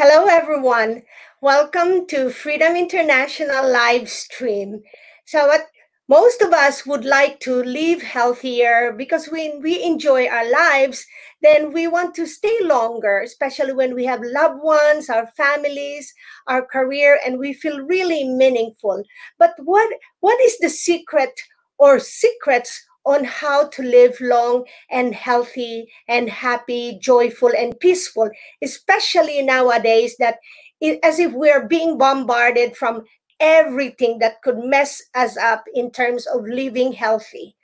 Hello, 0.00 0.26
everyone. 0.26 1.02
Welcome 1.40 2.06
to 2.06 2.30
Freedom 2.30 2.76
International 2.76 3.68
live 3.68 4.08
stream. 4.08 4.84
So, 5.26 5.48
what 5.48 5.62
most 6.08 6.40
of 6.40 6.52
us 6.52 6.86
would 6.86 7.04
like 7.04 7.40
to 7.40 7.64
live 7.64 8.02
healthier 8.02 8.94
because 8.96 9.26
when 9.26 9.60
we 9.60 9.82
enjoy 9.82 10.28
our 10.28 10.48
lives, 10.48 11.04
then 11.42 11.72
we 11.72 11.88
want 11.88 12.14
to 12.14 12.28
stay 12.28 12.58
longer, 12.62 13.18
especially 13.18 13.72
when 13.72 13.92
we 13.92 14.04
have 14.04 14.20
loved 14.22 14.62
ones, 14.62 15.10
our 15.10 15.26
families, 15.36 16.14
our 16.46 16.64
career, 16.64 17.18
and 17.26 17.40
we 17.40 17.52
feel 17.52 17.80
really 17.80 18.22
meaningful. 18.22 19.02
But 19.36 19.54
what 19.58 19.92
what 20.20 20.40
is 20.42 20.58
the 20.58 20.70
secret 20.70 21.40
or 21.76 21.98
secrets 21.98 22.86
on 23.08 23.24
how 23.24 23.66
to 23.68 23.82
live 23.82 24.20
long 24.20 24.64
and 24.90 25.14
healthy 25.14 25.88
and 26.06 26.28
happy, 26.28 26.98
joyful, 27.00 27.50
and 27.56 27.78
peaceful, 27.80 28.28
especially 28.62 29.42
nowadays 29.42 30.16
that 30.18 30.36
it, 30.80 31.00
as 31.02 31.18
if 31.18 31.32
we're 31.32 31.66
being 31.66 31.96
bombarded 31.96 32.76
from 32.76 33.04
everything 33.40 34.18
that 34.18 34.42
could 34.42 34.58
mess 34.58 35.02
us 35.14 35.36
up 35.38 35.64
in 35.74 35.90
terms 35.90 36.26
of 36.26 36.42
living 36.44 36.92
healthy. 36.92 37.56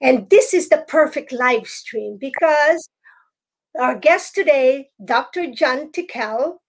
And 0.00 0.28
this 0.28 0.52
is 0.52 0.68
the 0.68 0.84
perfect 0.86 1.32
live 1.32 1.66
stream 1.66 2.18
because 2.20 2.88
our 3.80 3.96
guest 3.98 4.34
today, 4.34 4.90
Dr. 5.02 5.50
John 5.52 5.90
Tickell, 5.90 6.60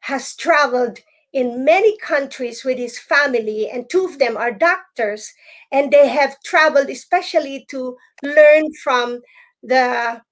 has 0.00 0.36
traveled 0.36 0.98
in 1.32 1.64
many 1.64 1.96
countries 1.98 2.64
with 2.64 2.78
his 2.78 2.98
family, 2.98 3.68
and 3.70 3.88
two 3.88 4.04
of 4.04 4.18
them 4.18 4.36
are 4.36 4.52
doctors, 4.52 5.32
and 5.70 5.90
they 5.90 6.08
have 6.08 6.40
traveled 6.42 6.90
especially 6.90 7.66
to 7.70 7.96
learn 8.22 8.72
from 8.82 9.20
the, 9.62 10.22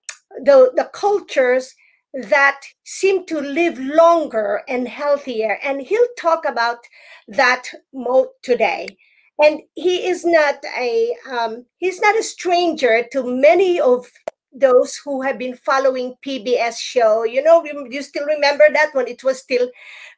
the, 0.44 0.72
the 0.74 0.90
cultures 0.92 1.74
that 2.14 2.60
seem 2.84 3.26
to 3.26 3.40
live 3.40 3.78
longer 3.78 4.62
and 4.68 4.88
healthier. 4.88 5.58
And 5.62 5.82
he'll 5.82 6.14
talk 6.18 6.44
about 6.44 6.78
that 7.28 7.64
mode 7.92 8.28
today. 8.42 8.96
And 9.40 9.60
he 9.74 10.08
is 10.08 10.24
not 10.24 10.56
a 10.76 11.14
um, 11.30 11.66
he's 11.76 12.00
not 12.00 12.18
a 12.18 12.24
stranger 12.24 13.04
to 13.12 13.22
many 13.22 13.78
of 13.78 14.10
those 14.58 14.96
who 15.04 15.22
have 15.22 15.38
been 15.38 15.56
following 15.56 16.14
PBS 16.24 16.78
show. 16.78 17.24
You 17.24 17.42
know, 17.42 17.64
you 17.64 18.02
still 18.02 18.26
remember 18.26 18.64
that 18.72 18.90
when 18.92 19.08
it 19.08 19.22
was 19.24 19.38
still 19.38 19.68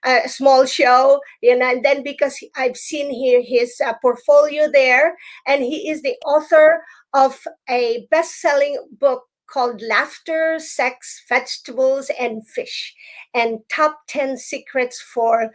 a 0.05 0.28
small 0.28 0.66
show, 0.66 1.20
you 1.42 1.56
know, 1.56 1.70
and 1.70 1.84
then 1.84 2.02
because 2.02 2.38
I've 2.56 2.77
seen 2.77 3.11
here 3.11 3.42
his 3.42 3.80
uh, 3.84 3.94
portfolio 4.00 4.70
there, 4.70 5.16
and 5.46 5.62
he 5.62 5.91
is 5.91 6.02
the 6.02 6.16
author 6.24 6.83
of 7.12 7.41
a 7.68 8.06
best-selling 8.11 8.78
book 8.98 9.24
called 9.46 9.83
Laughter, 9.83 10.58
Sex, 10.58 11.24
Vegetables, 11.28 12.11
and 12.18 12.46
Fish, 12.46 12.94
and 13.34 13.58
Top 13.68 14.00
10 14.08 14.36
Secrets 14.36 15.00
for 15.00 15.50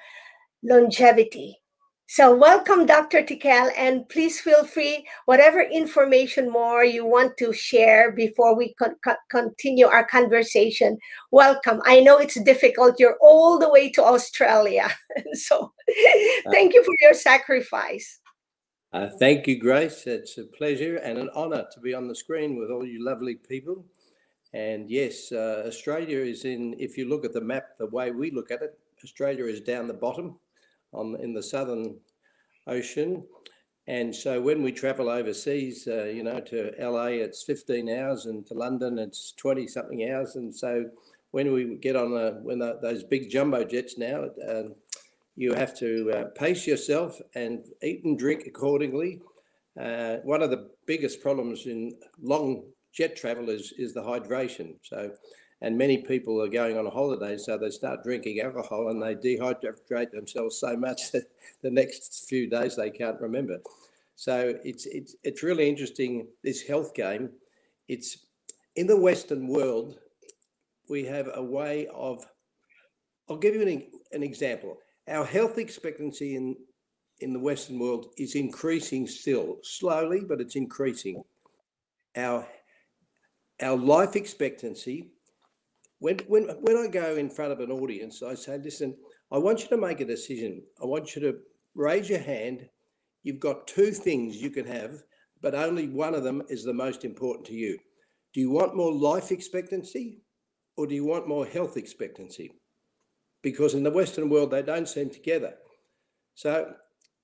Longevity. 0.64 1.60
So, 2.16 2.34
welcome, 2.34 2.86
Dr. 2.86 3.24
Tickell, 3.24 3.72
and 3.76 4.08
please 4.08 4.40
feel 4.40 4.64
free, 4.64 5.06
whatever 5.26 5.60
information 5.60 6.50
more 6.50 6.86
you 6.86 7.06
want 7.06 7.36
to 7.40 7.52
share 7.52 8.14
before 8.14 8.56
we 8.56 8.74
con- 8.76 8.96
continue 9.30 9.88
our 9.88 10.06
conversation. 10.06 10.98
Welcome. 11.32 11.82
I 11.84 12.00
know 12.00 12.18
it's 12.18 12.42
difficult. 12.42 13.02
You're 13.02 13.18
all 13.20 13.60
the 13.60 13.70
way 13.70 13.90
to 13.90 14.02
Australia. 14.02 14.88
so, 15.34 15.74
thank 16.54 16.74
you 16.74 16.86
for 16.86 16.94
your 17.02 17.14
sacrifice. 17.14 18.22
Uh, 18.94 19.10
thank 19.20 19.46
you, 19.46 19.60
Grace. 19.60 20.08
It's 20.08 20.38
a 20.38 20.46
pleasure 20.46 20.96
and 20.96 21.18
an 21.18 21.30
honor 21.36 21.66
to 21.74 21.80
be 21.82 21.94
on 21.94 22.08
the 22.08 22.16
screen 22.16 22.58
with 22.58 22.72
all 22.72 22.86
you 22.86 23.04
lovely 23.04 23.36
people. 23.36 23.84
And 24.54 24.90
yes, 24.90 25.34
uh, 25.34 25.64
Australia 25.68 26.20
is 26.20 26.46
in, 26.46 26.78
if 26.80 26.98
you 26.98 27.10
look 27.10 27.26
at 27.26 27.34
the 27.34 27.42
map 27.42 27.78
the 27.78 27.88
way 27.88 28.12
we 28.12 28.32
look 28.32 28.52
at 28.52 28.62
it, 28.62 28.80
Australia 29.04 29.44
is 29.48 29.60
down 29.60 29.90
the 29.90 29.94
bottom 29.94 30.38
on 30.96 31.16
in 31.22 31.34
the 31.34 31.44
Southern 31.44 31.98
Ocean. 32.68 33.24
And 33.88 34.16
so 34.16 34.42
when 34.42 34.64
we 34.64 34.72
travel 34.72 35.10
overseas, 35.10 35.88
uh, 35.88 36.06
you 36.06 36.24
know, 36.24 36.40
to 36.40 36.72
LA, 36.80 37.22
it's 37.22 37.44
15 37.44 37.90
hours, 37.90 38.26
and 38.26 38.46
to 38.48 38.56
London, 38.56 38.98
it's 38.98 39.34
20 39.34 39.68
something 39.68 40.10
hours. 40.10 40.36
And 40.36 40.54
so 40.54 40.86
when 41.32 41.52
we 41.54 41.76
get 41.76 41.96
on 41.96 42.14
a, 42.14 42.40
when 42.42 42.60
the, 42.60 42.80
those 42.82 43.04
big 43.04 43.30
jumbo 43.30 43.64
jets 43.64 43.98
now, 43.98 44.30
uh, 44.48 44.64
you 45.36 45.54
have 45.54 45.78
to 45.80 46.12
uh, 46.12 46.24
pace 46.36 46.66
yourself 46.66 47.20
and 47.36 47.66
eat 47.84 48.04
and 48.06 48.18
drink 48.18 48.46
accordingly. 48.48 49.22
Uh, 49.80 50.18
one 50.24 50.42
of 50.42 50.50
the 50.50 50.70
biggest 50.88 51.22
problems 51.22 51.66
in 51.66 51.94
long 52.22 52.64
jet 52.94 53.16
travel 53.16 53.50
is 53.50 53.74
is 53.78 53.94
the 53.94 54.02
hydration. 54.02 54.76
So 54.82 55.12
and 55.66 55.76
many 55.76 55.98
people 55.98 56.40
are 56.44 56.48
going 56.48 56.78
on 56.78 56.86
a 56.86 56.92
holiday, 56.92 57.38
so 57.38 57.58
they 57.58 57.72
start 57.72 58.04
drinking 58.04 58.40
alcohol 58.40 58.90
and 58.90 59.02
they 59.02 59.16
dehydrate 59.16 60.12
themselves 60.12 60.60
so 60.60 60.78
much 60.78 61.12
that 61.12 61.24
the 61.64 61.72
next 61.72 62.30
few 62.30 62.48
days 62.48 62.76
they 62.76 62.92
can't 62.92 63.20
remember. 63.20 63.58
So 64.16 64.54
it's 64.64 64.86
it's 64.86 65.16
it's 65.24 65.42
really 65.42 65.68
interesting 65.68 66.28
this 66.44 66.62
health 66.62 66.94
game. 66.94 67.32
It's 67.88 68.28
in 68.76 68.86
the 68.86 68.96
Western 68.96 69.48
world, 69.48 69.98
we 70.88 71.04
have 71.06 71.32
a 71.34 71.42
way 71.42 71.88
of. 71.88 72.24
I'll 73.28 73.38
give 73.38 73.56
you 73.56 73.64
an, 73.64 73.88
an 74.12 74.22
example. 74.22 74.78
Our 75.08 75.26
health 75.26 75.58
expectancy 75.58 76.36
in 76.36 76.56
in 77.22 77.34
the 77.34 77.40
Western 77.40 77.80
world 77.80 78.12
is 78.20 78.36
increasing 78.36 79.08
still, 79.08 79.58
slowly, 79.64 80.22
but 80.30 80.40
it's 80.40 80.56
increasing. 80.56 81.24
Our 82.16 82.48
our 83.64 83.76
life 83.76 84.16
expectancy 84.16 85.15
when, 86.06 86.20
when, 86.28 86.44
when 86.62 86.78
I 86.78 86.86
go 86.86 87.16
in 87.16 87.32
front 87.32 87.52
of 87.52 87.60
an 87.62 87.72
audience, 87.72 88.22
I 88.22 88.36
say, 88.36 88.60
listen, 88.60 88.96
I 89.32 89.40
want 89.40 89.64
you 89.64 89.70
to 89.70 89.78
make 89.78 90.02
a 90.02 90.06
decision. 90.06 90.62
I 90.80 90.86
want 90.86 91.16
you 91.16 91.22
to 91.24 91.40
raise 91.74 92.08
your 92.08 92.20
hand. 92.20 92.70
You've 93.24 93.40
got 93.40 93.66
two 93.66 93.90
things 93.90 94.40
you 94.40 94.52
can 94.52 94.68
have, 94.68 95.02
but 95.42 95.56
only 95.56 95.88
one 95.88 96.14
of 96.14 96.24
them 96.24 96.44
is 96.48 96.64
the 96.64 96.76
most 96.76 97.06
important 97.06 97.48
to 97.48 97.56
you. 97.56 97.80
Do 98.36 98.40
you 98.40 98.52
want 98.52 98.76
more 98.76 98.94
life 98.94 99.32
expectancy 99.32 100.22
or 100.78 100.86
do 100.86 100.94
you 100.94 101.06
want 101.06 101.28
more 101.28 101.44
health 101.44 101.76
expectancy? 101.76 102.52
Because 103.42 103.74
in 103.74 103.82
the 103.82 103.90
Western 103.90 104.30
world, 104.30 104.52
they 104.52 104.62
don't 104.62 104.88
seem 104.88 105.10
together. 105.10 105.56
So 106.36 106.72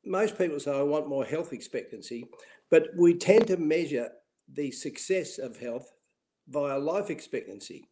most 0.03 0.40
people 0.40 0.59
say, 0.59 0.75
I 0.75 0.81
want 0.81 1.08
more 1.08 1.24
health 1.24 1.53
expectancy, 1.53 2.25
but 2.72 2.88
we 2.98 3.13
tend 3.13 3.46
to 3.50 3.58
measure 3.58 4.09
the 4.52 4.72
success 4.72 5.38
of 5.38 5.58
health 5.58 5.88
via 6.48 6.80
life 6.80 7.12
expectancy. 7.12 7.91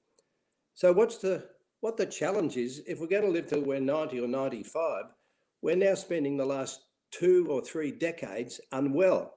So 0.79 0.93
what's 0.93 1.17
the 1.17 1.43
what 1.81 1.97
the 1.97 2.05
challenge 2.05 2.55
is 2.55 2.81
if 2.87 3.01
we're 3.01 3.07
going 3.07 3.23
to 3.23 3.29
live 3.29 3.47
till 3.47 3.59
we're 3.59 3.81
90 3.81 4.21
or 4.21 4.29
95, 4.29 5.07
we're 5.61 5.75
now 5.75 5.93
spending 5.93 6.37
the 6.37 6.45
last 6.45 6.85
two 7.11 7.47
or 7.49 7.61
three 7.61 7.91
decades 7.91 8.61
unwell. 8.71 9.33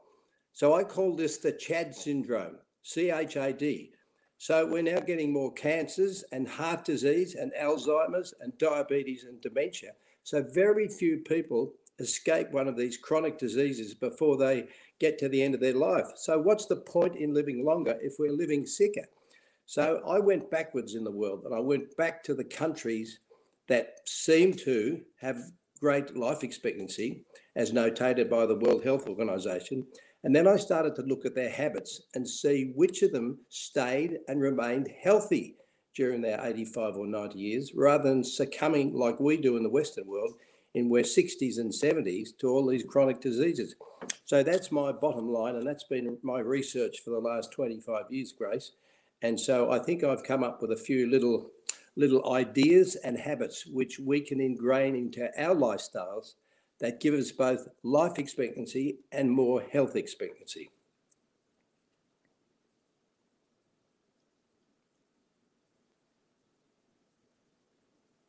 So 0.52 0.74
I 0.74 0.84
call 0.84 1.16
this 1.16 1.38
the 1.38 1.50
CHAD 1.50 1.96
syndrome, 1.96 2.58
C 2.84 3.10
H 3.10 3.34
A 3.34 3.52
D. 3.52 3.90
So 4.38 4.64
we're 4.64 4.84
now 4.84 5.00
getting 5.00 5.32
more 5.32 5.52
cancers 5.54 6.22
and 6.30 6.46
heart 6.46 6.84
disease 6.84 7.34
and 7.34 7.50
Alzheimer's 7.60 8.32
and 8.40 8.56
diabetes 8.58 9.24
and 9.24 9.40
dementia. 9.40 9.94
So 10.22 10.44
very 10.44 10.86
few 10.86 11.24
people 11.26 11.72
escape 11.98 12.52
one 12.52 12.68
of 12.68 12.76
these 12.76 12.98
chronic 12.98 13.36
diseases 13.36 13.94
before 13.94 14.36
they 14.36 14.68
get 15.00 15.18
to 15.18 15.28
the 15.28 15.42
end 15.42 15.54
of 15.54 15.60
their 15.60 15.74
life. 15.74 16.06
So 16.14 16.38
what's 16.38 16.66
the 16.66 16.76
point 16.76 17.16
in 17.16 17.34
living 17.34 17.64
longer 17.64 17.98
if 18.00 18.14
we're 18.20 18.30
living 18.30 18.64
sicker? 18.64 19.08
So 19.72 20.02
I 20.06 20.18
went 20.18 20.50
backwards 20.50 20.96
in 20.96 21.02
the 21.02 21.10
world 21.10 21.44
and 21.46 21.54
I 21.54 21.58
went 21.58 21.96
back 21.96 22.22
to 22.24 22.34
the 22.34 22.44
countries 22.44 23.20
that 23.68 24.00
seem 24.04 24.52
to 24.52 25.00
have 25.18 25.38
great 25.80 26.14
life 26.14 26.44
expectancy, 26.44 27.24
as 27.56 27.72
notated 27.72 28.28
by 28.28 28.44
the 28.44 28.56
World 28.56 28.84
Health 28.84 29.08
Organization. 29.08 29.86
And 30.24 30.36
then 30.36 30.46
I 30.46 30.56
started 30.56 30.94
to 30.96 31.02
look 31.04 31.24
at 31.24 31.34
their 31.34 31.48
habits 31.48 32.02
and 32.14 32.28
see 32.28 32.74
which 32.76 33.00
of 33.00 33.12
them 33.12 33.38
stayed 33.48 34.18
and 34.28 34.42
remained 34.42 34.92
healthy 35.02 35.56
during 35.96 36.20
their 36.20 36.38
85 36.44 36.98
or 36.98 37.06
90 37.06 37.38
years, 37.38 37.72
rather 37.74 38.10
than 38.10 38.22
succumbing 38.22 38.92
like 38.92 39.20
we 39.20 39.38
do 39.38 39.56
in 39.56 39.62
the 39.62 39.70
Western 39.70 40.06
world 40.06 40.34
in 40.74 40.90
their 40.90 41.02
60s 41.02 41.58
and 41.58 41.72
70s 41.72 42.36
to 42.40 42.48
all 42.50 42.66
these 42.66 42.84
chronic 42.84 43.22
diseases. 43.22 43.74
So 44.26 44.42
that's 44.42 44.70
my 44.70 44.92
bottom 44.92 45.32
line, 45.32 45.56
and 45.56 45.66
that's 45.66 45.84
been 45.84 46.18
my 46.22 46.40
research 46.40 47.00
for 47.02 47.08
the 47.08 47.18
last 47.18 47.52
25 47.52 48.04
years, 48.10 48.32
Grace. 48.32 48.72
And 49.22 49.38
so 49.38 49.70
I 49.70 49.78
think 49.78 50.02
I've 50.04 50.24
come 50.24 50.42
up 50.42 50.60
with 50.60 50.72
a 50.72 50.76
few 50.76 51.08
little 51.08 51.50
little 51.94 52.32
ideas 52.34 52.96
and 52.96 53.18
habits 53.18 53.66
which 53.66 53.98
we 53.98 54.20
can 54.20 54.40
ingrain 54.40 54.96
into 54.96 55.28
our 55.38 55.54
lifestyles 55.54 56.34
that 56.80 57.00
give 57.00 57.12
us 57.14 57.30
both 57.30 57.68
life 57.82 58.18
expectancy 58.18 58.98
and 59.12 59.30
more 59.30 59.60
health 59.60 59.94
expectancy. 59.94 60.70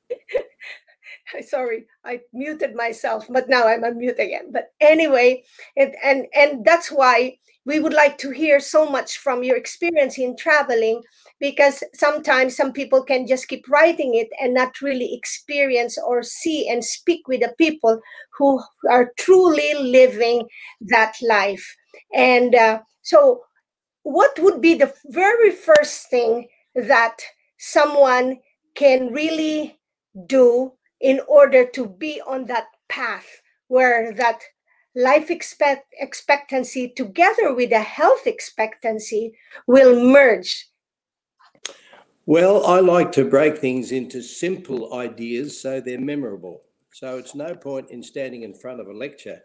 sorry, 1.47 1.85
I 2.05 2.21
muted 2.33 2.75
myself, 2.75 3.25
but 3.29 3.49
now 3.49 3.67
I'm 3.67 3.83
unmute 3.83 4.19
again. 4.19 4.51
But 4.51 4.73
anyway, 4.79 5.43
and 5.75 5.95
and 6.03 6.27
and 6.35 6.65
that's 6.65 6.91
why 6.91 7.37
we 7.65 7.79
would 7.79 7.93
like 7.93 8.17
to 8.19 8.31
hear 8.31 8.59
so 8.59 8.89
much 8.89 9.17
from 9.17 9.43
your 9.43 9.55
experience 9.55 10.17
in 10.17 10.35
traveling 10.35 11.01
because 11.39 11.83
sometimes 11.93 12.55
some 12.55 12.73
people 12.73 13.03
can 13.03 13.25
just 13.25 13.47
keep 13.47 13.67
writing 13.69 14.15
it 14.15 14.27
and 14.41 14.53
not 14.53 14.81
really 14.81 15.13
experience 15.13 15.97
or 15.97 16.23
see 16.23 16.67
and 16.67 16.83
speak 16.83 17.27
with 17.27 17.41
the 17.41 17.53
people 17.57 17.99
who 18.37 18.61
are 18.89 19.11
truly 19.17 19.73
living 19.75 20.47
that 20.81 21.15
life. 21.21 21.75
And 22.13 22.53
uh, 22.55 22.81
so 23.01 23.41
what 24.03 24.37
would 24.39 24.61
be 24.61 24.75
the 24.75 24.93
very 25.05 25.51
first 25.51 26.09
thing 26.09 26.47
that 26.75 27.17
someone 27.57 28.39
can 28.75 29.11
really 29.11 29.77
do 30.27 30.73
in 30.99 31.19
order 31.27 31.65
to 31.65 31.87
be 31.87 32.21
on 32.25 32.45
that 32.45 32.65
path 32.89 33.41
where 33.67 34.13
that 34.13 34.39
life 34.95 35.31
expect 35.31 35.93
expectancy 35.99 36.87
together 36.89 37.53
with 37.53 37.71
a 37.71 37.79
health 37.79 38.27
expectancy 38.27 39.33
will 39.67 40.03
merge. 40.03 40.67
Well 42.25 42.65
i 42.65 42.79
like 42.79 43.11
to 43.13 43.29
break 43.29 43.57
things 43.57 43.91
into 43.91 44.21
simple 44.21 44.93
ideas 44.93 45.59
so 45.59 45.81
they're 45.81 45.99
memorable. 45.99 46.61
So 46.93 47.17
it's 47.17 47.35
no 47.35 47.55
point 47.55 47.89
in 47.89 48.03
standing 48.03 48.43
in 48.43 48.53
front 48.53 48.79
of 48.79 48.87
a 48.87 48.93
lecture 48.93 49.41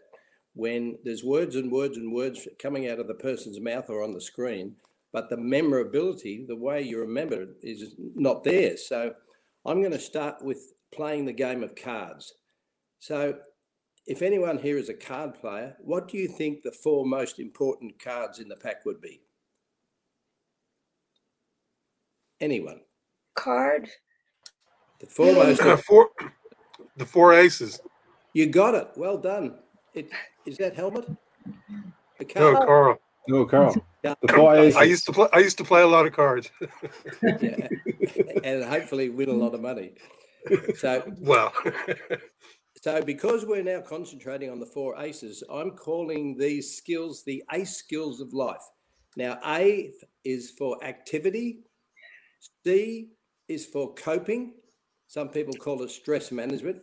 when 0.53 0.97
there's 1.03 1.23
words 1.23 1.55
and 1.55 1.71
words 1.71 1.97
and 1.97 2.13
words 2.13 2.47
coming 2.61 2.89
out 2.89 2.99
of 2.99 3.07
the 3.07 3.13
person's 3.15 3.59
mouth 3.59 3.89
or 3.89 4.03
on 4.03 4.13
the 4.13 4.21
screen 4.21 4.75
but 5.11 5.29
the 5.29 5.37
memorability 5.37 6.45
the 6.47 6.55
way 6.55 6.81
you 6.81 6.99
remember 6.99 7.41
it 7.41 7.49
is 7.63 7.95
not 8.15 8.43
there. 8.43 8.77
So 8.77 9.13
i'm 9.65 9.81
going 9.81 9.93
to 9.93 9.99
start 9.99 10.43
with 10.43 10.73
playing 10.93 11.25
the 11.25 11.33
game 11.33 11.63
of 11.63 11.75
cards. 11.75 12.33
So 12.99 13.39
if 14.09 14.23
anyone 14.23 14.57
here 14.57 14.79
is 14.79 14.89
a 14.89 14.93
card 14.93 15.35
player, 15.35 15.75
what 15.79 16.07
do 16.07 16.17
you 16.17 16.27
think 16.27 16.63
the 16.63 16.71
four 16.71 17.05
most 17.05 17.37
important 17.37 18.03
cards 18.03 18.39
in 18.39 18.49
the 18.49 18.55
pack 18.55 18.83
would 18.83 18.99
be? 18.99 19.21
Anyone? 22.41 22.81
Card. 23.35 23.87
The 24.99 25.05
four 25.05 25.31
most. 25.33 25.61
The 25.61 25.77
four, 25.77 26.09
the 26.97 27.05
four 27.05 27.33
aces. 27.33 27.79
You 28.33 28.47
got 28.47 28.73
it. 28.73 28.89
Well 28.95 29.17
done. 29.17 29.59
It, 29.93 30.09
is 30.43 30.57
that 30.57 30.75
Helmut? 30.75 31.07
The 32.17 32.25
card? 32.25 32.53
No, 32.55 32.65
Karl. 32.65 32.99
No, 33.27 33.45
Karl. 33.45 33.75
Yeah. 34.03 34.15
The 34.23 34.33
four 34.33 34.55
aces. 34.55 34.75
I 34.75 34.83
used 34.83 35.05
to 35.05 35.11
play. 35.11 35.27
I 35.33 35.39
used 35.39 35.59
to 35.59 35.63
play 35.63 35.83
a 35.83 35.87
lot 35.87 36.07
of 36.07 36.13
cards. 36.13 36.49
yeah. 37.21 37.67
and 38.43 38.63
hopefully 38.63 39.09
win 39.09 39.29
a 39.29 39.33
lot 39.33 39.53
of 39.53 39.61
money. 39.61 39.91
So 40.77 41.13
well. 41.19 41.53
So, 42.81 43.01
because 43.01 43.45
we're 43.45 43.61
now 43.61 43.81
concentrating 43.81 44.49
on 44.49 44.59
the 44.59 44.65
four 44.65 44.97
aces, 45.01 45.43
I'm 45.51 45.71
calling 45.71 46.37
these 46.37 46.77
skills 46.77 47.23
the 47.25 47.43
ace 47.51 47.75
skills 47.75 48.21
of 48.21 48.33
life. 48.33 48.61
Now, 49.17 49.37
A 49.45 49.91
is 50.23 50.51
for 50.51 50.81
activity, 50.81 51.59
C 52.65 53.09
is 53.49 53.65
for 53.65 53.93
coping. 53.95 54.53
Some 55.07 55.27
people 55.27 55.55
call 55.55 55.81
it 55.83 55.89
stress 55.89 56.31
management. 56.31 56.79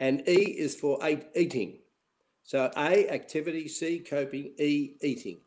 And 0.00 0.28
E 0.28 0.56
is 0.58 0.74
for 0.74 0.98
eating. 1.34 1.78
So, 2.42 2.70
A, 2.76 3.08
activity, 3.08 3.66
C, 3.68 4.00
coping, 4.00 4.52
E, 4.58 4.96
eating. 5.00 5.40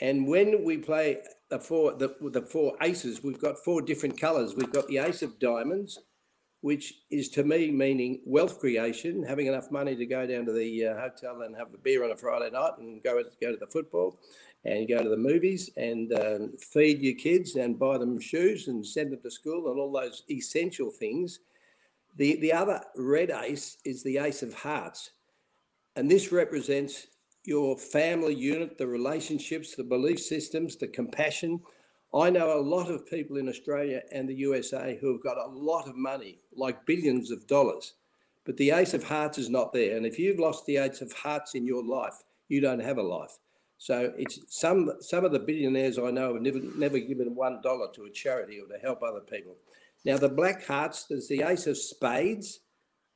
And 0.00 0.26
when 0.26 0.64
we 0.64 0.78
play 0.78 1.22
the 1.50 1.58
four, 1.58 1.94
the, 1.94 2.16
the 2.20 2.42
four 2.42 2.76
aces, 2.82 3.22
we've 3.22 3.40
got 3.40 3.58
four 3.58 3.80
different 3.80 4.20
colors. 4.20 4.56
We've 4.56 4.72
got 4.72 4.88
the 4.88 4.98
ace 4.98 5.22
of 5.22 5.38
diamonds, 5.38 6.00
which 6.62 6.94
is 7.10 7.28
to 7.28 7.44
me 7.44 7.70
meaning 7.70 8.20
wealth 8.24 8.58
creation, 8.58 9.22
having 9.22 9.48
enough 9.48 9.70
money 9.70 9.94
to 9.96 10.06
go 10.06 10.26
down 10.26 10.46
to 10.46 10.52
the 10.52 10.86
uh, 10.86 10.94
hotel 10.98 11.42
and 11.42 11.54
have 11.54 11.74
a 11.74 11.78
beer 11.78 12.04
on 12.04 12.12
a 12.12 12.16
Friday 12.16 12.50
night 12.50 12.78
and 12.78 13.02
go 13.02 13.22
go 13.40 13.50
to 13.50 13.58
the 13.58 13.66
football 13.66 14.18
and 14.64 14.88
go 14.88 15.02
to 15.02 15.08
the 15.08 15.16
movies 15.16 15.70
and 15.76 16.12
um, 16.14 16.52
feed 16.58 17.00
your 17.02 17.16
kids 17.16 17.56
and 17.56 17.78
buy 17.78 17.98
them 17.98 18.18
shoes 18.20 18.68
and 18.68 18.86
send 18.86 19.12
them 19.12 19.20
to 19.20 19.30
school 19.30 19.70
and 19.70 19.78
all 19.78 19.92
those 19.92 20.22
essential 20.30 20.90
things. 20.90 21.40
The, 22.16 22.36
the 22.40 22.52
other 22.52 22.80
red 22.96 23.30
ace 23.30 23.78
is 23.84 24.04
the 24.04 24.18
ace 24.18 24.42
of 24.42 24.54
hearts. 24.54 25.10
And 25.96 26.08
this 26.08 26.30
represents 26.30 27.08
your 27.44 27.76
family 27.76 28.34
unit, 28.34 28.78
the 28.78 28.86
relationships, 28.86 29.74
the 29.74 29.82
belief 29.82 30.20
systems, 30.20 30.76
the 30.76 30.86
compassion, 30.86 31.60
I 32.14 32.28
know 32.28 32.58
a 32.58 32.60
lot 32.60 32.90
of 32.90 33.08
people 33.08 33.38
in 33.38 33.48
Australia 33.48 34.02
and 34.12 34.28
the 34.28 34.34
USA 34.34 34.98
who 35.00 35.12
have 35.12 35.22
got 35.22 35.38
a 35.38 35.50
lot 35.50 35.88
of 35.88 35.96
money, 35.96 36.40
like 36.54 36.84
billions 36.84 37.30
of 37.30 37.46
dollars, 37.46 37.94
but 38.44 38.56
the 38.58 38.70
ace 38.70 38.92
of 38.92 39.02
hearts 39.02 39.38
is 39.38 39.48
not 39.48 39.72
there. 39.72 39.96
And 39.96 40.04
if 40.04 40.18
you've 40.18 40.38
lost 40.38 40.66
the 40.66 40.76
ace 40.76 41.00
of 41.00 41.12
hearts 41.12 41.54
in 41.54 41.66
your 41.66 41.82
life, 41.82 42.22
you 42.48 42.60
don't 42.60 42.82
have 42.82 42.98
a 42.98 43.02
life. 43.02 43.38
So 43.78 44.12
it's 44.16 44.40
some 44.48 44.92
some 45.00 45.24
of 45.24 45.32
the 45.32 45.40
billionaires 45.40 45.98
I 45.98 46.10
know 46.10 46.34
have 46.34 46.42
never 46.42 46.60
never 46.76 46.98
given 46.98 47.34
one 47.34 47.60
dollar 47.62 47.88
to 47.94 48.04
a 48.04 48.10
charity 48.10 48.60
or 48.60 48.68
to 48.68 48.78
help 48.80 49.02
other 49.02 49.20
people. 49.20 49.56
Now 50.04 50.18
the 50.18 50.28
black 50.28 50.64
hearts, 50.66 51.04
there's 51.04 51.28
the 51.28 51.42
ace 51.42 51.66
of 51.66 51.78
spades, 51.78 52.60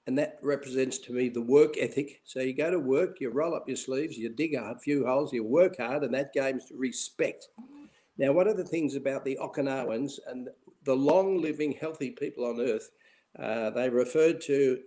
and 0.07 0.17
that 0.19 0.39
represents 0.43 0.99
to 0.99 1.13
me 1.13 1.29
the 1.29 1.43
work 1.43 1.77
ethic. 1.79 2.21
So 2.25 2.41
you 2.41 2.53
go 2.53 2.71
to 2.71 2.79
work, 2.79 3.21
you 3.21 3.31
roll 3.31 3.55
up 3.55 3.69
your 3.69 3.77
sleeves, 3.77 4.17
you 4.17 4.29
dig 4.29 4.55
a 4.55 4.79
few 4.79 5.07
holes, 5.07 5.33
you 5.33 5.45
work 5.45 5.77
hard, 5.77 6.03
and 6.03 6.15
that 6.15 6.33
game's 6.33 6.73
respect. 6.75 7.49
Now, 8.19 8.33
one 8.33 8.49
of 8.49 8.57
the 8.57 8.65
things 8.65 8.95
about 8.95 9.25
the 9.25 9.39
Okinawans 9.41 10.19
and 10.27 10.49
the 10.85 10.97
long 10.97 11.41
living, 11.41 11.73
healthy 11.73 12.11
people 12.11 12.47
on 12.47 12.61
Earth, 12.61 12.91
uh, 13.39 13.71
they 13.71 13.91
referred 13.91 14.41
to 14.43 14.79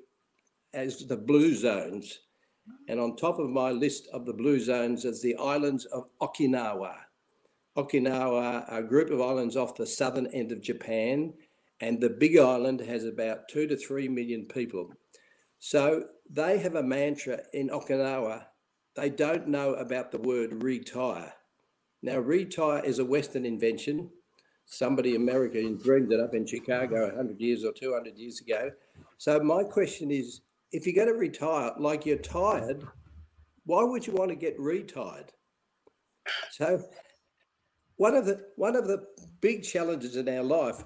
as 0.73 1.05
the 1.05 1.17
blue 1.17 1.53
zones. 1.53 2.19
And 2.87 2.99
on 2.99 3.15
top 3.15 3.39
of 3.39 3.49
my 3.49 3.71
list 3.71 4.07
of 4.13 4.25
the 4.25 4.33
blue 4.33 4.59
zones 4.59 5.05
is 5.05 5.21
the 5.21 5.35
islands 5.35 5.85
of 5.85 6.05
Okinawa. 6.21 6.95
Okinawa, 7.77 8.65
a 8.67 8.83
group 8.83 9.09
of 9.11 9.21
islands 9.21 9.55
off 9.55 9.75
the 9.75 9.85
southern 9.85 10.27
end 10.27 10.51
of 10.51 10.61
Japan, 10.61 11.33
and 11.81 11.99
the 11.99 12.09
big 12.09 12.37
island 12.37 12.81
has 12.81 13.05
about 13.05 13.47
two 13.47 13.67
to 13.67 13.77
three 13.77 14.07
million 14.07 14.45
people. 14.45 14.91
So 15.59 16.05
they 16.29 16.57
have 16.59 16.75
a 16.75 16.83
mantra 16.83 17.41
in 17.53 17.69
Okinawa. 17.69 18.45
They 18.95 19.09
don't 19.09 19.47
know 19.47 19.75
about 19.75 20.11
the 20.11 20.17
word 20.17 20.63
retire. 20.63 21.33
Now, 22.01 22.19
retire 22.19 22.83
is 22.83 22.99
a 22.99 23.05
Western 23.05 23.45
invention. 23.45 24.09
Somebody 24.65 25.15
American 25.15 25.77
dreamed 25.77 26.11
it 26.11 26.19
up 26.19 26.33
in 26.33 26.45
Chicago 26.45 27.07
100 27.07 27.39
years 27.39 27.65
or 27.65 27.73
200 27.73 28.17
years 28.17 28.39
ago. 28.39 28.71
So, 29.17 29.39
my 29.39 29.63
question 29.63 30.11
is 30.11 30.41
if 30.71 30.85
you're 30.85 30.95
going 30.95 31.13
to 31.13 31.19
retire 31.19 31.71
like 31.77 32.05
you're 32.05 32.17
tired, 32.17 32.87
why 33.65 33.83
would 33.83 34.05
you 34.05 34.13
want 34.13 34.29
to 34.29 34.35
get 34.35 34.59
retired? 34.59 35.31
So, 36.51 36.83
one 37.97 38.15
of 38.15 38.25
the 38.25 38.45
one 38.55 38.75
of 38.75 38.87
the 38.87 39.05
big 39.41 39.63
challenges 39.63 40.15
in 40.15 40.29
our 40.29 40.43
life, 40.43 40.83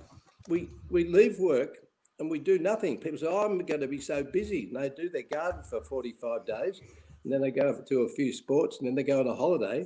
we 0.48 0.70
we 0.90 1.08
leave 1.08 1.38
work 1.38 1.78
and 2.20 2.30
we 2.30 2.40
do 2.40 2.58
nothing. 2.58 2.98
People 2.98 3.20
say, 3.20 3.28
oh, 3.28 3.46
"I'm 3.46 3.60
going 3.60 3.82
to 3.82 3.88
be 3.88 4.02
so 4.02 4.24
busy," 4.24 4.72
and 4.74 4.82
they 4.82 4.90
do 4.90 5.10
their 5.10 5.24
garden 5.24 5.62
for 5.64 5.84
45 5.84 6.46
days, 6.46 6.82
and 7.24 7.32
then 7.32 7.42
they 7.42 7.52
go 7.52 7.84
to 7.88 8.02
a 8.02 8.10
few 8.10 8.34
sports, 8.34 8.80
and 8.80 8.88
then 8.88 8.96
they 8.96 9.04
go 9.04 9.20
on 9.20 9.28
a 9.28 9.36
holiday, 9.36 9.86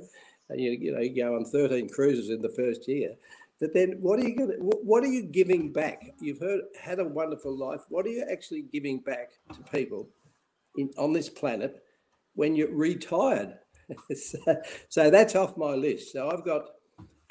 you, 0.54 0.70
you 0.70 0.92
know, 0.92 1.00
you 1.00 1.14
go 1.14 1.36
on 1.36 1.44
13 1.44 1.88
cruises 1.88 2.30
in 2.30 2.40
the 2.40 2.48
first 2.48 2.88
year. 2.88 3.14
But 3.60 3.74
then 3.74 3.96
what 4.00 4.20
are 4.20 4.28
you 4.28 4.36
going 4.36 4.50
to, 4.50 4.56
what 4.58 5.02
are 5.02 5.08
you 5.08 5.22
giving 5.22 5.72
back? 5.72 6.14
You've 6.20 6.38
heard, 6.38 6.60
had 6.80 7.00
a 7.00 7.04
wonderful 7.04 7.56
life. 7.56 7.80
What 7.88 8.06
are 8.06 8.10
you 8.10 8.24
actually 8.30 8.62
giving 8.62 9.00
back 9.00 9.30
to 9.52 9.62
people 9.70 10.08
in, 10.76 10.90
on 10.96 11.12
this 11.12 11.28
planet 11.28 11.82
when 12.34 12.54
you're 12.54 12.72
retired? 12.72 13.58
so, 14.14 14.38
so, 14.88 15.10
that's 15.10 15.34
off 15.34 15.56
my 15.56 15.74
list. 15.74 16.12
So 16.12 16.30
I've 16.30 16.44
got 16.44 16.68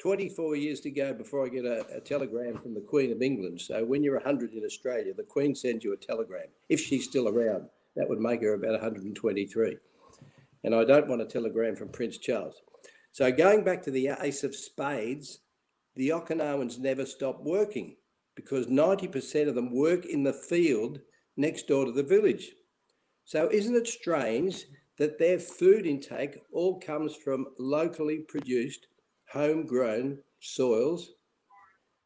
24 0.00 0.56
years 0.56 0.80
to 0.80 0.90
go 0.90 1.14
before 1.14 1.46
I 1.46 1.48
get 1.48 1.64
a, 1.64 1.86
a, 1.96 2.00
telegram 2.00 2.58
from 2.58 2.74
the 2.74 2.80
Queen 2.80 3.12
of 3.12 3.22
England. 3.22 3.60
So 3.60 3.84
when 3.84 4.02
you're 4.02 4.16
100 4.16 4.52
in 4.52 4.64
Australia, 4.64 5.14
the 5.14 5.22
Queen 5.22 5.54
sends 5.54 5.84
you 5.84 5.92
a 5.92 5.96
telegram. 5.96 6.46
If 6.68 6.80
she's 6.80 7.04
still 7.04 7.28
around, 7.28 7.68
that 7.96 8.08
would 8.08 8.20
make 8.20 8.42
her 8.42 8.54
about 8.54 8.72
123. 8.72 9.76
And 10.64 10.74
I 10.74 10.84
don't 10.84 11.08
want 11.08 11.22
a 11.22 11.26
telegram 11.26 11.74
from 11.76 11.88
Prince 11.88 12.18
Charles. 12.18 12.60
So 13.18 13.32
going 13.32 13.64
back 13.64 13.82
to 13.82 13.90
the 13.90 14.10
ace 14.20 14.44
of 14.44 14.54
spades, 14.54 15.40
the 15.96 16.10
Okinawans 16.10 16.78
never 16.78 17.04
stop 17.04 17.40
working 17.42 17.96
because 18.36 18.68
90% 18.68 19.48
of 19.48 19.56
them 19.56 19.74
work 19.74 20.06
in 20.06 20.22
the 20.22 20.32
field 20.32 21.00
next 21.36 21.66
door 21.66 21.84
to 21.84 21.90
the 21.90 22.04
village. 22.04 22.52
So 23.24 23.50
isn't 23.50 23.74
it 23.74 23.88
strange 23.88 24.66
that 24.98 25.18
their 25.18 25.40
food 25.40 25.84
intake 25.84 26.38
all 26.52 26.78
comes 26.78 27.16
from 27.16 27.48
locally 27.58 28.18
produced, 28.18 28.86
homegrown 29.32 30.18
soils? 30.38 31.10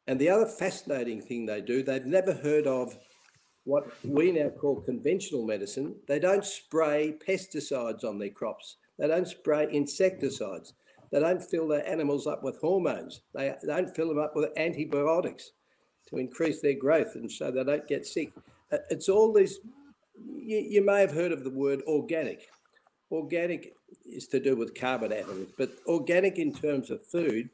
And 0.07 0.19
the 0.19 0.31
other 0.31 0.47
fascinating 0.47 1.21
thing 1.21 1.45
they 1.45 1.61
do, 1.61 1.83
they've 1.83 2.07
never 2.07 2.33
heard 2.33 2.67
of 2.67 2.97
what 3.65 3.85
we 4.03 4.33
now 4.33 4.49
call 4.49 4.81
conventional 4.81 5.45
medicine. 5.45 5.95
They 6.09 6.19
don't 6.19 6.43
spray 6.43 7.19
pesticides 7.29 8.03
on 8.03 8.19
their 8.19 8.31
crops. 8.31 8.79
They 8.99 9.09
don't 9.09 9.29
spray 9.29 9.69
insecticides. 9.71 10.73
They 11.13 11.21
don't 11.21 11.43
fill 11.43 11.69
their 11.69 11.87
animals 11.87 12.27
up 12.27 12.43
with 12.43 12.59
hormones. 12.59 13.21
They 13.35 13.55
don't 13.67 13.95
fill 13.95 14.09
them 14.09 14.19
up 14.19 14.35
with 14.35 14.51
antibiotics 14.57 15.53
to 16.09 16.17
increase 16.17 16.63
their 16.63 16.75
growth 16.75 17.15
and 17.15 17.31
so 17.31 17.51
they 17.51 17.63
don't 17.63 17.87
get 17.87 18.07
sick. 18.07 18.33
uh, 18.73 18.79
it's 18.91 19.09
all 19.11 19.33
these. 19.33 19.61
You, 20.25 20.59
you 20.59 20.85
may 20.85 21.01
have 21.01 21.13
heard 21.13 21.33
of 21.33 21.45
the 21.45 21.51
word 21.51 21.83
organic. 21.87 22.49
Organic 23.11 23.75
is 24.07 24.27
to 24.29 24.41
do 24.41 24.57
with 24.57 24.75
carbon 24.75 25.13
atoms, 25.13 25.51
but 25.59 25.71
organic 25.87 26.39
in 26.39 26.53
terms 26.53 26.91
of 26.91 27.05
food, 27.07 27.51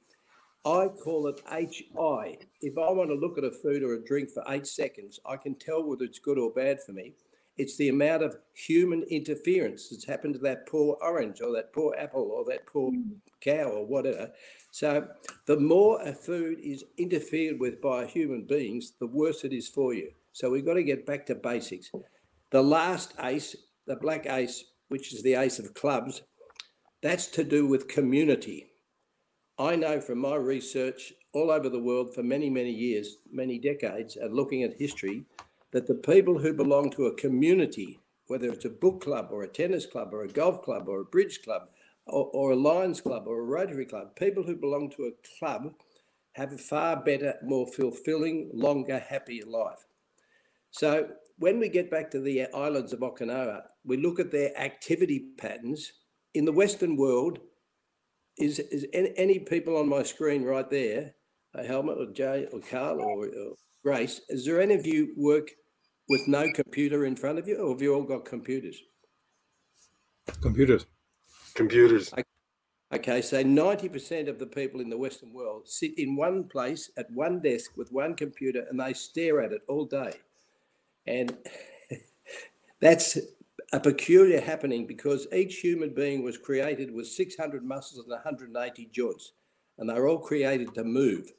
I 0.64 0.86
call 0.88 1.26
it 1.26 1.40
HI. 1.50 2.38
If 2.60 2.78
I 2.78 2.90
want 2.92 3.10
to 3.10 3.14
look 3.14 3.38
at 3.38 3.44
a 3.44 3.50
food 3.50 3.82
or 3.82 3.94
a 3.94 4.04
drink 4.04 4.30
for 4.30 4.44
eight 4.48 4.66
seconds, 4.68 5.18
I 5.26 5.36
can 5.36 5.56
tell 5.56 5.82
whether 5.82 6.04
it's 6.04 6.20
good 6.20 6.38
or 6.38 6.50
bad 6.52 6.80
for 6.82 6.92
me. 6.92 7.14
It's 7.58 7.76
the 7.76 7.88
amount 7.88 8.22
of 8.22 8.36
human 8.54 9.02
interference 9.10 9.88
that's 9.88 10.06
happened 10.06 10.34
to 10.34 10.40
that 10.40 10.66
poor 10.66 10.96
orange 11.02 11.40
or 11.40 11.52
that 11.52 11.72
poor 11.72 11.94
apple 11.98 12.30
or 12.32 12.44
that 12.46 12.66
poor 12.66 12.90
hmm. 12.90 13.14
cow 13.40 13.64
or 13.64 13.86
whatever. 13.86 14.30
So, 14.70 15.08
the 15.46 15.58
more 15.58 16.00
a 16.02 16.12
food 16.12 16.58
is 16.62 16.84
interfered 16.96 17.58
with 17.58 17.80
by 17.80 18.06
human 18.06 18.46
beings, 18.46 18.92
the 19.00 19.06
worse 19.06 19.44
it 19.44 19.52
is 19.52 19.68
for 19.68 19.92
you. 19.92 20.10
So, 20.32 20.50
we've 20.50 20.64
got 20.64 20.74
to 20.74 20.82
get 20.82 21.04
back 21.04 21.26
to 21.26 21.34
basics. 21.34 21.90
The 22.50 22.62
last 22.62 23.14
ace, 23.20 23.56
the 23.86 23.96
black 23.96 24.26
ace, 24.26 24.64
which 24.88 25.12
is 25.12 25.22
the 25.22 25.34
ace 25.34 25.58
of 25.58 25.74
clubs, 25.74 26.22
that's 27.02 27.26
to 27.28 27.44
do 27.44 27.66
with 27.66 27.88
community. 27.88 28.66
I 29.58 29.74
know 29.74 30.00
from 30.00 30.18
my 30.18 30.36
research 30.36 31.12
all 31.32 31.50
over 31.50 31.68
the 31.68 31.80
world 31.80 32.14
for 32.14 32.22
many, 32.22 32.48
many 32.48 32.70
years, 32.70 33.16
many 33.30 33.58
decades, 33.58 34.16
and 34.16 34.34
looking 34.34 34.62
at 34.62 34.78
history, 34.78 35.24
that 35.72 35.86
the 35.86 35.94
people 35.94 36.38
who 36.38 36.52
belong 36.52 36.90
to 36.90 37.06
a 37.06 37.14
community, 37.14 38.00
whether 38.26 38.50
it's 38.50 38.64
a 38.64 38.70
book 38.70 39.02
club 39.02 39.28
or 39.30 39.42
a 39.42 39.48
tennis 39.48 39.86
club 39.86 40.12
or 40.12 40.22
a 40.22 40.28
golf 40.28 40.62
club 40.62 40.88
or 40.88 41.00
a 41.00 41.04
bridge 41.04 41.40
club 41.42 41.68
or, 42.06 42.30
or 42.32 42.52
a 42.52 42.56
Lions 42.56 43.00
club 43.00 43.24
or 43.26 43.40
a 43.40 43.44
Rotary 43.44 43.86
club, 43.86 44.16
people 44.16 44.42
who 44.42 44.56
belong 44.56 44.90
to 44.90 45.04
a 45.04 45.38
club 45.38 45.74
have 46.32 46.52
a 46.52 46.58
far 46.58 46.96
better, 46.96 47.34
more 47.42 47.66
fulfilling, 47.66 48.50
longer, 48.52 48.98
happier 48.98 49.44
life. 49.44 49.86
So 50.70 51.08
when 51.38 51.58
we 51.58 51.68
get 51.68 51.90
back 51.90 52.10
to 52.12 52.20
the 52.20 52.46
islands 52.54 52.92
of 52.92 53.00
Okinawa, 53.00 53.62
we 53.84 53.96
look 53.96 54.20
at 54.20 54.30
their 54.30 54.58
activity 54.58 55.30
patterns. 55.36 55.92
In 56.34 56.44
the 56.44 56.52
Western 56.52 56.96
world, 56.96 57.40
is, 58.38 58.58
is 58.58 58.86
any, 58.92 59.12
any 59.16 59.38
people 59.38 59.76
on 59.76 59.88
my 59.88 60.02
screen 60.02 60.44
right 60.44 60.68
there, 60.70 61.14
a 61.54 61.64
Helmut 61.64 61.98
or 61.98 62.12
Jay 62.12 62.46
or 62.52 62.60
Karl 62.60 63.00
or, 63.00 63.26
or 63.26 63.54
Grace, 63.82 64.20
is 64.28 64.44
there 64.44 64.60
any 64.60 64.74
of 64.74 64.86
you 64.86 65.14
work 65.16 65.50
with 66.08 66.26
no 66.26 66.50
computer 66.54 67.04
in 67.04 67.16
front 67.16 67.38
of 67.38 67.46
you, 67.46 67.56
or 67.56 67.72
have 67.72 67.82
you 67.82 67.94
all 67.94 68.02
got 68.02 68.24
computers? 68.24 68.82
Computers. 70.40 70.86
Computers. 71.54 72.12
Okay, 72.92 73.20
so 73.20 73.44
90% 73.44 74.28
of 74.28 74.38
the 74.38 74.46
people 74.46 74.80
in 74.80 74.88
the 74.88 74.96
Western 74.96 75.32
world 75.32 75.68
sit 75.68 75.98
in 75.98 76.16
one 76.16 76.44
place 76.44 76.90
at 76.96 77.10
one 77.10 77.40
desk 77.40 77.72
with 77.76 77.92
one 77.92 78.14
computer 78.14 78.64
and 78.70 78.80
they 78.80 78.94
stare 78.94 79.42
at 79.42 79.52
it 79.52 79.60
all 79.68 79.84
day. 79.84 80.12
And 81.06 81.36
that's 82.80 83.18
a 83.72 83.80
peculiar 83.80 84.40
happening 84.40 84.86
because 84.86 85.26
each 85.32 85.56
human 85.56 85.92
being 85.92 86.22
was 86.22 86.38
created 86.38 86.92
with 86.94 87.06
600 87.08 87.62
muscles 87.62 88.04
and 88.04 88.10
180 88.10 88.86
joints, 88.90 89.32
and 89.76 89.88
they're 89.88 90.08
all 90.08 90.18
created 90.18 90.72
to 90.74 90.84
move. 90.84 91.32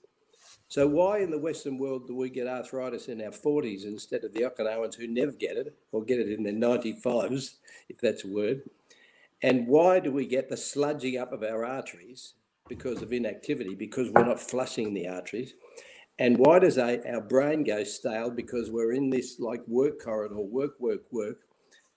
So 0.70 0.86
why 0.86 1.20
in 1.20 1.32
the 1.32 1.40
Western 1.40 1.80
world 1.80 2.06
do 2.08 2.16
we 2.16 2.30
get 2.30 2.48
arthritis 2.48 3.08
in 3.08 3.22
our 3.22 3.32
40s 3.32 3.86
instead 3.86 4.24
of 4.24 4.34
the 4.34 4.42
Okinawans 4.42 4.94
who 4.96 5.08
never 5.08 5.32
get 5.32 5.58
it 5.58 5.76
or 5.92 6.04
get 6.04 6.20
it 6.20 6.32
in 6.32 6.44
their 6.44 6.54
95s, 6.54 7.56
if 7.90 8.00
that's 8.00 8.24
a 8.24 8.28
word? 8.28 8.62
And 9.42 9.68
why 9.68 10.00
do 10.00 10.12
we 10.12 10.28
get 10.28 10.48
the 10.48 10.56
sludging 10.56 11.20
up 11.20 11.34
of 11.34 11.42
our 11.42 11.66
arteries 11.66 12.36
because 12.68 13.02
of 13.02 13.12
inactivity, 13.12 13.74
because 13.74 14.12
we're 14.12 14.26
not 14.26 14.40
flushing 14.40 14.94
the 14.94 15.08
arteries? 15.08 15.56
And 16.20 16.38
why 16.38 16.60
does 16.60 16.78
our 16.78 17.22
brain 17.22 17.64
go 17.64 17.84
stale? 17.84 18.30
Because 18.30 18.70
we're 18.70 18.94
in 18.94 19.10
this 19.10 19.40
like 19.40 19.68
work 19.68 20.00
corridor, 20.04 20.40
work, 20.40 20.80
work, 20.80 21.02
work. 21.12 21.38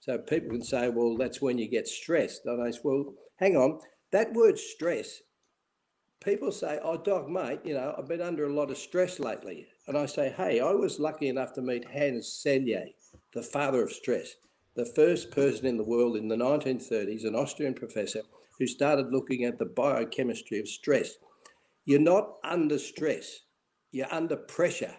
So 0.01 0.17
people 0.17 0.49
can 0.49 0.63
say, 0.63 0.89
well, 0.89 1.19
that's 1.19 1.43
when 1.43 1.59
you 1.59 1.69
get 1.69 1.87
stressed. 1.87 2.47
And 2.47 2.63
I 2.63 2.71
say, 2.71 2.81
well, 2.83 3.13
hang 3.37 3.55
on, 3.57 3.81
that 4.13 4.33
word 4.33 4.59
stress 4.59 5.21
people 6.23 6.53
say, 6.53 6.79
"Oh, 6.83 6.97
dog, 6.97 7.29
mate, 7.29 7.61
you 7.65 7.75
know, 7.75 7.95
I've 7.99 8.09
been 8.09 8.21
under 8.21 8.47
a 8.47 8.53
lot 8.53 8.71
of 8.71 8.79
stress 8.79 9.19
lately," 9.19 9.67
and 9.87 9.99
I 9.99 10.07
say, 10.07 10.31
"Hey, 10.31 10.61
I 10.61 10.73
was 10.73 11.01
lucky 11.01 11.29
enough 11.29 11.53
to 11.55 11.63
meet 11.63 11.85
Hans 11.85 12.29
Selye, 12.29 12.95
the 13.33 13.43
father 13.43 13.83
of 13.83 13.93
stress, 13.93 14.37
the 14.75 14.87
first 14.87 15.31
person 15.31 15.67
in 15.67 15.77
the 15.77 15.85
world 15.85 16.17
in 16.17 16.29
the 16.29 16.37
1930s, 16.37 17.25
an 17.25 17.35
Austrian 17.35 17.75
professor 17.75 18.23
who 18.59 18.67
started 18.67 19.13
looking 19.13 19.45
at 19.45 19.59
the 19.59 19.67
biochemistry 19.67 20.59
of 20.59 20.69
stress. 20.69 21.19
You're 21.85 22.01
not 22.01 22.39
under 22.45 22.79
stress; 22.79 23.41
you're 23.91 24.13
under 24.13 24.37
pressure." 24.37 24.99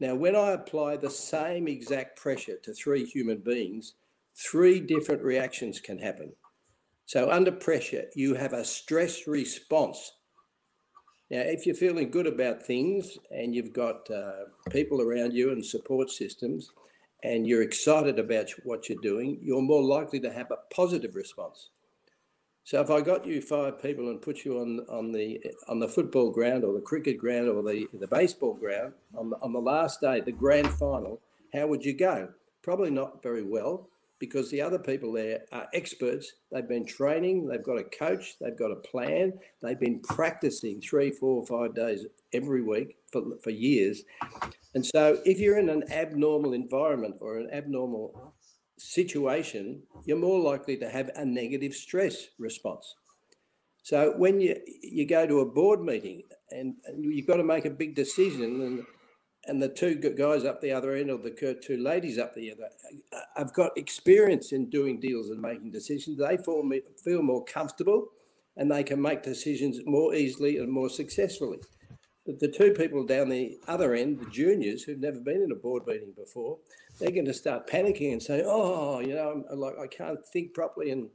Now, 0.00 0.14
when 0.14 0.34
I 0.34 0.52
apply 0.52 0.96
the 0.96 1.10
same 1.10 1.68
exact 1.68 2.18
pressure 2.18 2.56
to 2.56 2.72
three 2.72 3.04
human 3.04 3.38
beings, 3.38 3.94
three 4.34 4.80
different 4.80 5.22
reactions 5.22 5.78
can 5.78 5.98
happen. 5.98 6.32
So 7.10 7.28
under 7.28 7.50
pressure, 7.50 8.04
you 8.14 8.34
have 8.34 8.52
a 8.52 8.64
stress 8.64 9.26
response. 9.26 10.12
Now, 11.28 11.40
if 11.40 11.66
you're 11.66 11.74
feeling 11.74 12.08
good 12.08 12.28
about 12.28 12.62
things 12.62 13.18
and 13.32 13.52
you've 13.52 13.72
got 13.72 14.08
uh, 14.08 14.44
people 14.70 15.02
around 15.02 15.32
you 15.32 15.50
and 15.50 15.66
support 15.66 16.08
systems, 16.08 16.70
and 17.24 17.48
you're 17.48 17.62
excited 17.62 18.20
about 18.20 18.50
what 18.62 18.88
you're 18.88 19.02
doing, 19.02 19.40
you're 19.42 19.60
more 19.60 19.82
likely 19.82 20.20
to 20.20 20.32
have 20.32 20.52
a 20.52 20.72
positive 20.72 21.16
response. 21.16 21.70
So 22.62 22.80
if 22.80 22.92
I 22.92 23.00
got 23.00 23.26
you 23.26 23.42
five 23.42 23.82
people 23.82 24.08
and 24.08 24.22
put 24.22 24.44
you 24.44 24.60
on 24.60 24.86
on 24.88 25.10
the 25.10 25.40
on 25.66 25.80
the 25.80 25.88
football 25.88 26.30
ground 26.30 26.62
or 26.62 26.72
the 26.72 26.80
cricket 26.80 27.18
ground 27.18 27.48
or 27.48 27.60
the 27.64 27.88
the 27.92 28.06
baseball 28.06 28.54
ground 28.54 28.92
on 29.16 29.30
the, 29.30 29.36
on 29.38 29.52
the 29.52 29.60
last 29.60 30.00
day, 30.00 30.20
the 30.20 30.30
grand 30.30 30.70
final, 30.74 31.20
how 31.52 31.66
would 31.66 31.84
you 31.84 31.92
go? 31.92 32.28
Probably 32.62 32.92
not 32.92 33.20
very 33.20 33.42
well 33.42 33.89
because 34.20 34.50
the 34.50 34.62
other 34.62 34.78
people 34.78 35.12
there 35.12 35.40
are 35.50 35.66
experts. 35.74 36.34
They've 36.52 36.68
been 36.68 36.86
training, 36.86 37.48
they've 37.48 37.64
got 37.64 37.78
a 37.78 37.84
coach, 37.84 38.36
they've 38.40 38.56
got 38.56 38.70
a 38.70 38.76
plan, 38.76 39.32
they've 39.62 39.80
been 39.80 40.00
practicing 40.00 40.80
three, 40.80 41.10
four, 41.10 41.44
five 41.44 41.74
days 41.74 42.06
every 42.32 42.62
week 42.62 42.98
for, 43.10 43.22
for 43.42 43.50
years. 43.50 44.02
And 44.74 44.86
so, 44.86 45.18
if 45.24 45.40
you're 45.40 45.58
in 45.58 45.68
an 45.68 45.90
abnormal 45.90 46.52
environment 46.52 47.16
or 47.20 47.38
an 47.38 47.48
abnormal 47.52 48.34
situation, 48.78 49.82
you're 50.04 50.16
more 50.16 50.40
likely 50.40 50.76
to 50.76 50.88
have 50.88 51.10
a 51.16 51.24
negative 51.24 51.74
stress 51.74 52.28
response. 52.38 52.94
So 53.82 54.14
when 54.16 54.40
you 54.40 54.56
you 54.82 55.06
go 55.06 55.26
to 55.26 55.40
a 55.40 55.46
board 55.46 55.82
meeting 55.82 56.22
and, 56.50 56.74
and 56.84 57.04
you've 57.04 57.26
got 57.26 57.36
to 57.36 57.44
make 57.44 57.64
a 57.64 57.70
big 57.70 57.94
decision 57.94 58.60
and 58.62 58.86
and 59.46 59.62
the 59.62 59.68
two 59.68 59.94
guys 59.94 60.44
up 60.44 60.60
the 60.60 60.72
other 60.72 60.94
end, 60.94 61.10
or 61.10 61.18
the 61.18 61.58
two 61.62 61.76
ladies 61.78 62.18
up 62.18 62.34
the 62.34 62.52
other, 62.52 62.68
uh, 63.12 63.20
have 63.36 63.52
got 63.54 63.76
experience 63.76 64.52
in 64.52 64.68
doing 64.68 65.00
deals 65.00 65.30
and 65.30 65.40
making 65.40 65.70
decisions. 65.70 66.18
They 66.18 66.36
feel, 66.36 66.62
feel 67.02 67.22
more 67.22 67.44
comfortable 67.44 68.08
and 68.56 68.70
they 68.70 68.82
can 68.82 69.00
make 69.00 69.22
decisions 69.22 69.80
more 69.86 70.14
easily 70.14 70.58
and 70.58 70.70
more 70.70 70.90
successfully. 70.90 71.58
But 72.26 72.38
the 72.38 72.48
two 72.48 72.72
people 72.72 73.04
down 73.04 73.30
the 73.30 73.58
other 73.66 73.94
end, 73.94 74.20
the 74.20 74.30
juniors 74.30 74.82
who've 74.82 75.00
never 75.00 75.20
been 75.20 75.42
in 75.42 75.50
a 75.50 75.56
board 75.56 75.86
meeting 75.86 76.12
before, 76.16 76.58
they're 76.98 77.10
going 77.10 77.24
to 77.24 77.34
start 77.34 77.66
panicking 77.66 78.12
and 78.12 78.22
say, 78.22 78.42
"Oh, 78.44 79.00
you 79.00 79.14
know, 79.14 79.42
I'm, 79.50 79.58
like 79.58 79.78
I 79.78 79.86
can't 79.86 80.24
think 80.32 80.52
properly." 80.52 80.90
And 80.90 81.08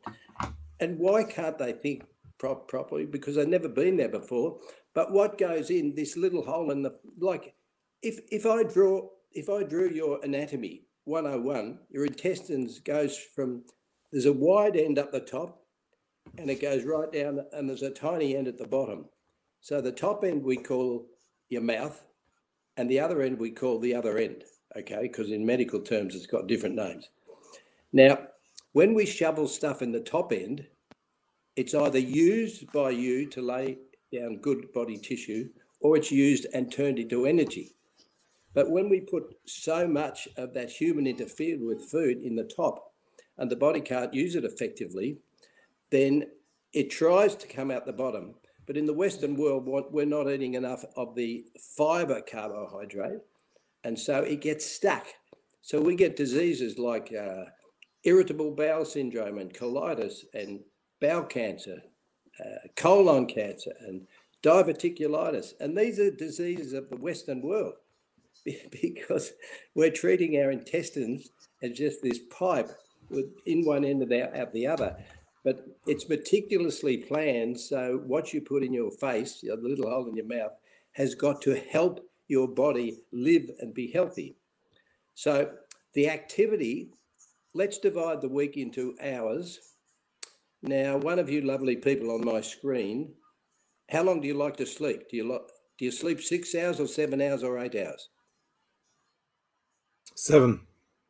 and 0.79 0.98
why 0.98 1.24
can't 1.24 1.58
they 1.58 1.74
think 1.74 2.03
prop- 2.39 2.67
properly? 2.67 3.05
Because 3.05 3.36
they've 3.36 3.48
never 3.48 3.70
been 3.70 3.98
there 3.98 4.10
before. 4.10 4.58
But 4.96 5.12
what 5.12 5.38
goes 5.38 5.70
in 5.70 5.94
this 5.94 6.17
little 6.17 6.44
hole 6.44 6.72
in 6.72 6.82
the 6.82 6.98
like 7.20 7.53
if 8.05 8.19
if 8.31 8.45
I 8.45 8.63
draw 8.63 9.07
if 9.31 9.50
I 9.50 9.63
drew 9.63 9.89
your 9.89 10.19
anatomy 10.24 10.83
101, 11.05 11.79
your 11.89 12.05
intestines 12.05 12.79
goes 12.79 13.17
from 13.17 13.63
there's 14.12 14.27
a 14.27 14.33
wide 14.33 14.77
end 14.77 15.00
up 15.00 15.12
the 15.12 15.19
top 15.19 15.63
and 16.38 16.50
it 16.50 16.62
goes 16.62 16.83
right 16.83 17.12
down 17.12 17.39
and 17.51 17.67
there's 17.67 17.81
a 17.81 17.89
tiny 17.89 18.35
end 18.35 18.47
at 18.47 18.57
the 18.57 18.67
bottom. 18.67 19.05
So 19.62 19.81
the 19.81 19.91
top 19.91 20.24
end 20.24 20.43
we 20.43 20.57
call 20.57 21.07
your 21.50 21.63
mouth 21.63 22.05
and 22.77 22.89
the 22.89 23.00
other 23.00 23.24
end 23.24 23.39
we 23.39 23.50
call 23.51 23.79
the 23.79 23.95
other 23.95 24.17
end, 24.19 24.43
okay? 24.77 25.01
Because 25.01 25.31
in 25.31 25.45
medical 25.45 25.81
terms 25.81 26.15
it's 26.15 26.27
got 26.27 26.47
different 26.47 26.75
names. 26.75 27.09
Now, 27.91 28.19
when 28.74 28.93
we 28.93 29.05
shovel 29.05 29.47
stuff 29.47 29.81
in 29.81 29.91
the 29.91 30.00
top 30.00 30.31
end, 30.31 30.67
it's 31.55 31.74
either 31.74 32.00
used 32.00 32.71
by 32.71 32.91
you 32.91 33.27
to 33.31 33.41
lay 33.41 33.79
down 34.13 34.38
good 34.38 34.71
body 34.74 34.97
tissue 34.97 35.50
or 35.79 35.97
it's 35.97 36.12
used 36.12 36.45
and 36.53 36.71
turned 36.71 37.00
into 37.00 37.25
energy. 37.25 37.75
But 38.55 38.71
when 38.71 38.88
we 38.88 39.01
put 39.01 39.35
so 39.45 39.85
much 39.85 40.29
of 40.38 40.53
that 40.53 40.71
human 40.71 41.05
interfered 41.05 41.62
with 41.62 41.91
food 41.91 42.24
in 42.24 42.38
the 42.38 42.45
top 42.45 42.93
and 43.38 43.51
the 43.51 43.55
body 43.57 43.81
can't 43.81 44.13
use 44.13 44.35
it 44.35 44.45
effectively, 44.45 45.17
then 45.91 46.24
it 46.74 46.89
tries 46.89 47.35
to 47.35 47.47
come 47.47 47.69
out 47.69 47.85
the 47.85 47.93
bottom. 47.93 48.35
But 48.65 48.77
in 48.77 48.85
the 48.85 48.93
Western 48.93 49.35
world, 49.35 49.67
we're 49.67 50.05
not 50.05 50.29
eating 50.31 50.55
enough 50.55 50.85
of 50.95 51.15
the 51.15 51.45
fiber 51.77 52.21
carbohydrate. 52.21 53.19
And 53.83 54.00
so 54.00 54.21
it 54.21 54.41
gets 54.41 54.65
stuck. 54.65 55.05
So 55.62 55.81
we 55.81 55.95
get 55.95 56.15
diseases 56.15 56.79
like 56.79 57.13
uh, 57.13 57.43
irritable 58.05 58.51
bowel 58.51 58.85
syndrome 58.85 59.38
and 59.38 59.53
colitis 59.53 60.24
and 60.33 60.62
bowel 61.01 61.24
cancer, 61.24 61.81
uh, 62.39 62.67
colon 62.77 63.25
cancer 63.27 63.74
and 63.81 64.07
diverticulitis. 64.41 65.53
And 65.59 65.77
these 65.77 66.00
are 66.00 66.09
diseases 66.09 66.71
of 66.71 66.89
the 66.89 66.97
Western 66.97 67.41
world. 67.41 67.74
because 68.81 69.33
we're 69.73 69.91
treating 69.91 70.39
our 70.41 70.51
intestines 70.51 71.29
as 71.61 71.71
just 71.71 72.01
this 72.01 72.19
pipe 72.29 72.69
with 73.09 73.25
in 73.45 73.65
one 73.65 73.85
end 73.85 74.01
of 74.01 74.09
the 74.09 74.39
out 74.39 74.53
the 74.53 74.67
other. 74.67 74.95
But 75.43 75.65
it's 75.85 76.09
meticulously 76.09 76.97
planned. 76.97 77.59
So 77.59 78.01
what 78.05 78.33
you 78.33 78.41
put 78.41 78.63
in 78.63 78.73
your 78.73 78.91
face, 78.91 79.41
the 79.41 79.55
little 79.55 79.89
hole 79.89 80.07
in 80.07 80.15
your 80.15 80.25
mouth, 80.25 80.53
has 80.93 81.13
got 81.13 81.41
to 81.43 81.55
help 81.55 81.99
your 82.27 82.47
body 82.47 82.97
live 83.11 83.49
and 83.59 83.73
be 83.73 83.91
healthy. 83.91 84.37
So 85.13 85.51
the 85.93 86.09
activity, 86.09 86.89
let's 87.53 87.77
divide 87.77 88.21
the 88.21 88.29
week 88.29 88.57
into 88.57 88.95
hours. 89.01 89.59
Now, 90.63 90.97
one 90.97 91.19
of 91.19 91.29
you 91.29 91.41
lovely 91.41 91.75
people 91.75 92.11
on 92.11 92.25
my 92.25 92.41
screen, 92.41 93.13
how 93.91 94.01
long 94.01 94.21
do 94.21 94.27
you 94.27 94.33
like 94.33 94.57
to 94.57 94.65
sleep? 94.65 95.09
Do 95.09 95.17
you 95.17 95.31
like 95.31 95.41
do 95.77 95.85
you 95.85 95.91
sleep 95.91 96.21
six 96.21 96.55
hours 96.55 96.79
or 96.79 96.87
seven 96.87 97.21
hours 97.21 97.43
or 97.43 97.59
eight 97.59 97.75
hours? 97.75 98.09
Seven, 100.15 100.62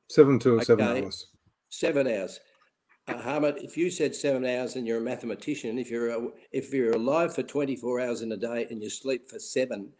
seven 0.09 0.39
to 0.39 0.55
okay. 0.55 0.65
seven 0.65 1.03
hours. 1.03 1.27
Seven 1.69 2.07
hours. 2.07 2.39
Uh, 3.07 3.13
Harmit, 3.13 3.63
if 3.63 3.77
you 3.77 3.91
said 3.91 4.15
seven 4.15 4.45
hours 4.45 4.75
and 4.75 4.87
you're 4.87 4.97
a 4.97 5.01
mathematician, 5.01 5.77
if 5.77 5.91
you're 5.91 6.09
a, 6.09 6.27
if 6.51 6.73
you're 6.73 6.93
alive 6.93 7.35
for 7.35 7.43
24 7.43 8.01
hours 8.01 8.21
in 8.23 8.31
a 8.31 8.37
day 8.37 8.65
and 8.71 8.81
you 8.81 8.89
sleep 8.89 9.29
for 9.29 9.37
seven, 9.37 9.91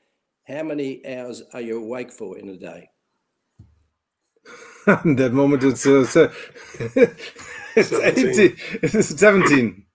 how 0.47 0.63
many 0.63 1.05
hours 1.05 1.43
are 1.53 1.62
you 1.62 1.77
awake 1.77 2.12
for 2.12 2.38
in 2.39 2.50
a 2.50 2.57
day? 2.57 2.89
that 4.85 5.31
moment 5.33 5.63
it's, 5.63 5.85
uh, 5.85 6.31
it's 7.75 7.93
18, 7.93 8.57
it's 8.81 9.19
17. 9.19 9.85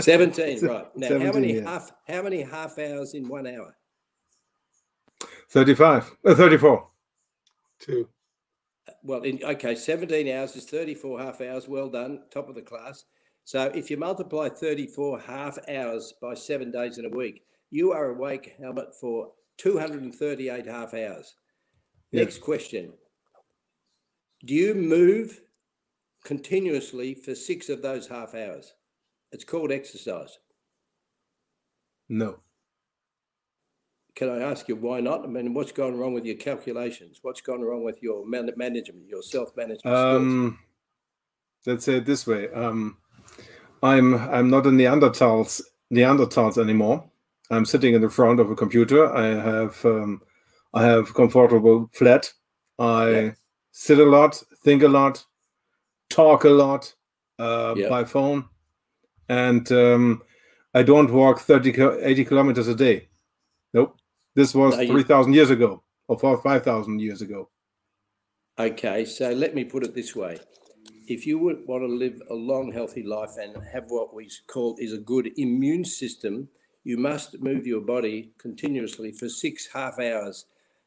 17, 0.00 0.60
right. 0.66 0.96
Now, 0.96 1.08
17, 1.08 1.26
how 1.26 1.32
many 1.32 1.54
yeah. 1.54 1.70
half 1.70 1.92
how 2.08 2.22
many 2.22 2.42
half 2.42 2.78
hours 2.78 3.14
in 3.14 3.28
one 3.28 3.46
hour? 3.46 3.76
35, 5.50 6.16
uh, 6.24 6.34
34. 6.34 6.88
Two. 7.78 8.08
Well, 9.06 9.22
in, 9.22 9.38
okay, 9.44 9.76
17 9.76 10.28
hours 10.28 10.56
is 10.56 10.64
34 10.64 11.20
half 11.20 11.40
hours. 11.40 11.68
Well 11.68 11.88
done, 11.88 12.22
top 12.32 12.48
of 12.48 12.56
the 12.56 12.62
class. 12.62 13.04
So 13.44 13.70
if 13.72 13.88
you 13.88 13.96
multiply 13.96 14.48
34 14.48 15.20
half 15.20 15.58
hours 15.68 16.12
by 16.20 16.34
seven 16.34 16.72
days 16.72 16.98
in 16.98 17.04
a 17.04 17.16
week, 17.16 17.44
you 17.70 17.92
are 17.92 18.06
awake, 18.06 18.56
Helmut, 18.58 18.96
for 19.00 19.30
238 19.58 20.66
half 20.66 20.92
hours. 20.92 21.36
Yeah. 22.10 22.22
Next 22.22 22.40
question. 22.40 22.92
Do 24.44 24.54
you 24.54 24.74
move 24.74 25.40
continuously 26.24 27.14
for 27.14 27.36
six 27.36 27.68
of 27.68 27.82
those 27.82 28.08
half 28.08 28.34
hours? 28.34 28.74
It's 29.30 29.44
called 29.44 29.70
exercise. 29.70 30.36
No. 32.08 32.40
Can 34.16 34.30
I 34.30 34.40
ask 34.40 34.66
you 34.66 34.76
why 34.76 35.00
not? 35.00 35.24
I 35.24 35.26
mean, 35.26 35.52
what's 35.52 35.72
gone 35.72 35.94
wrong 35.94 36.14
with 36.14 36.24
your 36.24 36.36
calculations? 36.36 37.18
What's 37.20 37.42
gone 37.42 37.60
wrong 37.60 37.84
with 37.84 38.02
your 38.02 38.26
man- 38.26 38.50
management, 38.56 39.06
your 39.06 39.22
self-management 39.22 39.94
um, 39.94 40.58
skills? 41.62 41.76
Let's 41.76 41.84
say 41.84 41.96
it 41.96 42.06
this 42.06 42.26
way: 42.26 42.50
um, 42.52 42.96
I'm 43.82 44.14
I'm 44.14 44.48
not 44.48 44.66
a 44.66 44.70
Neanderthals 44.70 45.60
Neanderthals 45.92 46.56
anymore. 46.56 47.04
I'm 47.50 47.66
sitting 47.66 47.92
in 47.92 48.00
the 48.00 48.08
front 48.08 48.40
of 48.40 48.50
a 48.50 48.56
computer. 48.56 49.14
I 49.14 49.26
have 49.26 49.84
um, 49.84 50.22
I 50.72 50.82
have 50.84 51.12
comfortable 51.12 51.90
flat. 51.92 52.32
I 52.78 53.10
yeah. 53.10 53.30
sit 53.72 53.98
a 53.98 54.04
lot, 54.04 54.42
think 54.64 54.82
a 54.82 54.88
lot, 54.88 55.22
talk 56.08 56.44
a 56.44 56.48
lot 56.48 56.94
uh, 57.38 57.74
yeah. 57.76 57.90
by 57.90 58.04
phone, 58.04 58.46
and 59.28 59.70
um, 59.72 60.22
I 60.72 60.82
don't 60.82 61.12
walk 61.12 61.40
30, 61.40 62.00
80 62.02 62.24
kilometers 62.24 62.68
a 62.68 62.74
day. 62.74 63.08
Nope. 63.74 63.98
This 64.36 64.54
was 64.54 64.76
no, 64.76 64.86
3,000 64.86 65.32
years 65.32 65.48
ago 65.48 65.82
or 66.08 66.18
5,000 66.18 67.00
years 67.00 67.22
ago. 67.22 67.48
Okay, 68.58 69.06
so 69.06 69.30
let 69.30 69.54
me 69.54 69.64
put 69.64 69.82
it 69.82 69.94
this 69.94 70.14
way. 70.14 70.38
If 71.08 71.26
you 71.26 71.38
would 71.38 71.66
want 71.66 71.82
to 71.84 71.88
live 71.88 72.20
a 72.28 72.34
long, 72.34 72.70
healthy 72.70 73.02
life 73.02 73.30
and 73.40 73.56
have 73.72 73.84
what 73.88 74.14
we 74.14 74.28
call 74.46 74.76
is 74.78 74.92
a 74.92 74.98
good 74.98 75.30
immune 75.38 75.86
system, 75.86 76.48
you 76.84 76.98
must 76.98 77.40
move 77.40 77.66
your 77.66 77.80
body 77.80 78.32
continuously 78.38 79.10
for 79.10 79.28
six 79.30 79.68
half 79.72 79.98
hours. 79.98 80.44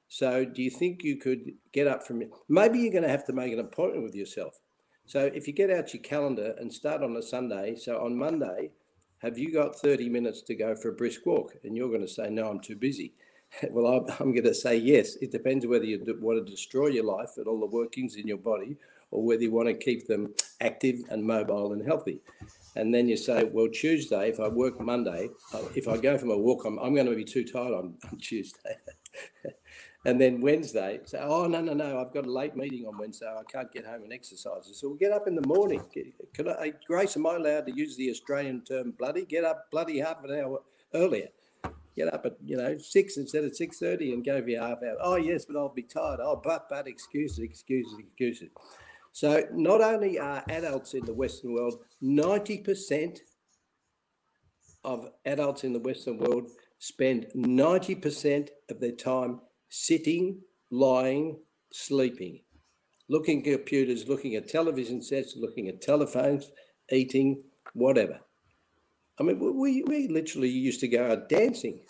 So, 0.10 0.46
do 0.46 0.62
you 0.62 0.70
think 0.70 1.04
you 1.04 1.18
could 1.18 1.52
get 1.74 1.88
up 1.88 2.06
from 2.06 2.22
it? 2.22 2.30
Maybe 2.50 2.80
you're 2.80 2.92
going 2.92 3.04
to 3.04 3.10
have 3.10 3.26
to 3.26 3.34
make 3.34 3.52
an 3.52 3.60
appointment 3.60 4.04
with 4.04 4.16
yourself. 4.16 4.60
So, 5.08 5.26
if 5.34 5.48
you 5.48 5.54
get 5.54 5.72
out 5.72 5.94
your 5.94 6.04
calendar 6.04 6.54
and 6.60 6.72
start 6.72 7.02
on 7.02 7.16
a 7.18 7.22
Sunday, 7.22 7.76
so 7.76 7.98
on 8.04 8.18
Monday, 8.18 8.72
have 9.20 9.38
you 9.38 9.52
got 9.52 9.76
30 9.76 10.08
minutes 10.10 10.42
to 10.44 10.56
go 10.56 10.76
for 10.76 10.90
a 10.90 10.94
brisk 10.94 11.26
walk? 11.26 11.54
And 11.64 11.76
you're 11.76 11.90
going 11.90 12.02
to 12.02 12.08
say, 12.08 12.30
No, 12.30 12.48
I'm 12.48 12.60
too 12.60 12.76
busy. 12.76 13.14
Well, 13.72 14.06
I'm 14.20 14.32
going 14.32 14.44
to 14.44 14.54
say 14.54 14.78
yes. 14.78 15.16
It 15.16 15.32
depends 15.32 15.66
whether 15.66 15.86
you 15.86 16.04
want 16.22 16.46
to 16.46 16.52
destroy 16.52 16.88
your 16.88 17.06
life 17.06 17.32
and 17.38 17.48
all 17.48 17.60
the 17.60 17.66
workings 17.66 18.16
in 18.16 18.28
your 18.28 18.38
body 18.38 18.78
or 19.12 19.24
whether 19.24 19.42
you 19.42 19.52
want 19.52 19.68
to 19.68 19.74
keep 19.74 20.08
them 20.08 20.34
active 20.62 21.00
and 21.10 21.24
mobile 21.24 21.74
and 21.74 21.86
healthy. 21.86 22.22
And 22.76 22.94
then 22.94 23.08
you 23.08 23.18
say, 23.18 23.44
well, 23.44 23.68
Tuesday, 23.68 24.30
if 24.30 24.40
I 24.40 24.48
work 24.48 24.80
Monday, 24.80 25.30
uh, 25.54 25.64
if 25.76 25.88
I 25.88 25.98
go 25.98 26.18
for 26.18 26.28
a 26.28 26.38
walk, 26.38 26.66
I'm, 26.66 26.78
I'm 26.80 26.94
going 26.94 27.08
to 27.08 27.16
be 27.16 27.26
too 27.26 27.44
tired 27.44 27.74
on, 27.74 27.96
on 28.12 28.18
Tuesday. 28.20 28.76
and 30.06 30.22
then 30.22 30.42
Wednesday, 30.42 31.00
say, 31.06 31.20
oh, 31.20 31.48
no, 31.48 31.60
no, 31.60 31.74
no, 31.74 32.00
I've 32.00 32.14
got 32.14 32.28
a 32.28 32.32
late 32.32 32.56
meeting 32.56 32.86
on 32.86 33.00
Wednesday. 33.00 33.26
I 33.26 33.42
can't 33.52 33.72
get 33.72 33.86
home 33.86 34.04
and 34.04 34.14
exercise. 34.14 34.70
So 34.72 34.90
we'll 34.90 34.98
get 34.98 35.12
up 35.12 35.28
in 35.28 35.34
the 35.34 35.48
morning. 35.48 35.82
Could 36.36 36.48
I, 36.48 36.74
Grace, 36.86 37.18
am 37.18 37.26
I 37.26 37.36
allowed 37.36 37.66
to 37.66 37.76
use 37.76 37.98
the 37.98 38.12
Australian 38.12 38.62
term 38.64 38.94
bloody? 38.98 39.26
Get 39.26 39.44
up 39.44 39.72
bloody 39.72 39.98
half 39.98 40.24
an 40.24 40.40
hour 40.40 40.62
earlier 40.94 41.30
get 42.00 42.14
up 42.14 42.26
at 42.26 42.34
you 42.44 42.56
know 42.56 42.78
six 42.78 43.18
instead 43.18 43.44
of 43.44 43.56
six 43.56 43.78
thirty 43.80 44.14
and 44.14 44.26
go 44.26 44.42
for 44.42 44.50
your 44.50 44.62
half 44.62 44.78
hour. 44.84 44.96
Oh 45.02 45.18
yes, 45.18 45.46
but 45.46 45.58
I'll 45.58 45.74
be 45.74 45.84
tired. 45.84 46.20
Oh, 46.22 46.40
but 46.42 46.68
but 46.70 46.88
excuses, 46.88 47.40
excuses, 47.40 47.94
excuses. 48.00 48.50
So 49.12 49.44
not 49.54 49.82
only 49.82 50.18
are 50.20 50.44
adults 50.50 50.94
in 50.94 51.06
the 51.06 51.14
Western 51.14 51.54
world, 51.54 51.76
ninety 52.02 52.58
percent 52.58 53.20
of 54.84 55.10
adults 55.26 55.64
in 55.64 55.74
the 55.74 55.80
Western 55.80 56.18
world 56.18 56.50
spend 56.78 57.28
ninety 57.36 57.96
percent 57.96 58.50
of 58.70 58.80
their 58.80 58.94
time 58.94 59.42
sitting, 59.68 60.40
lying, 60.72 61.38
sleeping, 61.74 62.40
looking 63.10 63.46
at 63.46 63.58
computers, 63.58 64.08
looking 64.08 64.36
at 64.36 64.48
television 64.48 65.02
sets, 65.02 65.36
looking 65.36 65.68
at 65.68 65.82
telephones, 65.82 66.52
eating, 66.92 67.44
whatever. 67.74 68.20
I 69.20 69.24
mean, 69.24 69.38
we, 69.40 69.84
we 69.84 70.08
literally 70.08 70.50
used 70.50 70.80
to 70.80 70.88
go 70.88 71.12
out 71.12 71.28
dancing. 71.28 71.82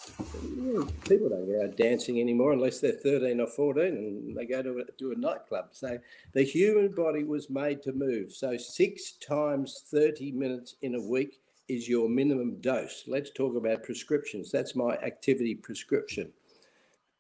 People 1.08 1.30
don't 1.30 1.46
go 1.46 1.62
out 1.64 1.78
dancing 1.78 2.20
anymore 2.20 2.54
unless 2.54 2.80
they're 2.80 2.94
13 2.94 3.40
or 3.40 3.46
14 3.46 3.84
and 3.86 4.36
they 4.36 4.46
go 4.46 4.64
to 4.64 4.80
a, 4.80 4.92
to 4.98 5.12
a 5.12 5.16
nightclub. 5.16 5.68
So 5.72 6.00
the 6.34 6.42
human 6.42 6.90
body 6.90 7.24
was 7.24 7.52
made 7.52 7.84
to 7.84 7.94
move. 7.94 8.34
So 8.34 8.58
six 8.58 9.12
times 9.12 9.84
30 9.92 10.32
minutes 10.32 10.76
in 10.82 10.96
a 10.96 11.02
week 11.02 11.40
is 11.68 11.88
your 11.88 12.10
minimum 12.10 12.60
dose. 12.62 13.04
Let's 13.06 13.30
talk 13.30 13.56
about 13.56 13.84
prescriptions. 13.84 14.52
That's 14.52 14.76
my 14.76 14.96
activity 14.96 15.54
prescription. 15.54 16.32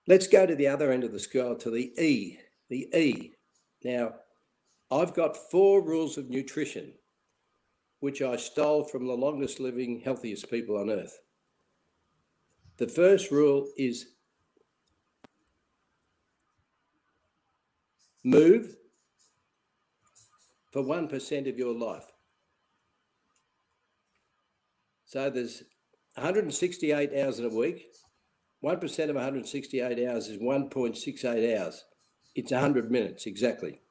Let's 0.07 0.25
go 0.25 0.47
to 0.47 0.55
the 0.55 0.67
other 0.67 0.91
end 0.91 1.03
of 1.03 1.11
the 1.11 1.19
scale 1.19 1.55
to 1.57 1.69
the 1.69 1.93
E. 2.01 2.39
The 2.69 2.89
E. 2.97 3.33
Now, 3.83 4.15
I've 4.89 5.13
got 5.13 5.37
four 5.51 5.83
rules 5.83 6.17
of 6.17 6.31
nutrition 6.31 6.93
which 7.99 8.21
I 8.21 8.37
stole 8.37 8.83
from 8.83 9.07
the 9.07 9.13
longest 9.13 9.59
living, 9.59 10.01
healthiest 10.03 10.49
people 10.49 10.77
on 10.77 10.89
earth. 10.89 11.19
The 12.77 12.87
first 12.87 13.29
rule 13.29 13.67
is 13.77 14.07
move 18.23 18.75
for 20.71 20.83
1% 20.83 21.49
of 21.49 21.57
your 21.57 21.73
life. 21.73 22.05
So 25.05 25.29
there's 25.29 25.63
168 26.15 27.11
hours 27.17 27.39
in 27.39 27.45
a 27.45 27.49
week. 27.49 27.87
1% 28.63 29.09
of 29.09 29.15
168 29.15 30.07
hours 30.07 30.27
is 30.27 30.37
1.68 30.37 31.59
hours. 31.59 31.85
It's 32.35 32.51
100 32.51 32.91
minutes 32.91 33.25
exactly. 33.25 33.81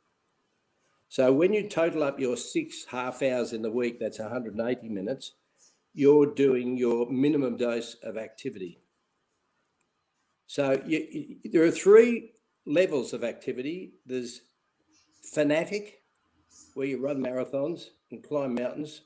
So 1.08 1.32
when 1.32 1.54
you 1.54 1.68
total 1.68 2.02
up 2.02 2.20
your 2.20 2.36
six 2.36 2.84
half 2.84 3.22
hours 3.22 3.52
in 3.52 3.62
the 3.62 3.70
week, 3.70 3.98
that's 3.98 4.18
180 4.18 4.88
minutes, 4.88 5.32
you're 5.94 6.26
doing 6.26 6.76
your 6.76 7.10
minimum 7.10 7.56
dose 7.56 7.96
of 8.02 8.16
activity. 8.16 8.78
So 10.46 10.80
you, 10.86 11.06
you, 11.10 11.50
there 11.50 11.64
are 11.64 11.70
three 11.70 12.32
levels 12.66 13.12
of 13.12 13.24
activity. 13.24 13.94
There's 14.06 14.42
fanatic, 15.32 16.02
where 16.74 16.86
you 16.86 16.98
run 16.98 17.22
marathons 17.22 17.86
and 18.10 18.22
climb 18.22 18.54
mountains. 18.54 19.02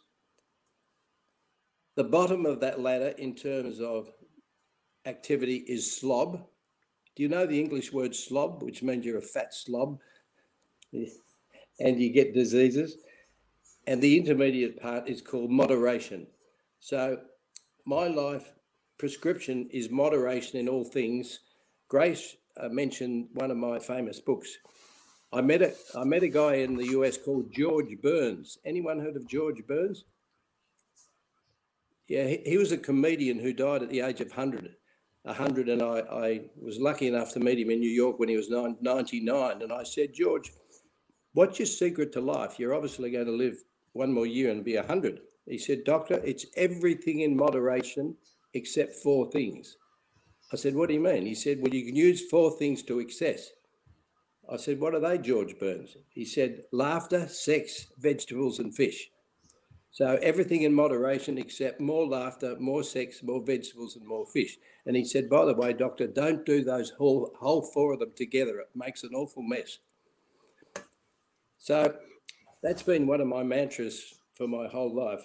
The 1.96 2.04
bottom 2.04 2.46
of 2.46 2.60
that 2.60 2.80
ladder 2.80 3.14
in 3.18 3.34
terms 3.34 3.80
of 3.80 4.10
activity 5.06 5.56
is 5.68 5.94
slob. 5.96 6.44
Do 7.14 7.22
you 7.22 7.28
know 7.28 7.46
the 7.46 7.60
English 7.60 7.92
word 7.92 8.14
slob, 8.14 8.62
which 8.62 8.82
means 8.82 9.04
you're 9.04 9.18
a 9.18 9.22
fat 9.22 9.54
slob? 9.54 9.98
And 11.82 12.00
you 12.00 12.10
get 12.10 12.34
diseases. 12.34 12.96
And 13.86 14.00
the 14.00 14.16
intermediate 14.16 14.80
part 14.80 15.08
is 15.08 15.20
called 15.20 15.50
moderation. 15.50 16.28
So, 16.78 17.18
my 17.84 18.06
life 18.06 18.52
prescription 18.98 19.68
is 19.72 19.90
moderation 19.90 20.60
in 20.60 20.68
all 20.68 20.84
things. 20.84 21.40
Grace 21.88 22.36
uh, 22.56 22.68
mention 22.68 23.28
one 23.34 23.50
of 23.50 23.56
my 23.56 23.78
famous 23.80 24.20
books. 24.20 24.56
I 25.32 25.40
met 25.40 25.62
a 25.62 25.74
I 25.96 26.04
met 26.04 26.22
a 26.22 26.28
guy 26.28 26.54
in 26.56 26.76
the 26.76 26.86
US 26.98 27.16
called 27.16 27.52
George 27.52 28.00
Burns. 28.00 28.58
Anyone 28.64 29.00
heard 29.00 29.16
of 29.16 29.26
George 29.26 29.66
Burns? 29.66 30.04
Yeah, 32.06 32.26
he, 32.26 32.42
he 32.44 32.58
was 32.58 32.70
a 32.70 32.78
comedian 32.78 33.38
who 33.38 33.52
died 33.52 33.82
at 33.82 33.90
the 33.90 34.00
age 34.00 34.20
of 34.20 34.28
100. 34.28 34.76
100 35.24 35.68
and 35.68 35.82
I, 35.82 36.00
I 36.10 36.40
was 36.60 36.78
lucky 36.78 37.06
enough 37.06 37.32
to 37.32 37.40
meet 37.40 37.58
him 37.58 37.70
in 37.70 37.80
New 37.80 37.90
York 37.90 38.18
when 38.18 38.28
he 38.28 38.36
was 38.36 38.50
99 38.50 39.62
and 39.62 39.72
I 39.72 39.84
said, 39.84 40.12
George, 40.12 40.52
what's 41.32 41.58
your 41.58 41.66
secret 41.66 42.12
to 42.12 42.20
life? 42.20 42.58
You're 42.58 42.74
obviously 42.74 43.10
going 43.10 43.26
to 43.26 43.32
live 43.32 43.56
one 43.92 44.12
more 44.12 44.26
year 44.26 44.50
and 44.50 44.64
be 44.64 44.76
100. 44.76 45.20
He 45.46 45.58
said, 45.58 45.84
Doctor, 45.84 46.20
it's 46.24 46.46
everything 46.56 47.20
in 47.20 47.36
moderation 47.36 48.16
except 48.54 48.96
four 48.96 49.30
things. 49.30 49.76
I 50.52 50.56
said, 50.56 50.74
What 50.74 50.88
do 50.88 50.94
you 50.94 51.00
mean? 51.00 51.26
He 51.26 51.34
said, 51.34 51.58
Well, 51.60 51.74
you 51.74 51.84
can 51.84 51.96
use 51.96 52.28
four 52.28 52.56
things 52.56 52.82
to 52.84 53.00
excess. 53.00 53.50
I 54.50 54.56
said, 54.56 54.80
What 54.80 54.94
are 54.94 55.00
they, 55.00 55.18
George 55.18 55.58
Burns? 55.58 55.96
He 56.10 56.24
said, 56.24 56.62
Laughter, 56.72 57.26
sex, 57.28 57.86
vegetables, 57.98 58.58
and 58.58 58.74
fish. 58.74 59.08
So 59.90 60.18
everything 60.22 60.62
in 60.62 60.74
moderation 60.74 61.36
except 61.36 61.80
more 61.80 62.06
laughter, 62.06 62.56
more 62.58 62.82
sex, 62.82 63.22
more 63.22 63.42
vegetables, 63.44 63.96
and 63.96 64.06
more 64.06 64.26
fish. 64.26 64.56
And 64.86 64.96
he 64.96 65.04
said, 65.04 65.28
By 65.28 65.44
the 65.44 65.54
way, 65.54 65.72
doctor, 65.72 66.06
don't 66.06 66.46
do 66.46 66.62
those 66.62 66.90
whole, 66.90 67.34
whole 67.38 67.62
four 67.62 67.94
of 67.94 68.00
them 68.00 68.12
together. 68.16 68.58
It 68.60 68.70
makes 68.74 69.02
an 69.02 69.14
awful 69.14 69.42
mess. 69.42 69.78
So 71.62 71.94
that's 72.60 72.82
been 72.82 73.06
one 73.06 73.20
of 73.20 73.28
my 73.28 73.44
mantras 73.44 74.14
for 74.34 74.48
my 74.48 74.66
whole 74.66 74.92
life 74.92 75.24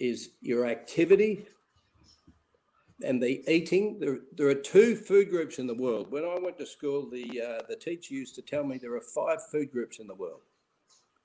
is 0.00 0.30
your 0.40 0.64
activity 0.64 1.46
and 3.04 3.22
the 3.22 3.44
eating. 3.46 3.98
There, 4.00 4.20
there 4.34 4.48
are 4.48 4.54
two 4.54 4.96
food 4.96 5.28
groups 5.28 5.58
in 5.58 5.66
the 5.66 5.74
world. 5.74 6.10
When 6.10 6.24
I 6.24 6.38
went 6.40 6.58
to 6.60 6.66
school, 6.66 7.10
the 7.10 7.42
uh, 7.42 7.62
the 7.68 7.76
teacher 7.76 8.14
used 8.14 8.34
to 8.36 8.42
tell 8.42 8.64
me 8.64 8.78
there 8.78 8.94
are 8.94 9.02
five 9.02 9.46
food 9.52 9.70
groups 9.70 9.98
in 9.98 10.06
the 10.06 10.14
world. 10.14 10.40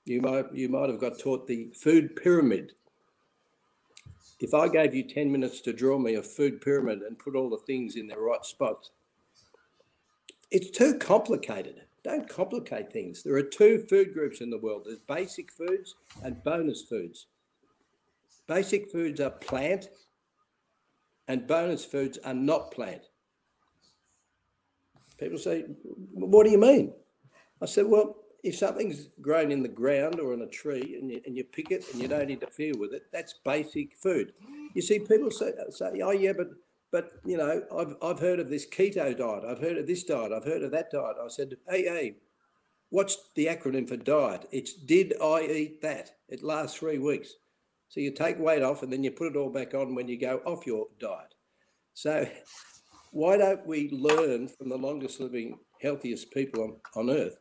You 0.04 0.20
might 0.20 0.52
you 0.52 0.68
might 0.68 0.90
have 0.90 1.00
got 1.00 1.18
taught 1.18 1.46
the 1.46 1.70
food 1.72 2.14
pyramid. 2.14 2.72
If 4.38 4.52
I 4.52 4.68
gave 4.68 4.94
you 4.94 5.02
10 5.02 5.32
minutes 5.32 5.62
to 5.62 5.72
draw 5.72 5.98
me 5.98 6.16
a 6.16 6.22
food 6.22 6.60
pyramid 6.60 7.00
and 7.00 7.18
put 7.18 7.34
all 7.34 7.48
the 7.48 7.64
things 7.66 7.96
in 7.96 8.06
their 8.06 8.20
right 8.20 8.44
spots, 8.44 8.90
it's 10.50 10.70
too 10.76 10.98
complicated. 10.98 11.86
Don't 12.02 12.28
complicate 12.28 12.92
things. 12.92 13.22
There 13.22 13.34
are 13.36 13.42
two 13.42 13.84
food 13.88 14.14
groups 14.14 14.40
in 14.40 14.50
the 14.50 14.58
world. 14.58 14.82
There's 14.86 14.98
basic 14.98 15.52
foods 15.52 15.94
and 16.22 16.42
bonus 16.42 16.82
foods. 16.82 17.26
Basic 18.46 18.90
foods 18.90 19.20
are 19.20 19.30
plant 19.30 19.90
and 21.28 21.46
bonus 21.46 21.84
foods 21.84 22.18
are 22.24 22.34
not 22.34 22.72
plant. 22.72 23.02
People 25.18 25.38
say, 25.38 25.64
What 26.14 26.44
do 26.44 26.50
you 26.50 26.58
mean? 26.58 26.92
I 27.62 27.66
said, 27.66 27.86
Well, 27.86 28.16
if 28.42 28.56
something's 28.56 29.08
grown 29.20 29.52
in 29.52 29.62
the 29.62 29.68
ground 29.68 30.18
or 30.18 30.32
on 30.32 30.40
a 30.40 30.46
tree 30.46 30.96
and 30.98 31.10
you, 31.10 31.20
and 31.26 31.36
you 31.36 31.44
pick 31.44 31.70
it 31.70 31.84
and 31.92 32.00
you 32.00 32.08
don't 32.08 32.30
interfere 32.30 32.72
with 32.76 32.94
it, 32.94 33.04
that's 33.12 33.34
basic 33.44 33.94
food. 33.96 34.32
You 34.74 34.80
see, 34.80 34.98
people 34.98 35.30
say, 35.30 35.52
say 35.68 36.00
Oh, 36.02 36.12
yeah, 36.12 36.32
but 36.32 36.48
but 36.92 37.12
you 37.24 37.36
know, 37.36 37.62
I've, 37.76 37.96
I've 38.02 38.18
heard 38.18 38.40
of 38.40 38.48
this 38.48 38.66
keto 38.68 39.16
diet, 39.16 39.44
I've 39.46 39.60
heard 39.60 39.78
of 39.78 39.86
this 39.86 40.04
diet, 40.04 40.32
I've 40.32 40.44
heard 40.44 40.62
of 40.62 40.72
that 40.72 40.90
diet. 40.90 41.16
I 41.22 41.28
said, 41.28 41.56
Hey, 41.68 41.82
hey, 41.84 42.16
what's 42.90 43.16
the 43.36 43.46
acronym 43.46 43.88
for 43.88 43.96
diet? 43.96 44.46
It's 44.50 44.74
Did 44.74 45.14
I 45.22 45.42
Eat 45.42 45.82
That? 45.82 46.10
It 46.28 46.42
lasts 46.42 46.78
three 46.78 46.98
weeks. 46.98 47.34
So 47.88 48.00
you 48.00 48.12
take 48.12 48.38
weight 48.38 48.62
off 48.62 48.82
and 48.82 48.92
then 48.92 49.02
you 49.02 49.10
put 49.10 49.34
it 49.34 49.36
all 49.36 49.50
back 49.50 49.74
on 49.74 49.94
when 49.94 50.08
you 50.08 50.18
go 50.18 50.40
off 50.44 50.66
your 50.66 50.86
diet. 51.00 51.34
So 51.94 52.28
why 53.12 53.36
don't 53.36 53.66
we 53.66 53.90
learn 53.90 54.48
from 54.48 54.68
the 54.68 54.78
longest 54.78 55.20
living, 55.20 55.58
healthiest 55.80 56.30
people 56.32 56.62
on, 56.62 56.76
on 56.94 57.10
earth? 57.10 57.36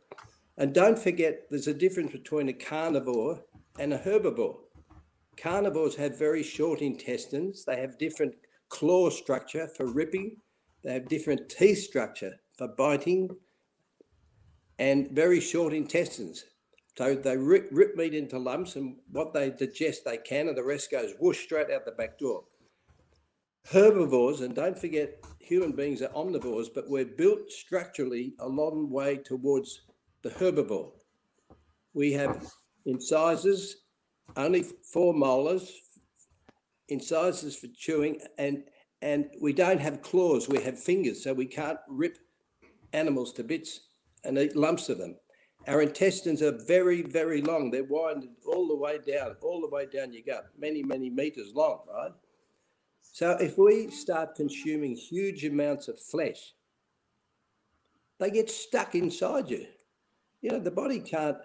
And 0.57 0.73
don't 0.73 0.99
forget, 0.99 1.43
there's 1.49 1.67
a 1.67 1.73
difference 1.73 2.11
between 2.11 2.49
a 2.49 2.53
carnivore 2.53 3.41
and 3.77 3.93
a 3.93 3.99
herbivore. 3.99 4.57
Carnivores 5.37 5.95
have 5.95 6.19
very 6.19 6.43
short 6.43 6.81
intestines, 6.81 7.63
they 7.63 7.79
have 7.79 7.97
different 7.97 8.33
claw 8.69 9.09
structure 9.09 9.67
for 9.67 9.85
ripping, 9.85 10.37
they 10.83 10.93
have 10.93 11.09
different 11.09 11.49
teeth 11.49 11.79
structure 11.79 12.39
for 12.57 12.67
biting, 12.67 13.29
and 14.77 15.11
very 15.11 15.39
short 15.39 15.73
intestines. 15.73 16.45
So 16.97 17.15
they 17.15 17.37
rip, 17.37 17.69
rip 17.71 17.95
meat 17.95 18.13
into 18.13 18.37
lumps, 18.37 18.75
and 18.75 18.97
what 19.11 19.33
they 19.33 19.51
digest 19.51 20.03
they 20.05 20.17
can, 20.17 20.47
and 20.47 20.57
the 20.57 20.63
rest 20.63 20.91
goes 20.91 21.13
whoosh 21.19 21.43
straight 21.43 21.71
out 21.71 21.85
the 21.85 21.91
back 21.91 22.17
door. 22.17 22.43
Herbivores, 23.71 24.41
and 24.41 24.55
don't 24.55 24.77
forget, 24.77 25.23
human 25.39 25.71
beings 25.71 26.01
are 26.01 26.09
omnivores, 26.09 26.67
but 26.73 26.89
we're 26.89 27.05
built 27.05 27.51
structurally 27.51 28.33
a 28.39 28.47
long 28.47 28.89
way 28.89 29.17
towards 29.17 29.81
the 30.23 30.29
herbivore. 30.29 30.91
We 31.93 32.11
have 32.13 32.51
incisors, 32.85 33.77
only 34.35 34.63
four 34.91 35.13
molars, 35.13 35.71
incisors 36.89 37.55
for 37.55 37.67
chewing, 37.67 38.21
and 38.37 38.63
and 39.01 39.29
we 39.41 39.53
don't 39.53 39.79
have 39.79 40.01
claws. 40.01 40.49
We 40.49 40.61
have 40.63 40.77
fingers, 40.77 41.23
so 41.23 41.33
we 41.33 41.45
can't 41.45 41.79
rip 41.87 42.17
animals 42.93 43.31
to 43.33 43.43
bits 43.43 43.81
and 44.23 44.37
eat 44.37 44.55
lumps 44.55 44.89
of 44.89 44.97
them. 44.97 45.15
Our 45.67 45.81
intestines 45.81 46.41
are 46.41 46.57
very, 46.65 47.01
very 47.01 47.41
long. 47.41 47.69
They're 47.69 47.83
winded 47.83 48.31
all 48.47 48.67
the 48.67 48.75
way 48.75 48.97
down, 48.97 49.35
all 49.41 49.61
the 49.61 49.69
way 49.69 49.85
down 49.85 50.13
your 50.13 50.23
gut, 50.25 50.47
many, 50.57 50.83
many 50.83 51.09
meters 51.09 51.53
long, 51.53 51.81
right? 51.93 52.11
So 53.01 53.31
if 53.31 53.57
we 53.57 53.89
start 53.89 54.35
consuming 54.35 54.95
huge 54.95 55.45
amounts 55.45 55.87
of 55.87 55.99
flesh, 55.99 56.53
they 58.19 58.31
get 58.31 58.49
stuck 58.49 58.95
inside 58.95 59.49
you. 59.49 59.65
You 60.41 60.51
know, 60.51 60.59
the 60.59 60.71
body 60.71 60.99
can't 60.99 61.37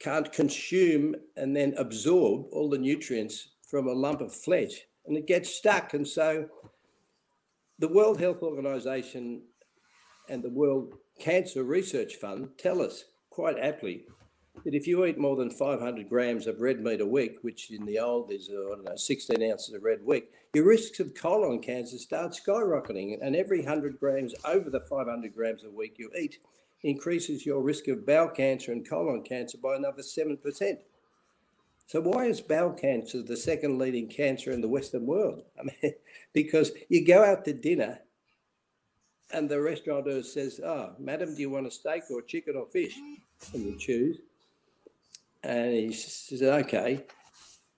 can't 0.00 0.30
consume 0.32 1.16
and 1.36 1.56
then 1.56 1.74
absorb 1.76 2.46
all 2.52 2.68
the 2.68 2.78
nutrients 2.78 3.48
from 3.68 3.86
a 3.86 3.92
lump 3.92 4.20
of 4.20 4.34
flesh 4.34 4.80
and 5.06 5.16
it 5.16 5.26
gets 5.26 5.54
stuck. 5.54 5.94
And 5.94 6.06
so 6.06 6.48
the 7.78 7.88
World 7.88 8.20
Health 8.20 8.42
Organization 8.42 9.42
and 10.28 10.42
the 10.42 10.50
World 10.50 10.94
Cancer 11.20 11.62
Research 11.62 12.16
Fund 12.16 12.50
tell 12.58 12.82
us 12.82 13.04
quite 13.30 13.58
aptly 13.58 14.04
that 14.64 14.74
if 14.74 14.86
you 14.86 15.04
eat 15.04 15.18
more 15.18 15.36
than 15.36 15.50
500 15.50 16.08
grams 16.08 16.46
of 16.46 16.60
red 16.60 16.80
meat 16.80 17.00
a 17.00 17.06
week, 17.06 17.36
which 17.42 17.70
in 17.70 17.84
the 17.86 17.98
old 17.98 18.32
is, 18.32 18.50
uh, 18.52 18.72
I 18.72 18.74
don't 18.74 18.84
know, 18.84 18.96
16 18.96 19.42
ounces 19.50 19.74
of 19.74 19.82
red 19.82 20.04
week, 20.04 20.30
your 20.54 20.64
risks 20.64 20.98
of 21.00 21.14
colon 21.14 21.60
cancer 21.60 21.98
start 21.98 22.32
skyrocketing. 22.32 23.18
And 23.22 23.36
every 23.36 23.60
100 23.60 24.00
grams 24.00 24.34
over 24.44 24.70
the 24.70 24.80
500 24.80 25.34
grams 25.34 25.64
a 25.64 25.70
week 25.70 25.94
you 25.98 26.10
eat 26.18 26.38
increases 26.82 27.44
your 27.44 27.62
risk 27.62 27.88
of 27.88 28.06
bowel 28.06 28.28
cancer 28.28 28.72
and 28.72 28.88
colon 28.88 29.22
cancer 29.22 29.58
by 29.62 29.76
another 29.76 30.02
7%. 30.02 30.78
So 31.88 32.02
why 32.02 32.26
is 32.26 32.42
bowel 32.42 32.74
cancer 32.74 33.22
the 33.22 33.34
second 33.34 33.78
leading 33.78 34.08
cancer 34.08 34.50
in 34.50 34.60
the 34.60 34.68
Western 34.68 35.06
world? 35.06 35.44
I 35.58 35.62
mean, 35.62 35.94
because 36.34 36.70
you 36.90 37.02
go 37.02 37.24
out 37.24 37.46
to 37.46 37.54
dinner 37.54 38.00
and 39.32 39.48
the 39.48 39.58
restaurateur 39.58 40.22
says, 40.22 40.60
"Oh, 40.62 40.92
madam, 40.98 41.34
do 41.34 41.40
you 41.40 41.48
want 41.48 41.66
a 41.66 41.70
steak 41.70 42.02
or 42.10 42.20
chicken 42.20 42.56
or 42.56 42.66
fish?" 42.66 42.94
And 43.54 43.64
you 43.64 43.78
choose. 43.78 44.18
And 45.42 45.72
he 45.72 45.92
says, 45.94 46.42
"Okay." 46.42 47.06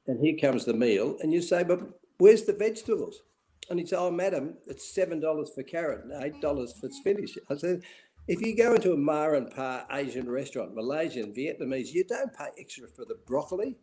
And 0.08 0.18
here 0.18 0.36
comes 0.40 0.64
the 0.64 0.74
meal, 0.74 1.16
and 1.20 1.32
you 1.32 1.40
say, 1.40 1.62
"But 1.62 1.80
where's 2.18 2.42
the 2.42 2.52
vegetables?" 2.52 3.22
And 3.68 3.78
he 3.78 3.86
says, 3.86 4.00
"Oh, 4.00 4.10
madam, 4.10 4.56
it's 4.66 4.92
seven 4.92 5.20
dollars 5.20 5.50
for 5.54 5.62
carrot 5.62 6.04
and 6.04 6.24
eight 6.24 6.40
dollars 6.40 6.72
for 6.72 6.88
spinach." 6.90 7.38
I 7.48 7.56
said, 7.56 7.84
"If 8.26 8.40
you 8.40 8.56
go 8.56 8.74
into 8.74 8.92
a 8.92 8.96
Ma 8.96 9.30
and 9.34 9.52
Pa 9.52 9.86
Asian 9.92 10.28
restaurant, 10.28 10.74
Malaysian, 10.74 11.32
Vietnamese, 11.32 11.92
you 11.92 12.02
don't 12.02 12.34
pay 12.34 12.48
extra 12.58 12.88
for 12.88 13.04
the 13.04 13.14
broccoli." 13.24 13.78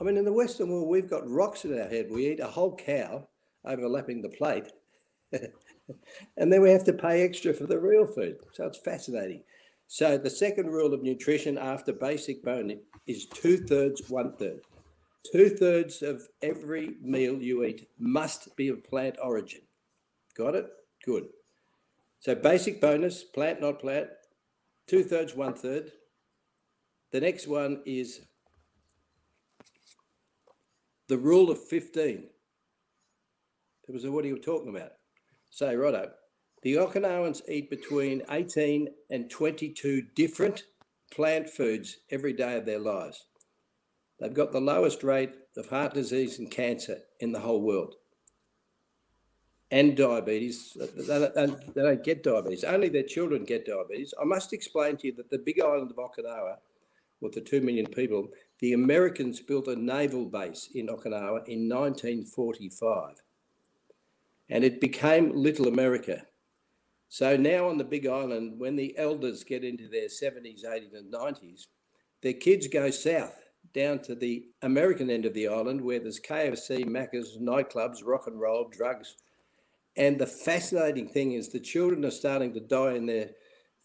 I 0.00 0.04
mean, 0.04 0.16
in 0.16 0.24
the 0.24 0.32
Western 0.32 0.70
world, 0.70 0.88
we've 0.88 1.10
got 1.10 1.28
rocks 1.28 1.64
in 1.64 1.78
our 1.78 1.88
head. 1.88 2.06
We 2.10 2.30
eat 2.30 2.40
a 2.40 2.46
whole 2.46 2.74
cow 2.74 3.28
overlapping 3.66 4.22
the 4.22 4.30
plate. 4.30 4.72
and 5.32 6.50
then 6.50 6.62
we 6.62 6.70
have 6.70 6.84
to 6.84 6.92
pay 6.94 7.22
extra 7.22 7.52
for 7.52 7.66
the 7.66 7.78
real 7.78 8.06
food. 8.06 8.38
So 8.54 8.64
it's 8.64 8.78
fascinating. 8.78 9.42
So 9.88 10.16
the 10.16 10.30
second 10.30 10.68
rule 10.68 10.94
of 10.94 11.02
nutrition 11.02 11.58
after 11.58 11.92
basic 11.92 12.42
bone 12.42 12.78
is 13.06 13.26
two 13.26 13.58
thirds, 13.58 14.08
one 14.08 14.36
third. 14.36 14.60
Two 15.30 15.50
thirds 15.50 16.00
of 16.00 16.22
every 16.40 16.96
meal 17.02 17.34
you 17.42 17.64
eat 17.64 17.88
must 17.98 18.56
be 18.56 18.68
of 18.68 18.82
plant 18.82 19.16
origin. 19.22 19.60
Got 20.34 20.54
it? 20.54 20.66
Good. 21.04 21.28
So 22.20 22.34
basic 22.34 22.80
bonus, 22.80 23.22
plant, 23.22 23.60
not 23.60 23.80
plant, 23.80 24.08
two 24.86 25.02
thirds, 25.04 25.34
one 25.34 25.54
third. 25.54 25.92
The 27.12 27.20
next 27.20 27.46
one 27.46 27.82
is 27.84 28.20
the 31.10 31.18
rule 31.18 31.50
of 31.50 31.62
15. 31.62 32.24
People 33.84 34.00
say, 34.00 34.08
what 34.08 34.24
are 34.24 34.28
you 34.28 34.38
talking 34.38 34.74
about? 34.74 34.92
Say, 35.50 35.74
righto, 35.74 36.12
the 36.62 36.74
Okinawans 36.76 37.42
eat 37.48 37.68
between 37.68 38.22
18 38.30 38.88
and 39.10 39.28
22 39.28 40.02
different 40.14 40.62
plant 41.12 41.50
foods 41.50 41.98
every 42.10 42.32
day 42.32 42.56
of 42.56 42.64
their 42.64 42.78
lives. 42.78 43.26
They've 44.20 44.32
got 44.32 44.52
the 44.52 44.60
lowest 44.60 45.02
rate 45.02 45.32
of 45.56 45.68
heart 45.68 45.94
disease 45.94 46.38
and 46.38 46.48
cancer 46.48 46.98
in 47.18 47.32
the 47.32 47.40
whole 47.40 47.60
world. 47.60 47.96
and 49.70 49.96
diabetes. 49.96 50.76
They 50.76 51.18
don't, 51.34 51.74
they 51.74 51.82
don't 51.82 52.04
get 52.04 52.22
diabetes. 52.22 52.64
Only 52.64 52.88
their 52.88 53.04
children 53.04 53.44
get 53.44 53.66
diabetes. 53.66 54.14
I 54.20 54.24
must 54.24 54.52
explain 54.52 54.96
to 54.98 55.08
you 55.08 55.14
that 55.16 55.30
the 55.30 55.38
big 55.38 55.60
island 55.60 55.90
of 55.90 55.96
Okinawa, 55.96 56.56
with 57.20 57.32
the 57.32 57.40
2 57.40 57.60
million 57.60 57.86
people, 57.86 58.28
the 58.60 58.72
Americans 58.74 59.40
built 59.40 59.68
a 59.68 59.76
naval 59.76 60.26
base 60.26 60.68
in 60.74 60.88
Okinawa 60.88 61.46
in 61.48 61.68
1945. 61.68 63.22
And 64.48 64.64
it 64.64 64.80
became 64.80 65.34
Little 65.34 65.68
America. 65.68 66.26
So 67.08 67.36
now 67.36 67.68
on 67.68 67.78
the 67.78 67.84
big 67.84 68.06
island, 68.06 68.58
when 68.58 68.76
the 68.76 68.96
elders 68.96 69.44
get 69.44 69.64
into 69.64 69.88
their 69.88 70.08
70s, 70.08 70.64
80s, 70.64 70.96
and 70.96 71.12
90s, 71.12 71.66
their 72.22 72.34
kids 72.34 72.68
go 72.68 72.90
south 72.90 73.34
down 73.72 74.00
to 74.00 74.14
the 74.14 74.46
American 74.62 75.10
end 75.10 75.24
of 75.24 75.34
the 75.34 75.48
island 75.48 75.80
where 75.80 75.98
there's 75.98 76.20
KFC, 76.20 76.84
Macca's, 76.84 77.38
nightclubs, 77.40 78.04
rock 78.04 78.26
and 78.26 78.40
roll, 78.40 78.68
drugs, 78.68 79.16
and 79.96 80.18
the 80.18 80.26
fascinating 80.26 81.08
thing 81.08 81.32
is 81.32 81.48
the 81.48 81.60
children 81.60 82.04
are 82.04 82.10
starting 82.10 82.52
to 82.54 82.60
die 82.60 82.94
in 82.94 83.06
their 83.06 83.30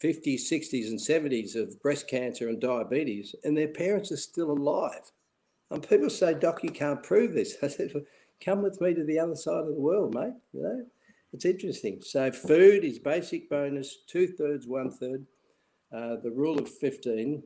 50s, 0.03 0.51
60s, 0.51 0.87
and 0.87 0.99
70s 0.99 1.55
of 1.55 1.81
breast 1.81 2.07
cancer 2.07 2.49
and 2.49 2.59
diabetes, 2.59 3.35
and 3.43 3.55
their 3.55 3.67
parents 3.67 4.11
are 4.11 4.17
still 4.17 4.51
alive. 4.51 5.11
And 5.71 5.87
people 5.87 6.09
say, 6.09 6.33
Doc, 6.33 6.63
you 6.63 6.69
can't 6.69 7.03
prove 7.03 7.33
this. 7.33 7.55
I 7.63 7.67
said, 7.67 7.91
well, 7.93 8.03
come 8.43 8.61
with 8.61 8.79
me 8.81 8.93
to 8.93 9.03
the 9.03 9.19
other 9.19 9.35
side 9.35 9.59
of 9.59 9.67
the 9.67 9.73
world, 9.73 10.13
mate. 10.13 10.33
You 10.53 10.63
know, 10.63 10.85
it's 11.33 11.45
interesting. 11.45 12.01
So 12.01 12.31
food 12.31 12.83
is 12.83 12.99
basic 12.99 13.49
bonus, 13.49 13.97
two 14.07 14.27
thirds, 14.27 14.67
one 14.67 14.91
third, 14.91 15.25
uh, 15.93 16.17
the 16.23 16.31
rule 16.31 16.59
of 16.59 16.69
15, 16.69 17.41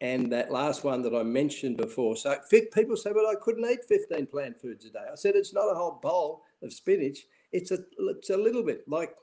and 0.00 0.32
that 0.32 0.50
last 0.50 0.84
one 0.84 1.02
that 1.02 1.14
I 1.14 1.22
mentioned 1.22 1.76
before. 1.76 2.16
So 2.16 2.36
people 2.72 2.96
say, 2.96 3.12
well, 3.14 3.26
I 3.26 3.34
couldn't 3.40 3.68
eat 3.70 3.84
15 3.86 4.26
plant 4.26 4.58
foods 4.58 4.86
a 4.86 4.90
day. 4.90 5.04
I 5.10 5.14
said, 5.14 5.36
it's 5.36 5.54
not 5.54 5.70
a 5.70 5.74
whole 5.74 6.00
bowl 6.02 6.42
of 6.62 6.72
spinach. 6.72 7.20
It's 7.52 7.70
a 7.70 7.78
it's 7.98 8.30
a 8.30 8.36
little 8.36 8.62
bit 8.62 8.84
like 8.86 9.14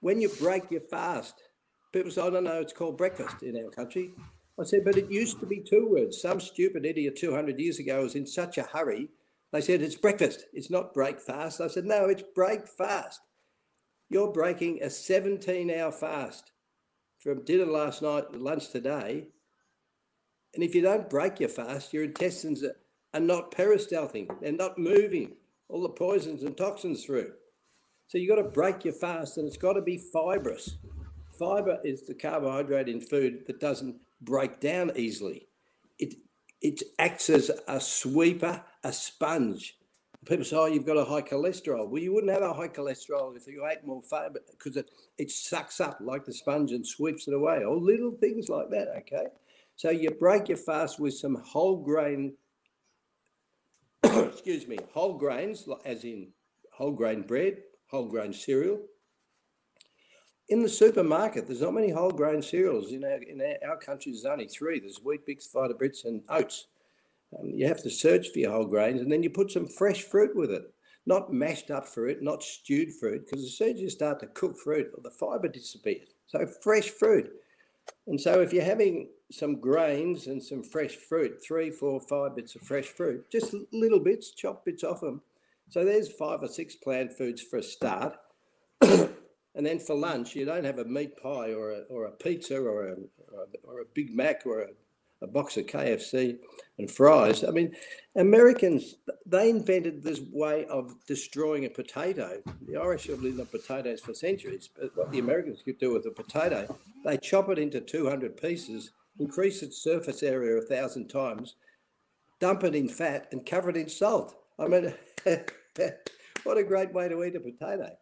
when 0.00 0.20
you 0.20 0.28
break 0.40 0.70
your 0.70 0.80
fast. 0.80 1.42
People 1.92 2.10
say, 2.10 2.22
I 2.22 2.30
don't 2.30 2.44
know, 2.44 2.60
it's 2.60 2.72
called 2.72 2.98
breakfast 2.98 3.42
in 3.42 3.56
our 3.56 3.70
country. 3.70 4.12
I 4.58 4.64
said, 4.64 4.84
but 4.84 4.96
it 4.96 5.10
used 5.10 5.40
to 5.40 5.46
be 5.46 5.60
two 5.60 5.88
words. 5.90 6.20
Some 6.20 6.40
stupid 6.40 6.86
idiot 6.86 7.16
200 7.16 7.58
years 7.58 7.78
ago 7.78 8.02
was 8.02 8.14
in 8.14 8.26
such 8.26 8.58
a 8.58 8.62
hurry. 8.62 9.08
They 9.52 9.60
said, 9.60 9.82
it's 9.82 9.96
breakfast. 9.96 10.44
It's 10.52 10.70
not 10.70 10.94
break 10.94 11.20
fast. 11.20 11.60
I 11.60 11.68
said, 11.68 11.84
no, 11.84 12.06
it's 12.06 12.24
break 12.34 12.66
fast. 12.66 13.20
You're 14.08 14.32
breaking 14.32 14.80
a 14.82 14.90
17 14.90 15.70
hour 15.70 15.92
fast 15.92 16.52
from 17.18 17.44
dinner 17.44 17.66
last 17.66 18.02
night 18.02 18.32
lunch 18.34 18.70
today. 18.70 19.28
And 20.54 20.64
if 20.64 20.74
you 20.74 20.80
don't 20.80 21.10
break 21.10 21.40
your 21.40 21.48
fast, 21.48 21.92
your 21.92 22.04
intestines 22.04 22.62
are, 22.62 22.76
are 23.12 23.20
not 23.20 23.50
peristalting. 23.50 24.28
They're 24.40 24.52
not 24.52 24.78
moving 24.78 25.36
all 25.68 25.82
the 25.82 25.88
poisons 25.90 26.42
and 26.42 26.56
toxins 26.56 27.04
through. 27.04 27.32
So 28.06 28.18
you've 28.18 28.34
got 28.34 28.42
to 28.42 28.48
break 28.48 28.84
your 28.84 28.94
fast 28.94 29.36
and 29.36 29.46
it's 29.46 29.56
got 29.56 29.74
to 29.74 29.82
be 29.82 29.98
fibrous. 29.98 30.76
Fiber 31.38 31.78
is 31.84 32.06
the 32.06 32.14
carbohydrate 32.14 32.88
in 32.88 33.00
food 33.00 33.46
that 33.46 33.60
doesn't 33.60 33.96
break 34.20 34.60
down 34.60 34.92
easily. 34.96 35.48
It, 35.98 36.14
it 36.60 36.82
acts 36.98 37.30
as 37.30 37.50
a 37.68 37.80
sweeper, 37.80 38.62
a 38.82 38.92
sponge. 38.92 39.76
People 40.24 40.44
say, 40.44 40.56
oh, 40.56 40.66
you've 40.66 40.86
got 40.86 40.96
a 40.96 41.04
high 41.04 41.22
cholesterol. 41.22 41.88
Well, 41.88 42.02
you 42.02 42.12
wouldn't 42.12 42.32
have 42.32 42.42
a 42.42 42.52
high 42.52 42.68
cholesterol 42.68 43.36
if 43.36 43.46
you 43.46 43.66
ate 43.66 43.86
more 43.86 44.02
fiber 44.02 44.40
because 44.50 44.76
it, 44.76 44.90
it 45.18 45.30
sucks 45.30 45.80
up 45.80 45.98
like 46.00 46.24
the 46.24 46.32
sponge 46.32 46.72
and 46.72 46.84
sweeps 46.84 47.28
it 47.28 47.34
away, 47.34 47.64
or 47.64 47.76
little 47.76 48.10
things 48.10 48.48
like 48.48 48.70
that, 48.70 48.88
okay? 48.98 49.26
So 49.76 49.90
you 49.90 50.10
break 50.10 50.48
your 50.48 50.58
fast 50.58 50.98
with 50.98 51.14
some 51.14 51.36
whole 51.36 51.76
grain, 51.76 52.34
excuse 54.02 54.66
me, 54.66 54.78
whole 54.92 55.14
grains, 55.14 55.68
as 55.84 56.02
in 56.02 56.28
whole 56.72 56.92
grain 56.92 57.22
bread, 57.22 57.58
whole 57.88 58.06
grain 58.06 58.32
cereal. 58.32 58.80
In 60.48 60.62
the 60.62 60.68
supermarket, 60.68 61.46
there's 61.46 61.60
not 61.60 61.74
many 61.74 61.90
whole 61.90 62.12
grain 62.12 62.40
cereals. 62.40 62.92
In 62.92 63.04
our, 63.04 63.16
in 63.16 63.42
our, 63.68 63.76
country, 63.76 64.12
there's 64.12 64.24
only 64.24 64.46
three. 64.46 64.78
There's 64.78 65.00
Weet-Bix, 65.02 65.52
Vita 65.52 65.74
Brits, 65.74 66.04
and 66.04 66.22
oats. 66.28 66.68
Um, 67.36 67.50
you 67.50 67.66
have 67.66 67.82
to 67.82 67.90
search 67.90 68.28
for 68.28 68.38
your 68.38 68.52
whole 68.52 68.66
grains, 68.66 69.00
and 69.00 69.10
then 69.10 69.24
you 69.24 69.30
put 69.30 69.50
some 69.50 69.66
fresh 69.66 70.02
fruit 70.02 70.36
with 70.36 70.52
it. 70.52 70.72
Not 71.04 71.32
mashed 71.32 71.70
up 71.70 71.86
fruit, 71.86 72.22
not 72.22 72.44
stewed 72.44 72.92
fruit, 72.92 73.24
because 73.24 73.44
as 73.44 73.56
soon 73.56 73.74
as 73.74 73.80
you 73.80 73.90
start 73.90 74.20
to 74.20 74.26
cook 74.28 74.56
fruit, 74.56 74.90
the 75.02 75.10
fibre 75.10 75.48
disappears. 75.48 76.08
So 76.26 76.46
fresh 76.46 76.90
fruit. 76.90 77.32
And 78.06 78.20
so 78.20 78.40
if 78.40 78.52
you're 78.52 78.64
having 78.64 79.08
some 79.30 79.60
grains 79.60 80.28
and 80.28 80.42
some 80.42 80.62
fresh 80.62 80.94
fruit, 80.94 81.42
three, 81.44 81.70
four, 81.70 82.00
five 82.00 82.36
bits 82.36 82.54
of 82.54 82.62
fresh 82.62 82.86
fruit, 82.86 83.28
just 83.30 83.54
little 83.72 84.00
bits, 84.00 84.30
chop 84.30 84.64
bits 84.64 84.84
off 84.84 85.00
them, 85.00 85.22
so 85.68 85.84
there's 85.84 86.12
five 86.12 86.42
or 86.42 86.48
six 86.48 86.76
plant 86.76 87.12
foods 87.12 87.42
for 87.42 87.58
a 87.58 87.62
start. 87.62 88.16
And 89.56 89.64
then 89.64 89.78
for 89.78 89.96
lunch, 89.96 90.36
you 90.36 90.44
don't 90.44 90.64
have 90.64 90.78
a 90.78 90.84
meat 90.84 91.16
pie 91.16 91.52
or 91.52 91.72
a, 91.72 91.80
or 91.88 92.04
a 92.04 92.10
pizza 92.10 92.56
or 92.58 92.88
a, 92.88 92.92
or 92.92 93.42
a, 93.42 93.66
or 93.66 93.80
a 93.80 93.84
Big 93.94 94.14
Mac 94.14 94.42
or 94.44 94.60
a, 94.60 94.68
a 95.22 95.26
box 95.26 95.56
of 95.56 95.64
KFC 95.64 96.36
and 96.78 96.90
fries. 96.90 97.42
I 97.42 97.50
mean, 97.50 97.74
Americans, 98.16 98.96
they 99.24 99.48
invented 99.48 100.02
this 100.02 100.20
way 100.30 100.66
of 100.66 100.94
destroying 101.06 101.64
a 101.64 101.70
potato. 101.70 102.42
The 102.68 102.76
Irish 102.76 103.06
have 103.06 103.22
lived 103.22 103.40
on 103.40 103.46
potatoes 103.46 104.00
for 104.00 104.12
centuries, 104.12 104.68
but 104.78 104.94
what 104.94 105.10
the 105.10 105.20
Americans 105.20 105.62
could 105.62 105.78
do 105.78 105.94
with 105.94 106.04
a 106.04 106.10
potato, 106.10 106.76
they 107.06 107.16
chop 107.16 107.48
it 107.48 107.58
into 107.58 107.80
200 107.80 108.36
pieces, 108.36 108.90
increase 109.18 109.62
its 109.62 109.82
surface 109.82 110.22
area 110.22 110.58
a 110.58 110.62
thousand 110.66 111.08
times, 111.08 111.54
dump 112.40 112.62
it 112.64 112.74
in 112.74 112.90
fat, 112.90 113.28
and 113.32 113.46
cover 113.46 113.70
it 113.70 113.76
in 113.78 113.88
salt. 113.88 114.36
I 114.58 114.66
mean, 114.66 114.92
what 116.44 116.58
a 116.58 116.62
great 116.62 116.92
way 116.92 117.08
to 117.08 117.24
eat 117.24 117.36
a 117.36 117.40
potato. 117.40 117.96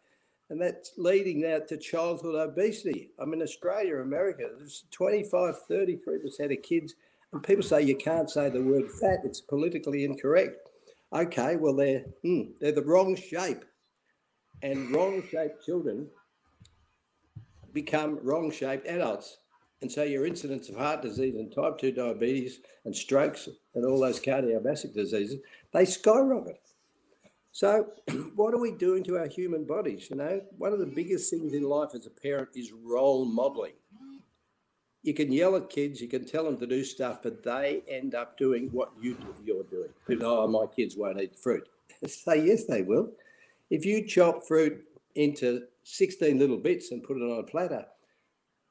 And 0.49 0.61
that's 0.61 0.91
leading 0.97 1.41
now 1.41 1.59
to 1.67 1.77
childhood 1.77 2.35
obesity. 2.35 3.09
I 3.19 3.25
mean, 3.25 3.41
Australia, 3.41 3.97
America, 3.97 4.47
there's 4.57 4.85
25, 4.91 5.55
33% 5.69 6.57
of 6.57 6.61
kids, 6.61 6.93
and 7.33 7.43
people 7.43 7.63
say 7.63 7.81
you 7.81 7.95
can't 7.95 8.29
say 8.29 8.49
the 8.49 8.61
word 8.61 8.91
fat, 8.91 9.21
it's 9.23 9.41
politically 9.41 10.05
incorrect. 10.05 10.69
Okay, 11.11 11.55
well, 11.55 11.75
they're, 11.75 12.05
hmm, 12.23 12.51
they're 12.59 12.71
the 12.71 12.83
wrong 12.83 13.15
shape. 13.15 13.65
And 14.61 14.91
wrong 14.91 15.23
shaped 15.29 15.65
children 15.65 16.07
become 17.73 18.19
wrong 18.23 18.51
shaped 18.51 18.87
adults. 18.87 19.37
And 19.81 19.91
so 19.91 20.03
your 20.03 20.25
incidence 20.25 20.69
of 20.69 20.77
heart 20.77 21.01
disease 21.01 21.35
and 21.35 21.53
type 21.53 21.77
2 21.77 21.91
diabetes 21.91 22.59
and 22.85 22.95
strokes 22.95 23.49
and 23.75 23.85
all 23.85 23.99
those 23.99 24.19
cardiovascular 24.19 24.93
diseases, 24.93 25.41
they 25.73 25.85
skyrocket. 25.85 26.59
So, 27.55 27.87
what 28.35 28.53
are 28.53 28.59
we 28.59 28.71
doing 28.71 29.01
to 29.05 29.17
our 29.17 29.27
human 29.27 29.63
bodies? 29.63 30.09
You 30.09 30.17
know, 30.17 30.41
one 30.57 30.73
of 30.73 30.79
the 30.79 30.85
biggest 30.85 31.29
things 31.29 31.53
in 31.53 31.63
life 31.63 31.91
as 31.95 32.05
a 32.05 32.09
parent 32.09 32.49
is 32.53 32.73
role 32.73 33.23
modeling. 33.23 33.75
You 35.03 35.13
can 35.13 35.31
yell 35.31 35.55
at 35.55 35.69
kids, 35.69 36.01
you 36.01 36.09
can 36.09 36.25
tell 36.25 36.43
them 36.43 36.57
to 36.57 36.67
do 36.67 36.83
stuff, 36.83 37.19
but 37.23 37.43
they 37.43 37.81
end 37.87 38.13
up 38.13 38.37
doing 38.37 38.67
what 38.73 38.91
you 39.01 39.13
do, 39.15 39.33
you're 39.45 39.63
doing. 39.63 39.89
Oh, 40.21 40.49
my 40.49 40.65
kids 40.65 40.97
won't 40.97 41.21
eat 41.21 41.39
fruit. 41.39 41.65
Say 42.05 42.45
yes, 42.45 42.65
they 42.65 42.81
will. 42.81 43.13
If 43.69 43.85
you 43.85 44.05
chop 44.05 44.45
fruit 44.45 44.83
into 45.15 45.61
16 45.83 46.37
little 46.37 46.57
bits 46.57 46.91
and 46.91 47.03
put 47.03 47.15
it 47.15 47.21
on 47.21 47.39
a 47.39 47.43
platter, 47.43 47.85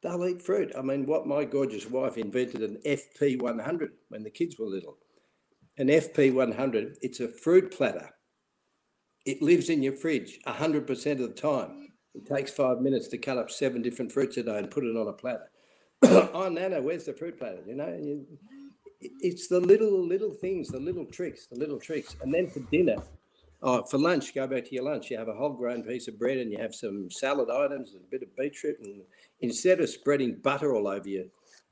they'll 0.02 0.26
eat 0.26 0.42
fruit. 0.42 0.74
I 0.76 0.82
mean, 0.82 1.06
what 1.06 1.26
my 1.26 1.44
gorgeous 1.46 1.88
wife 1.88 2.18
invented 2.18 2.60
an 2.60 2.76
FP 2.84 3.40
100 3.40 3.92
when 4.10 4.24
the 4.24 4.30
kids 4.30 4.58
were 4.58 4.66
little. 4.66 4.98
An 5.78 5.88
FP 5.88 6.34
100, 6.34 6.98
it's 7.00 7.20
a 7.20 7.28
fruit 7.28 7.74
platter. 7.74 8.10
It 9.24 9.42
lives 9.42 9.70
in 9.70 9.82
your 9.82 9.94
fridge 9.94 10.38
100% 10.46 11.12
of 11.12 11.18
the 11.18 11.28
time. 11.28 11.88
It 12.14 12.26
takes 12.26 12.52
five 12.52 12.80
minutes 12.80 13.08
to 13.08 13.18
cut 13.18 13.38
up 13.38 13.50
seven 13.50 13.82
different 13.82 14.12
fruits 14.12 14.36
a 14.36 14.42
day 14.42 14.58
and 14.58 14.70
put 14.70 14.84
it 14.84 14.96
on 14.96 15.08
a 15.08 15.12
platter. 15.12 15.50
oh, 16.02 16.48
Nana, 16.48 16.80
where's 16.82 17.06
the 17.06 17.12
fruit 17.12 17.38
platter? 17.38 17.62
You 17.66 17.74
know, 17.74 17.88
you, 17.88 18.26
it's 19.00 19.48
the 19.48 19.60
little, 19.60 20.06
little 20.06 20.32
things, 20.32 20.68
the 20.68 20.78
little 20.78 21.06
tricks, 21.06 21.46
the 21.46 21.58
little 21.58 21.80
tricks. 21.80 22.16
And 22.22 22.32
then 22.32 22.48
for 22.48 22.60
dinner, 22.60 23.02
Oh, 23.66 23.82
for 23.82 23.96
lunch, 23.96 24.34
go 24.34 24.46
back 24.46 24.64
to 24.66 24.74
your 24.74 24.84
lunch. 24.84 25.10
You 25.10 25.16
have 25.16 25.28
a 25.28 25.32
whole 25.32 25.54
grain 25.54 25.84
piece 25.84 26.06
of 26.06 26.18
bread 26.18 26.36
and 26.36 26.52
you 26.52 26.58
have 26.58 26.74
some 26.74 27.10
salad 27.10 27.48
items 27.48 27.94
and 27.94 28.02
a 28.04 28.10
bit 28.10 28.22
of 28.22 28.36
beetroot. 28.36 28.78
And 28.84 29.00
instead 29.40 29.80
of 29.80 29.88
spreading 29.88 30.38
butter 30.42 30.74
all 30.74 30.86
over 30.86 31.08
your 31.08 31.24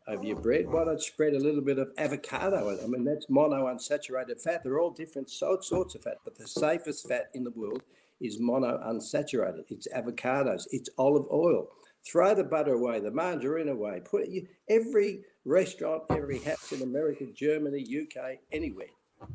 over 0.09 0.25
your 0.25 0.41
bread, 0.41 0.69
why 0.69 0.85
not 0.85 1.03
spread 1.03 1.35
a 1.35 1.39
little 1.39 1.61
bit 1.61 1.79
of 1.79 1.91
avocado? 1.99 2.79
I 2.83 2.87
mean, 2.87 3.05
that's 3.05 3.29
mono 3.29 3.67
unsaturated 3.67 4.41
fat. 4.41 4.63
They're 4.63 4.81
all 4.81 4.91
different 4.91 5.31
sorts 5.31 5.71
of 5.71 6.03
fat, 6.03 6.19
but 6.25 6.37
the 6.37 6.47
safest 6.47 7.09
fat 7.09 7.31
in 7.35 7.45
the 7.45 7.51
world 7.51 7.83
is 8.21 8.41
mono 8.41 8.79
unsaturated. 8.87 9.71
It's 9.71 9.89
avocados. 9.89 10.67
It's 10.71 10.91
olive 10.99 11.27
oil. 11.33 11.69
Throw 12.05 12.35
the 12.35 12.45
butter 12.45 12.75
away, 12.75 13.01
the 13.01 13.11
margarine 13.11 13.69
away. 13.69 14.01
Put 14.05 14.23
it, 14.27 14.49
every 14.69 15.23
restaurant, 15.45 16.03
every 16.11 16.39
house 16.41 16.73
in 16.73 16.83
America, 16.83 17.27
Germany, 17.27 17.87
UK, 18.03 18.39
anywhere 18.51 18.89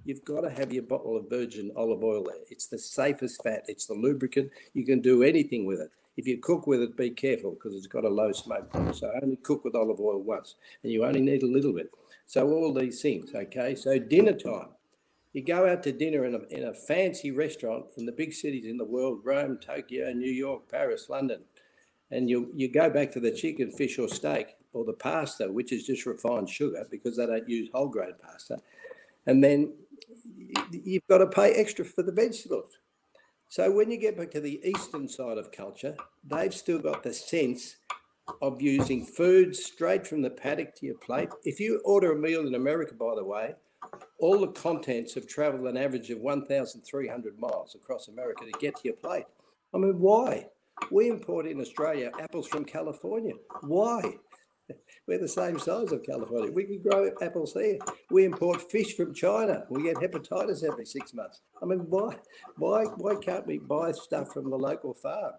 You've 0.06 0.24
got 0.26 0.42
to 0.42 0.50
have 0.50 0.74
your 0.74 0.84
bottle 0.84 1.18
of 1.18 1.30
virgin 1.30 1.72
olive 1.76 2.04
oil 2.04 2.24
there. 2.24 2.36
It's 2.50 2.68
the 2.68 2.80
safest 2.80 3.42
fat. 3.44 3.64
It's 3.68 3.86
the 3.86 3.94
lubricant. 3.94 4.52
You 4.74 4.86
can 4.86 5.02
do 5.02 5.24
anything 5.24 5.66
with 5.66 5.80
it. 5.80 5.92
If 6.18 6.28
you 6.28 6.40
cook 6.40 6.68
with 6.68 6.82
it, 6.82 6.98
be 6.98 7.12
careful 7.12 7.52
because 7.52 7.76
it's 7.76 7.88
got 7.88 8.04
a 8.04 8.10
low 8.10 8.32
smoke. 8.32 8.70
So 8.94 9.12
only 9.22 9.38
cook 9.38 9.64
with 9.64 9.76
olive 9.76 10.00
oil 10.00 10.22
once, 10.22 10.56
and 10.84 10.92
you 10.92 11.06
only 11.06 11.22
need 11.22 11.44
a 11.44 11.48
little 11.48 11.74
bit. 11.74 11.92
So 12.26 12.50
all 12.50 12.74
these 12.74 13.02
things, 13.02 13.34
okay. 13.34 13.76
So 13.76 13.98
dinner 14.00 14.34
time, 14.34 14.70
You 15.34 15.44
go 15.44 15.68
out 15.68 15.84
to 15.84 15.92
dinner 15.92 16.26
in 16.26 16.36
a, 16.36 16.40
in 16.50 16.66
a 16.66 16.74
fancy 16.74 17.32
restaurant 17.32 17.86
in 17.98 18.06
the 18.06 18.12
big 18.12 18.34
cities 18.34 18.66
in 18.66 18.78
the 18.78 18.86
world 18.86 19.22
Rome, 19.24 19.60
Tokyo, 19.60 20.12
New 20.12 20.32
York, 20.32 20.70
Paris, 20.70 21.10
London 21.10 21.42
and 22.12 22.30
you, 22.30 22.52
you 22.56 22.70
go 22.70 22.90
back 22.90 23.12
to 23.12 23.20
the 23.20 23.32
chicken, 23.32 23.72
fish, 23.72 24.00
or 24.00 24.08
steak, 24.08 24.56
or 24.74 24.86
the 24.86 24.94
pasta, 24.94 25.52
which 25.52 25.72
is 25.72 25.86
just 25.86 26.06
refined 26.06 26.50
sugar 26.50 26.86
because 26.90 27.18
they 27.18 27.26
don't 27.26 27.48
use 27.50 27.70
whole 27.74 27.88
grain 27.88 28.14
pasta. 28.22 28.58
And 29.26 29.44
then 29.44 29.74
you've 30.72 31.08
got 31.10 31.18
to 31.18 31.28
pay 31.28 31.52
extra 31.54 31.84
for 31.84 32.04
the 32.04 32.12
vegetables. 32.12 32.78
So 33.50 33.72
when 33.72 33.90
you 33.90 33.98
get 33.98 34.18
back 34.18 34.32
to 34.32 34.42
the 34.42 34.62
eastern 34.64 35.08
side 35.08 35.38
of 35.38 35.52
culture, 35.52 35.96
they've 36.24 36.54
still 36.54 36.80
got 36.80 37.04
the 37.04 37.14
sense 37.14 37.78
of 38.42 38.62
using 38.62 39.06
food 39.06 39.56
straight 39.56 40.06
from 40.06 40.22
the 40.22 40.30
paddock 40.30 40.76
to 40.76 40.86
your 40.86 40.98
plate. 40.98 41.30
If 41.44 41.60
you 41.60 41.82
order 41.86 42.12
a 42.12 42.16
meal 42.16 42.46
in 42.46 42.56
America, 42.56 42.94
by 42.94 43.16
the 43.16 43.24
way, 43.24 43.56
all 44.20 44.40
the 44.40 44.48
contents 44.48 45.14
have 45.14 45.28
traveled 45.28 45.68
an 45.68 45.78
average 45.78 46.10
of 46.10 46.20
1,300 46.20 47.40
miles 47.40 47.76
across 47.76 48.10
America 48.10 48.44
to 48.46 48.60
get 48.60 48.76
to 48.76 48.82
your 48.84 48.96
plate. 48.96 49.26
I 49.74 49.78
mean, 49.78 50.00
why? 50.00 50.48
We 50.92 51.10
import 51.10 51.48
in 51.48 51.62
Australia 51.62 52.12
apples 52.20 52.48
from 52.48 52.66
California. 52.66 53.34
Why? 53.62 54.02
We're 55.08 55.20
the 55.20 55.28
same 55.28 55.58
size 55.58 55.92
of 55.92 56.04
California. 56.04 56.52
We 56.52 56.66
can 56.66 56.82
grow 56.82 57.12
apples 57.22 57.54
here. 57.54 57.78
We 58.10 58.26
import 58.26 58.70
fish 58.70 58.96
from 58.96 59.14
China. 59.14 59.66
We 59.70 59.84
get 59.84 59.96
hepatitis 59.98 60.64
every 60.64 60.86
six 60.86 61.14
months. 61.14 61.42
I 61.62 61.66
mean, 61.66 61.80
why, 61.90 62.16
why, 62.58 62.84
why 62.84 63.16
can't 63.16 63.48
we 63.48 63.60
buy 63.60 63.92
stuff 63.94 64.34
from 64.34 64.50
the 64.50 64.58
local 64.58 64.94
farm? 64.94 65.34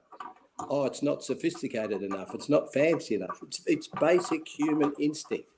Oh, 0.69 0.87
it's 0.87 1.03
not 1.03 1.23
sophisticated 1.23 2.03
enough. 2.03 2.35
It's 2.35 2.49
not 2.49 2.73
fancy 2.73 3.15
enough. 3.15 3.39
It's, 3.43 3.63
it's 3.67 3.89
basic 4.01 4.49
human 4.49 4.93
instinct. 4.99 5.49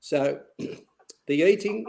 So, 0.00 0.40
the 0.58 1.42
eating 1.42 1.86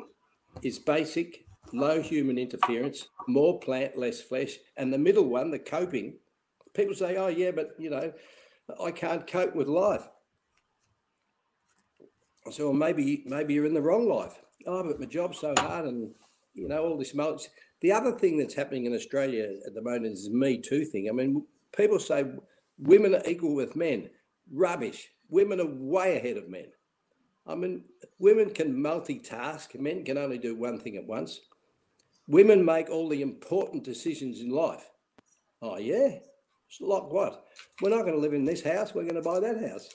is 0.62 0.80
basic, 0.80 1.46
low 1.74 2.02
human 2.02 2.38
interference, 2.38 3.10
more 3.28 3.60
plant, 3.60 3.98
less 3.98 4.22
flesh, 4.22 4.58
and 4.78 4.94
the 4.94 4.98
middle 4.98 5.26
one, 5.26 5.52
the 5.52 5.60
coping, 5.60 6.16
people 6.74 6.96
say, 6.96 7.18
"Oh 7.18 7.28
yeah, 7.28 7.52
but 7.52 7.72
you 7.78 7.90
know, 7.90 8.14
I 8.82 8.92
can't 8.92 9.28
cope 9.28 9.56
with 9.56 9.68
life." 9.68 10.08
I 12.48 12.52
said, 12.52 12.66
"Well, 12.66 12.74
maybe 12.74 13.24
maybe 13.26 13.54
you're 13.54 13.66
in 13.66 13.74
the 13.74 13.82
wrong 13.82 14.08
life." 14.08 14.40
Oh, 14.66 14.84
but 14.84 15.00
my 15.00 15.06
job's 15.06 15.40
so 15.40 15.54
hard, 15.58 15.86
and 15.86 16.12
you 16.54 16.68
know 16.68 16.84
all 16.84 16.98
this. 16.98 17.14
Mulch. 17.14 17.48
The 17.82 17.92
other 17.92 18.12
thing 18.12 18.38
that's 18.38 18.56
happening 18.56 18.86
in 18.86 18.94
Australia 18.94 19.50
at 19.66 19.74
the 19.74 19.82
moment 19.82 20.14
is 20.14 20.26
the 20.26 20.36
Me 20.36 20.58
Too 20.58 20.84
thing. 20.86 21.10
I 21.10 21.12
mean, 21.12 21.46
people 21.76 22.00
say 22.00 22.26
women 22.80 23.16
are 23.16 23.28
equal 23.28 23.56
with 23.56 23.76
men. 23.76 24.10
Rubbish. 24.52 25.10
Women 25.30 25.60
are 25.60 25.68
way 25.68 26.18
ahead 26.18 26.38
of 26.38 26.50
men. 26.50 26.68
I 27.46 27.56
mean, 27.56 27.84
women 28.20 28.50
can 28.50 28.76
multitask. 28.76 29.80
Men 29.80 30.04
can 30.04 30.18
only 30.18 30.38
do 30.38 30.56
one 30.56 30.80
thing 30.80 30.98
at 30.98 31.06
once. 31.06 31.42
Women 32.28 32.66
make 32.66 32.90
all 32.90 33.08
the 33.08 33.22
important 33.22 33.84
decisions 33.84 34.42
in 34.42 34.50
life. 34.50 34.90
Oh, 35.62 35.78
yeah. 35.78 36.20
It's 36.70 36.82
like 36.82 37.10
what? 37.12 37.46
We're 37.82 37.90
not 37.90 38.02
going 38.02 38.16
to 38.16 38.20
live 38.20 38.34
in 38.34 38.44
this 38.44 38.64
house. 38.64 38.94
We're 38.94 39.04
going 39.04 39.16
to 39.16 39.22
buy 39.22 39.40
that 39.40 39.70
house. 39.70 39.90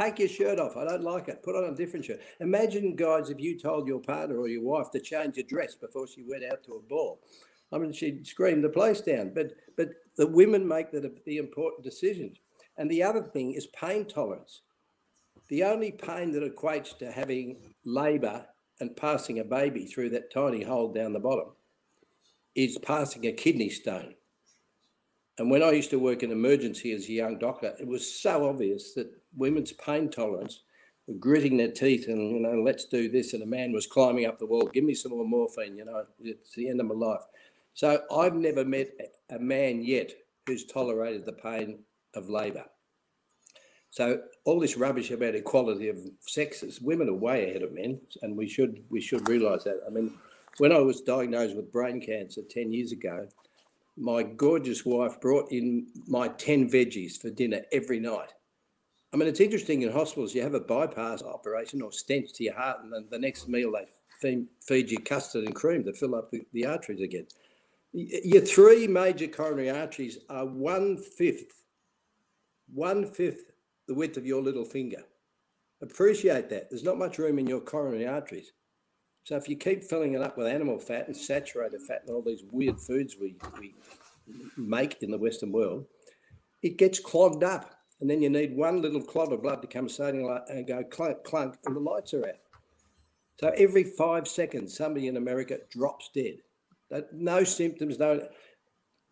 Take 0.00 0.18
your 0.18 0.28
shirt 0.28 0.58
off. 0.58 0.76
I 0.76 0.84
don't 0.84 1.02
like 1.02 1.28
it. 1.28 1.42
Put 1.42 1.56
on 1.56 1.72
a 1.72 1.76
different 1.76 2.06
shirt. 2.06 2.20
Imagine, 2.40 2.96
guys, 2.96 3.28
if 3.28 3.38
you 3.38 3.58
told 3.58 3.86
your 3.86 4.00
partner 4.00 4.38
or 4.38 4.48
your 4.48 4.62
wife 4.62 4.90
to 4.92 5.00
change 5.00 5.36
your 5.36 5.46
dress 5.46 5.74
before 5.74 6.06
she 6.06 6.22
went 6.22 6.44
out 6.44 6.64
to 6.64 6.74
a 6.74 6.80
ball. 6.80 7.20
I 7.72 7.78
mean, 7.78 7.92
she'd 7.92 8.26
scream 8.26 8.62
the 8.62 8.68
place 8.70 9.02
down. 9.02 9.32
But 9.34 9.52
but 9.76 9.90
the 10.16 10.26
women 10.26 10.66
make 10.66 10.90
the, 10.90 11.12
the 11.26 11.36
important 11.36 11.84
decisions. 11.84 12.38
And 12.78 12.90
the 12.90 13.02
other 13.02 13.22
thing 13.22 13.52
is 13.52 13.66
pain 13.66 14.06
tolerance. 14.06 14.62
The 15.48 15.64
only 15.64 15.92
pain 15.92 16.32
that 16.32 16.42
equates 16.42 16.96
to 16.98 17.12
having 17.12 17.58
labour 17.84 18.46
and 18.80 18.96
passing 18.96 19.40
a 19.40 19.44
baby 19.44 19.84
through 19.84 20.10
that 20.10 20.32
tiny 20.32 20.62
hole 20.62 20.92
down 20.92 21.12
the 21.12 21.20
bottom 21.20 21.52
is 22.54 22.78
passing 22.78 23.26
a 23.26 23.32
kidney 23.32 23.68
stone. 23.68 24.14
And 25.38 25.50
when 25.50 25.62
I 25.62 25.70
used 25.70 25.90
to 25.90 25.98
work 25.98 26.22
in 26.22 26.32
emergency 26.32 26.92
as 26.92 27.08
a 27.08 27.12
young 27.12 27.38
doctor, 27.38 27.74
it 27.80 27.86
was 27.86 28.20
so 28.20 28.48
obvious 28.48 28.94
that 28.94 29.10
women's 29.36 29.72
pain 29.72 30.10
tolerance 30.10 30.60
were 31.06 31.14
gritting 31.14 31.56
their 31.56 31.70
teeth 31.70 32.08
and, 32.08 32.30
you 32.30 32.40
know, 32.40 32.62
let's 32.62 32.84
do 32.84 33.08
this. 33.08 33.32
And 33.32 33.42
a 33.42 33.46
man 33.46 33.72
was 33.72 33.86
climbing 33.86 34.26
up 34.26 34.38
the 34.38 34.46
wall, 34.46 34.70
give 34.72 34.84
me 34.84 34.94
some 34.94 35.12
more 35.12 35.24
morphine, 35.24 35.76
you 35.76 35.84
know, 35.84 36.04
it's 36.22 36.54
the 36.54 36.68
end 36.68 36.80
of 36.80 36.86
my 36.86 36.94
life. 36.94 37.22
So 37.74 38.02
I've 38.14 38.34
never 38.34 38.64
met 38.64 38.90
a 39.30 39.38
man 39.38 39.82
yet 39.82 40.12
who's 40.46 40.66
tolerated 40.66 41.24
the 41.24 41.32
pain 41.32 41.78
of 42.14 42.28
labour. 42.28 42.64
So 43.90 44.22
all 44.44 44.60
this 44.60 44.76
rubbish 44.76 45.10
about 45.10 45.34
equality 45.34 45.88
of 45.88 45.98
sexes, 46.20 46.80
women 46.80 47.08
are 47.08 47.14
way 47.14 47.50
ahead 47.50 47.62
of 47.62 47.72
men, 47.72 48.00
and 48.22 48.36
we 48.36 48.48
should 48.48 48.84
we 48.88 49.00
should 49.00 49.28
realise 49.28 49.64
that. 49.64 49.80
I 49.86 49.90
mean, 49.90 50.12
when 50.58 50.72
I 50.72 50.78
was 50.78 51.00
diagnosed 51.00 51.56
with 51.56 51.72
brain 51.72 52.00
cancer 52.00 52.42
ten 52.48 52.72
years 52.72 52.92
ago, 52.92 53.26
my 54.00 54.22
gorgeous 54.22 54.84
wife 54.84 55.20
brought 55.20 55.52
in 55.52 55.86
my 56.06 56.28
10 56.28 56.70
veggies 56.70 57.20
for 57.20 57.30
dinner 57.30 57.60
every 57.72 58.00
night. 58.00 58.32
I 59.12 59.16
mean, 59.16 59.28
it's 59.28 59.40
interesting 59.40 59.82
in 59.82 59.92
hospitals, 59.92 60.34
you 60.34 60.42
have 60.42 60.54
a 60.54 60.60
bypass 60.60 61.22
operation 61.22 61.82
or 61.82 61.90
stents 61.90 62.32
to 62.34 62.44
your 62.44 62.54
heart, 62.54 62.82
and 62.82 62.92
then 62.92 63.06
the 63.10 63.18
next 63.18 63.48
meal 63.48 63.72
they 63.72 64.46
feed, 64.60 64.90
you 64.90 64.98
custard 65.00 65.44
and 65.44 65.54
cream 65.54 65.84
to 65.84 65.92
fill 65.92 66.14
up 66.14 66.30
the, 66.30 66.42
the 66.52 66.64
arteries 66.64 67.00
again. 67.00 67.26
Your 67.92 68.42
three 68.42 68.86
major 68.86 69.26
coronary 69.26 69.70
arteries 69.70 70.18
are 70.28 70.46
one 70.46 70.96
fifth, 70.96 71.64
one 72.72 73.04
fifth 73.04 73.50
the 73.88 73.94
width 73.94 74.16
of 74.16 74.24
your 74.24 74.40
little 74.40 74.64
finger. 74.64 75.02
Appreciate 75.82 76.48
that. 76.50 76.70
There's 76.70 76.84
not 76.84 76.98
much 76.98 77.18
room 77.18 77.40
in 77.40 77.46
your 77.48 77.60
coronary 77.60 78.06
arteries. 78.06 78.52
So 79.24 79.36
if 79.36 79.48
you 79.48 79.56
keep 79.56 79.84
filling 79.84 80.14
it 80.14 80.22
up 80.22 80.36
with 80.36 80.46
animal 80.46 80.78
fat 80.78 81.06
and 81.06 81.16
saturated 81.16 81.80
fat 81.82 82.02
and 82.06 82.14
all 82.14 82.22
these 82.22 82.42
weird 82.50 82.80
foods 82.80 83.16
we, 83.20 83.36
we 83.60 83.74
make 84.56 85.02
in 85.02 85.10
the 85.10 85.18
Western 85.18 85.52
world, 85.52 85.86
it 86.62 86.78
gets 86.78 86.98
clogged 86.98 87.44
up. 87.44 87.76
And 88.00 88.08
then 88.08 88.22
you 88.22 88.30
need 88.30 88.56
one 88.56 88.80
little 88.80 89.02
clot 89.02 89.32
of 89.32 89.42
blood 89.42 89.60
to 89.60 89.68
come 89.68 89.88
starting 89.88 90.26
and 90.48 90.66
go 90.66 90.82
clunk, 90.84 91.22
clunk, 91.22 91.56
and 91.66 91.76
the 91.76 91.80
lights 91.80 92.14
are 92.14 92.26
out. 92.26 92.36
So 93.38 93.52
every 93.56 93.84
five 93.84 94.26
seconds, 94.26 94.76
somebody 94.76 95.06
in 95.06 95.16
America 95.16 95.58
drops 95.70 96.10
dead. 96.14 96.38
No 97.12 97.44
symptoms, 97.44 97.98
no. 97.98 98.26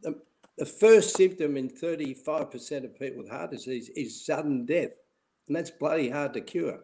The, 0.02 0.20
the 0.56 0.66
first 0.66 1.16
symptom 1.16 1.56
in 1.56 1.68
35% 1.68 2.84
of 2.84 2.98
people 2.98 3.22
with 3.22 3.30
heart 3.30 3.50
disease 3.50 3.90
is 3.90 4.24
sudden 4.24 4.66
death. 4.66 4.90
And 5.46 5.56
that's 5.56 5.70
bloody 5.70 6.10
hard 6.10 6.34
to 6.34 6.40
cure. 6.40 6.80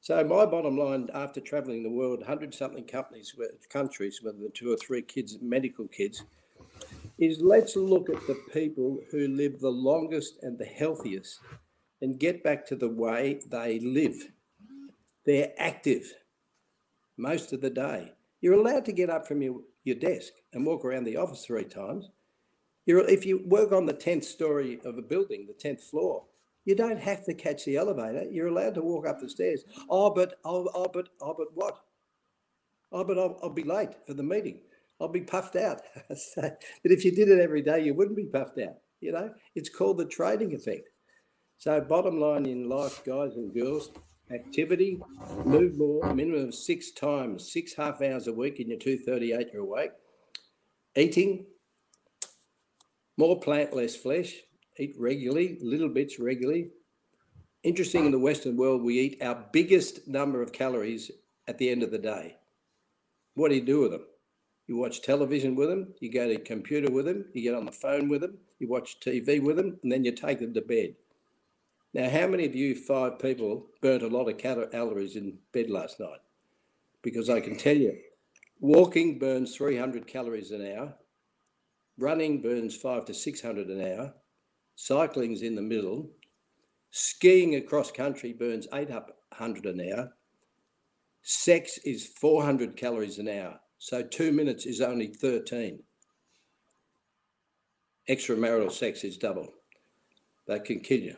So 0.00 0.24
my 0.24 0.46
bottom 0.46 0.78
line, 0.78 1.08
after 1.12 1.40
travelling 1.40 1.82
the 1.82 1.90
world, 1.90 2.22
hundred 2.22 2.54
something 2.54 2.84
companies, 2.84 3.34
countries 3.68 4.22
with 4.22 4.40
the 4.40 4.48
two 4.48 4.72
or 4.72 4.76
three 4.76 5.02
kids, 5.02 5.38
medical 5.42 5.86
kids, 5.88 6.24
is 7.18 7.40
let's 7.40 7.76
look 7.76 8.08
at 8.08 8.26
the 8.26 8.40
people 8.52 8.98
who 9.10 9.28
live 9.28 9.60
the 9.60 9.70
longest 9.70 10.38
and 10.42 10.58
the 10.58 10.64
healthiest, 10.64 11.40
and 12.00 12.18
get 12.18 12.42
back 12.42 12.66
to 12.66 12.76
the 12.76 12.88
way 12.88 13.40
they 13.50 13.78
live. 13.80 14.28
They're 15.26 15.52
active 15.58 16.14
most 17.18 17.52
of 17.52 17.60
the 17.60 17.70
day. 17.70 18.14
You're 18.40 18.54
allowed 18.54 18.86
to 18.86 18.92
get 18.92 19.10
up 19.10 19.28
from 19.28 19.42
your, 19.42 19.60
your 19.84 19.96
desk 19.96 20.32
and 20.54 20.64
walk 20.64 20.82
around 20.82 21.04
the 21.04 21.18
office 21.18 21.44
three 21.44 21.64
times. 21.64 22.08
You're, 22.86 23.06
if 23.06 23.26
you 23.26 23.42
work 23.46 23.72
on 23.72 23.84
the 23.84 23.92
10th 23.92 24.24
story 24.24 24.80
of 24.86 24.96
a 24.96 25.02
building, 25.02 25.46
the 25.46 25.68
10th 25.68 25.82
floor, 25.82 26.24
you 26.64 26.74
don't 26.74 27.00
have 27.00 27.24
to 27.24 27.34
catch 27.34 27.64
the 27.64 27.76
elevator. 27.76 28.24
You're 28.30 28.48
allowed 28.48 28.74
to 28.74 28.82
walk 28.82 29.06
up 29.06 29.20
the 29.20 29.28
stairs. 29.28 29.64
Oh, 29.88 30.10
but 30.10 30.34
oh, 30.44 30.68
oh 30.74 30.90
but 30.92 31.08
oh, 31.20 31.34
but 31.36 31.48
what? 31.54 31.78
Oh, 32.92 33.04
but 33.04 33.18
I'll, 33.18 33.38
I'll 33.42 33.50
be 33.50 33.62
late 33.62 33.90
for 34.06 34.14
the 34.14 34.22
meeting. 34.22 34.60
I'll 35.00 35.08
be 35.08 35.22
puffed 35.22 35.56
out. 35.56 35.80
so, 36.16 36.42
but 36.42 36.92
if 36.92 37.04
you 37.04 37.12
did 37.12 37.28
it 37.28 37.40
every 37.40 37.62
day, 37.62 37.84
you 37.84 37.94
wouldn't 37.94 38.16
be 38.16 38.26
puffed 38.26 38.58
out. 38.58 38.76
You 39.00 39.12
know, 39.12 39.32
it's 39.54 39.70
called 39.70 39.98
the 39.98 40.04
training 40.04 40.54
effect. 40.54 40.88
So, 41.56 41.80
bottom 41.80 42.20
line 42.20 42.46
in 42.46 42.68
life, 42.68 43.02
guys 43.04 43.34
and 43.36 43.54
girls, 43.54 43.90
activity, 44.30 45.00
move 45.44 45.76
more, 45.78 46.14
minimum 46.14 46.48
of 46.48 46.54
six 46.54 46.90
times, 46.90 47.52
six 47.52 47.74
half 47.74 48.02
hours 48.02 48.26
a 48.26 48.32
week 48.32 48.60
in 48.60 48.68
your 48.68 48.78
238 48.78 49.48
you're 49.52 49.62
awake. 49.62 49.90
Eating, 50.96 51.46
more 53.16 53.38
plant, 53.38 53.74
less 53.74 53.96
flesh, 53.96 54.34
eat 54.78 54.94
regularly, 54.98 55.58
little 55.60 55.88
bits 55.88 56.18
regularly. 56.18 56.70
Interesting 57.62 58.06
in 58.06 58.12
the 58.12 58.18
Western 58.18 58.56
world, 58.56 58.82
we 58.82 58.98
eat 58.98 59.22
our 59.22 59.44
biggest 59.52 60.08
number 60.08 60.42
of 60.42 60.52
calories 60.52 61.10
at 61.46 61.58
the 61.58 61.68
end 61.68 61.82
of 61.82 61.90
the 61.90 61.98
day. 61.98 62.36
What 63.34 63.50
do 63.50 63.54
you 63.54 63.64
do 63.64 63.80
with 63.80 63.90
them? 63.90 64.04
You 64.66 64.76
watch 64.76 65.02
television 65.02 65.56
with 65.56 65.68
them, 65.68 65.94
you 66.00 66.12
go 66.12 66.28
to 66.28 66.38
computer 66.38 66.90
with 66.90 67.06
them, 67.06 67.24
you 67.34 67.42
get 67.42 67.54
on 67.54 67.66
the 67.66 67.72
phone 67.72 68.08
with 68.08 68.20
them, 68.20 68.38
you 68.58 68.68
watch 68.68 69.00
TV 69.00 69.42
with 69.42 69.56
them, 69.56 69.78
and 69.82 69.90
then 69.90 70.04
you 70.04 70.12
take 70.12 70.38
them 70.38 70.54
to 70.54 70.60
bed. 70.60 70.94
Now, 71.92 72.08
how 72.08 72.28
many 72.28 72.46
of 72.46 72.54
you 72.54 72.76
five 72.76 73.18
people 73.18 73.66
burnt 73.82 74.04
a 74.04 74.06
lot 74.06 74.28
of 74.28 74.38
calories 74.38 75.16
in 75.16 75.38
bed 75.52 75.70
last 75.70 75.98
night? 75.98 76.20
Because 77.02 77.28
I 77.28 77.40
can 77.40 77.56
tell 77.56 77.76
you, 77.76 77.98
walking 78.60 79.18
burns 79.18 79.56
300 79.56 80.06
calories 80.06 80.52
an 80.52 80.64
hour, 80.72 80.94
running 81.98 82.40
burns 82.40 82.76
five 82.76 83.06
to 83.06 83.14
600 83.14 83.66
an 83.66 83.80
hour, 83.80 84.14
cycling's 84.80 85.42
in 85.42 85.54
the 85.54 85.60
middle, 85.60 86.08
skiing 86.90 87.56
across 87.56 87.90
country 87.90 88.32
burns 88.32 88.66
800 88.72 89.66
an 89.66 89.92
hour, 89.92 90.10
sex 91.20 91.78
is 91.84 92.06
400 92.06 92.78
calories 92.78 93.18
an 93.18 93.28
hour. 93.28 93.60
So 93.76 94.02
two 94.02 94.32
minutes 94.32 94.64
is 94.64 94.80
only 94.80 95.08
13. 95.08 95.82
Extramarital 98.08 98.72
sex 98.72 99.04
is 99.04 99.18
double. 99.18 99.52
They 100.48 100.58
can 100.60 100.80
kill 100.80 101.00
you. 101.00 101.16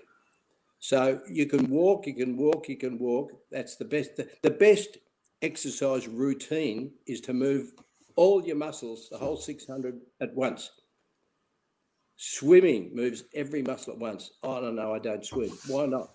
So 0.81 1.21
you 1.31 1.47
can 1.47 1.71
walk, 1.71 2.09
you 2.09 2.15
can 2.15 2.37
walk, 2.37 2.69
you 2.69 2.77
can 2.77 2.99
walk. 2.99 3.31
That's 3.53 3.77
the 3.77 3.85
best. 3.85 4.21
The 4.43 4.51
best 4.51 4.99
exercise 5.41 6.09
routine 6.09 6.95
is 7.07 7.21
to 7.23 7.33
move 7.33 7.73
all 8.17 8.45
your 8.45 8.57
muscles, 8.57 9.09
the 9.09 9.19
whole 9.19 9.37
600 9.37 10.01
at 10.21 10.35
once. 10.35 10.82
Swimming 12.25 12.95
moves 12.95 13.25
every 13.35 13.63
muscle 13.63 13.95
at 13.95 13.99
once. 13.99 14.31
I 14.45 14.61
don't 14.61 14.77
know, 14.77 14.95
I 14.95 15.01
don't 15.01 15.27
swim. 15.27 15.51
Why 15.67 15.87
not? 15.87 16.13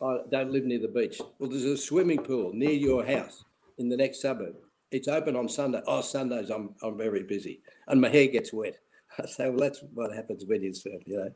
I 0.00 0.20
don't 0.30 0.50
live 0.50 0.64
near 0.64 0.78
the 0.78 0.88
beach. 0.88 1.20
Well, 1.38 1.50
there's 1.50 1.64
a 1.64 1.76
swimming 1.76 2.22
pool 2.22 2.52
near 2.54 2.70
your 2.70 3.04
house 3.04 3.44
in 3.76 3.90
the 3.90 3.98
next 3.98 4.22
suburb. 4.22 4.54
It's 4.90 5.08
open 5.08 5.36
on 5.36 5.50
Sunday. 5.50 5.82
Oh, 5.86 6.00
Sundays 6.00 6.48
I'm 6.48 6.74
I'm 6.82 6.96
very 6.96 7.22
busy, 7.22 7.60
and 7.86 8.00
my 8.00 8.08
hair 8.08 8.28
gets 8.28 8.50
wet. 8.50 8.78
I 9.22 9.26
say, 9.26 9.50
well, 9.50 9.58
that's 9.58 9.84
what 9.92 10.10
happens 10.10 10.46
when 10.46 10.62
you 10.62 10.72
swim. 10.72 11.00
You 11.04 11.16
know, 11.18 11.32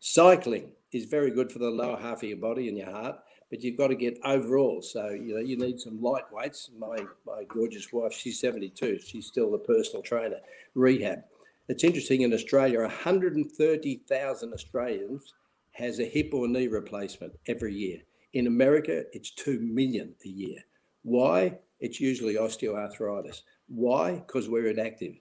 cycling 0.00 0.72
is 0.90 1.04
very 1.04 1.30
good 1.30 1.52
for 1.52 1.60
the 1.60 1.70
lower 1.70 1.96
half 1.96 2.24
of 2.24 2.28
your 2.28 2.38
body 2.38 2.66
and 2.68 2.76
your 2.76 2.90
heart, 2.90 3.20
but 3.50 3.62
you've 3.62 3.78
got 3.78 3.88
to 3.88 3.94
get 3.94 4.18
overall. 4.24 4.82
So 4.82 5.10
you 5.10 5.34
know, 5.34 5.40
you 5.40 5.56
need 5.56 5.78
some 5.78 6.02
light 6.02 6.24
weights. 6.32 6.70
My 6.76 6.96
my 7.24 7.44
gorgeous 7.44 7.92
wife, 7.92 8.12
she's 8.12 8.40
72. 8.40 8.98
She's 8.98 9.26
still 9.28 9.52
the 9.52 9.58
personal 9.58 10.02
trainer. 10.02 10.40
Rehab. 10.74 11.22
It's 11.68 11.84
interesting 11.84 12.22
in 12.22 12.32
Australia, 12.32 12.80
130,000 12.80 14.52
Australians 14.54 15.34
has 15.72 16.00
a 16.00 16.04
hip 16.04 16.30
or 16.32 16.48
knee 16.48 16.66
replacement 16.66 17.34
every 17.46 17.74
year. 17.74 17.98
In 18.32 18.46
America, 18.46 19.04
it's 19.12 19.30
2 19.32 19.60
million 19.60 20.14
a 20.24 20.28
year. 20.28 20.60
Why? 21.02 21.58
It's 21.80 22.00
usually 22.00 22.34
osteoarthritis. 22.34 23.42
Why? 23.68 24.14
Because 24.14 24.48
we're 24.48 24.68
inactive. 24.68 25.16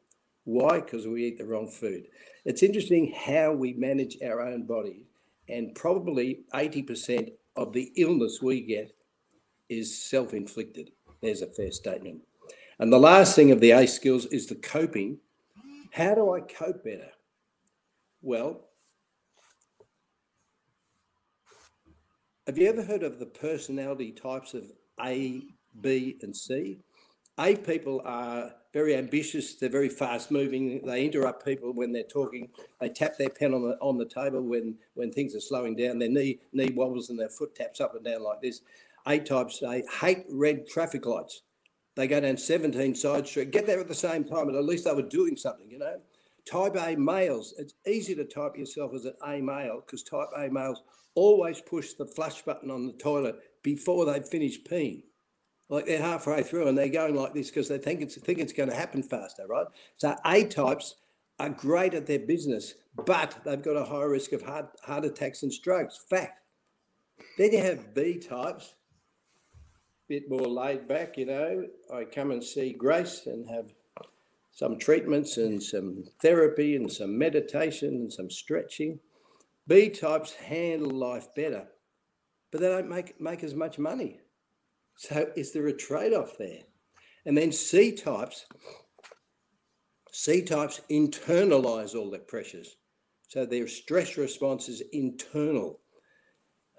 Why? 0.45 0.79
Because 0.79 1.05
we 1.05 1.25
eat 1.25 1.37
the 1.37 1.45
wrong 1.45 1.69
food. 1.69 2.07
It's 2.45 2.63
interesting 2.63 3.13
how 3.13 3.51
we 3.51 3.73
manage 3.73 4.17
our 4.23 4.39
own 4.39 4.65
body, 4.65 5.05
and 5.49 5.75
probably 5.75 6.45
80% 6.53 7.33
of 7.57 7.73
the 7.73 7.91
illness 7.97 8.41
we 8.41 8.61
get 8.61 8.95
is 9.67 10.01
self 10.01 10.33
inflicted. 10.33 10.91
There's 11.21 11.41
a 11.41 11.47
fair 11.47 11.71
statement. 11.71 12.21
And 12.79 12.93
the 12.93 12.99
last 12.99 13.35
thing 13.35 13.51
of 13.51 13.59
the 13.59 13.71
ACE 13.71 13.93
skills 13.93 14.25
is 14.27 14.47
the 14.47 14.55
coping. 14.55 15.19
How 15.97 16.13
do 16.13 16.31
I 16.31 16.41
cope 16.41 16.83
better? 16.83 17.09
Well, 18.21 18.65
have 22.45 22.55
you 22.55 22.69
ever 22.69 22.83
heard 22.83 23.01
of 23.01 23.17
the 23.17 23.25
personality 23.25 24.11
types 24.11 24.53
of 24.53 24.65
A, 25.03 25.41
B, 25.81 26.19
and 26.21 26.35
C? 26.35 26.77
A 27.39 27.55
people 27.55 28.03
are 28.05 28.53
very 28.73 28.95
ambitious. 28.95 29.55
They're 29.55 29.69
very 29.69 29.89
fast 29.89 30.29
moving. 30.29 30.85
They 30.85 31.03
interrupt 31.03 31.43
people 31.43 31.73
when 31.73 31.93
they're 31.93 32.03
talking. 32.03 32.49
They 32.79 32.89
tap 32.89 33.17
their 33.17 33.31
pen 33.31 33.55
on 33.55 33.63
the 33.63 33.75
on 33.81 33.97
the 33.97 34.05
table 34.05 34.43
when 34.43 34.77
when 34.93 35.11
things 35.11 35.35
are 35.35 35.39
slowing 35.39 35.75
down. 35.75 35.97
Their 35.97 36.09
knee 36.09 36.37
knee 36.53 36.73
wobbles 36.75 37.09
and 37.09 37.17
their 37.17 37.29
foot 37.29 37.55
taps 37.55 37.81
up 37.81 37.95
and 37.95 38.05
down 38.05 38.21
like 38.21 38.39
this. 38.43 38.61
A 39.07 39.17
types 39.17 39.61
they 39.61 39.81
hate 39.99 40.25
red 40.29 40.67
traffic 40.67 41.07
lights. 41.07 41.41
They 41.97 42.07
go 42.07 42.21
down 42.21 42.37
17 42.37 42.95
side 42.95 43.27
street, 43.27 43.51
get 43.51 43.67
there 43.67 43.79
at 43.79 43.89
the 43.89 43.95
same 43.95 44.23
time, 44.23 44.45
but 44.45 44.55
at 44.55 44.63
least 44.63 44.85
they 44.85 44.93
were 44.93 45.01
doing 45.01 45.35
something, 45.35 45.69
you 45.69 45.79
know. 45.79 45.99
Type 46.45 46.77
A 46.77 46.95
males, 46.95 47.53
it's 47.57 47.73
easy 47.85 48.15
to 48.15 48.23
type 48.23 48.55
yourself 48.55 48.93
as 48.95 49.03
an 49.03 49.15
A 49.27 49.41
male 49.41 49.81
because 49.85 50.03
type 50.03 50.29
A 50.37 50.47
males 50.49 50.83
always 51.15 51.59
push 51.59 51.93
the 51.93 52.05
flush 52.05 52.41
button 52.43 52.71
on 52.71 52.87
the 52.87 52.93
toilet 52.93 53.35
before 53.63 54.05
they 54.05 54.21
finish 54.21 54.61
peeing 54.63 55.01
like 55.69 55.85
they're 55.85 56.01
halfway 56.01 56.43
through 56.43 56.67
and 56.67 56.77
they're 56.77 56.87
going 56.87 57.15
like 57.15 57.33
this 57.33 57.49
because 57.49 57.67
they 57.67 57.77
think 57.77 58.01
it's 58.01 58.15
think 58.17 58.39
it's 58.39 58.53
going 58.53 58.69
to 58.69 58.75
happen 58.75 59.03
faster, 59.03 59.45
right? 59.47 59.67
So 59.97 60.15
A 60.25 60.45
types 60.45 60.95
are 61.39 61.49
great 61.49 61.93
at 61.93 62.07
their 62.07 62.19
business, 62.19 62.75
but 63.05 63.37
they've 63.43 63.61
got 63.61 63.75
a 63.75 63.83
high 63.83 64.03
risk 64.03 64.31
of 64.31 64.41
heart 64.41 64.69
heart 64.83 65.05
attacks 65.05 65.43
and 65.43 65.51
strokes. 65.51 65.99
Fact. 66.09 66.41
Then 67.37 67.51
you 67.51 67.61
have 67.61 67.93
B 67.93 68.19
types, 68.19 68.75
bit 70.07 70.29
more 70.29 70.47
laid 70.47 70.87
back, 70.87 71.17
you 71.17 71.25
know. 71.25 71.65
I 71.93 72.05
come 72.05 72.31
and 72.31 72.43
see 72.43 72.73
Grace 72.73 73.25
and 73.25 73.47
have 73.49 73.73
some 74.51 74.79
treatments 74.79 75.37
and 75.37 75.61
some 75.61 76.05
therapy 76.21 76.75
and 76.75 76.91
some 76.91 77.17
meditation 77.17 77.89
and 77.89 78.11
some 78.11 78.29
stretching. 78.29 78.99
B 79.67 79.89
types 79.89 80.33
handle 80.33 80.91
life 80.91 81.27
better, 81.35 81.67
but 82.51 82.61
they 82.61 82.69
don't 82.69 82.89
make 82.89 83.19
make 83.19 83.43
as 83.43 83.53
much 83.53 83.77
money. 83.77 84.19
So 84.95 85.29
is 85.35 85.51
there 85.51 85.67
a 85.67 85.73
trade-off 85.73 86.37
there? 86.39 86.63
And 87.25 87.37
then 87.37 87.51
C 87.51 87.91
types, 87.91 88.45
C 90.11 90.41
types 90.41 90.81
internalize 90.89 91.93
all 91.93 92.09
their 92.09 92.21
pressures. 92.21 92.77
So 93.27 93.45
their 93.45 93.67
stress 93.67 94.17
response 94.17 94.69
is 94.69 94.81
internal. 94.93 95.81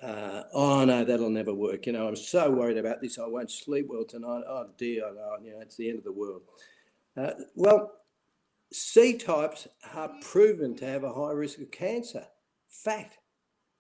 Uh, 0.03 0.45
oh 0.53 0.85
no, 0.85 1.05
that'll 1.05 1.31
never 1.31 1.53
work. 1.53 1.87
You 1.87 1.93
know, 1.93 2.07
I'm 2.07 2.17
so 2.17 2.51
worried 2.51 2.79
about 2.79 3.01
this. 3.01 3.19
I 3.19 3.27
won't 3.27 3.51
sleep 3.51 3.87
well 3.89 4.05
tonight. 4.05 4.43
Oh 4.47 4.69
dear, 4.77 5.05
oh, 5.07 5.37
you 5.43 5.53
know, 5.53 5.61
it's 5.61 5.77
the 5.77 5.89
end 5.89 5.99
of 5.99 6.05
the 6.05 6.13
world. 6.13 6.43
Uh, 7.17 7.33
well, 7.57 7.93
C 8.73 9.17
types 9.17 9.67
are 9.95 10.11
proven 10.23 10.77
to 10.77 10.87
have 10.87 11.03
a 11.03 11.13
high 11.13 11.33
risk 11.33 11.59
of 11.59 11.71
cancer. 11.71 12.25
Fact. 12.69 13.19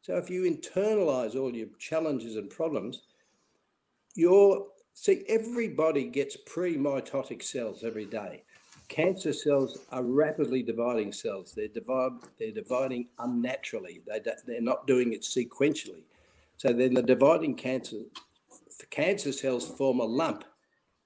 So 0.02 0.16
if 0.16 0.30
you 0.30 0.42
internalize 0.42 1.36
all 1.36 1.54
your 1.54 1.68
challenges 1.78 2.36
and 2.36 2.50
problems, 2.50 3.02
your 4.14 4.66
see 4.94 5.24
everybody 5.28 6.04
gets 6.04 6.36
pre-mitotic 6.36 7.42
cells 7.42 7.84
every 7.84 8.06
day. 8.06 8.42
Cancer 8.88 9.32
cells 9.32 9.78
are 9.92 10.02
rapidly 10.02 10.62
dividing 10.62 11.12
cells. 11.12 11.52
They're 11.54 11.68
divide, 11.68 12.12
they're 12.38 12.52
dividing 12.52 13.08
unnaturally. 13.18 14.00
They 14.06 14.20
they're 14.46 14.62
not 14.62 14.86
doing 14.86 15.12
it 15.12 15.22
sequentially. 15.22 16.02
So 16.56 16.72
then 16.72 16.94
the 16.94 17.02
dividing 17.02 17.54
cancer 17.54 17.98
cancer 18.90 19.32
cells 19.32 19.68
form 19.68 20.00
a 20.00 20.04
lump. 20.04 20.44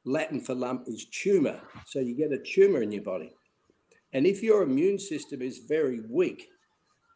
Latin 0.05 0.41
for 0.41 0.55
lump 0.55 0.85
is 0.87 1.07
tumor. 1.07 1.61
So 1.87 1.99
you 1.99 2.14
get 2.14 2.33
a 2.33 2.39
tumor 2.39 2.83
in 2.83 2.93
your 2.93 3.03
body. 3.03 3.35
And 4.12 4.26
if 4.26 4.43
your 4.43 4.62
immune 4.62 4.99
system 4.99 5.43
is 5.43 5.59
very 5.59 6.01
weak, 6.09 6.49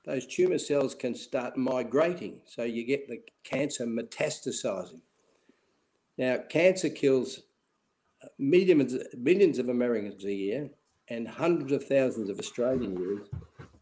those 0.05 0.27
tumor 0.27 0.59
cells 0.59 0.95
can 0.95 1.15
start 1.15 1.57
migrating. 1.57 2.41
So 2.47 2.63
you 2.63 2.85
get 2.85 3.09
the 3.09 3.21
cancer 3.45 3.87
metastasizing. 3.87 5.01
Now, 6.17 6.39
cancer 6.49 6.89
kills 6.89 7.43
millions, 8.39 8.95
millions 9.17 9.59
of 9.59 9.69
Americans 9.69 10.25
a 10.25 10.33
year 10.33 10.71
and 11.09 11.29
hundreds 11.29 11.73
of 11.73 11.85
thousands 11.85 12.29
of 12.29 12.39
Australian 12.39 12.97
years. 12.99 13.29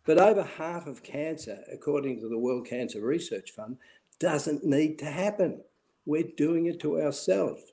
But 0.05 0.19
over 0.19 0.43
half 0.43 0.87
of 0.87 1.03
cancer, 1.03 1.61
according 1.73 2.21
to 2.21 2.29
the 2.29 2.39
World 2.39 2.67
Cancer 2.67 3.01
Research 3.01 3.53
Fund, 3.53 3.79
doesn't 4.19 4.65
need 4.65 4.99
to 4.99 5.07
happen. 5.07 5.63
We're 6.05 6.31
doing 6.37 6.67
it 6.67 6.81
to 6.81 7.01
ourselves. 7.01 7.73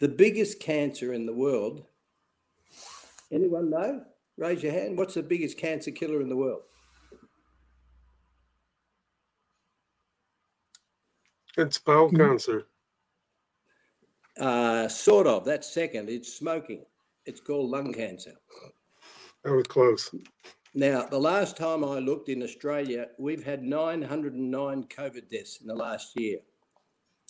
The 0.00 0.08
biggest 0.08 0.60
cancer 0.60 1.12
in 1.12 1.24
the 1.24 1.32
world, 1.32 1.84
anyone 3.32 3.70
know? 3.70 4.04
Raise 4.36 4.62
your 4.62 4.72
hand. 4.72 4.98
What's 4.98 5.14
the 5.14 5.22
biggest 5.22 5.56
cancer 5.56 5.90
killer 5.92 6.20
in 6.20 6.28
the 6.28 6.36
world? 6.36 6.62
It's 11.56 11.78
bowel 11.78 12.08
mm-hmm. 12.08 12.16
cancer. 12.16 12.66
Uh, 14.38 14.88
sort 14.88 15.26
of. 15.26 15.44
That's 15.44 15.72
second. 15.72 16.08
It's 16.08 16.32
smoking. 16.32 16.84
It's 17.26 17.40
called 17.40 17.70
lung 17.70 17.92
cancer. 17.92 18.34
That 19.44 19.52
was 19.52 19.66
close. 19.66 20.10
Now, 20.74 21.06
the 21.06 21.20
last 21.20 21.56
time 21.56 21.84
I 21.84 22.00
looked 22.00 22.28
in 22.28 22.42
Australia, 22.42 23.06
we've 23.18 23.44
had 23.44 23.62
909 23.62 24.84
COVID 24.84 25.30
deaths 25.30 25.58
in 25.60 25.68
the 25.68 25.74
last 25.74 26.18
year, 26.18 26.38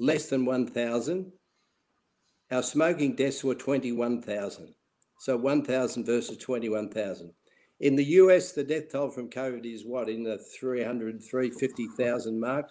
less 0.01 0.29
than 0.31 0.47
1,000. 0.47 1.31
Our 2.51 2.63
smoking 2.63 3.17
deaths 3.17 3.45
were 3.45 3.55
21,000. 3.55 4.75
So 5.19 5.37
1,000 5.37 6.05
versus 6.05 6.39
21,000. 6.39 7.33
In 7.81 7.97
the 7.97 8.05
US, 8.05 8.53
the 8.53 8.65
death 8.65 8.93
toll 8.93 9.11
from 9.11 9.29
COVID 9.29 9.65
is 9.65 9.85
what, 9.85 10.09
in 10.09 10.23
the 10.23 10.39
300, 10.39 11.23
350,000 11.23 12.41
mark? 12.41 12.71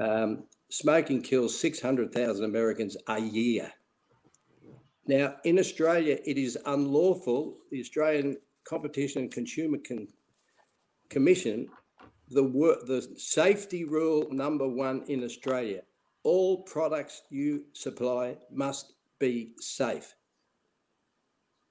Um, 0.00 0.44
smoking 0.70 1.22
kills 1.22 1.58
600,000 1.58 2.44
Americans 2.44 2.96
a 3.08 3.20
year. 3.20 3.72
Now, 5.06 5.36
in 5.44 5.58
Australia, 5.58 6.18
it 6.24 6.36
is 6.36 6.58
unlawful. 6.66 7.56
The 7.70 7.80
Australian 7.80 8.36
Competition 8.64 9.22
and 9.22 9.32
Consumer 9.32 9.78
Con- 9.86 10.08
Commission, 11.08 11.68
the, 12.28 12.44
wor- 12.44 12.84
the 12.86 13.00
safety 13.16 13.84
rule 13.84 14.28
number 14.30 14.68
one 14.68 15.04
in 15.08 15.24
Australia 15.24 15.82
all 16.28 16.62
products 16.64 17.22
you 17.30 17.64
supply 17.72 18.36
must 18.52 18.92
be 19.18 19.54
safe. 19.60 20.14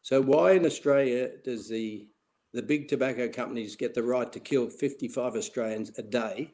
So, 0.01 0.19
why 0.19 0.53
in 0.53 0.65
Australia 0.65 1.29
does 1.43 1.69
the, 1.69 2.07
the 2.53 2.63
big 2.63 2.87
tobacco 2.87 3.27
companies 3.27 3.75
get 3.75 3.93
the 3.93 4.03
right 4.03 4.31
to 4.31 4.39
kill 4.39 4.67
55 4.69 5.35
Australians 5.35 5.91
a 5.99 6.01
day 6.01 6.53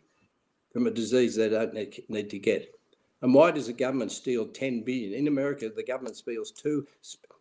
from 0.74 0.88
a 0.88 0.92
disease 0.92 1.36
they 1.36 1.50
don't 1.50 1.74
need, 1.74 2.30
to 2.30 2.40
get. 2.40 2.74
And 3.22 3.34
why 3.34 3.52
does 3.52 3.68
the 3.68 3.74
government 3.74 4.12
steal 4.12 4.48
10 4.48 4.84
billion? 4.84 5.14
In 5.14 5.28
America, 5.28 5.72
the 5.74 5.84
government 5.84 6.18
steals 6.18 6.52
two 6.52 6.86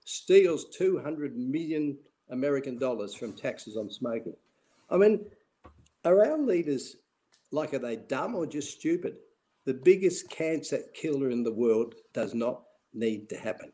steals 0.04 0.66
200 0.76 1.36
million 1.36 1.96
American 2.30 2.78
dollars 2.78 3.14
from 3.14 3.32
taxes 3.32 3.76
on 3.76 3.90
smoking. 3.90 4.34
I 4.90 4.96
mean, 4.96 5.24
are 6.04 6.24
our 6.24 6.38
leaders 6.38 6.96
like 7.50 7.74
are 7.74 7.78
they 7.78 7.96
dumb 7.96 8.34
or 8.34 8.46
just 8.46 8.78
stupid? 8.78 9.16
The 9.64 9.74
biggest 9.74 10.28
cancer 10.30 10.80
killer 10.94 11.30
in 11.30 11.42
the 11.42 11.52
world 11.52 11.94
does 12.12 12.34
not 12.34 12.62
need 12.92 13.28
to 13.28 13.36
happen. 13.36 13.72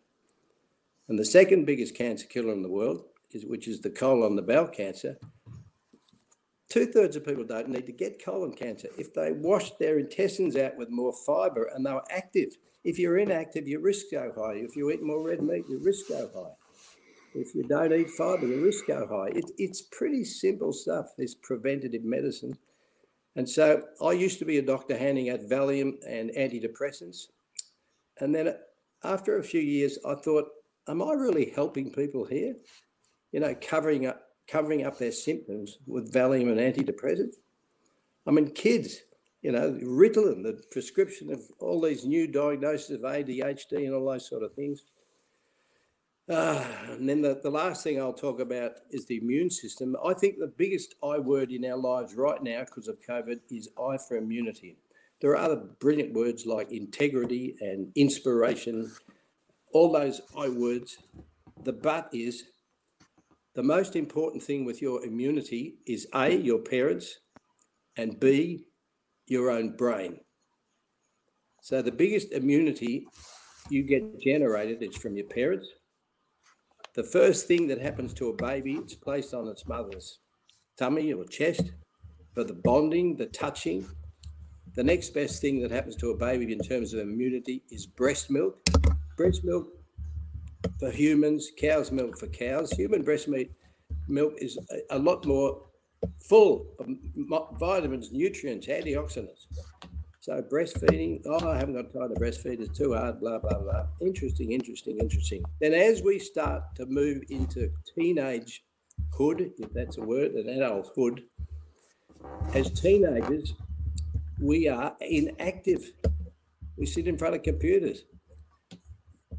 And 1.08 1.18
the 1.18 1.24
second 1.24 1.64
biggest 1.64 1.94
cancer 1.94 2.26
killer 2.26 2.52
in 2.52 2.62
the 2.62 2.68
world 2.68 3.04
is 3.30 3.46
which 3.46 3.68
is 3.68 3.80
the 3.80 3.90
colon, 3.90 4.30
and 4.30 4.38
the 4.38 4.42
bowel 4.42 4.68
cancer. 4.68 5.18
Two 6.68 6.86
thirds 6.86 7.16
of 7.16 7.24
people 7.24 7.44
don't 7.44 7.70
need 7.70 7.86
to 7.86 7.92
get 7.92 8.22
colon 8.22 8.52
cancer 8.52 8.88
if 8.98 9.14
they 9.14 9.32
wash 9.32 9.70
their 9.78 9.98
intestines 9.98 10.54
out 10.54 10.76
with 10.76 10.90
more 10.90 11.14
fiber 11.26 11.70
and 11.74 11.84
they're 11.84 12.02
active. 12.10 12.56
If 12.84 12.98
you're 12.98 13.18
inactive, 13.18 13.66
your 13.66 13.80
risk 13.80 14.06
go 14.12 14.32
high. 14.36 14.56
If 14.56 14.76
you 14.76 14.90
eat 14.90 15.02
more 15.02 15.26
red 15.26 15.42
meat, 15.42 15.64
your 15.68 15.80
risk 15.80 16.08
go 16.08 16.30
high. 16.34 16.54
If 17.34 17.54
you 17.54 17.62
don't 17.62 17.92
eat 17.92 18.10
fiber, 18.10 18.46
your 18.46 18.60
risk 18.60 18.86
go 18.86 19.06
high. 19.06 19.28
It, 19.28 19.50
it's 19.56 19.82
pretty 19.82 20.24
simple 20.24 20.72
stuff. 20.72 21.06
This 21.16 21.34
preventative 21.34 22.04
medicine. 22.04 22.58
And 23.36 23.48
so 23.48 23.82
I 24.04 24.12
used 24.12 24.38
to 24.40 24.44
be 24.44 24.58
a 24.58 24.62
doctor 24.62 24.98
handing 24.98 25.30
out 25.30 25.40
Valium 25.40 25.94
and 26.06 26.30
antidepressants. 26.30 27.28
And 28.20 28.34
then 28.34 28.54
after 29.04 29.38
a 29.38 29.44
few 29.44 29.60
years, 29.60 29.98
I 30.04 30.16
thought, 30.16 30.46
am 30.88 31.02
I 31.02 31.12
really 31.12 31.50
helping 31.54 31.92
people 31.92 32.24
here? 32.24 32.56
You 33.32 33.40
know, 33.40 33.54
covering 33.54 34.06
up 34.06 34.27
covering 34.48 34.84
up 34.84 34.98
their 34.98 35.12
symptoms 35.12 35.78
with 35.86 36.12
Valium 36.12 36.50
and 36.50 36.58
antidepressants. 36.58 37.36
I 38.26 38.30
mean, 38.30 38.50
kids, 38.50 39.02
you 39.42 39.52
know, 39.52 39.78
Ritalin, 39.82 40.42
the 40.42 40.62
prescription 40.70 41.32
of 41.32 41.40
all 41.60 41.80
these 41.80 42.04
new 42.04 42.26
diagnoses 42.26 42.90
of 42.90 43.02
ADHD 43.02 43.84
and 43.86 43.94
all 43.94 44.10
those 44.10 44.28
sort 44.28 44.42
of 44.42 44.52
things. 44.54 44.84
Uh, 46.28 46.62
and 46.90 47.08
then 47.08 47.22
the, 47.22 47.40
the 47.42 47.50
last 47.50 47.82
thing 47.82 47.98
I'll 47.98 48.12
talk 48.12 48.40
about 48.40 48.72
is 48.90 49.06
the 49.06 49.16
immune 49.16 49.50
system. 49.50 49.96
I 50.04 50.12
think 50.12 50.38
the 50.38 50.52
biggest 50.58 50.94
I 51.02 51.18
word 51.18 51.52
in 51.52 51.64
our 51.64 51.78
lives 51.78 52.14
right 52.14 52.42
now 52.42 52.64
because 52.64 52.88
of 52.88 52.98
COVID 53.00 53.40
is 53.50 53.70
I 53.78 53.96
for 53.96 54.16
immunity. 54.16 54.76
There 55.20 55.30
are 55.30 55.36
other 55.36 55.56
brilliant 55.80 56.12
words 56.12 56.44
like 56.44 56.70
integrity 56.70 57.56
and 57.60 57.90
inspiration, 57.96 58.90
all 59.72 59.90
those 59.90 60.20
I 60.36 60.48
words. 60.48 60.98
The 61.64 61.72
but 61.72 62.08
is 62.12 62.44
the 63.54 63.62
most 63.62 63.96
important 63.96 64.42
thing 64.42 64.64
with 64.64 64.80
your 64.80 65.04
immunity 65.04 65.78
is 65.86 66.06
A, 66.14 66.30
your 66.34 66.60
parents, 66.60 67.18
and 67.96 68.18
B, 68.20 68.66
your 69.26 69.50
own 69.50 69.76
brain. 69.76 70.20
So 71.62 71.82
the 71.82 71.92
biggest 71.92 72.32
immunity 72.32 73.06
you 73.68 73.82
get 73.82 74.20
generated 74.20 74.82
is 74.82 74.96
from 74.96 75.16
your 75.16 75.26
parents. 75.26 75.68
The 76.94 77.02
first 77.02 77.46
thing 77.46 77.66
that 77.68 77.80
happens 77.80 78.14
to 78.14 78.30
a 78.30 78.34
baby, 78.34 78.74
it's 78.74 78.94
placed 78.94 79.34
on 79.34 79.48
its 79.48 79.66
mother's 79.66 80.20
tummy 80.78 81.12
or 81.12 81.24
chest 81.24 81.72
for 82.34 82.44
the 82.44 82.54
bonding, 82.54 83.16
the 83.16 83.26
touching. 83.26 83.86
The 84.74 84.84
next 84.84 85.10
best 85.10 85.40
thing 85.40 85.60
that 85.62 85.70
happens 85.70 85.96
to 85.96 86.10
a 86.10 86.16
baby 86.16 86.52
in 86.52 86.60
terms 86.60 86.94
of 86.94 87.00
immunity 87.00 87.62
is 87.70 87.86
breast 87.86 88.30
milk. 88.30 88.64
Breast 89.16 89.42
milk 89.44 89.77
for 90.78 90.90
humans, 90.90 91.50
cow's 91.58 91.90
milk 91.90 92.18
for 92.18 92.26
cows. 92.28 92.72
Human 92.72 93.02
breast 93.02 93.28
meat 93.28 93.50
milk 94.08 94.34
is 94.38 94.58
a, 94.70 94.96
a 94.96 94.98
lot 94.98 95.24
more 95.24 95.62
full 96.28 96.66
of 96.78 96.88
vitamins, 97.58 98.12
nutrients, 98.12 98.66
antioxidants. 98.66 99.46
So 100.20 100.42
breastfeeding, 100.42 101.22
oh, 101.26 101.48
I 101.48 101.56
haven't 101.56 101.74
got 101.74 101.92
time 101.92 102.14
to 102.14 102.20
breastfeed, 102.20 102.60
it's 102.60 102.76
too 102.76 102.94
hard, 102.94 103.20
blah, 103.20 103.38
blah, 103.38 103.58
blah. 103.58 103.86
Interesting, 104.00 104.52
interesting, 104.52 104.98
interesting. 104.98 105.42
Then 105.60 105.72
as 105.72 106.02
we 106.02 106.18
start 106.18 106.62
to 106.76 106.86
move 106.86 107.22
into 107.30 107.70
teenage 107.94 108.62
hood, 109.14 109.52
if 109.58 109.72
that's 109.72 109.96
a 109.96 110.02
word, 110.02 110.32
an 110.32 110.48
adulthood, 110.50 111.22
as 112.52 112.70
teenagers, 112.70 113.54
we 114.40 114.68
are 114.68 114.94
inactive. 115.00 115.92
We 116.76 116.86
sit 116.86 117.08
in 117.08 117.16
front 117.16 117.34
of 117.34 117.42
computers 117.42 118.04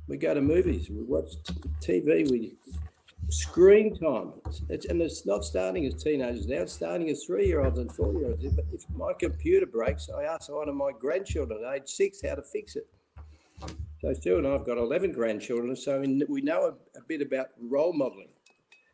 we 0.09 0.17
go 0.17 0.33
to 0.33 0.41
movies, 0.41 0.89
we 0.89 1.03
watch 1.03 1.35
TV, 1.81 2.29
we 2.29 2.55
screen 3.29 3.95
time. 3.95 4.33
It's, 4.67 4.87
and 4.87 5.01
it's 5.01 5.25
not 5.25 5.45
starting 5.45 5.85
as 5.85 6.03
teenagers 6.03 6.47
now, 6.47 6.63
it's 6.63 6.73
starting 6.73 7.09
as 7.11 7.23
three 7.23 7.45
year 7.45 7.63
olds 7.63 7.77
and 7.77 7.91
four 7.91 8.11
year 8.13 8.31
olds. 8.31 8.43
If, 8.43 8.53
if, 8.73 8.89
my 8.89 9.13
computer 9.13 9.67
breaks, 9.67 10.09
I 10.09 10.23
ask 10.23 10.51
one 10.51 10.67
of 10.67 10.75
my 10.75 10.91
grandchildren 10.99 11.63
age 11.73 11.83
six 11.85 12.21
how 12.27 12.35
to 12.35 12.41
fix 12.41 12.75
it. 12.75 12.87
So 14.01 14.13
Sue 14.13 14.39
and 14.39 14.47
I 14.47 14.53
have 14.53 14.65
got 14.65 14.77
11 14.77 15.11
grandchildren, 15.11 15.75
so 15.75 16.01
in, 16.01 16.23
we 16.27 16.41
know 16.41 16.63
a, 16.63 16.97
a 16.97 17.01
bit 17.07 17.21
about 17.21 17.49
role 17.61 17.93
modeling. 17.93 18.29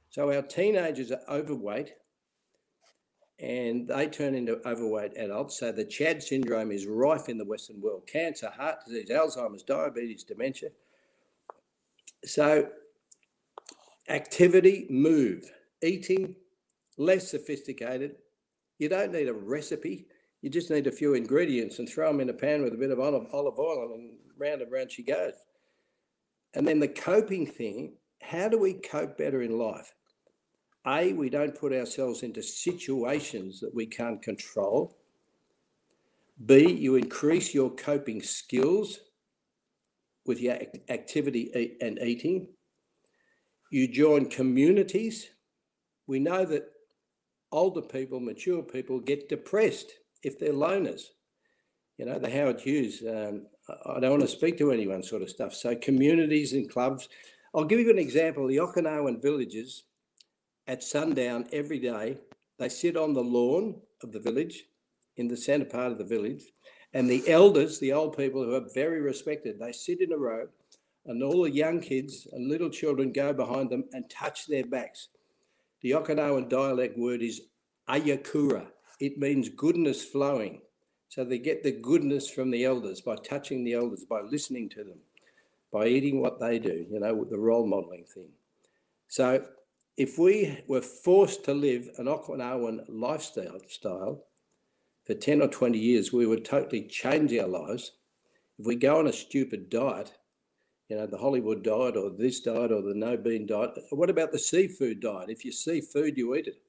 So 0.09 0.34
our 0.34 0.41
teenagers 0.41 1.11
are 1.11 1.22
overweight 1.30 1.93
and 3.39 3.88
they 3.88 4.07
turn 4.07 4.36
into 4.36 4.59
overweight 4.68 5.13
adults. 5.18 5.59
So 5.59 5.72
the 5.72 5.86
CHAD 5.86 6.24
syndrome 6.24 6.72
is 6.72 6.88
rife 6.88 7.30
in 7.30 7.38
the 7.38 7.45
Western 7.45 7.80
world 7.80 8.03
cancer, 8.05 8.49
heart 8.49 8.80
disease, 8.86 9.09
Alzheimer's, 9.09 9.63
diabetes, 9.63 10.24
dementia. 10.24 10.70
So, 12.26 12.70
activity, 14.10 14.88
move, 14.90 15.52
eating, 15.82 16.36
less 16.98 17.30
sophisticated. 17.30 18.16
You 18.80 18.90
don't 18.90 19.12
need 19.12 19.28
a 19.28 19.34
recipe. 19.34 20.08
You 20.42 20.50
just 20.50 20.70
need 20.70 20.88
a 20.88 20.92
few 20.92 21.14
ingredients 21.14 21.80
and 21.80 21.90
throw 21.90 22.12
them 22.12 22.22
in 22.22 22.30
a 22.30 22.34
pan 22.34 22.64
with 22.64 22.74
a 22.74 22.78
bit 22.78 22.92
of 22.92 23.00
olive, 23.00 23.60
oil, 23.60 23.94
and 23.96 24.18
round 24.38 24.62
and 24.62 24.72
round 24.72 24.92
she 24.92 25.04
goes. 25.04 25.34
And 26.54 26.68
then 26.68 26.80
the 26.80 26.88
coping 26.88 27.46
thing 27.46 27.94
how 28.22 28.50
do 28.50 28.58
we 28.58 28.74
cope 28.74 29.18
better 29.18 29.44
in 29.44 29.58
life? 29.58 29.94
A, 30.88 31.14
we 31.14 31.30
don't 31.30 31.58
put 31.60 31.74
ourselves 31.74 32.24
into 32.24 32.42
situations 32.42 33.60
that 33.60 33.74
we 33.74 33.86
can't 33.86 34.22
control. 34.22 34.98
B, 36.44 36.72
you 36.72 36.96
increase 36.96 37.54
your 37.54 37.70
coping 37.70 38.22
skills 38.22 39.00
with 40.26 40.40
your 40.42 40.58
activity 40.90 41.78
and 41.82 42.00
eating. 42.00 42.48
You 43.72 43.88
join 43.88 44.30
communities. 44.30 45.30
We 46.08 46.20
know 46.20 46.46
that 46.46 46.66
older 47.52 47.82
people, 47.82 48.20
mature 48.20 48.62
people 48.64 49.00
get 49.00 49.30
depressed 49.30 49.94
if 50.24 50.40
they're 50.40 50.54
loners. 50.54 51.04
You 51.98 52.06
know, 52.06 52.20
the 52.20 52.30
Howard 52.30 52.60
Hughes, 52.60 53.04
um, 53.08 53.48
I 53.86 54.00
don't 54.00 54.12
want 54.12 54.22
to 54.22 54.28
speak 54.28 54.58
to 54.58 54.72
anyone 54.72 55.02
sort 55.02 55.22
of 55.22 55.30
stuff. 55.30 55.54
So, 55.54 55.76
communities 55.76 56.54
and 56.54 56.70
clubs. 56.70 57.08
I'll 57.54 57.64
give 57.64 57.80
you 57.80 57.90
an 57.90 58.00
example. 58.00 58.48
The 58.48 58.58
Okinawan 58.58 59.22
villages 59.22 59.86
at 60.68 60.84
sundown 60.84 61.46
every 61.54 61.80
day, 61.80 62.18
they 62.60 62.68
sit 62.68 62.98
on 62.98 63.14
the 63.14 63.24
lawn 63.24 63.80
of 64.04 64.12
the 64.12 64.20
village 64.20 64.66
in 65.16 65.30
the 65.30 65.38
centre 65.38 65.66
part 65.66 65.92
of 65.92 65.98
the 65.98 66.04
village 66.04 66.44
and 66.96 67.10
the 67.10 67.28
elders, 67.28 67.78
the 67.78 67.91
old 67.91 68.16
people 68.16 68.41
who 68.41 68.56
are 68.56 68.70
very 68.74 69.02
respected, 69.02 69.60
they 69.60 69.74
sit 69.74 70.00
in 70.00 70.14
a 70.14 70.18
row 70.18 70.48
and 71.06 71.22
all 71.22 71.43
the 71.43 71.52
young 71.52 71.82
kids 71.82 72.26
and 72.32 72.48
little 72.48 72.70
children 72.70 73.12
go 73.12 73.34
behind 73.34 73.70
them 73.70 73.84
and 73.91 74.10
touch 74.10 74.48
their 74.48 74.66
backs. 74.66 75.10
The 75.82 75.91
Okinawan 75.91 76.48
dialect 76.48 76.98
word 76.98 77.22
is 77.22 77.41
ayakura. 77.89 78.68
It 79.02 79.18
means 79.18 79.50
goodness 79.50 80.06
flowing. 80.06 80.62
So 81.10 81.26
they 81.26 81.38
get 81.38 81.64
the 81.64 81.74
goodness 81.74 82.30
from 82.30 82.50
the 82.50 82.64
elders 82.64 83.02
by 83.02 83.18
touching 83.18 83.66
the 83.66 83.74
elders, 83.74 84.06
by 84.06 84.22
listening 84.22 84.70
to 84.70 84.86
them, 84.86 85.00
by 85.74 85.88
eating 85.88 86.22
what 86.22 86.39
they 86.39 86.60
do, 86.60 86.86
you 86.89 87.02
know, 87.02 87.26
the 87.26 87.38
role 87.38 87.68
modeling 87.68 88.06
thing. 88.06 88.30
So 89.10 89.46
if 89.98 90.18
we 90.18 90.64
were 90.70 90.82
forced 90.82 91.43
to 91.46 91.54
live 91.54 91.89
an 91.98 92.06
Okinawan 92.06 92.86
lifestyle 92.88 93.60
style, 93.68 94.24
for 95.06 95.14
10 95.14 95.41
or 95.41 95.47
20 95.47 95.78
years, 95.78 96.12
we 96.12 96.26
would 96.26 96.43
totally 96.43 96.84
change 96.84 97.34
our 97.38 97.47
lives. 97.47 97.93
If 98.58 98.66
we 98.66 98.76
go 98.76 98.99
on 98.99 99.08
a 99.08 99.14
stupid 99.14 99.70
diet, 99.70 100.14
you 100.89 100.95
know, 100.95 101.08
the 101.08 101.18
Hollywood 101.18 101.64
diet 101.64 101.97
or 101.97 102.10
this 102.10 102.39
diet 102.41 102.72
or 102.72 102.82
the 102.82 102.93
no 102.93 103.18
bean 103.18 103.45
diet, 103.45 103.72
what 103.91 104.10
about 104.10 104.32
the 104.32 104.39
seafood 104.39 104.99
diet? 104.99 105.30
If 105.30 105.45
you 105.45 105.51
see 105.51 105.82
food, 105.82 106.18
you 106.18 106.36
eat 106.36 106.47
it. 106.47 106.62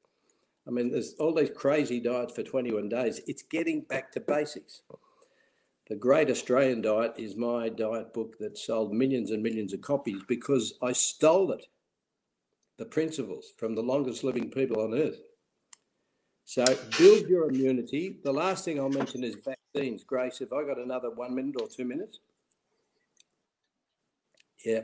I 0.66 0.70
mean, 0.70 0.90
there's 0.90 1.14
all 1.14 1.34
these 1.34 1.50
crazy 1.54 2.00
diets 2.00 2.34
for 2.34 2.42
21 2.42 2.88
days. 2.88 3.20
It's 3.26 3.42
getting 3.42 3.82
back 3.82 4.10
to 4.12 4.20
basics. 4.20 4.82
The 5.88 5.94
Great 5.94 6.30
Australian 6.30 6.82
Diet 6.82 7.14
is 7.16 7.36
my 7.36 7.68
diet 7.68 8.12
book 8.12 8.38
that 8.40 8.58
sold 8.58 8.92
millions 8.92 9.30
and 9.30 9.42
millions 9.42 9.72
of 9.72 9.80
copies 9.82 10.20
because 10.26 10.74
I 10.82 10.92
stole 10.92 11.52
it, 11.52 11.66
the 12.76 12.86
principles 12.86 13.52
from 13.56 13.76
the 13.76 13.82
longest 13.82 14.24
living 14.24 14.50
people 14.50 14.80
on 14.80 14.94
earth. 14.94 15.20
So 16.46 16.64
build 16.96 17.28
your 17.28 17.50
immunity. 17.50 18.20
The 18.22 18.32
last 18.32 18.64
thing 18.64 18.78
I'll 18.78 18.88
mention 18.88 19.24
is 19.24 19.34
vaccines. 19.34 20.04
Grace, 20.04 20.38
have 20.38 20.52
I 20.52 20.64
got 20.64 20.78
another 20.78 21.10
one 21.10 21.34
minute 21.34 21.56
or 21.60 21.66
two 21.66 21.84
minutes? 21.84 22.20
Yeah. 24.64 24.82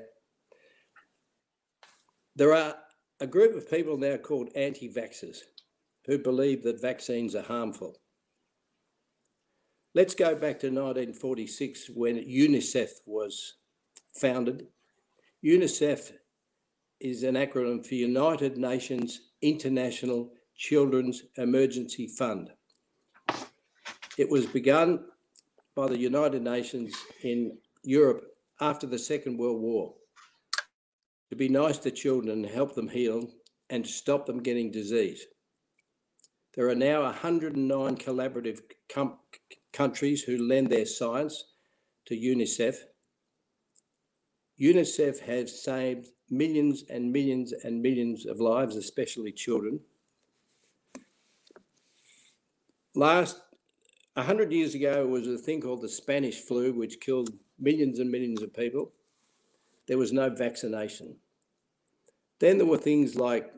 There 2.35 2.53
are 2.53 2.75
a 3.21 3.29
group 3.29 3.55
of 3.55 3.71
people 3.71 3.97
now 3.97 4.17
called 4.17 4.49
anti 4.57 4.93
vaxxers 4.93 5.39
who 6.05 6.19
believe 6.19 6.65
that 6.65 6.83
vaccines 6.83 7.37
are 7.37 7.43
harmful. 7.43 7.97
Let's 9.95 10.17
go 10.17 10.35
back 10.35 10.59
to 10.61 10.67
1946 10.67 11.91
when 11.95 12.17
UNICEF 12.17 12.91
was 13.07 13.55
founded. 14.17 14.67
UNICEF 15.45 16.11
is 16.99 17.23
an 17.23 17.37
acronym 17.37 17.87
for 17.87 17.95
United 17.95 18.59
Nations 18.59 19.29
International 19.43 20.33
Children's 20.63 21.25
Emergency 21.39 22.07
Fund. 22.07 22.53
It 24.17 24.31
was 24.31 24.47
begun 24.47 25.01
by 25.75 25.89
the 25.89 25.99
United 25.99 26.41
Nations 26.41 26.95
in 27.25 27.59
Europe 27.83 28.29
after 28.61 28.87
the 28.87 28.97
Second 28.97 29.39
World 29.39 29.61
War 29.61 29.93
to 31.31 31.37
be 31.37 31.49
nice 31.49 31.79
to 31.79 31.91
children 31.91 32.31
and 32.31 32.47
help 32.47 32.77
them 32.77 32.89
heal 32.89 33.29
and 33.71 33.85
to 33.85 33.91
stop 33.91 34.25
them 34.25 34.41
getting 34.41 34.71
disease. 34.71 35.27
There 36.55 36.69
are 36.69 36.77
now 36.77 37.03
109 37.03 37.97
collaborative 37.97 38.61
com- 38.89 39.19
countries 39.73 40.23
who 40.23 40.47
lend 40.47 40.71
their 40.71 40.87
science 40.87 41.43
to 42.07 42.15
UNICEF. 42.15 42.77
UNICEF 44.61 45.19
has 45.19 45.65
saved 45.65 46.11
millions 46.31 46.85
and 46.89 47.11
millions 47.11 47.53
and 47.53 47.83
millions 47.83 48.27
of 48.27 48.39
lives, 48.39 48.77
especially 48.77 49.33
children. 49.33 49.81
Last 52.95 53.41
100 54.15 54.53
years 54.53 54.75
ago 54.75 55.07
was 55.07 55.27
a 55.27 55.39
thing 55.39 55.63
called 55.63 55.81
the 55.81 55.89
Spanish 55.89 56.41
flu, 56.41 56.73
which 56.73 57.01
killed 57.01 57.31
millions 57.59 57.99
and 57.99 58.11
millions 58.11 58.43
of 58.43 58.53
people. 58.53 58.93
There 59.87 59.99
was 59.99 60.13
no 60.13 60.29
vaccination. 60.29 61.17
Then 62.39 62.59
there 62.59 62.67
were 62.67 62.77
things 62.77 63.17
like 63.17 63.51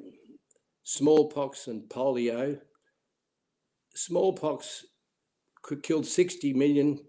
smallpox 0.85 1.67
and 1.67 1.83
polio. 1.89 2.61
Smallpox 3.95 4.87
could 5.63 5.83
kill 5.83 6.05
60 6.05 6.53
million. 6.53 7.01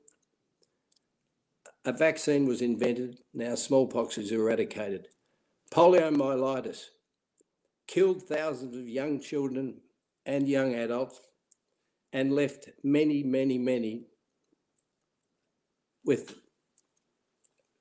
A 1.86 1.92
vaccine 1.92 2.48
was 2.48 2.62
invented. 2.62 3.20
Now 3.34 3.54
smallpox 3.54 4.18
is 4.18 4.32
eradicated. 4.32 5.10
Poliomyelitis 5.72 6.86
killed 7.86 8.24
thousands 8.24 8.76
of 8.76 8.88
young 8.88 9.20
children 9.20 9.82
and 10.26 10.48
young 10.48 10.74
adults 10.74 11.20
and 12.16 12.34
left 12.34 12.70
many, 12.82 13.24
many, 13.24 13.58
many 13.58 14.06
with 16.06 16.34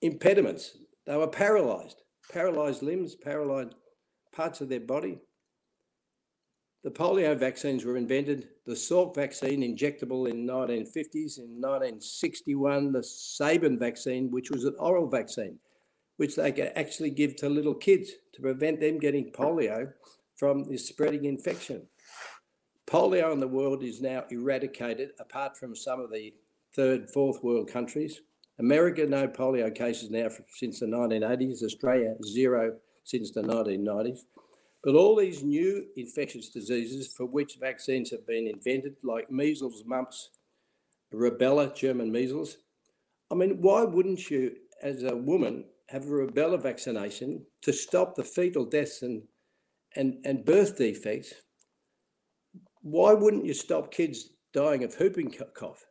impediments. 0.02 0.76
They 1.06 1.16
were 1.16 1.28
paralyzed, 1.28 2.02
paralyzed 2.32 2.82
limbs, 2.82 3.14
paralyzed 3.14 3.76
parts 4.34 4.60
of 4.60 4.68
their 4.68 4.80
body. 4.80 5.20
The 6.82 6.90
polio 6.90 7.38
vaccines 7.38 7.84
were 7.84 7.96
invented. 7.96 8.48
The 8.66 8.74
Salk 8.74 9.14
vaccine, 9.14 9.60
injectable 9.60 10.28
in 10.28 10.44
1950s. 10.44 11.38
In 11.38 11.60
1961, 11.60 12.90
the 12.90 13.04
Sabin 13.04 13.78
vaccine, 13.78 14.32
which 14.32 14.50
was 14.50 14.64
an 14.64 14.74
oral 14.80 15.08
vaccine, 15.08 15.60
which 16.16 16.34
they 16.34 16.50
could 16.50 16.72
actually 16.74 17.10
give 17.10 17.36
to 17.36 17.48
little 17.48 17.74
kids 17.74 18.10
to 18.32 18.42
prevent 18.42 18.80
them 18.80 18.98
getting 18.98 19.30
polio 19.30 19.92
from 20.36 20.64
this 20.64 20.88
spreading 20.88 21.24
infection. 21.24 21.86
Polio 22.86 23.32
in 23.32 23.40
the 23.40 23.48
world 23.48 23.82
is 23.82 24.00
now 24.00 24.24
eradicated, 24.30 25.10
apart 25.18 25.56
from 25.56 25.74
some 25.74 26.00
of 26.00 26.12
the 26.12 26.34
third, 26.74 27.10
fourth 27.10 27.42
world 27.42 27.70
countries. 27.70 28.20
America, 28.58 29.06
no 29.06 29.26
polio 29.26 29.74
cases 29.74 30.10
now 30.10 30.28
since 30.48 30.80
the 30.80 30.86
1980s. 30.86 31.62
Australia, 31.62 32.14
zero 32.24 32.76
since 33.04 33.30
the 33.32 33.42
1990s. 33.42 34.20
But 34.82 34.94
all 34.94 35.16
these 35.16 35.42
new 35.42 35.86
infectious 35.96 36.50
diseases 36.50 37.08
for 37.08 37.24
which 37.24 37.56
vaccines 37.58 38.10
have 38.10 38.26
been 38.26 38.46
invented, 38.46 38.96
like 39.02 39.30
measles, 39.30 39.82
mumps, 39.86 40.30
rubella, 41.12 41.74
German 41.74 42.12
measles, 42.12 42.58
I 43.30 43.34
mean, 43.34 43.62
why 43.62 43.82
wouldn't 43.82 44.30
you, 44.30 44.56
as 44.82 45.02
a 45.02 45.16
woman, 45.16 45.64
have 45.88 46.04
a 46.04 46.08
rubella 46.08 46.60
vaccination 46.60 47.46
to 47.62 47.72
stop 47.72 48.14
the 48.14 48.24
fetal 48.24 48.66
deaths 48.66 49.02
and, 49.02 49.22
and, 49.96 50.18
and 50.24 50.44
birth 50.44 50.76
defects 50.76 51.32
why 52.84 53.14
wouldn't 53.14 53.46
you 53.46 53.54
stop 53.54 53.90
kids 53.90 54.28
dying 54.52 54.84
of 54.84 54.94
whooping 54.94 55.34
cough 55.54 55.86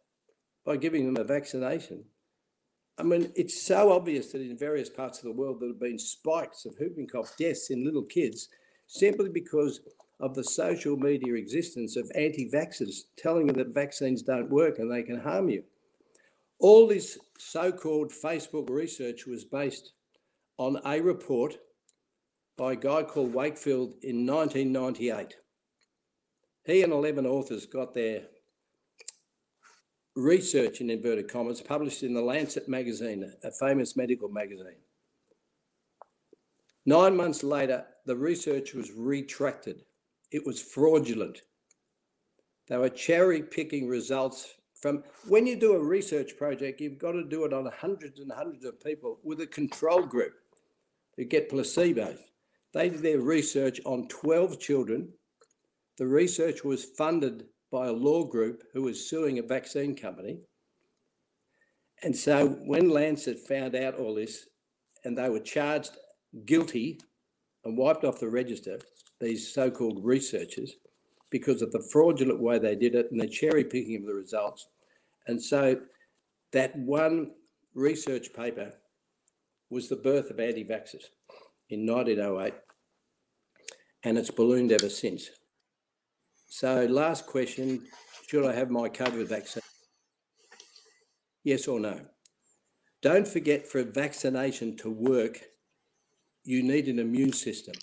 by 0.63 0.77
giving 0.77 1.07
them 1.07 1.17
a 1.19 1.23
vaccination? 1.23 2.05
I 2.99 3.03
mean, 3.03 3.31
it's 3.35 3.65
so 3.65 3.91
obvious 3.91 4.31
that 4.31 4.41
in 4.41 4.55
various 4.55 4.89
parts 4.89 5.17
of 5.17 5.23
the 5.23 5.31
world 5.31 5.59
there 5.59 5.69
have 5.69 5.79
been 5.79 5.97
spikes 5.97 6.65
of 6.65 6.75
whooping 6.79 7.07
cough 7.07 7.35
deaths 7.35 7.71
in 7.71 7.83
little 7.83 8.03
kids 8.03 8.47
simply 8.85 9.29
because 9.29 9.81
of 10.19 10.35
the 10.35 10.43
social 10.43 10.95
media 10.95 11.33
existence 11.33 11.95
of 11.95 12.11
anti 12.13 12.47
vaxxers 12.51 13.05
telling 13.17 13.47
you 13.47 13.53
that 13.53 13.73
vaccines 13.73 14.21
don't 14.21 14.51
work 14.51 14.77
and 14.77 14.91
they 14.91 15.01
can 15.01 15.19
harm 15.19 15.49
you. 15.49 15.63
All 16.59 16.87
this 16.87 17.17
so 17.39 17.71
called 17.71 18.11
Facebook 18.11 18.69
research 18.69 19.25
was 19.25 19.43
based 19.43 19.93
on 20.59 20.79
a 20.85 21.01
report 21.01 21.57
by 22.55 22.73
a 22.73 22.75
guy 22.75 23.01
called 23.01 23.33
Wakefield 23.33 23.95
in 24.03 24.27
1998. 24.27 25.37
He 26.65 26.83
and 26.83 26.93
11 26.93 27.25
authors 27.25 27.65
got 27.65 27.93
their 27.93 28.23
research, 30.15 30.81
in 30.81 30.89
inverted 30.89 31.27
commas, 31.27 31.61
published 31.61 32.03
in 32.03 32.13
the 32.13 32.21
Lancet 32.21 32.69
magazine, 32.69 33.31
a 33.43 33.51
famous 33.51 33.97
medical 33.97 34.29
magazine. 34.29 34.77
Nine 36.85 37.15
months 37.15 37.43
later, 37.43 37.85
the 38.05 38.15
research 38.15 38.73
was 38.73 38.91
retracted. 38.91 39.83
It 40.31 40.45
was 40.45 40.61
fraudulent. 40.61 41.41
They 42.67 42.77
were 42.77 42.89
cherry 42.89 43.41
picking 43.41 43.87
results 43.87 44.55
from 44.83 45.01
when 45.29 45.47
you 45.47 45.55
do 45.55 45.75
a 45.75 45.81
research 45.81 46.35
project, 46.37 46.81
you've 46.81 46.97
got 46.97 47.13
to 47.13 47.23
do 47.23 47.45
it 47.45 47.53
on 47.53 47.71
hundreds 47.73 48.19
and 48.19 48.29
hundreds 48.29 48.65
of 48.65 48.83
people 48.83 49.17
with 49.23 49.39
a 49.39 49.47
control 49.47 50.01
group 50.01 50.33
who 51.15 51.23
get 51.23 51.49
placebos. 51.49 52.17
They 52.73 52.89
did 52.89 53.01
their 53.01 53.21
research 53.21 53.79
on 53.85 54.09
12 54.09 54.59
children 54.59 55.07
the 55.97 56.07
research 56.07 56.63
was 56.63 56.85
funded 56.85 57.45
by 57.71 57.87
a 57.87 57.93
law 57.93 58.23
group 58.23 58.63
who 58.73 58.83
was 58.83 59.09
suing 59.09 59.39
a 59.39 59.43
vaccine 59.43 59.95
company. 59.95 60.39
And 62.03 62.15
so 62.15 62.47
when 62.65 62.89
Lancet 62.89 63.39
found 63.39 63.75
out 63.75 63.95
all 63.95 64.15
this 64.15 64.47
and 65.03 65.17
they 65.17 65.29
were 65.29 65.39
charged 65.39 65.97
guilty 66.45 66.99
and 67.63 67.77
wiped 67.77 68.03
off 68.03 68.19
the 68.19 68.29
register, 68.29 68.79
these 69.19 69.53
so 69.53 69.71
called 69.71 70.03
researchers, 70.03 70.75
because 71.31 71.61
of 71.61 71.71
the 71.71 71.87
fraudulent 71.91 72.39
way 72.39 72.59
they 72.59 72.75
did 72.75 72.93
it 72.93 73.09
and 73.11 73.19
the 73.19 73.27
cherry 73.27 73.63
picking 73.63 73.95
of 73.97 74.05
the 74.05 74.13
results. 74.13 74.67
And 75.27 75.41
so 75.41 75.79
that 76.51 76.75
one 76.77 77.31
research 77.73 78.33
paper 78.33 78.71
was 79.69 79.89
the 79.89 79.95
birth 79.95 80.29
of 80.29 80.39
anti 80.39 80.63
vaxxers 80.63 81.05
in 81.69 81.87
1908, 81.87 82.53
and 84.03 84.17
it's 84.17 84.29
ballooned 84.29 84.71
ever 84.71 84.89
since. 84.89 85.29
So, 86.53 86.85
last 86.85 87.25
question 87.25 87.87
Should 88.27 88.45
I 88.45 88.53
have 88.53 88.69
my 88.69 88.87
COVID 88.87 89.25
vaccine? 89.25 89.63
Yes 91.43 91.67
or 91.67 91.79
no? 91.79 91.99
Don't 93.01 93.27
forget 93.27 93.67
for 93.67 93.79
a 93.79 93.83
vaccination 93.83 94.77
to 94.77 94.91
work, 94.91 95.41
you 96.43 96.61
need 96.61 96.89
an 96.89 96.99
immune 96.99 97.33
system. 97.33 97.73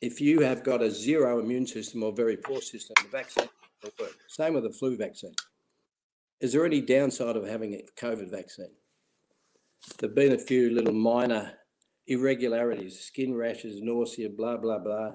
If 0.00 0.20
you 0.20 0.42
have 0.42 0.62
got 0.62 0.82
a 0.82 0.90
zero 0.90 1.40
immune 1.40 1.66
system 1.66 2.04
or 2.04 2.12
very 2.12 2.36
poor 2.36 2.60
system, 2.60 2.94
the 3.02 3.08
vaccine 3.08 3.48
will 3.82 3.90
work. 3.98 4.16
Same 4.28 4.54
with 4.54 4.62
the 4.62 4.70
flu 4.70 4.96
vaccine. 4.96 5.34
Is 6.40 6.52
there 6.52 6.64
any 6.64 6.80
downside 6.80 7.34
of 7.34 7.44
having 7.44 7.74
a 7.74 7.84
COVID 8.00 8.30
vaccine? 8.30 8.70
There 9.98 10.10
have 10.10 10.14
been 10.14 10.34
a 10.34 10.38
few 10.38 10.70
little 10.70 10.94
minor 10.94 11.54
irregularities, 12.06 13.00
skin 13.00 13.34
rashes, 13.34 13.82
nausea, 13.82 14.28
blah, 14.28 14.58
blah, 14.58 14.78
blah 14.78 15.14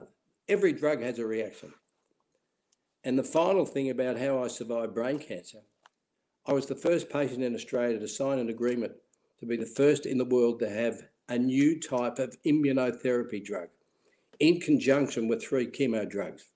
every 0.49 0.73
drug 0.73 1.01
has 1.01 1.19
a 1.19 1.25
reaction. 1.25 1.73
And 3.03 3.17
the 3.17 3.23
final 3.23 3.65
thing 3.65 3.89
about 3.89 4.19
how 4.19 4.43
I 4.43 4.47
survived 4.47 4.93
brain 4.93 5.19
cancer, 5.19 5.59
I 6.45 6.53
was 6.53 6.65
the 6.65 6.75
first 6.75 7.09
patient 7.09 7.43
in 7.43 7.55
Australia 7.55 7.99
to 7.99 8.07
sign 8.07 8.39
an 8.39 8.49
agreement 8.49 8.93
to 9.39 9.45
be 9.45 9.55
the 9.55 9.65
first 9.65 10.05
in 10.05 10.17
the 10.17 10.25
world 10.25 10.59
to 10.59 10.69
have 10.69 11.03
a 11.29 11.37
new 11.37 11.79
type 11.79 12.19
of 12.19 12.35
immunotherapy 12.45 13.43
drug 13.43 13.69
in 14.39 14.59
conjunction 14.59 15.27
with 15.27 15.43
three 15.43 15.67
chemo 15.67 16.09
drugs. 16.09 16.47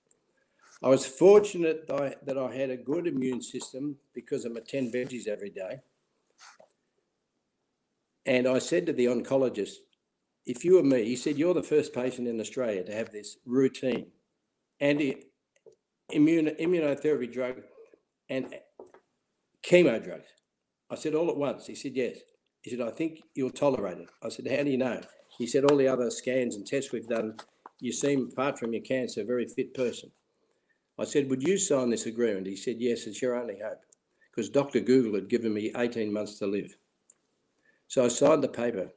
I 0.82 0.88
was 0.88 1.06
fortunate 1.06 1.86
that 1.86 2.36
I 2.36 2.54
had 2.54 2.70
a 2.70 2.76
good 2.76 3.06
immune 3.06 3.40
system 3.40 3.96
because 4.12 4.44
I'm 4.44 4.56
a 4.56 4.60
10 4.60 4.92
veggies 4.92 5.28
every 5.28 5.50
day. 5.50 5.80
And 8.26 8.46
I 8.46 8.58
said 8.58 8.86
to 8.86 8.92
the 8.92 9.06
oncologist, 9.06 9.76
if 10.46 10.64
you 10.64 10.74
were 10.74 10.82
me, 10.82 11.04
he 11.04 11.16
said, 11.16 11.38
you're 11.38 11.54
the 11.54 11.62
first 11.62 11.94
patient 11.94 12.28
in 12.28 12.40
Australia 12.40 12.84
to 12.84 12.94
have 12.94 13.10
this 13.10 13.38
routine 13.46 14.06
anti 14.80 15.16
immunotherapy 16.12 17.32
drug 17.32 17.62
and 18.28 18.54
chemo 19.66 20.02
drugs. 20.02 20.28
I 20.90 20.96
said, 20.96 21.14
all 21.14 21.30
at 21.30 21.36
once. 21.36 21.66
He 21.66 21.74
said, 21.74 21.92
yes. 21.94 22.18
He 22.62 22.70
said, 22.70 22.80
I 22.80 22.90
think 22.90 23.20
you'll 23.34 23.50
tolerate 23.50 23.98
it. 23.98 24.08
I 24.22 24.28
said, 24.28 24.46
how 24.50 24.62
do 24.62 24.70
you 24.70 24.78
know? 24.78 25.00
He 25.38 25.46
said, 25.46 25.64
all 25.64 25.76
the 25.76 25.88
other 25.88 26.10
scans 26.10 26.56
and 26.56 26.66
tests 26.66 26.92
we've 26.92 27.08
done, 27.08 27.36
you 27.80 27.92
seem, 27.92 28.28
apart 28.32 28.58
from 28.58 28.72
your 28.72 28.82
cancer, 28.82 29.22
a 29.22 29.24
very 29.24 29.46
fit 29.46 29.74
person. 29.74 30.10
I 30.98 31.04
said, 31.04 31.28
would 31.30 31.42
you 31.42 31.58
sign 31.58 31.90
this 31.90 32.06
agreement? 32.06 32.46
He 32.46 32.56
said, 32.56 32.76
yes, 32.78 33.06
it's 33.06 33.20
your 33.22 33.36
only 33.36 33.58
hope. 33.62 33.80
because 34.30 34.48
Dr. 34.50 34.80
Google 34.80 35.14
had 35.14 35.28
given 35.28 35.52
me 35.54 35.72
18 35.76 36.12
months 36.12 36.38
to 36.38 36.46
live. 36.46 36.76
So 37.88 38.04
I 38.04 38.08
signed 38.08 38.42
the 38.42 38.48
paper. 38.48 38.90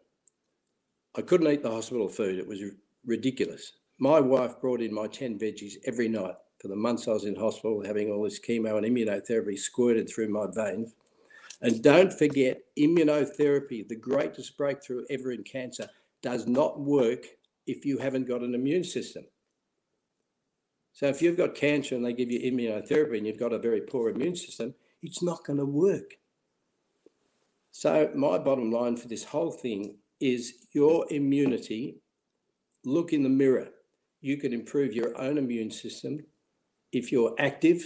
I 1.17 1.21
couldn't 1.23 1.51
eat 1.51 1.63
the 1.63 1.71
hospital 1.71 2.07
food. 2.07 2.37
It 2.37 2.47
was 2.47 2.61
ridiculous. 3.03 3.73
My 3.97 4.19
wife 4.19 4.61
brought 4.61 4.81
in 4.81 4.93
my 4.93 5.07
10 5.07 5.39
veggies 5.39 5.73
every 5.85 6.07
night 6.07 6.35
for 6.61 6.67
the 6.67 6.75
months 6.75 7.07
I 7.07 7.13
was 7.13 7.25
in 7.25 7.35
hospital, 7.35 7.83
having 7.83 8.11
all 8.11 8.23
this 8.23 8.39
chemo 8.39 8.77
and 8.77 8.85
immunotherapy 8.85 9.57
squirted 9.57 10.07
through 10.07 10.29
my 10.29 10.45
veins. 10.53 10.93
And 11.61 11.81
don't 11.81 12.13
forget, 12.13 12.59
immunotherapy, 12.77 13.87
the 13.87 13.95
greatest 13.95 14.57
breakthrough 14.57 15.05
ever 15.09 15.31
in 15.31 15.43
cancer, 15.43 15.89
does 16.21 16.45
not 16.45 16.79
work 16.79 17.25
if 17.65 17.83
you 17.83 17.97
haven't 17.97 18.27
got 18.27 18.41
an 18.41 18.53
immune 18.53 18.83
system. 18.83 19.25
So 20.93 21.07
if 21.07 21.21
you've 21.21 21.37
got 21.37 21.55
cancer 21.55 21.95
and 21.95 22.05
they 22.05 22.13
give 22.13 22.31
you 22.31 22.39
immunotherapy 22.39 23.17
and 23.17 23.25
you've 23.25 23.39
got 23.39 23.53
a 23.53 23.59
very 23.59 23.81
poor 23.81 24.09
immune 24.09 24.35
system, 24.35 24.75
it's 25.01 25.23
not 25.23 25.43
going 25.45 25.59
to 25.59 25.65
work. 25.65 26.15
So 27.71 28.11
my 28.15 28.37
bottom 28.37 28.71
line 28.71 28.97
for 28.97 29.07
this 29.07 29.23
whole 29.23 29.51
thing 29.51 29.97
is 30.19 30.53
your 30.73 31.05
immunity. 31.11 32.01
Look 32.83 33.13
in 33.13 33.23
the 33.23 33.29
mirror. 33.29 33.69
You 34.21 34.37
can 34.37 34.53
improve 34.53 34.93
your 34.93 35.19
own 35.19 35.37
immune 35.37 35.71
system 35.71 36.19
if 36.91 37.11
you're 37.11 37.35
active 37.39 37.83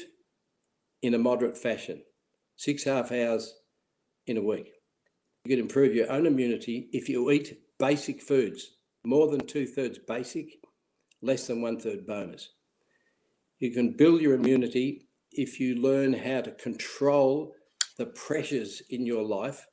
in 1.02 1.14
a 1.14 1.18
moderate 1.18 1.58
fashion, 1.58 2.04
six 2.56 2.84
half 2.84 3.12
hours 3.12 3.54
in 4.28 4.38
a 4.38 4.42
week. 4.42 4.72
You 5.44 5.50
can 5.50 5.60
improve 5.60 5.96
your 5.96 6.12
own 6.12 6.26
immunity 6.26 6.90
if 6.94 7.10
you 7.10 7.32
eat 7.32 7.58
basic 7.80 8.22
foods, 8.22 8.76
more 9.04 9.28
than 9.30 9.46
two 9.48 9.66
thirds 9.66 10.00
basic, 10.08 10.60
less 11.22 11.48
than 11.48 11.62
one 11.62 11.80
third 11.80 12.06
bonus. 12.06 12.50
You 13.60 13.72
can 13.72 13.96
build 13.98 14.22
your 14.22 14.36
immunity 14.36 15.08
if 15.32 15.60
you 15.60 15.76
learn 15.76 16.14
how 16.14 16.42
to 16.42 16.52
control 16.52 17.54
the 17.98 18.08
pressures 18.08 18.82
in 18.90 19.06
your 19.06 19.24
life 19.24 19.66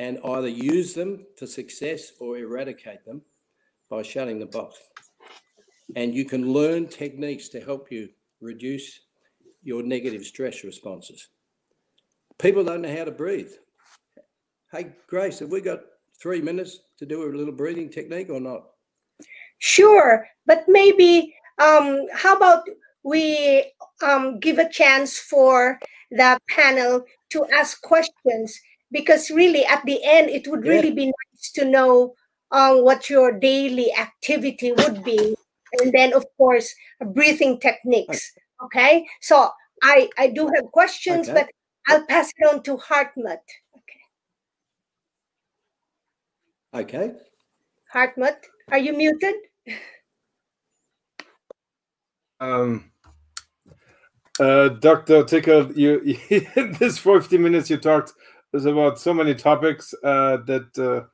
and 0.00 0.18
either 0.24 0.48
use 0.48 0.94
them 0.94 1.26
for 1.36 1.46
success 1.46 2.12
or 2.20 2.38
eradicate 2.38 3.04
them 3.04 3.20
by 3.90 4.00
shutting 4.00 4.38
the 4.38 4.46
box. 4.46 4.78
And 5.94 6.14
you 6.14 6.24
can 6.24 6.54
learn 6.54 6.86
techniques 6.86 7.50
to 7.50 7.60
help 7.60 7.92
you 7.92 8.08
reduce 8.40 9.00
your 9.62 9.82
negative 9.82 10.24
stress 10.24 10.64
responses. 10.64 11.28
People 12.38 12.64
don't 12.64 12.80
know 12.80 12.96
how 12.96 13.04
to 13.04 13.10
breathe. 13.10 13.52
Hey, 14.72 14.92
Grace, 15.06 15.40
have 15.40 15.50
we 15.50 15.60
got 15.60 15.80
three 16.18 16.40
minutes 16.40 16.78
to 16.96 17.04
do 17.04 17.24
a 17.24 17.36
little 17.36 17.52
breathing 17.52 17.90
technique 17.90 18.30
or 18.30 18.40
not? 18.40 18.70
Sure, 19.58 20.26
but 20.46 20.64
maybe 20.66 21.34
um, 21.58 22.06
how 22.14 22.34
about 22.36 22.62
we 23.02 23.70
um, 24.02 24.40
give 24.40 24.56
a 24.56 24.70
chance 24.70 25.18
for 25.18 25.78
the 26.10 26.40
panel 26.48 27.04
to 27.32 27.44
ask 27.52 27.82
questions 27.82 28.58
because 28.90 29.30
really 29.30 29.64
at 29.64 29.84
the 29.84 30.00
end 30.04 30.30
it 30.30 30.46
would 30.48 30.64
Yeah. 30.64 30.72
really 30.72 30.90
be 30.90 31.06
nice 31.06 31.52
to 31.52 31.64
know 31.64 32.14
um, 32.52 32.84
what 32.84 33.08
your 33.08 33.38
daily 33.38 33.92
activity 33.94 34.72
would 34.72 35.04
be 35.04 35.34
and 35.80 35.92
then 35.92 36.12
of 36.14 36.24
course 36.36 36.74
breathing 37.14 37.58
techniques 37.60 38.32
okay 38.62 39.06
so 39.20 39.48
i 39.82 40.08
i 40.18 40.28
do 40.28 40.46
have 40.54 40.64
questions 40.72 41.28
Okay. 41.28 41.40
but 41.40 41.50
i'll 41.88 42.04
pass 42.06 42.32
it 42.36 42.46
on 42.52 42.62
to 42.62 42.76
hartmut 42.76 43.44
okay 43.76 44.02
Okay. 46.74 47.12
hartmut 47.94 48.36
are 48.70 48.78
you 48.78 48.92
muted 48.92 49.34
Um, 52.40 52.90
uh, 54.40 54.70
Dr. 54.70 55.24
Tickell, 55.24 55.72
you 55.72 56.00
this 56.78 56.98
50 56.98 57.36
minutes 57.36 57.68
you 57.68 57.76
talked 57.76 58.14
was 58.52 58.66
about 58.66 58.98
so 58.98 59.14
many 59.14 59.34
topics 59.34 59.94
uh, 60.04 60.38
that 60.46 60.78
uh, 60.78 61.06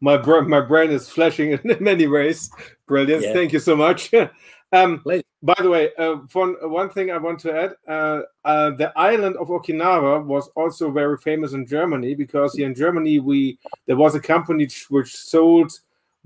my 0.00 0.16
br- 0.16 0.42
my 0.42 0.60
brain 0.60 0.90
is 0.90 1.08
flashing 1.08 1.52
in 1.64 1.76
many 1.80 2.06
ways. 2.06 2.50
Brilliant. 2.86 3.24
Yeah. 3.24 3.32
Thank 3.32 3.52
you 3.52 3.58
so 3.58 3.76
much. 3.76 4.12
um, 4.72 5.02
by 5.42 5.54
the 5.60 5.70
way, 5.70 5.90
uh, 5.96 6.16
one, 6.32 6.56
one 6.62 6.90
thing 6.90 7.10
I 7.10 7.18
want 7.18 7.38
to 7.40 7.56
add 7.56 7.74
uh, 7.88 8.22
uh, 8.44 8.70
the 8.70 8.92
island 8.96 9.36
of 9.36 9.48
Okinawa 9.48 10.24
was 10.24 10.48
also 10.56 10.90
very 10.90 11.16
famous 11.18 11.52
in 11.52 11.66
Germany 11.66 12.14
because 12.14 12.54
here 12.54 12.66
in 12.66 12.74
Germany, 12.74 13.20
we 13.20 13.58
there 13.86 13.96
was 13.96 14.14
a 14.14 14.20
company 14.20 14.68
which 14.88 15.14
sold 15.14 15.72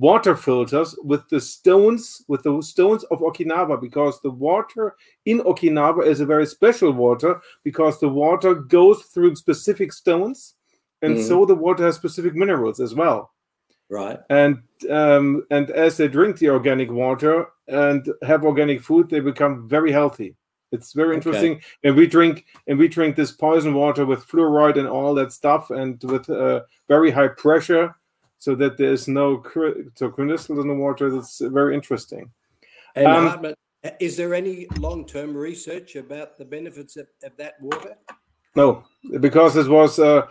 water 0.01 0.35
filters 0.35 0.97
with 1.05 1.29
the 1.29 1.39
stones 1.41 2.25
with 2.27 2.43
the 2.43 2.63
stones 2.63 3.05
of 3.11 3.21
Okinawa 3.21 3.79
because 3.81 4.19
the 4.23 4.31
water 4.31 4.97
in 5.27 5.41
Okinawa 5.41 6.07
is 6.07 6.21
a 6.21 6.27
very 6.27 6.47
special 6.47 6.91
water 6.91 7.39
because 7.65 8.01
the 8.01 8.09
water 8.09 8.55
goes 8.55 9.03
through 9.13 9.37
specific 9.37 9.93
stones 9.93 10.55
and 11.03 11.17
Mhm. 11.17 11.29
so 11.29 11.45
the 11.45 11.55
water 11.55 11.85
has 11.85 11.97
specific 11.97 12.35
minerals 12.35 12.81
as 12.81 12.95
well 12.95 13.31
Right. 13.91 14.19
and 14.31 14.63
um, 14.89 15.45
and 15.51 15.71
as 15.71 15.97
they 15.99 16.09
drink 16.09 16.39
the 16.39 16.49
organic 16.49 16.91
water 16.91 17.47
and 17.69 18.09
have 18.23 18.45
organic 18.47 18.81
food 18.81 19.11
they 19.11 19.21
become 19.21 19.69
very 19.69 19.93
healthy 19.93 20.35
it's 20.73 20.95
very 20.95 21.11
Okay. 21.17 21.17
interesting 21.17 21.61
and 21.85 21.95
we 21.95 22.07
drink 22.07 22.47
and 22.69 22.79
we 22.79 22.89
drink 22.89 23.17
this 23.17 23.33
poison 23.33 23.75
water 23.75 24.07
with 24.07 24.27
fluoride 24.27 24.79
and 24.79 24.89
all 24.89 25.13
that 25.15 25.33
stuff 25.33 25.71
and 25.71 26.03
with 26.05 26.31
uh, 26.31 26.61
very 26.89 27.11
high 27.11 27.29
pressure 27.29 27.95
so 28.41 28.57
that 28.57 28.77
there's 28.77 29.07
no 29.07 29.37
cr- 29.37 29.83
so 29.95 30.11
crystals 30.11 30.59
in 30.59 30.67
the 30.67 30.75
water 30.75 31.11
that's 31.11 31.39
very 31.41 31.75
interesting 31.75 32.29
And 32.97 33.07
Um, 33.07 33.29
Hartmut, 33.29 33.55
is 34.01 34.17
there 34.17 34.35
any 34.35 34.67
long-term 34.79 35.37
research 35.37 35.97
about 35.97 36.37
the 36.37 36.45
benefits 36.45 36.97
of, 36.97 37.07
of 37.23 37.37
that 37.37 37.55
water? 37.61 37.95
No, 38.57 38.83
because 39.21 39.57
it 39.57 39.69
was 39.69 39.99
uh, 39.99 40.27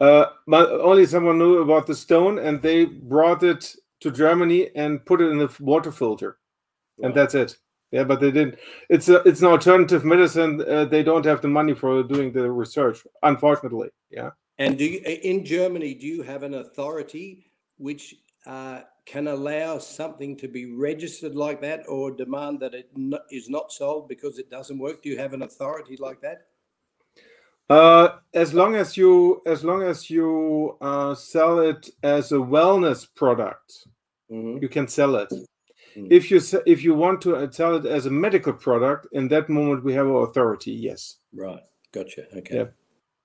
uh, 0.00 0.26
only 0.52 1.06
someone 1.06 1.38
knew 1.38 1.62
about 1.62 1.86
the 1.86 1.94
stone, 1.94 2.38
and 2.38 2.60
they 2.60 2.84
brought 2.84 3.42
it 3.42 3.74
to 4.00 4.10
Germany 4.10 4.68
and 4.76 5.04
put 5.06 5.22
it 5.22 5.30
in 5.30 5.38
the 5.38 5.50
water 5.60 5.90
filter, 5.90 6.36
and 7.02 7.14
that's 7.14 7.34
it. 7.34 7.56
Yeah, 7.90 8.04
but 8.04 8.20
they 8.20 8.30
didn't. 8.30 8.58
It's 8.90 9.08
a, 9.08 9.22
it's 9.22 9.40
an 9.40 9.46
alternative 9.46 10.04
medicine. 10.04 10.62
Uh, 10.68 10.84
they 10.84 11.02
don't 11.02 11.24
have 11.24 11.40
the 11.40 11.48
money 11.48 11.74
for 11.74 12.02
doing 12.02 12.32
the 12.32 12.50
research, 12.50 13.06
unfortunately. 13.22 13.88
Yeah. 14.10 14.30
And 14.58 14.78
do 14.78 14.84
you, 14.84 15.00
in 15.00 15.44
Germany, 15.44 15.94
do 15.94 16.06
you 16.06 16.22
have 16.22 16.42
an 16.42 16.54
authority 16.54 17.50
which 17.78 18.14
uh, 18.46 18.82
can 19.04 19.28
allow 19.28 19.78
something 19.78 20.36
to 20.36 20.48
be 20.48 20.72
registered 20.74 21.34
like 21.34 21.60
that 21.60 21.84
or 21.88 22.10
demand 22.10 22.60
that 22.60 22.74
it 22.74 22.88
no, 22.96 23.18
is 23.30 23.48
not 23.48 23.72
sold 23.72 24.08
because 24.08 24.38
it 24.38 24.50
doesn't 24.50 24.78
work? 24.78 25.02
Do 25.02 25.08
you 25.08 25.18
have 25.18 25.32
an 25.32 25.42
authority 25.42 25.96
like 25.98 26.20
that? 26.20 26.46
Uh, 27.68 28.18
as 28.34 28.52
long 28.52 28.76
as 28.76 28.96
you 28.96 29.40
as 29.46 29.64
long 29.64 29.82
as 29.82 30.10
you 30.10 30.76
uh, 30.82 31.14
sell 31.14 31.58
it 31.60 31.88
as 32.02 32.30
a 32.30 32.36
wellness 32.36 33.06
product, 33.14 33.88
Mhm. 34.30 34.60
you 34.60 34.68
can 34.68 34.86
sell 34.86 35.16
it. 35.16 35.32
Mm. 35.96 36.08
If 36.10 36.30
you 36.30 36.40
if 36.66 36.82
you 36.84 36.94
want 36.94 37.22
to 37.22 37.36
uh, 37.36 37.50
sell 37.50 37.76
it 37.76 37.86
as 37.86 38.06
a 38.06 38.10
medical 38.10 38.52
product, 38.52 39.06
in 39.12 39.28
that 39.28 39.48
moment 39.48 39.82
we 39.82 39.94
have 39.94 40.08
authority. 40.08 40.72
Yes. 40.72 41.16
Right. 41.32 41.62
Gotcha. 41.92 42.26
Okay. 42.36 42.56
Yeah. 42.56 42.66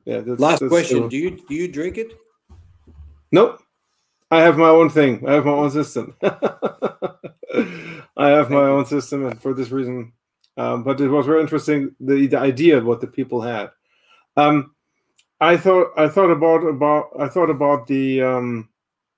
Yeah. 0.06 0.22
That's, 0.22 0.40
Last 0.40 0.60
that's 0.60 0.70
question. 0.70 1.10
Do 1.10 1.18
you 1.18 1.44
do 1.48 1.56
you 1.56 1.68
drink 1.68 1.98
it? 1.98 2.14
Nope. 3.32 3.62
I 4.32 4.42
have 4.42 4.58
my 4.58 4.70
own 4.70 4.90
thing. 4.90 5.28
I 5.28 5.34
have 5.34 5.46
my 5.46 5.52
own 5.52 5.72
system. 5.72 6.16
I 6.22 8.28
have 8.28 8.50
my 8.50 8.62
you. 8.62 8.70
own 8.70 8.86
system, 8.86 9.26
and 9.26 9.42
for 9.42 9.54
this 9.54 9.72
reason, 9.72 10.14
um, 10.58 10.84
but 10.84 11.02
it 11.02 11.08
was 11.08 11.26
very 11.26 11.42
interesting 11.42 11.96
the, 12.00 12.28
the 12.28 12.38
idea 12.38 12.78
of 12.78 12.86
what 12.86 13.02
the 13.02 13.08
people 13.08 13.42
had. 13.42 13.72
Um, 14.38 14.76
I 15.42 15.58
thought 15.58 15.92
I 15.98 16.08
thought 16.10 16.30
about 16.30 16.64
about 16.64 17.10
I 17.20 17.28
thought 17.28 17.50
about 17.50 17.88
the 17.88 18.22
um, 18.22 18.70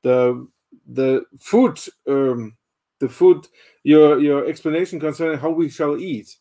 the 0.03 0.47
the 0.87 1.25
food 1.39 1.79
um, 2.07 2.55
the 2.99 3.09
food 3.09 3.47
your 3.83 4.19
your 4.19 4.47
explanation 4.47 4.99
concerning 4.99 5.39
how 5.39 5.49
we 5.49 5.69
shall 5.69 5.97
eat 5.97 6.37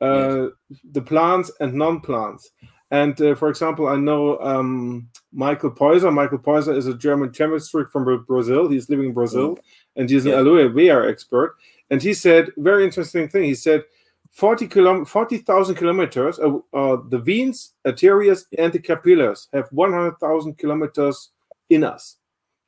uh, 0.00 0.46
the 0.92 1.02
plants 1.02 1.50
and 1.60 1.74
non-plants. 1.74 2.50
And 2.90 3.20
uh, 3.20 3.34
for 3.34 3.48
example, 3.48 3.88
I 3.88 3.96
know 3.96 4.38
um, 4.38 5.08
Michael 5.32 5.70
Peuser. 5.72 6.12
Michael 6.12 6.38
Peuser 6.38 6.76
is 6.76 6.86
a 6.86 6.94
German 6.94 7.30
chemist 7.30 7.70
from 7.70 8.04
Bra- 8.04 8.18
Brazil. 8.18 8.68
He's 8.68 8.88
living 8.88 9.06
in 9.06 9.12
Brazil, 9.14 9.58
and 9.96 10.08
he's 10.08 10.24
an 10.24 10.32
Yeah. 10.32 10.38
aloe 10.38 10.68
vera 10.68 11.10
expert. 11.10 11.56
And 11.90 12.00
he 12.02 12.14
said 12.14 12.52
very 12.56 12.84
interesting 12.84 13.28
thing. 13.28 13.44
He 13.44 13.54
said. 13.54 13.84
40 14.32 14.68
kilom- 14.68 15.06
40,000 15.08 15.76
kilometers, 15.76 16.38
uh, 16.38 16.58
uh, 16.74 16.98
the 17.08 17.18
veins, 17.18 17.72
arteries, 17.86 18.44
and 18.58 18.70
the 18.70 18.78
capillaries 18.78 19.48
have 19.54 19.66
100,000 19.70 20.58
kilometers 20.58 21.30
in 21.70 21.82
us. 21.82 22.18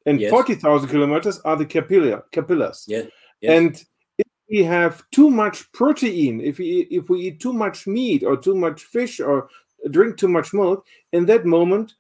And 0.07 0.19
Yes. 0.19 0.31
40,000 0.31 0.89
kilometers 0.89 1.41
are 1.41 1.57
the 1.57 1.67
capilla- 1.67 2.23
capillaries. 2.33 2.85
Yeah. 2.89 3.03
Yes. 3.43 3.51
And 3.59 3.85
if 4.17 4.27
we 4.49 4.63
have 4.65 5.03
too 5.11 5.29
much 5.29 5.71
protein, 5.73 6.41
if 6.41 6.57
we 6.59 6.87
if 6.91 7.11
we 7.11 7.21
eat 7.21 7.39
too 7.41 7.53
much 7.53 7.87
meat 7.87 8.25
or 8.25 8.39
too 8.39 8.55
much 8.55 8.85
fish 8.85 9.21
or 9.21 9.51
drink 9.91 10.17
too 10.17 10.29
much 10.29 10.53
milk, 10.53 10.87
in 11.13 11.27
that 11.27 11.45
moment, 11.45 11.95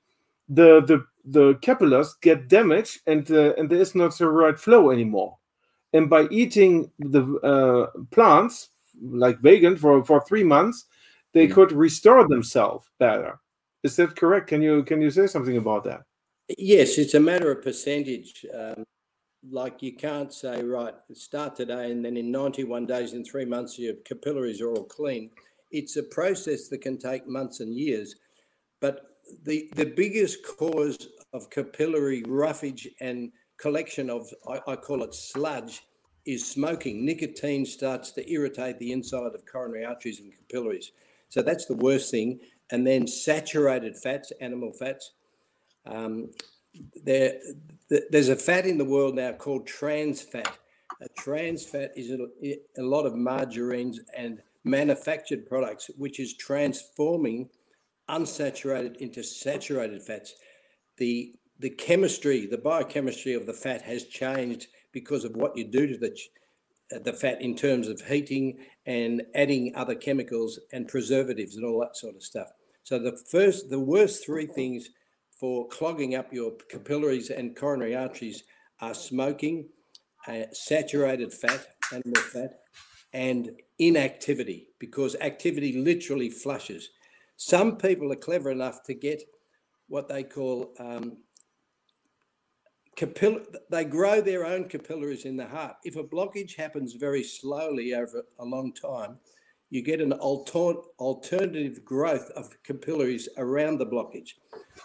the 0.48 0.80
the 0.82 1.04
the 1.24 1.54
capillaries 1.60 2.14
get 2.22 2.48
damaged 2.48 3.00
and 3.06 3.30
uh, 3.30 3.52
and 3.58 3.68
there 3.70 3.80
is 3.80 3.94
not 3.94 4.16
the 4.18 4.28
right 4.28 4.58
flow 4.58 4.90
anymore. 4.90 5.36
And 5.92 6.08
by 6.10 6.26
eating 6.30 6.90
the 6.98 7.22
uh, 7.42 7.98
plants 8.10 8.70
like 9.02 9.38
vegan 9.40 9.76
for 9.76 10.04
for 10.04 10.20
three 10.24 10.44
months, 10.44 10.86
they 11.32 11.46
Mm. 11.46 11.52
could 11.54 11.72
restore 11.72 12.26
themselves 12.28 12.86
better. 12.98 13.38
is 13.82 13.96
that 13.96 14.16
correct? 14.16 14.48
Can 14.48 14.62
you 14.62 14.82
can 14.84 15.00
you 15.02 15.10
say 15.10 15.26
something 15.26 15.56
about 15.56 15.84
that? 15.84 16.02
Yes, 16.58 16.98
it's 16.98 17.14
a 17.14 17.20
matter 17.20 17.50
of 17.52 17.62
percentage. 17.62 18.44
Um, 18.52 18.84
like 19.50 19.82
you 19.82 19.92
can't 19.94 20.32
say, 20.32 20.62
right, 20.64 20.94
start 21.12 21.54
today 21.56 21.92
and 21.92 22.04
then 22.04 22.16
in 22.16 22.30
91 22.32 22.86
days, 22.86 23.12
in 23.12 23.24
three 23.24 23.44
months, 23.44 23.78
your 23.78 23.94
capillaries 24.04 24.60
are 24.60 24.70
all 24.70 24.84
clean. 24.84 25.30
It's 25.70 25.96
a 25.96 26.02
process 26.02 26.68
that 26.68 26.80
can 26.80 26.98
take 26.98 27.26
months 27.26 27.60
and 27.60 27.74
years. 27.74 28.14
But 28.80 29.00
the, 29.44 29.70
the 29.74 29.86
biggest 29.86 30.38
cause 30.46 31.08
of 31.32 31.50
capillary 31.50 32.22
roughage 32.26 32.88
and 33.00 33.30
collection 33.58 34.08
of, 34.08 34.28
I, 34.48 34.60
I 34.72 34.76
call 34.76 35.02
it 35.02 35.14
sludge, 35.14 35.82
is 36.26 36.46
smoking. 36.46 37.04
Nicotine 37.04 37.64
starts 37.64 38.10
to 38.12 38.30
irritate 38.30 38.78
the 38.78 38.92
inside 38.92 39.34
of 39.34 39.46
coronary 39.50 39.84
arteries 39.84 40.20
and 40.20 40.32
capillaries. 40.32 40.92
So 41.28 41.42
that's 41.42 41.66
the 41.66 41.76
worst 41.76 42.10
thing. 42.10 42.40
And 42.70 42.86
then 42.86 43.06
saturated 43.06 43.96
fats, 43.96 44.32
animal 44.40 44.72
fats. 44.72 45.12
Um, 45.86 46.30
there, 47.04 47.34
there's 48.10 48.28
a 48.28 48.36
fat 48.36 48.66
in 48.66 48.78
the 48.78 48.84
world 48.84 49.14
now 49.14 49.32
called 49.32 49.66
trans 49.66 50.20
fat. 50.20 50.58
A 51.00 51.08
trans 51.16 51.64
fat 51.64 51.92
is 51.96 52.10
a, 52.10 52.58
a 52.78 52.82
lot 52.82 53.06
of 53.06 53.14
margarines 53.14 54.00
and 54.16 54.42
manufactured 54.68 55.46
products, 55.46 55.90
which 55.96 56.20
is 56.20 56.36
transforming 56.36 57.48
unsaturated 58.08 58.96
into 58.96 59.22
saturated 59.22 60.02
fats. 60.02 60.34
The 60.96 61.34
the 61.60 61.70
chemistry, 61.70 62.46
the 62.46 62.58
biochemistry 62.58 63.34
of 63.34 63.44
the 63.44 63.52
fat 63.52 63.82
has 63.82 64.04
changed 64.04 64.68
because 64.92 65.24
of 65.24 65.34
what 65.34 65.56
you 65.56 65.64
do 65.64 65.86
to 65.86 65.98
the 65.98 66.16
the 66.90 67.12
fat 67.12 67.42
in 67.42 67.54
terms 67.54 67.88
of 67.88 68.00
heating 68.00 68.58
and 68.86 69.22
adding 69.34 69.72
other 69.74 69.94
chemicals 69.94 70.58
and 70.72 70.88
preservatives 70.88 71.56
and 71.56 71.64
all 71.64 71.80
that 71.80 71.96
sort 71.96 72.16
of 72.16 72.22
stuff. 72.22 72.48
So 72.84 72.98
the 72.98 73.18
first, 73.30 73.68
the 73.68 73.78
worst 73.78 74.24
three 74.24 74.46
things 74.46 74.88
for 75.38 75.68
clogging 75.68 76.14
up 76.14 76.32
your 76.32 76.52
capillaries 76.70 77.28
and 77.28 77.54
coronary 77.54 77.94
arteries 77.94 78.44
are 78.80 78.94
smoking, 78.94 79.68
uh, 80.26 80.44
saturated 80.52 81.32
fat, 81.32 81.66
animal 81.92 82.22
fat, 82.22 82.60
and 83.12 83.50
inactivity, 83.78 84.68
because 84.78 85.16
activity 85.16 85.78
literally 85.78 86.30
flushes. 86.30 86.90
Some 87.36 87.76
people 87.76 88.12
are 88.12 88.16
clever 88.16 88.50
enough 88.50 88.82
to 88.84 88.94
get 88.94 89.22
what 89.88 90.08
they 90.08 90.22
call 90.22 90.74
um, 90.78 91.18
capillary, 92.96 93.44
they 93.70 93.84
grow 93.84 94.20
their 94.20 94.44
own 94.44 94.68
capillaries 94.68 95.24
in 95.24 95.36
the 95.36 95.46
heart. 95.46 95.76
If 95.84 95.96
a 95.96 96.04
blockage 96.04 96.56
happens 96.56 96.94
very 96.94 97.22
slowly 97.22 97.94
over 97.94 98.24
a 98.40 98.44
long 98.44 98.72
time, 98.72 99.18
you 99.70 99.82
get 99.82 100.00
an 100.00 100.12
alter- 100.14 100.80
alternative 100.98 101.84
growth 101.84 102.30
of 102.30 102.50
capillaries 102.64 103.28
around 103.36 103.78
the 103.78 103.86
blockage. 103.86 104.30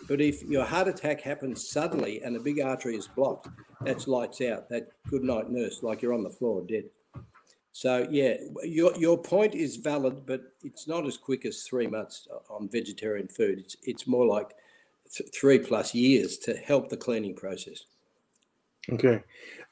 But 0.08 0.22
if 0.22 0.44
your 0.44 0.66
heart 0.66 0.88
attack 0.88 1.22
happens 1.22 1.70
suddenly 1.70 2.22
and 2.22 2.36
a 2.36 2.40
big 2.40 2.60
artery 2.60 2.96
is 2.96 3.08
blocked, 3.08 3.48
that's 3.82 4.08
lights 4.08 4.42
out. 4.42 4.70
That 4.70 4.90
good 5.10 5.24
night 5.24 5.50
nurse, 5.50 5.82
like 5.84 6.02
you're 6.02 6.14
on 6.14 6.24
the 6.24 6.30
floor 6.30 6.64
dead. 6.68 6.84
So 7.74 8.08
yeah, 8.12 8.36
your 8.64 8.96
your 8.98 9.18
point 9.18 9.56
is 9.56 9.78
valid, 9.78 10.28
but 10.28 10.44
it's 10.64 10.88
not 10.88 11.08
as 11.08 11.18
quick 11.18 11.44
as 11.44 11.64
three 11.64 11.88
months 11.88 12.28
on 12.48 12.70
vegetarian 12.70 13.28
food. 13.28 13.58
It's 13.58 13.76
it's 13.82 14.06
more 14.06 14.28
like 14.28 14.54
th- 15.12 15.30
three 15.34 15.58
plus 15.58 15.96
years 15.96 16.38
to 16.40 16.56
help 16.56 16.90
the 16.90 16.98
cleaning 16.98 17.36
process. 17.36 17.86
Okay, 18.92 19.24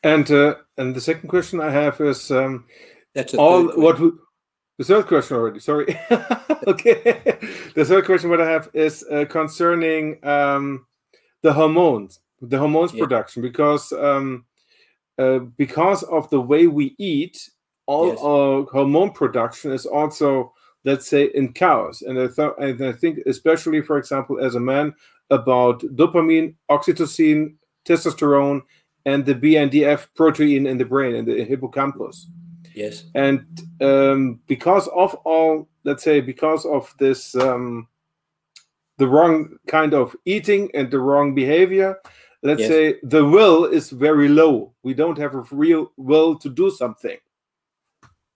and 0.01 0.29
uh, 0.31 0.55
and 0.79 0.95
the 0.95 0.99
second 1.01 1.29
question 1.29 1.61
I 1.61 1.69
have 1.69 2.01
is 2.01 2.31
um, 2.31 2.65
That's 3.13 3.35
a 3.35 3.37
all 3.37 3.67
what 3.67 3.99
we, 3.99 4.11
the 4.79 4.83
third 4.83 5.05
question 5.05 5.37
already. 5.37 5.59
Sorry. 5.59 5.85
okay, 6.67 7.23
the 7.75 7.85
third 7.85 8.05
question 8.05 8.31
what 8.31 8.41
I 8.41 8.49
have 8.49 8.67
is 8.73 9.05
uh, 9.11 9.25
concerning 9.25 10.25
um, 10.25 10.87
the 11.43 11.53
hormones, 11.53 12.19
the 12.41 12.57
hormones 12.57 12.93
Yeah. 12.93 13.03
production, 13.03 13.43
because 13.43 13.91
um, 13.91 14.45
uh, 15.19 15.37
because 15.37 16.01
of 16.01 16.27
the 16.31 16.41
way 16.41 16.65
we 16.65 16.95
eat, 16.97 17.51
all 17.87 18.07
Yes. 18.07 18.19
our 18.21 18.63
hormone 18.71 19.11
production 19.11 19.71
is 19.71 19.85
also 19.85 20.53
let's 20.83 21.07
say 21.07 21.25
in 21.35 21.53
cows, 21.53 22.01
and 22.01 22.19
I 22.19 22.27
thought 22.27 22.57
and 22.59 22.81
I 22.83 22.91
think 22.91 23.19
especially 23.27 23.81
for 23.81 23.97
example 23.97 24.39
as 24.39 24.55
a 24.55 24.59
man 24.59 24.93
about 25.29 25.81
dopamine, 25.95 26.55
oxytocin, 26.69 27.53
testosterone, 27.85 28.61
and 29.05 29.23
the 29.25 29.35
BNDF 29.35 30.07
protein 30.15 30.65
in 30.65 30.77
the 30.77 30.85
brain 30.85 31.15
in 31.15 31.25
the 31.25 31.43
hippocampus 31.43 32.27
Yes. 32.73 33.05
and 33.15 33.45
um, 33.81 34.39
because 34.47 34.87
of 34.89 35.13
all 35.25 35.67
let's 35.83 36.03
say 36.03 36.21
because 36.21 36.65
of 36.65 36.93
this 36.99 37.35
um, 37.35 37.87
the 38.97 39.07
wrong 39.07 39.57
kind 39.67 39.93
of 39.93 40.15
eating 40.25 40.69
and 40.73 40.89
the 40.91 40.99
wrong 40.99 41.33
behavior 41.35 41.97
let's 42.43 42.61
Yes. 42.61 42.69
say 42.69 42.95
the 43.03 43.25
will 43.25 43.65
is 43.65 43.89
very 43.89 44.27
low 44.29 44.73
we 44.83 44.93
don't 44.93 45.17
have 45.17 45.35
a 45.35 45.43
real 45.51 45.91
will 45.97 46.35
to 46.39 46.49
do 46.49 46.69
something 46.71 47.17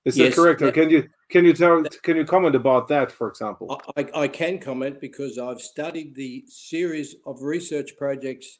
is 0.05 0.15
Yes, 0.17 0.29
that 0.29 0.41
correct 0.41 0.59
that- 0.61 0.73
can 0.73 0.89
you 0.89 1.09
can 1.29 1.43
you 1.43 1.53
tell 1.53 1.83
can 2.03 2.15
you 2.15 2.25
comment 2.25 2.55
about 2.55 2.87
that 2.87 3.11
for 3.11 3.27
example 3.27 3.81
I, 3.97 4.07
I- 4.13 4.27
can 4.27 4.59
comment 4.59 5.01
because 5.01 5.37
I've 5.37 5.61
studied 5.61 6.15
the 6.15 6.43
series 6.47 7.15
of 7.25 7.41
research 7.41 7.97
projects 7.97 8.59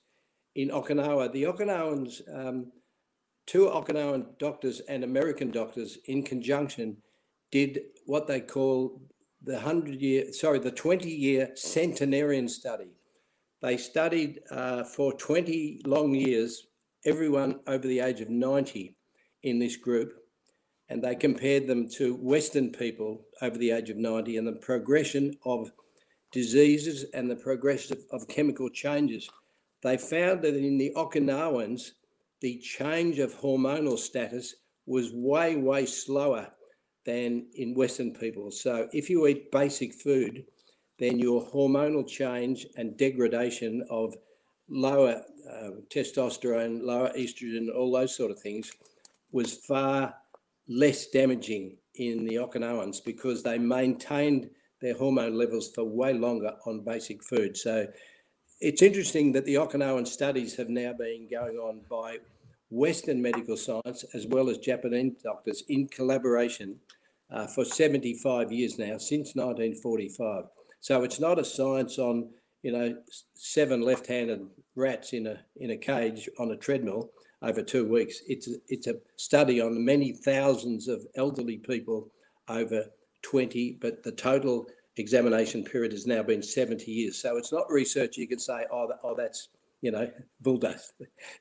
in 0.56 0.70
Okinawa. 0.70 1.32
The 1.32 1.44
Okinawans, 1.44 2.22
um, 2.34 2.72
two 3.46 3.66
Okinawan 3.68 4.38
doctors 4.40 4.80
and 4.88 5.04
American 5.04 5.52
doctors 5.52 5.98
in 6.06 6.24
conjunction 6.24 6.98
did 7.52 7.82
what 8.06 8.26
they 8.26 8.40
call 8.40 9.02
the 9.44 9.54
100 9.54 10.02
year, 10.02 10.32
sorry, 10.34 10.60
the 10.60 10.72
20 10.72 11.10
year 11.10 11.52
centenarian 11.56 12.48
study. 12.48 12.88
They 13.62 13.78
studied 13.78 14.40
uh, 14.50 14.84
for 14.86 15.14
20 15.14 15.82
long 15.86 16.16
years, 16.16 16.68
everyone 17.06 17.60
over 17.68 17.86
the 17.88 18.00
age 18.00 18.22
of 18.22 18.30
90 18.30 18.96
in 19.44 19.60
this 19.60 19.76
group 19.76 20.14
and 20.90 21.04
they 21.04 21.16
compared 21.16 21.68
them 21.68 21.90
to 21.90 22.16
Western 22.16 22.72
people 22.72 23.26
over 23.42 23.58
the 23.58 23.72
age 23.72 23.90
of 23.90 23.98
90 23.98 24.38
and 24.38 24.48
the 24.48 24.54
progression 24.54 25.36
of 25.46 25.72
diseases 26.32 27.06
and 27.14 27.30
the 27.30 27.36
progression 27.36 27.98
of, 28.12 28.28
chemical 28.28 28.70
changes. 28.70 29.30
They 29.82 29.98
found 29.98 30.42
that 30.42 30.56
in 30.56 30.78
the 30.78 30.92
Okinawans, 30.96 31.92
the 32.42 32.58
change 32.60 33.20
of 33.20 33.34
hormonal 33.34 33.98
status 33.98 34.56
was 34.86 35.12
way, 35.14 35.56
way 35.56 35.86
slower 35.86 36.48
than 37.06 37.48
in 37.56 37.74
Western 37.74 38.14
people. 38.14 38.52
So 38.52 38.88
if 38.92 39.10
you 39.10 39.26
eat 39.28 39.52
basic 39.52 39.94
food, 39.94 40.46
then 41.00 41.20
your 41.20 41.46
hormonal 41.46 42.08
change 42.08 42.68
and 42.78 42.98
degradation 42.98 43.86
of 43.90 44.16
lower 44.70 45.22
uh, 45.50 45.70
testosterone, 45.90 46.82
lower 46.82 47.12
estrogen, 47.18 47.74
all 47.74 47.92
those 47.92 48.16
sort 48.16 48.32
of 48.32 48.40
things 48.40 48.72
was 49.32 49.54
far 49.54 50.16
less 50.68 51.08
damaging 51.08 51.78
in 51.96 52.26
the 52.26 52.36
Okinawans 52.36 53.04
because 53.04 53.44
they 53.44 53.58
maintained 53.58 54.50
their 54.82 54.96
hormone 54.96 55.38
levels 55.38 55.72
for 55.74 55.84
way 55.84 56.14
longer 56.14 56.54
on 56.66 56.84
basic 56.84 57.24
food. 57.24 57.56
So 57.56 57.88
it's 58.60 58.82
interesting 58.82 59.32
that 59.34 59.46
the 59.46 59.56
Okinawan 59.56 60.08
studies 60.08 60.56
have 60.56 60.70
now 60.70 60.94
been 60.94 61.28
going 61.30 61.58
on 61.58 61.82
by 61.90 62.18
Western 62.70 63.22
medical 63.22 63.58
science 63.58 64.04
as 64.14 64.26
well 64.28 64.50
as 64.50 64.58
Japanese 64.58 65.14
doctors 65.24 65.64
in 65.70 65.88
collaboration 65.88 66.78
uh, 67.32 67.48
for 67.48 67.66
75 67.66 68.52
years 68.52 68.78
now, 68.78 68.98
since 68.98 69.36
1945. 69.36 70.46
So 70.80 71.04
it's 71.04 71.20
not 71.20 71.40
a 71.40 71.46
science 71.46 71.98
on, 72.00 72.30
you 72.64 72.72
know, 72.72 72.96
seven 73.34 73.82
left-handed 73.82 74.42
rats 74.76 75.14
in 75.14 75.28
a 75.28 75.40
in 75.58 75.72
a 75.72 75.78
cage 75.78 76.30
on 76.40 76.52
a 76.52 76.58
treadmill 76.58 77.12
over 77.46 77.62
two 77.62 77.88
weeks. 77.88 78.22
It's 78.28 78.48
a, 78.48 78.56
it's 78.68 78.88
a 78.88 78.96
study 79.16 79.62
on 79.62 79.86
many 79.86 80.12
thousands 80.14 80.88
of 80.88 81.06
elderly 81.16 81.58
people 81.58 82.12
over 82.50 82.86
20, 83.22 83.78
but 83.82 84.04
the 84.04 84.12
total 84.12 84.68
examination 84.98 85.64
period 85.64 85.92
has 85.92 86.08
now 86.08 86.24
been 86.24 86.42
70 86.42 86.92
years. 86.92 87.22
So 87.22 87.38
it's 87.38 87.54
not 87.54 87.72
research 87.72 88.18
you 88.18 88.28
can 88.28 88.40
say, 88.40 88.66
oh, 88.72 88.88
that, 88.88 89.00
oh 89.04 89.16
that's, 89.16 89.50
you 89.82 89.92
know, 89.92 90.10
bulldoze. 90.42 90.92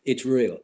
It's 0.05 0.25
real. 0.25 0.59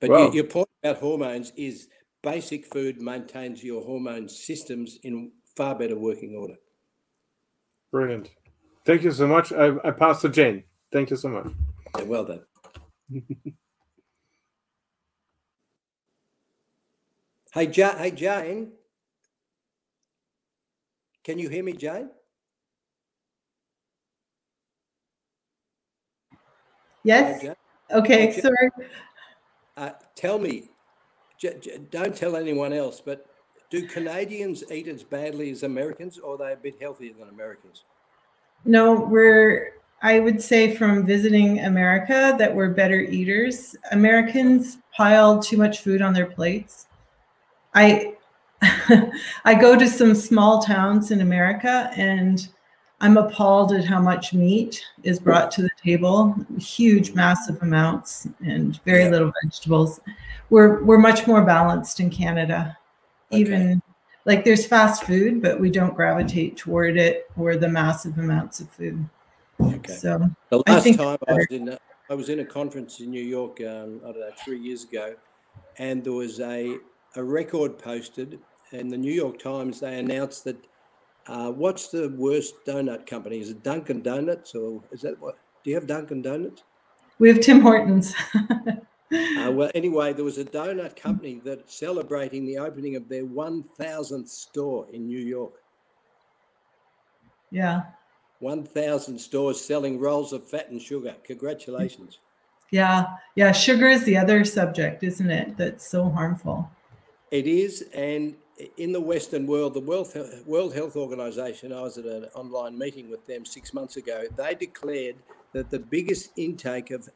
But 0.00 0.10
Wow. 0.10 0.18
your, 0.18 0.34
your 0.36 0.44
point 0.44 0.68
about 0.82 0.96
hormones 0.98 1.52
is 1.56 1.88
basic 2.22 2.66
food 2.72 3.00
maintains 3.00 3.62
your 3.62 3.82
hormone 3.82 4.28
systems 4.28 4.98
in 5.02 5.30
far 5.56 5.74
better 5.74 5.98
working 5.98 6.34
order. 6.36 6.54
brilliant 7.92 8.30
thank 8.86 9.02
you 9.02 9.10
so 9.10 9.26
much 9.26 9.52
i, 9.52 9.72
I 9.84 9.90
pass 9.90 10.20
to 10.22 10.28
Jayne 10.28 10.62
thank 10.92 11.10
you 11.10 11.16
so 11.16 11.28
much 11.28 11.48
Yeah, 11.98 12.04
well 12.04 12.24
done. 12.24 12.42
hey, 17.52 17.68
ja- 17.70 17.96
hey, 17.96 18.10
Jayne. 18.10 18.72
Can 21.24 21.38
you 21.38 21.48
hear 21.48 21.62
me, 21.64 21.72
Jayne? 21.72 22.10
Yes. 27.04 27.42
Jayne? 27.42 27.54
Okay, 27.90 28.28
Okay. 28.30 28.40
sorry. 28.40 28.70
Uh, 29.76 29.90
tell 30.14 30.38
me, 30.38 30.70
j- 31.38 31.58
j- 31.60 31.78
don't 31.90 32.14
tell 32.14 32.36
anyone 32.36 32.72
else, 32.72 33.00
but 33.00 33.26
do 33.70 33.86
Canadians 33.86 34.64
eat 34.70 34.88
as 34.88 35.02
badly 35.02 35.50
as 35.50 35.62
Americans, 35.62 36.18
or 36.18 36.34
are 36.34 36.38
they 36.38 36.52
a 36.52 36.56
bit 36.56 36.80
healthier 36.80 37.12
than 37.18 37.28
Americans? 37.28 37.84
no, 38.66 38.92
we're, 38.94 39.72
I 40.02 40.20
would 40.20 40.42
say 40.42 40.74
from 40.76 41.06
visiting 41.06 41.60
America 41.60 42.34
that 42.38 42.54
we're 42.54 42.68
better 42.68 43.00
eaters. 43.00 43.74
Americans 43.90 44.76
pile 44.94 45.40
too 45.42 45.56
much 45.56 45.80
food 45.80 46.02
on 46.02 46.12
their 46.12 46.26
plates. 46.26 46.86
I, 47.74 48.14
I 49.44 49.54
go 49.54 49.78
to 49.78 49.86
some 49.88 50.14
small 50.14 50.62
towns 50.62 51.10
in 51.10 51.20
America 51.20 51.90
and 51.96 52.48
I'm 53.00 53.16
appalled 53.16 53.72
at 53.72 53.84
how 53.84 54.00
much 54.00 54.34
meat 54.34 54.84
is 55.04 55.18
brought 55.18 55.50
to 55.52 55.62
the 55.62 55.70
table, 55.82 56.34
huge, 56.58 57.12
massive 57.14 57.62
amounts, 57.62 58.28
and 58.44 58.78
very 58.84 59.04
Yeah. 59.04 59.10
little 59.10 59.32
vegetables. 59.42 60.00
We're 60.50 60.82
we're 60.84 60.98
much 60.98 61.26
more 61.26 61.42
balanced 61.42 62.00
in 62.00 62.10
Canada. 62.10 62.76
Okay. 63.32 63.40
Even 63.40 63.82
like 64.26 64.44
there's 64.44 64.66
fast 64.66 65.04
food, 65.04 65.40
but 65.40 65.58
we 65.58 65.70
don't 65.70 65.94
gravitate 65.94 66.58
toward 66.58 66.98
it 66.98 67.30
or 67.38 67.56
the 67.56 67.68
massive 67.68 68.18
amounts 68.18 68.60
of 68.60 68.68
food. 68.70 69.08
Okay. 69.60 69.94
So 69.94 70.28
The 70.50 70.62
I 70.66 70.72
last 70.74 70.84
think 70.84 70.98
time 70.98 71.16
I 71.26 71.32
was 71.32 71.46
in, 71.50 71.68
a, 71.70 71.78
I 72.10 72.14
was 72.14 72.28
in 72.28 72.40
a 72.40 72.44
conference 72.44 73.00
in 73.00 73.10
New 73.10 73.22
York, 73.22 73.60
um, 73.62 74.00
I 74.04 74.12
don't 74.12 74.20
know, 74.20 74.30
three 74.44 74.58
years 74.58 74.84
ago, 74.84 75.14
and 75.78 76.04
there 76.04 76.12
was 76.12 76.38
a, 76.40 76.76
a 77.16 77.22
record 77.22 77.78
posted 77.78 78.38
in 78.72 78.88
the 78.88 78.96
New 78.96 79.12
York 79.12 79.38
Times. 79.38 79.80
They 79.80 79.98
announced 79.98 80.44
that 80.44 80.64
uh, 81.26 81.50
what's 81.52 81.88
the 81.88 82.08
worst 82.16 82.54
donut 82.66 83.06
company? 83.06 83.40
Is 83.40 83.50
it 83.50 83.62
Dunkin' 83.62 84.02
Donuts 84.02 84.54
or 84.54 84.82
is 84.90 85.02
that 85.02 85.20
what? 85.20 85.36
Do 85.64 85.70
you 85.70 85.76
have 85.76 85.86
Dunkin' 85.86 86.22
Donuts? 86.22 86.62
we 87.18 87.28
have 87.28 87.40
Tim 87.40 87.60
Hortons. 87.60 88.14
Uh, 89.12 89.50
well, 89.50 89.68
anyway, 89.74 90.12
there 90.12 90.24
was 90.24 90.38
a 90.38 90.44
donut 90.44 90.94
company 90.94 91.40
that's 91.44 91.74
celebrating 91.74 92.46
the 92.46 92.56
opening 92.56 92.94
of 92.94 93.08
their 93.08 93.24
1,000th 93.24 94.28
store 94.28 94.86
in 94.92 95.08
New 95.08 95.18
York. 95.18 95.54
yeah. 97.50 97.82
1,000 98.38 99.18
stores 99.18 99.60
selling 99.60 99.98
rolls 99.98 100.32
of 100.32 100.48
fat 100.48 100.70
and 100.70 100.80
sugar. 100.80 101.16
Congratulations. 101.24 102.20
Yeah. 102.70 103.16
Yeah. 103.34 103.50
Sugar 103.50 103.88
is 103.88 104.04
the 104.04 104.16
other 104.16 104.44
subject, 104.44 105.02
isn't 105.02 105.28
it? 105.28 105.56
That's 105.56 105.84
so 105.86 106.08
harmful. 106.08 106.70
It 107.30 107.46
is, 107.46 107.84
and 107.94 108.34
in 108.76 108.92
the 108.92 109.00
Western 109.00 109.46
world, 109.46 109.74
the 109.74 109.80
World 109.80 110.12
World 110.46 110.74
Health 110.74 110.96
Organization, 110.96 111.72
I 111.72 111.82
was 111.82 111.96
at 111.96 112.04
an 112.04 112.24
online 112.34 112.76
meeting 112.76 113.08
with 113.08 113.24
them 113.26 113.44
six 113.44 113.72
months 113.72 113.96
ago. 113.96 114.24
They 114.36 114.54
declared 114.54 115.16
that 115.52 115.70
the 115.70 115.78
biggest 115.78 116.30
intake 116.36 116.90
of 116.90 117.08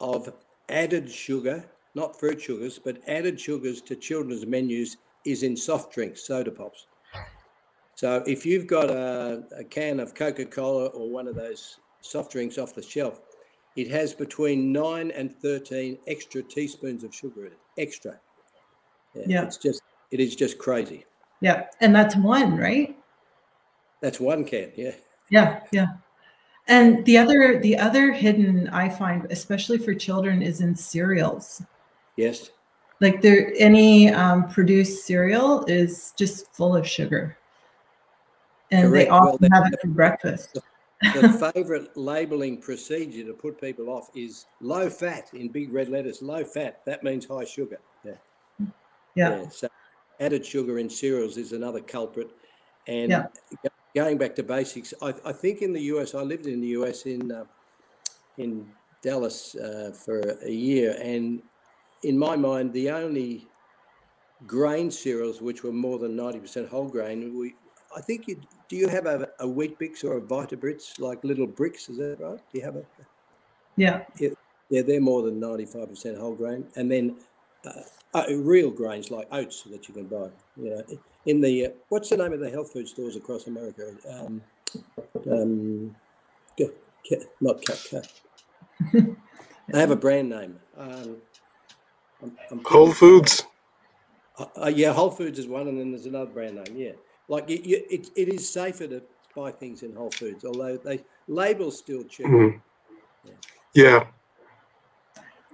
of 0.00 0.32
added 0.68 1.10
sugar, 1.10 1.64
not 1.94 2.18
fruit 2.18 2.40
sugars, 2.40 2.78
but 2.78 3.02
added 3.06 3.38
sugars 3.38 3.80
to 3.82 3.96
children's 3.96 4.46
menus 4.46 4.96
is 5.24 5.42
in 5.42 5.56
soft 5.56 5.92
drinks, 5.92 6.26
soda 6.26 6.50
pops. 6.50 6.86
So 7.94 8.22
if 8.26 8.46
you've 8.46 8.66
got 8.66 8.90
a, 8.90 9.42
a 9.58 9.64
can 9.64 9.98
of 10.00 10.14
Coca 10.14 10.46
Cola 10.46 10.86
or 10.86 11.10
one 11.10 11.26
of 11.26 11.34
those 11.34 11.78
soft 12.00 12.32
drinks 12.32 12.56
off 12.56 12.74
the 12.74 12.82
shelf, 12.82 13.20
it 13.76 13.90
has 13.90 14.14
between 14.14 14.72
nine 14.72 15.10
and 15.10 15.34
13 15.42 15.98
extra 16.06 16.42
teaspoons 16.42 17.04
of 17.04 17.14
sugar 17.14 17.46
in 17.46 17.52
it. 17.52 17.58
Extra. 17.76 18.18
Yeah. 19.26 19.42
It's 19.44 19.56
just, 19.56 19.82
it 20.10 20.20
is 20.20 20.36
just 20.36 20.58
crazy. 20.58 21.04
Yeah. 21.40 21.66
And 21.80 21.94
that's 21.94 22.16
one, 22.16 22.56
right? 22.56 22.96
That's 24.00 24.20
one 24.20 24.44
can. 24.44 24.72
Yeah. 24.76 24.92
Yeah, 25.30 25.60
yeah. 25.72 25.86
And 26.68 27.04
the 27.06 27.16
other 27.16 27.58
the 27.60 27.76
other 27.76 28.12
hidden 28.12 28.68
I 28.68 28.88
find, 28.88 29.26
especially 29.30 29.78
for 29.78 29.94
children, 29.94 30.42
is 30.42 30.60
in 30.60 30.74
cereals. 30.74 31.62
Yes. 32.16 32.50
Like 33.00 33.22
there 33.22 33.52
any 33.56 34.12
um, 34.12 34.48
produced 34.48 35.06
cereal 35.06 35.64
is 35.66 36.12
just 36.16 36.52
full 36.54 36.76
of 36.76 36.86
sugar. 36.86 37.38
And 38.70 38.86
they 38.92 39.06
Correct. 39.06 39.10
Well, 39.10 39.28
often 39.28 39.48
that- 39.50 39.64
have 39.64 39.72
it 39.72 39.80
for 39.80 39.88
breakfast. 39.88 40.58
The 41.14 41.52
favorite 41.54 41.96
labeling 41.96 42.60
procedure 42.60 43.24
to 43.24 43.32
put 43.32 43.60
people 43.60 43.88
off 43.88 44.10
is 44.16 44.46
low 44.60 44.90
fat 44.90 45.30
in 45.32 45.48
big 45.48 45.72
red 45.72 45.88
letters. 45.88 46.20
Low 46.22 46.44
fat. 46.44 46.84
That 46.86 47.04
means 47.04 47.24
high 47.24 47.44
sugar. 47.44 47.78
Yeah. 49.18 49.30
Yeah. 49.42 49.48
So 49.50 49.68
added 50.20 50.46
sugar 50.46 50.78
in 50.78 50.88
cereals 50.88 51.36
is 51.36 51.52
another 51.52 51.80
culprit. 51.80 52.30
And 52.86 53.10
Yeah. 53.10 53.26
going 53.94 54.18
back 54.18 54.34
to 54.36 54.42
basics, 54.42 54.94
I, 55.02 55.12
I 55.24 55.32
think 55.32 55.60
in 55.62 55.72
the 55.72 55.82
US, 55.94 56.14
I 56.14 56.22
lived 56.22 56.46
in 56.46 56.60
the 56.60 56.72
US 56.78 57.06
in 57.06 57.32
uh, 57.32 57.44
in 58.36 58.50
Dallas 59.02 59.54
uh, 59.56 59.90
for 60.04 60.20
a 60.44 60.50
year, 60.50 60.96
and 61.00 61.42
in 62.02 62.16
my 62.16 62.36
mind, 62.36 62.72
the 62.72 62.90
only 62.90 63.48
grain 64.46 64.90
cereals 64.90 65.40
which 65.40 65.62
were 65.64 65.72
more 65.72 65.98
than 65.98 66.14
ninety 66.16 66.40
percent 66.40 66.68
whole 66.68 66.88
grain, 66.88 67.36
we 67.38 67.54
I 67.96 68.00
think 68.00 68.28
you 68.28 68.36
do 68.68 68.76
you 68.76 68.88
have 68.88 69.06
a, 69.06 69.28
a 69.40 69.46
Weet-Bix 69.46 70.04
or 70.04 70.18
a 70.18 70.20
Vita 70.20 70.56
Brits 70.56 70.98
like 70.98 71.24
little 71.24 71.46
bricks? 71.46 71.88
Is 71.88 71.96
that 71.98 72.18
right? 72.20 72.38
Do 72.50 72.58
you 72.58 72.64
have 72.64 72.76
a 72.76 72.84
Yeah. 73.76 74.04
yeah, 74.70 74.82
they're 74.82 75.00
more 75.00 75.22
than 75.22 75.40
95% 75.40 76.18
whole 76.18 76.34
grain. 76.34 76.68
And 76.76 76.90
then 76.90 77.16
uh, 77.66 77.82
uh, 78.14 78.24
real 78.36 78.70
grains 78.70 79.10
like 79.10 79.28
oats 79.32 79.62
that 79.64 79.88
you 79.88 79.94
can 79.94 80.06
buy. 80.06 80.28
You 80.56 80.70
know, 80.70 80.82
in 81.26 81.40
the, 81.40 81.66
uh, 81.66 81.70
what's 81.88 82.08
the 82.10 82.16
name 82.16 82.32
of 82.32 82.40
the 82.40 82.50
health 82.50 82.72
food 82.72 82.88
stores 82.88 83.16
across 83.16 83.46
America? 83.46 83.92
Um, 84.10 84.42
um, 85.30 85.96
Ca- 86.58 86.72
Ca- 87.08 87.24
not 87.40 87.64
Cat 87.64 88.12
They 89.68 89.80
have 89.80 89.90
a 89.90 89.96
brand 89.96 90.30
name. 90.30 90.58
Um, 90.76 91.16
I'm, 92.22 92.36
I'm 92.50 92.64
Whole 92.64 92.92
Foods. 92.92 93.44
Uh, 94.38 94.46
uh, 94.64 94.68
yeah, 94.74 94.92
Whole 94.92 95.10
Foods 95.10 95.38
is 95.38 95.46
one, 95.46 95.68
and 95.68 95.78
then 95.78 95.90
there's 95.90 96.06
another 96.06 96.30
brand 96.30 96.56
name. 96.56 96.76
Yeah, 96.76 96.92
like 97.28 97.48
you, 97.50 97.60
you, 97.62 97.84
it, 97.90 98.08
it 98.16 98.28
is 98.28 98.48
safer 98.48 98.86
to 98.86 99.02
buy 99.34 99.50
things 99.50 99.82
in 99.82 99.94
Whole 99.94 100.10
Foods, 100.10 100.44
although 100.44 100.76
they 100.78 101.04
labels 101.26 101.78
still 101.78 102.02
cheap. 102.04 102.26
Mhm. 102.26 102.60
Yeah. 103.74 104.06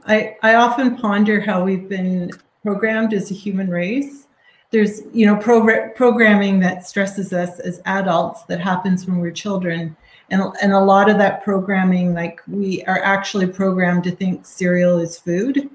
I, 0.06 0.36
I 0.42 0.54
often 0.54 0.96
ponder 0.96 1.40
how 1.40 1.64
we've 1.64 1.88
been 1.88 2.30
programmed 2.62 3.14
as 3.14 3.30
a 3.30 3.34
human 3.34 3.68
race. 3.68 4.26
There's, 4.70 5.02
you 5.12 5.26
know, 5.26 5.36
progr- 5.36 5.94
programming 5.94 6.60
that 6.60 6.86
stresses 6.86 7.32
us 7.32 7.60
as 7.60 7.80
adults 7.84 8.42
that 8.44 8.60
happens 8.60 9.06
when 9.06 9.18
we're 9.18 9.30
children. 9.30 9.96
And, 10.30 10.42
and 10.62 10.72
a 10.72 10.80
lot 10.80 11.08
of 11.08 11.18
that 11.18 11.44
programming, 11.44 12.14
like 12.14 12.40
we 12.48 12.82
are 12.84 13.02
actually 13.02 13.46
programmed 13.46 14.04
to 14.04 14.10
think 14.10 14.46
cereal 14.46 14.98
is 14.98 15.18
food. 15.18 15.70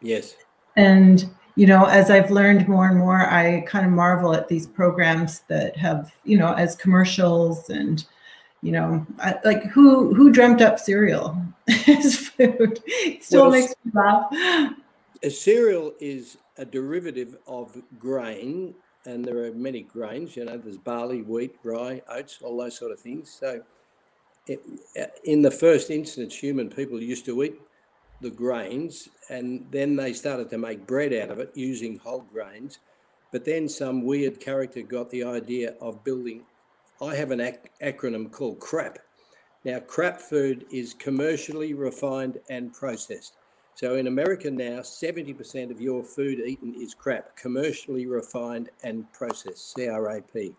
Yes. 0.00 0.36
And, 0.76 1.30
you 1.54 1.66
know, 1.66 1.84
as 1.84 2.10
I've 2.10 2.30
learned 2.30 2.66
more 2.68 2.88
and 2.88 2.98
more, 2.98 3.20
I 3.20 3.60
kind 3.62 3.86
of 3.86 3.92
marvel 3.92 4.34
at 4.34 4.48
these 4.48 4.66
programs 4.66 5.40
that 5.48 5.76
have, 5.76 6.12
you 6.24 6.36
know, 6.36 6.54
as 6.54 6.74
commercials 6.76 7.70
and, 7.70 8.04
you 8.64 8.72
know, 8.72 9.06
I, 9.18 9.38
like 9.44 9.64
who 9.64 10.14
who 10.14 10.32
dreamt 10.32 10.62
up 10.62 10.78
cereal 10.78 11.36
as 11.86 12.16
food? 12.16 12.80
It 12.86 13.22
still 13.22 13.42
Well, 13.42 13.50
makes 13.50 13.74
me 13.84 13.92
laugh. 13.94 14.26
A 15.22 15.30
cereal 15.30 15.92
is 16.00 16.38
a 16.56 16.64
derivative 16.64 17.36
of 17.46 17.76
grain, 17.98 18.74
and 19.04 19.22
there 19.24 19.44
are 19.44 19.52
many 19.52 19.82
grains. 19.82 20.36
You 20.36 20.46
know, 20.46 20.56
there's 20.56 20.78
barley, 20.78 21.22
wheat, 21.22 21.56
rye, 21.62 22.00
oats, 22.08 22.38
all 22.42 22.56
those 22.56 22.76
sort 22.78 22.92
of 22.92 23.00
things. 23.00 23.30
So, 23.38 23.62
it, 24.46 24.60
uh, 25.00 25.06
in 25.24 25.42
the 25.42 25.50
first 25.50 25.90
instance, 25.90 26.34
human 26.34 26.70
people 26.70 27.02
used 27.02 27.26
to 27.26 27.42
eat 27.42 27.56
the 28.22 28.30
grains, 28.30 29.10
and 29.28 29.66
then 29.70 29.96
they 29.96 30.14
started 30.14 30.48
to 30.50 30.58
make 30.58 30.86
bread 30.86 31.12
out 31.12 31.30
of 31.30 31.38
it 31.38 31.50
using 31.54 31.98
whole 31.98 32.22
grains. 32.22 32.78
But 33.30 33.44
then 33.44 33.68
some 33.68 34.04
weird 34.04 34.40
character 34.40 34.82
got 34.82 35.10
the 35.10 35.24
idea 35.24 35.74
of 35.82 36.04
building. 36.04 36.46
I 37.02 37.14
have 37.14 37.30
an 37.30 37.40
ac- 37.40 37.58
acronym 37.82 38.30
called 38.30 38.60
CRAP. 38.60 38.98
Now, 39.64 39.80
crap 39.80 40.20
food 40.20 40.66
is 40.70 40.94
commercially 40.94 41.74
refined 41.74 42.38
and 42.50 42.72
processed. 42.72 43.34
So 43.74 43.96
in 43.96 44.06
America 44.06 44.50
now, 44.50 44.80
70% 44.80 45.70
of 45.70 45.80
your 45.80 46.04
food 46.04 46.38
eaten 46.40 46.74
is 46.74 46.94
crap, 46.94 47.36
commercially 47.36 48.06
refined 48.06 48.70
and 48.84 49.10
processed, 49.12 49.74
CRAP. 49.74 50.54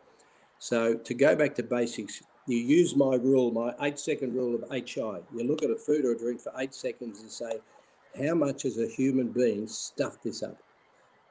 So 0.60 0.96
to 0.96 1.14
go 1.14 1.36
back 1.36 1.56
to 1.56 1.64
basics, 1.64 2.24
you 2.48 2.58
use 2.58 2.96
my 2.96 3.16
rule, 3.16 3.52
my 3.52 3.74
eight 3.82 4.00
second 4.00 4.34
rule 4.34 4.56
of 4.56 4.70
HI. 4.70 5.22
You 5.34 5.44
look 5.44 5.64
at 5.64 5.70
a 5.70 5.76
food 5.76 6.06
or 6.06 6.12
a 6.12 6.18
drink 6.18 6.42
for 6.42 6.52
eight 6.58 6.76
seconds 6.76 7.22
and 7.22 7.32
say, 7.32 7.60
how 8.24 8.34
much 8.36 8.64
has 8.64 8.78
a 8.78 8.88
human 8.88 9.30
being 9.30 9.68
stuffed 9.68 10.24
this 10.24 10.44
up? 10.44 10.58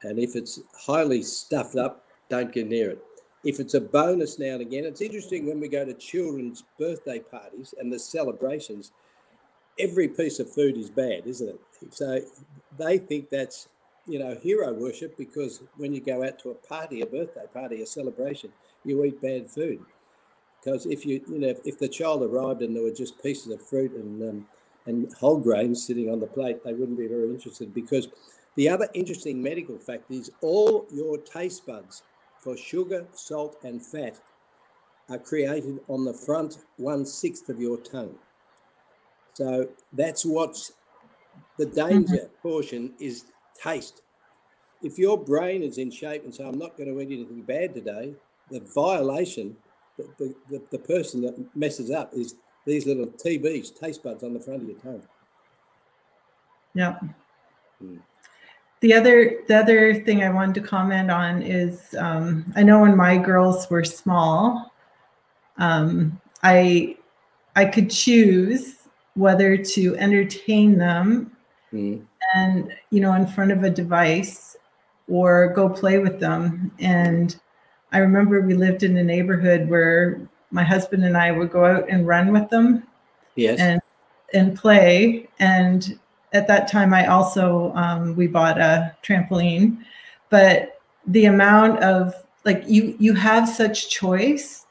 And 0.03 0.19
if 0.19 0.37
it's 0.37 0.61
highly 0.75 1.23
stuffed 1.23 1.77
up, 1.77 2.05
don't 2.29 2.53
get 2.53 2.69
near 2.69 2.91
it. 2.91 3.05
If 3.45 3.61
it's 3.61 3.75
a 3.75 3.81
bonus 3.81 4.39
now 4.39 4.55
and 4.55 4.63
again, 4.63 4.85
it's 4.85 5.03
interesting 5.03 5.47
when 5.47 5.61
we 5.61 5.69
go 5.69 5.85
to 5.85 5.93
children's 5.95 6.65
birthday 6.79 7.19
parties 7.19 7.75
and 7.79 7.93
the 7.93 7.99
celebrations, 7.99 8.93
every 9.79 10.09
piece 10.09 10.41
of 10.41 10.51
food 10.51 10.77
is 10.77 10.89
bad, 10.91 11.27
isn't 11.27 11.49
it? 11.49 11.61
So 11.95 12.21
they 12.79 12.99
think 12.99 13.29
that's, 13.31 13.69
you 14.07 14.19
know, 14.19 14.35
hero 14.43 14.73
worship 14.73 15.17
because 15.19 15.63
when 15.77 15.93
you 15.93 16.01
go 16.01 16.25
out 16.25 16.39
to 16.41 16.51
a 16.51 16.55
party, 16.55 17.03
a 17.03 17.07
birthday 17.07 17.45
party, 17.53 17.83
a 17.83 17.87
celebration, 17.87 18.51
you 18.85 19.05
eat 19.05 19.21
bad 19.21 19.51
food. 19.51 19.81
Because 20.63 20.87
if 20.87 21.05
you, 21.05 21.21
you 21.29 21.39
know, 21.39 21.55
if, 21.65 21.79
the 21.79 21.89
child 21.89 22.23
arrived 22.23 22.63
and 22.63 22.75
there 22.75 22.83
were 22.83 22.91
just 22.91 23.23
pieces 23.23 23.53
of 23.53 23.61
fruit 23.61 23.93
and 23.93 24.23
um, 24.23 24.47
and 24.87 25.13
whole 25.15 25.39
grains 25.39 25.87
sitting 25.87 26.11
on 26.11 26.21
the 26.21 26.27
plate, 26.27 26.63
they 26.65 26.75
wouldn't 26.75 26.99
be 26.99 27.07
very 27.07 27.29
interested. 27.31 27.75
Because 27.75 28.09
the 28.57 28.69
other 28.69 28.89
interesting 28.95 29.43
medical 29.43 29.79
fact 29.79 30.11
is 30.11 30.31
all 30.41 30.87
your 30.93 31.19
taste 31.19 31.67
buds 31.67 32.03
for 32.45 32.57
sugar, 32.59 33.07
salt, 33.15 33.57
and 33.65 33.85
fat 33.85 34.21
are 35.09 35.19
created 35.19 35.81
on 35.89 36.05
the 36.05 36.13
front 36.13 36.59
one 36.77 37.07
sixth 37.07 37.49
of 37.49 37.59
your 37.59 37.79
tongue. 37.79 38.15
So 39.33 39.69
that's 39.93 40.25
what's 40.25 40.73
the 41.59 41.67
danger 41.67 42.31
portion 42.43 42.93
is 43.01 43.25
taste. 43.61 44.03
If 44.83 44.99
your 44.99 45.17
brain 45.17 45.63
is 45.63 45.79
in 45.79 45.91
shape 45.91 46.25
and 46.25 46.35
say, 46.35 46.45
I'm 46.45 46.59
not 46.59 46.77
going 46.77 46.95
to 46.95 47.01
eat 47.01 47.19
anything 47.19 47.43
bad 47.43 47.75
today, 47.75 48.15
the 48.51 48.61
violation, 48.61 49.57
the, 49.97 50.09
the, 50.19 50.35
the, 50.51 50.63
the 50.73 50.79
person 50.79 51.23
that 51.23 51.57
messes 51.57 51.91
up 51.91 52.13
is 52.13 52.35
these 52.67 52.87
little 52.87 53.07
TBs, 53.07 53.79
taste 53.79 54.03
buds 54.03 54.23
on 54.23 54.35
the 54.35 54.41
front 54.41 54.63
of 54.63 54.69
your 54.69 54.79
tongue. 54.79 55.03
Yeah. 56.75 56.99
Mm. 57.83 58.01
The 58.85 58.93
other 58.93 59.39
the 59.49 59.57
other 59.57 59.95
thing 59.95 60.23
I 60.23 60.29
wanted 60.29 60.57
to 60.57 60.61
comment 60.61 61.11
on 61.11 61.41
is 61.41 61.95
um, 61.99 62.45
I 62.55 62.63
know 62.63 62.83
when 62.83 62.95
my 62.95 63.17
girls 63.17 63.71
were 63.71 63.83
small, 63.83 64.71
um, 65.57 66.21
I 66.43 66.99
I 67.57 67.65
could 67.65 67.89
choose 67.91 68.87
whether 69.15 69.57
to 69.57 69.97
entertain 69.97 70.77
them 70.77 71.31
Mm. 71.73 72.05
and 72.35 72.73
you 72.91 73.01
know 73.01 73.15
in 73.15 73.27
front 73.27 73.53
of 73.53 73.65
a 73.65 73.71
device 73.71 74.55
or 75.09 75.49
go 75.55 75.69
play 75.69 75.99
with 75.99 76.21
them 76.21 76.71
and 76.79 77.41
i 77.91 77.99
remember 77.99 78.41
we 78.43 78.55
lived 78.55 78.85
in 78.85 78.97
a 78.97 79.03
neighborhood 79.03 79.69
where 79.69 80.21
my 80.53 80.63
husband 80.63 81.05
and 81.05 81.17
i 81.17 81.33
would 81.33 81.51
go 81.51 81.65
out 81.65 81.89
and 81.89 82.07
run 82.07 82.33
with 82.33 82.49
them 82.51 82.85
Yes. 83.35 83.59
and 83.59 83.81
and 84.35 84.57
play 84.57 85.27
and 85.41 85.99
at 86.35 86.47
that 86.47 86.71
time 86.71 86.93
i 86.93 87.07
also 87.07 87.73
um, 87.75 88.15
we 88.17 88.27
bought 88.27 88.61
a 88.61 88.95
trampoline 89.03 89.79
but 90.31 90.81
the 91.07 91.27
amount 91.27 91.83
of 91.83 92.15
like 92.45 92.63
you 92.67 92.97
you 92.99 93.15
have 93.15 93.49
such 93.49 93.89
choice 93.89 94.65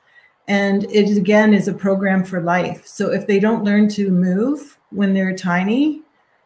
and 0.48 0.84
it 0.92 1.16
again 1.18 1.54
is 1.54 1.68
a 1.68 1.74
program 1.74 2.24
for 2.24 2.42
life. 2.42 2.86
So 2.86 3.12
if 3.12 3.28
they 3.28 3.40
don't 3.40 3.64
learn 3.64 3.88
to 3.90 4.10
move 4.10 4.78
when 4.90 5.14
they're 5.14 5.36
tiny 5.36 6.02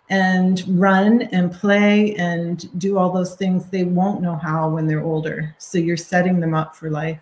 and 0.09 0.63
run 0.80 1.24
and 1.34 1.51
play 1.51 2.15
and 2.15 2.80
do 2.80 2.97
all 2.97 3.11
those 3.11 3.36
things 3.36 3.70
they 3.70 3.84
won't 3.84 4.22
know 4.22 4.36
how 4.36 4.70
when 4.70 4.88
they're 4.88 5.03
older. 5.03 5.55
So 5.57 5.78
you're 5.78 5.97
setting 5.97 6.39
them 6.39 6.53
up 6.53 6.76
for 6.76 6.89
life. 6.89 7.20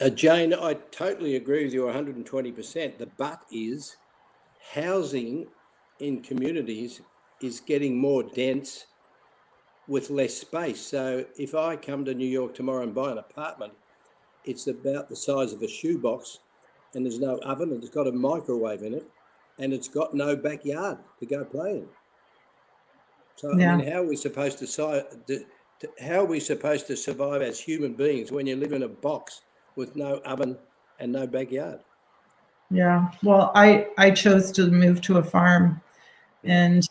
Uh, 0.00 0.10
Jayne, 0.10 0.52
I 0.52 0.74
totally 0.90 1.36
agree 1.36 1.64
with 1.64 1.72
you 1.72 1.82
120%. 1.82 2.98
The 2.98 3.06
but 3.16 3.40
is 3.50 3.96
housing 4.74 5.46
in 6.00 6.22
communities 6.22 7.00
is 7.42 7.60
getting 7.60 7.96
more 7.96 8.22
dense 8.22 8.86
with 9.88 10.10
less 10.10 10.34
space. 10.34 10.80
So 10.80 11.24
if 11.38 11.54
I 11.54 11.76
come 11.76 12.04
to 12.04 12.14
New 12.14 12.28
York 12.28 12.54
tomorrow 12.54 12.82
and 12.82 12.94
buy 12.94 13.12
an 13.12 13.18
apartment, 13.18 13.72
it's 14.44 14.66
about 14.66 15.08
the 15.08 15.16
size 15.16 15.52
of 15.52 15.62
a 15.62 15.68
shoebox 15.68 16.40
and 16.94 17.04
there's 17.04 17.20
no 17.20 17.38
oven 17.38 17.72
and 17.72 17.82
it's 17.82 17.94
got 17.94 18.06
a 18.06 18.12
microwave 18.12 18.82
in 18.82 18.94
it 18.94 19.06
and 19.58 19.72
it's 19.72 19.88
got 19.88 20.14
no 20.14 20.36
backyard 20.36 20.98
to 21.20 21.26
go 21.26 21.44
play 21.44 21.78
in. 21.78 21.88
So 23.36 23.52
I 23.52 23.54
mean, 23.54 23.86
how 23.92 24.02
are 24.02 24.06
we 24.06 24.16
supposed 24.16 24.58
to, 24.58 24.66
to, 24.66 25.44
to 25.80 25.88
how 26.00 26.20
are 26.20 26.24
we 26.24 26.40
supposed 26.40 26.86
to 26.86 26.96
survive 26.96 27.42
as 27.42 27.60
human 27.60 27.92
beings 27.92 28.32
when 28.32 28.46
you 28.46 28.56
live 28.56 28.72
in 28.72 28.82
a 28.82 28.88
box 28.88 29.42
with 29.76 29.94
no 29.94 30.20
oven 30.24 30.56
and 31.00 31.12
no 31.12 31.26
backyard? 31.26 31.80
Yeah. 32.70 33.10
Well, 33.22 33.52
I 33.54 33.88
I 33.98 34.10
chose 34.10 34.50
to 34.52 34.70
move 34.70 35.00
to 35.02 35.18
a 35.18 35.22
farm, 35.22 35.80
and 36.46 36.88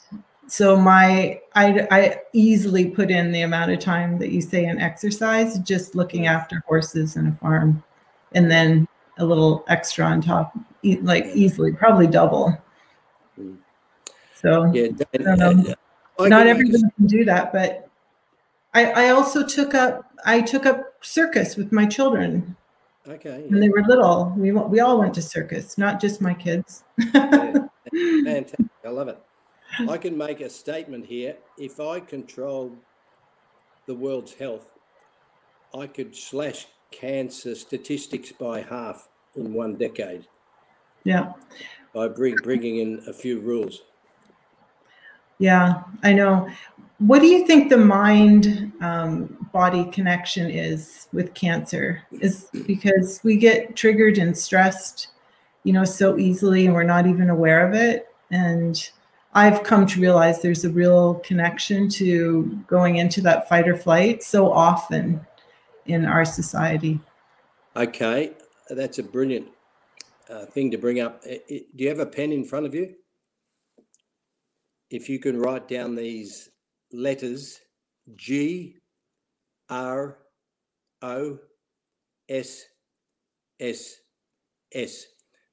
so 0.48 0.78
my 0.78 1.42
I 1.56 1.88
I 1.92 2.22
easily 2.34 2.90
put 2.90 3.10
in 3.10 3.32
the 3.32 3.42
amount 3.42 3.72
of 3.72 3.80
time 3.80 4.18
that 4.20 4.32
you 4.32 4.42
say 4.42 4.66
in 4.66 4.80
exercise, 4.80 5.60
just 5.60 5.96
looking 5.96 6.28
after 6.28 6.62
horses 6.68 7.16
and 7.16 7.28
a 7.28 7.32
farm, 7.38 7.84
and 8.34 8.50
then 8.50 8.88
a 9.18 9.26
little 9.26 9.64
extra 9.68 10.06
on 10.06 10.22
top, 10.22 10.54
like 11.02 11.26
easily, 11.34 11.72
probably 11.72 12.08
double. 12.08 12.56
Mm. 13.40 13.58
So 14.34 14.72
Yeah, 14.74 14.88
Dan, 14.90 15.28
I 15.28 15.36
don't 15.36 15.64
know. 15.64 15.74
uh, 16.20 16.24
I 16.24 16.30
not 16.30 16.48
everybody 16.48 16.84
can 16.98 17.08
do 17.08 17.26
that, 17.26 17.52
but 17.52 17.90
I 18.74 19.08
I 19.08 19.10
also 19.10 19.46
took 19.46 19.74
up 19.74 20.12
I 20.26 20.42
took 20.42 20.66
up 20.66 20.94
circus 21.02 21.56
with 21.56 21.72
my 21.72 21.86
children 21.86 22.56
Okay, 23.08 23.46
when 23.48 23.60
they 23.60 23.70
were 23.70 23.84
little. 23.88 24.34
We 24.36 24.52
we 24.52 24.80
all 24.80 25.00
went 25.00 25.14
to 25.16 25.22
circus, 25.22 25.78
not 25.78 26.00
just 26.02 26.22
my 26.22 26.34
kids. 26.34 26.84
yeah, 26.98 27.12
fantastic. 28.24 28.66
I 28.84 28.90
love 28.90 29.08
it. 29.08 29.20
I 29.90 29.98
can 29.98 30.18
make 30.18 30.42
a 30.42 30.50
statement 30.50 31.06
here. 31.06 31.36
If 31.58 31.80
I 31.80 32.00
controlled 32.00 32.78
the 33.86 33.96
world's 33.96 34.34
health, 34.34 34.70
I 35.78 35.88
could 35.88 36.16
slash 36.16 36.68
cancer 36.92 37.56
statistics 37.56 38.32
by 38.32 38.62
half 38.62 39.10
in 39.36 39.54
one 39.54 39.76
decade 39.76 40.28
yeah. 41.06 41.32
by 41.94 42.10
bring, 42.10 42.36
bringing 42.44 42.78
in 42.78 43.02
a 43.08 43.14
few 43.14 43.40
rules. 43.40 43.84
Yeah, 45.40 45.84
I 46.04 46.12
know. 46.12 46.50
What 47.00 47.20
do 47.20 47.28
you 47.28 47.46
think 47.46 47.70
the 47.70 47.78
mind 47.78 48.74
um, 48.82 49.50
body 49.54 49.86
connection 49.92 50.50
is 50.50 51.08
with 51.14 51.34
cancer? 51.34 52.02
Is 52.12 52.50
because 52.66 53.22
we 53.24 53.38
get 53.38 53.76
triggered 53.76 54.18
and 54.18 54.38
stressed, 54.38 55.10
you 55.64 55.74
know, 55.74 55.84
so 55.84 56.18
easily 56.18 56.66
and 56.66 56.74
we're 56.74 56.84
not 56.84 57.06
even 57.06 57.30
aware 57.30 57.68
of 57.68 57.74
it. 57.74 58.08
And 58.32 58.90
I've 59.36 59.64
come 59.64 59.86
to 59.88 60.00
realize 60.00 60.42
there's 60.42 60.64
a 60.64 60.70
real 60.70 61.16
connection 61.16 61.90
to 61.90 62.64
going 62.68 62.98
into 62.98 63.20
that 63.22 63.50
fight 63.50 63.68
or 63.68 63.76
flight 63.76 64.24
so 64.24 64.50
often 64.50 65.20
in 65.86 66.06
our 66.06 66.24
society. 66.24 67.02
Okay, 67.76 68.32
that's 68.70 68.98
a 69.00 69.04
brilliant 69.04 69.50
uh, 70.30 70.46
thing 70.46 70.72
to 70.72 70.78
bring 70.78 71.02
up. 71.02 71.22
Do 71.24 71.62
you 71.76 71.90
have 71.90 72.00
a 72.00 72.06
pen 72.06 72.32
in 72.32 72.46
front 72.46 72.66
of 72.66 72.74
you? 72.74 72.96
If 74.90 75.10
you 75.10 75.20
can 75.20 75.38
write 75.38 75.68
down 75.68 75.96
these 75.96 76.50
letters 76.94 77.60
G, 78.16 78.78
R, 79.70 80.18
O, 81.02 81.40
S, 82.30 82.64
S, 83.60 83.98
S. 84.72 85.06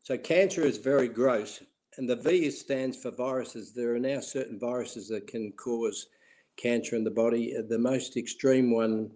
So 0.05 0.17
cancer 0.17 0.63
is 0.63 0.79
very 0.79 1.09
gross, 1.09 1.63
and 1.99 2.09
the 2.09 2.17
V 2.17 2.51
stands 2.51 2.97
for 2.97 3.11
viruses. 3.11 3.73
There 3.73 3.95
are 3.95 3.99
now 3.99 4.21
certain 4.21 4.59
viruses 4.59 5.09
that 5.09 5.27
can 5.27 5.53
cause 5.53 6.07
cancer 6.57 6.97
in 6.97 7.05
the 7.05 7.11
body. 7.11 7.55
The 7.69 7.79
most 7.79 8.17
extreme 8.17 8.71
one 8.71 9.11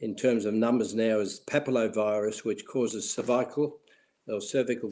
in 0.00 0.14
terms 0.14 0.44
of 0.44 0.54
numbers 0.54 0.94
now 0.94 1.20
is 1.20 1.40
papillovirus, 1.48 2.44
which 2.44 2.66
causes 2.66 3.12
cervical 3.12 3.78
or 4.28 4.40
cervical 4.40 4.90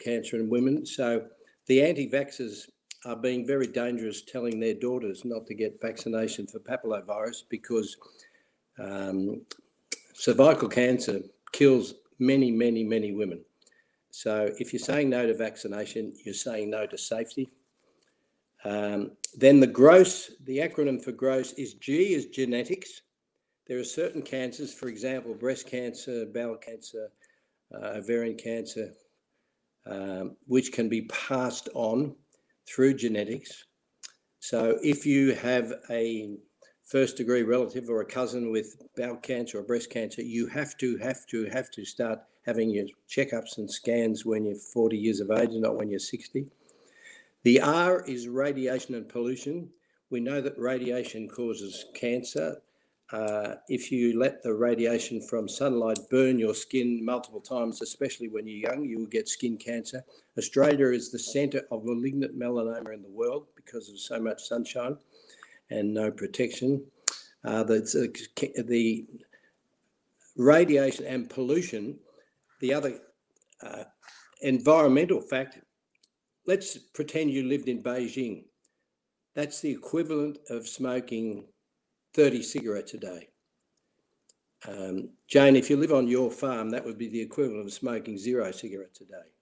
cancer 0.00 0.36
in 0.36 0.50
women. 0.50 0.84
So 0.84 1.26
the 1.66 1.82
anti-vaxxers 1.82 2.68
are 3.04 3.16
being 3.16 3.46
very 3.46 3.66
dangerous, 3.66 4.22
telling 4.22 4.60
their 4.60 4.74
daughters 4.74 5.24
not 5.24 5.46
to 5.46 5.54
get 5.54 5.80
vaccination 5.80 6.46
for 6.46 6.58
papillovirus 6.60 7.42
because 7.48 7.96
um, 8.78 9.42
cervical 10.14 10.68
cancer 10.68 11.20
kills 11.52 11.94
many, 12.18 12.50
many, 12.50 12.84
many 12.84 13.12
women. 13.12 13.44
So 14.12 14.50
if 14.58 14.72
you're 14.72 14.80
saying 14.80 15.08
no 15.08 15.26
to 15.26 15.34
vaccination, 15.34 16.12
you're 16.24 16.34
saying 16.34 16.68
no 16.70 16.86
to 16.86 16.98
safety. 16.98 17.50
Um, 18.62 19.12
then 19.34 19.58
the 19.58 19.66
gross, 19.66 20.30
the 20.44 20.58
acronym 20.58 21.02
for 21.02 21.12
gross 21.12 21.52
is 21.54 21.74
G 21.74 22.12
is 22.12 22.26
genetics. 22.26 23.00
There 23.66 23.78
are 23.78 23.84
certain 23.84 24.20
cancers, 24.20 24.74
for 24.74 24.88
example, 24.88 25.34
breast 25.34 25.66
cancer, 25.66 26.26
bowel 26.26 26.56
cancer, 26.56 27.10
uh, 27.74 27.86
ovarian 27.96 28.36
cancer, 28.36 28.92
um, 29.86 30.36
which 30.46 30.72
can 30.72 30.90
be 30.90 31.02
passed 31.02 31.70
on 31.72 32.14
through 32.66 32.94
genetics. 32.94 33.64
So 34.40 34.78
if 34.82 35.06
you 35.06 35.32
have 35.36 35.72
a 35.88 36.36
first 36.82 37.16
degree 37.16 37.42
relative 37.42 37.88
or 37.88 38.00
a 38.00 38.06
cousin 38.06 38.50
with 38.50 38.82
bowel 38.96 39.16
cancer 39.16 39.58
or 39.58 39.62
breast 39.62 39.90
cancer, 39.90 40.22
you 40.22 40.46
have 40.48 40.76
to, 40.78 40.96
have 40.98 41.26
to, 41.26 41.44
have 41.46 41.70
to 41.70 41.84
start 41.84 42.20
having 42.44 42.70
your 42.70 42.86
checkups 43.08 43.58
and 43.58 43.70
scans 43.70 44.26
when 44.26 44.44
you're 44.44 44.56
40 44.56 44.96
years 44.96 45.20
of 45.20 45.30
age, 45.30 45.50
not 45.52 45.76
when 45.76 45.90
you're 45.90 46.00
60. 46.00 46.46
The 47.44 47.60
R 47.60 48.02
is 48.02 48.28
radiation 48.28 48.94
and 48.94 49.08
pollution. 49.08 49.70
We 50.10 50.20
know 50.20 50.40
that 50.40 50.58
radiation 50.58 51.28
causes 51.28 51.86
cancer. 51.94 52.60
Uh, 53.12 53.56
if 53.68 53.92
you 53.92 54.18
let 54.18 54.42
the 54.42 54.54
radiation 54.54 55.20
from 55.20 55.48
sunlight 55.48 55.98
burn 56.10 56.38
your 56.38 56.54
skin 56.54 57.04
multiple 57.04 57.40
times, 57.40 57.82
especially 57.82 58.28
when 58.28 58.46
you're 58.46 58.70
young, 58.70 58.84
you 58.84 58.98
will 58.98 59.06
get 59.06 59.28
skin 59.28 59.56
cancer. 59.56 60.02
Australia 60.38 60.88
is 60.88 61.10
the 61.10 61.18
centre 61.18 61.62
of 61.70 61.84
malignant 61.84 62.38
melanoma 62.38 62.94
in 62.94 63.02
the 63.02 63.10
world 63.10 63.46
because 63.54 63.88
of 63.88 63.98
so 63.98 64.18
much 64.18 64.42
sunshine 64.42 64.96
and 65.72 65.92
no 65.92 66.10
protection. 66.10 66.84
Uh, 67.44 67.62
the, 67.64 67.80
the 68.66 69.06
radiation 70.36 71.04
and 71.06 71.28
pollution, 71.28 71.98
the 72.60 72.72
other 72.72 73.00
uh, 73.62 73.84
environmental 74.42 75.20
fact, 75.20 75.58
let's 76.46 76.76
pretend 76.76 77.30
you 77.30 77.44
lived 77.44 77.68
in 77.68 77.82
Beijing. 77.82 78.44
That's 79.34 79.60
the 79.60 79.70
equivalent 79.70 80.38
of 80.50 80.68
smoking 80.68 81.46
30 82.14 82.42
cigarettes 82.42 82.94
a 82.94 82.98
day. 82.98 83.28
Um, 84.68 85.08
Jayne, 85.26 85.56
if 85.56 85.70
you 85.70 85.76
live 85.76 85.92
on 85.92 86.06
your 86.06 86.30
farm, 86.30 86.70
that 86.70 86.84
would 86.84 86.98
be 86.98 87.08
the 87.08 87.20
equivalent 87.20 87.66
of 87.66 87.72
smoking 87.72 88.16
zero 88.16 88.52
cigarettes 88.52 89.00
a 89.00 89.04
day. 89.04 89.32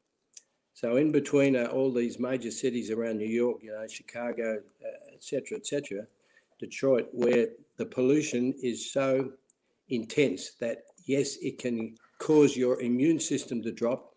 So 0.73 0.97
in 0.97 1.13
between 1.13 1.57
uh, 1.57 1.67
all 1.67 1.93
these 1.93 2.19
major 2.19 2.51
cities 2.51 2.91
around 2.91 3.19
New 3.19 3.29
York, 3.29 3.59
you 3.63 3.73
know, 3.73 3.87
Chicago, 3.87 4.61
uh, 4.83 5.13
et 5.13 5.23
cetera, 5.23 5.59
et 5.59 5.67
Detroit, 6.61 7.09
where 7.13 7.49
the 7.79 7.87
pollution 7.87 8.55
is 8.63 8.93
so 8.93 9.33
intense 9.89 10.53
that 10.61 10.83
yes, 11.07 11.37
it 11.41 11.59
can 11.59 11.97
cause 12.19 12.57
your 12.57 12.81
immune 12.81 13.19
system 13.19 13.63
to 13.63 13.73
drop, 13.73 14.15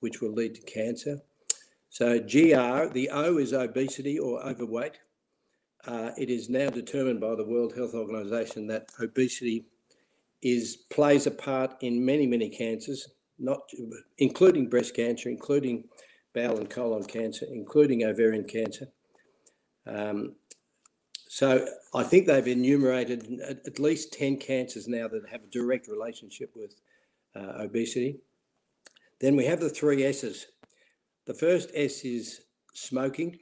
which 0.00 0.20
will 0.20 0.32
lead 0.32 0.54
to 0.56 0.62
cancer. 0.62 1.18
So 1.88 2.18
GR, 2.18 2.92
the 2.92 3.08
O 3.12 3.38
is 3.38 3.52
obesity 3.52 4.18
or 4.18 4.44
overweight. 4.44 4.98
Uh, 5.86 6.10
it 6.18 6.28
is 6.28 6.50
now 6.50 6.68
determined 6.68 7.20
by 7.20 7.34
the 7.36 7.44
World 7.46 7.74
Health 7.74 7.94
Organization 7.94 8.66
that 8.66 8.90
obesity 9.00 9.66
is 10.42 10.76
plays 10.90 11.26
a 11.26 11.30
part 11.30 11.76
in 11.80 12.04
many, 12.04 12.26
many 12.26 12.50
cancers, 12.50 13.08
not 13.38 13.60
including 14.18 14.68
breast 14.68 14.94
cancer, 14.94 15.28
including 15.28 15.84
bowel 16.34 16.58
and 16.58 16.68
colon 16.68 17.04
cancer, 17.04 17.46
including 17.48 18.04
ovarian 18.04 18.44
cancer. 18.44 18.88
Um, 19.86 20.34
so 21.28 21.66
I 21.94 22.02
think 22.04 22.26
they've 22.26 22.46
enumerated 22.46 23.40
at, 23.40 23.66
at, 23.66 23.78
least 23.78 24.12
10 24.12 24.38
cancers 24.38 24.86
now 24.86 25.08
that 25.08 25.28
have 25.30 25.42
a 25.42 25.50
direct 25.50 25.88
relationship 25.88 26.52
with 26.54 26.74
uh, 27.34 27.62
obesity. 27.62 28.20
Then 29.20 29.34
we 29.34 29.44
have 29.46 29.60
the 29.60 29.68
three 29.68 30.04
S's. 30.04 30.46
The 31.26 31.34
first 31.34 31.70
S 31.74 32.04
is 32.04 32.42
smoking. 32.74 33.38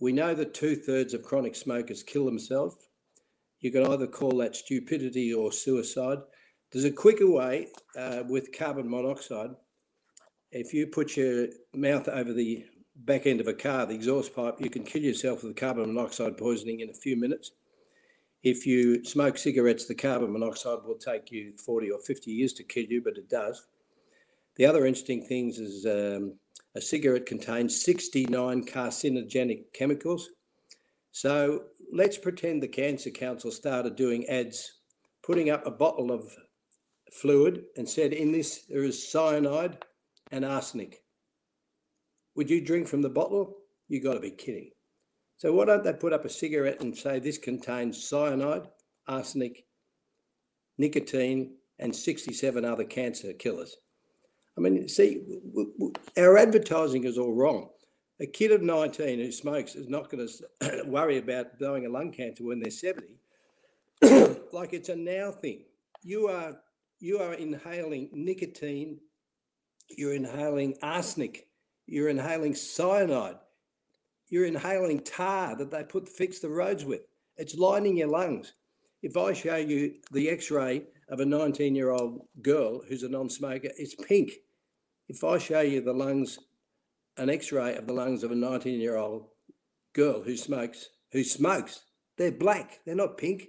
We 0.00 0.12
know 0.12 0.34
that 0.34 0.54
two 0.54 0.76
thirds 0.76 1.14
of 1.14 1.22
chronic 1.22 1.56
smokers 1.56 2.02
kill 2.02 2.26
themselves. 2.26 2.76
You 3.60 3.72
can 3.72 3.86
either 3.86 4.06
call 4.06 4.36
that 4.38 4.54
stupidity 4.54 5.32
or 5.32 5.50
suicide. 5.50 6.18
There's 6.70 6.84
a 6.84 6.92
quicker 6.92 7.28
way 7.28 7.68
uh, 7.96 8.22
with 8.28 8.56
carbon 8.56 8.88
monoxide. 8.88 9.50
If 10.52 10.72
you 10.72 10.86
put 10.86 11.16
your 11.16 11.48
mouth 11.74 12.08
over 12.08 12.32
the 12.32 12.64
back 13.04 13.26
end 13.26 13.40
of 13.40 13.48
a 13.48 13.54
car, 13.54 13.86
the 13.86 13.94
exhaust 13.94 14.34
pipe, 14.34 14.56
you 14.58 14.70
can 14.70 14.84
kill 14.84 15.02
yourself 15.02 15.42
with 15.42 15.56
carbon 15.56 15.92
monoxide 15.92 16.36
poisoning 16.36 16.80
in 16.80 16.90
a 16.90 16.94
few 16.94 17.16
minutes. 17.16 17.52
If 18.42 18.66
you 18.66 19.04
smoke 19.04 19.36
cigarettes, 19.38 19.86
the 19.86 19.94
carbon 19.94 20.32
monoxide 20.32 20.78
will 20.84 20.96
take 20.96 21.30
you 21.30 21.52
40 21.64 21.90
or 21.90 22.00
50 22.00 22.30
years 22.30 22.52
to 22.54 22.64
kill 22.64 22.84
you, 22.84 23.02
but 23.02 23.16
it 23.16 23.28
does. 23.28 23.66
The 24.56 24.66
other 24.66 24.86
interesting 24.86 25.24
things 25.24 25.58
is 25.58 25.86
um, 25.86 26.34
a 26.74 26.80
cigarette 26.80 27.26
contains 27.26 27.84
69 27.84 28.64
carcinogenic 28.64 29.72
chemicals. 29.72 30.30
So 31.12 31.64
let's 31.92 32.18
pretend 32.18 32.62
the 32.62 32.68
Cancer 32.68 33.10
Council 33.10 33.50
started 33.50 33.96
doing 33.96 34.26
ads, 34.28 34.80
putting 35.22 35.50
up 35.50 35.66
a 35.66 35.70
bottle 35.70 36.12
of 36.12 36.30
fluid 37.12 37.64
and 37.76 37.88
said, 37.88 38.12
in 38.12 38.32
this, 38.32 38.64
there 38.68 38.84
is 38.84 39.10
cyanide 39.10 39.78
and 40.30 40.44
arsenic. 40.44 41.02
Would 42.38 42.50
you 42.50 42.60
drink 42.60 42.86
from 42.86 43.02
the 43.02 43.08
bottle? 43.08 43.56
You 43.88 44.00
got 44.00 44.14
to 44.14 44.20
be 44.20 44.30
kidding. 44.30 44.70
So 45.38 45.52
why 45.52 45.64
don't 45.64 45.82
they 45.82 45.92
put 45.92 46.12
up 46.12 46.24
a 46.24 46.28
cigarette 46.28 46.80
and 46.80 46.96
say 46.96 47.18
this 47.18 47.36
contains 47.36 48.08
cyanide, 48.08 48.68
arsenic, 49.08 49.64
nicotine, 50.78 51.56
and 51.80 51.94
67 51.94 52.64
other 52.64 52.84
cancer 52.84 53.32
killers? 53.32 53.74
I 54.56 54.60
mean, 54.60 54.88
see, 54.88 55.24
our 56.16 56.38
advertising 56.38 57.02
is 57.02 57.18
all 57.18 57.34
wrong. 57.34 57.70
A 58.20 58.26
kid 58.26 58.52
of 58.52 58.62
19 58.62 59.18
who 59.18 59.32
smokes 59.32 59.74
is 59.74 59.88
not 59.88 60.08
going 60.08 60.28
to 60.62 60.84
worry 60.86 61.18
about 61.18 61.58
dying 61.58 61.86
of 61.86 61.90
lung 61.92 62.12
cancer 62.12 62.44
when 62.44 62.60
they're 62.60 62.70
70. 62.70 63.18
like 64.52 64.74
it's 64.74 64.90
a 64.90 64.94
now 64.94 65.32
thing. 65.32 65.64
You 66.04 66.28
are 66.28 66.56
you 67.00 67.18
are 67.18 67.34
inhaling 67.34 68.10
nicotine, 68.12 69.00
you're 69.88 70.14
inhaling 70.14 70.76
arsenic, 70.82 71.47
you're 71.88 72.08
inhaling 72.08 72.54
cyanide, 72.54 73.36
you're 74.28 74.46
inhaling 74.46 75.00
tar 75.00 75.56
that 75.56 75.70
they 75.70 75.84
put 75.84 76.08
fix 76.08 76.38
the 76.38 76.48
roads 76.48 76.84
with. 76.84 77.02
It's 77.36 77.56
lining 77.56 77.96
your 77.96 78.08
lungs. 78.08 78.52
If 79.02 79.16
I 79.16 79.32
show 79.32 79.56
you 79.56 79.94
the 80.10 80.28
X-ray 80.28 80.82
of 81.08 81.20
a 81.20 81.24
19-year-old 81.24 82.26
girl 82.42 82.82
who's 82.88 83.04
a 83.04 83.08
non-smoker, 83.08 83.70
it's 83.76 83.94
pink. 83.94 84.32
If 85.08 85.24
I 85.24 85.38
show 85.38 85.60
you 85.60 85.80
the 85.80 85.92
lungs 85.92 86.38
an 87.18 87.28
x-ray 87.28 87.74
of 87.76 87.86
the 87.86 87.92
lungs 87.92 88.22
of 88.22 88.30
a 88.30 88.34
19 88.34 88.80
year 88.80 88.96
old 88.96 89.26
girl 89.92 90.22
who 90.22 90.36
smokes, 90.36 90.88
who 91.12 91.24
smokes. 91.24 91.82
They're 92.16 92.32
black. 92.32 92.80
They're 92.86 92.94
not 92.94 93.18
pink. 93.18 93.48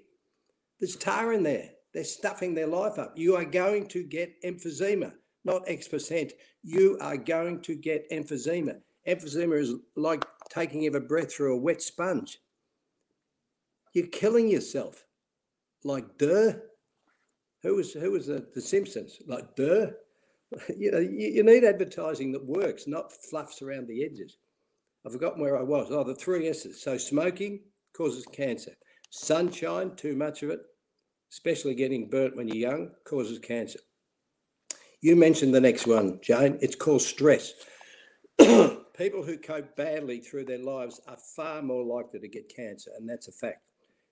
There's 0.80 0.96
tar 0.96 1.34
in 1.34 1.44
there. 1.44 1.70
They're 1.94 2.04
stuffing 2.04 2.54
their 2.54 2.68
life 2.68 2.98
up. 2.98 3.14
You 3.16 3.36
are 3.36 3.46
going 3.46 3.88
to 3.90 4.04
get 4.04 4.42
emphysema, 4.44 5.14
not 5.46 5.64
X 5.68 5.88
percent. 5.88 6.34
You 6.64 6.98
are 7.02 7.18
going 7.18 7.62
to 7.62 7.76
get 7.76 8.10
emphysema. 8.12 8.78
Emphysema 9.08 9.60
is 9.60 9.74
like 9.96 10.26
taking 10.50 10.86
a 10.88 11.00
breath 11.00 11.34
through 11.34 11.56
a 11.56 11.60
wet 11.60 11.82
sponge. 11.82 12.40
You're 13.94 14.08
killing 14.08 14.50
yourself. 14.50 15.06
Like 15.84 16.18
duh. 16.18 16.54
Who 17.64 17.76
was 17.76 17.94
who 17.94 18.12
was 18.12 18.28
the, 18.28 18.46
the 18.54 18.62
Simpsons? 18.62 19.18
Like 19.26 19.56
duh. 19.56 19.88
you 20.78 20.92
know, 20.92 21.00
you, 21.00 21.28
you, 21.28 21.44
need 21.44 21.64
advertising 21.64 22.32
that 22.32 22.46
works, 22.46 22.88
not 22.88 23.14
fluffs 23.14 23.62
around 23.62 23.88
the 23.88 24.04
edges. 24.04 24.38
I've 25.06 25.14
forgotten 25.14 25.42
where 25.42 25.58
I 25.58 25.64
was. 25.64 25.90
Oh, 25.92 26.04
the 26.04 26.16
three 26.16 26.48
S's. 26.48 26.82
So 26.82 26.98
smoking 26.98 27.62
causes 27.96 28.26
cancer. 28.32 28.72
Sunshine, 29.12 29.96
too 29.96 30.16
much 30.16 30.44
of 30.44 30.50
it, 30.50 30.60
especially 31.32 31.76
getting 31.76 32.10
burnt 32.10 32.36
when 32.36 32.48
you're 32.48 32.72
young, 32.72 32.92
causes 33.06 33.40
cancer. 33.40 33.80
You 35.02 35.16
mentioned 35.16 35.54
the 35.54 35.62
next 35.62 35.88
one, 35.88 36.20
Jayne. 36.22 36.58
It's 36.62 36.76
called 36.76 37.02
stress. 37.02 37.54
People 38.38 39.24
who 39.24 39.38
cope 39.38 39.76
badly 39.78 40.20
through 40.20 40.44
their 40.44 40.60
lives 40.60 41.00
are 41.08 41.18
far 41.38 41.62
more 41.62 41.86
likely 41.86 42.20
to 42.20 42.28
get 42.28 42.54
cancer, 42.54 42.92
and 42.98 43.08
that's 43.08 43.30
a 43.30 43.32
fact 43.32 43.62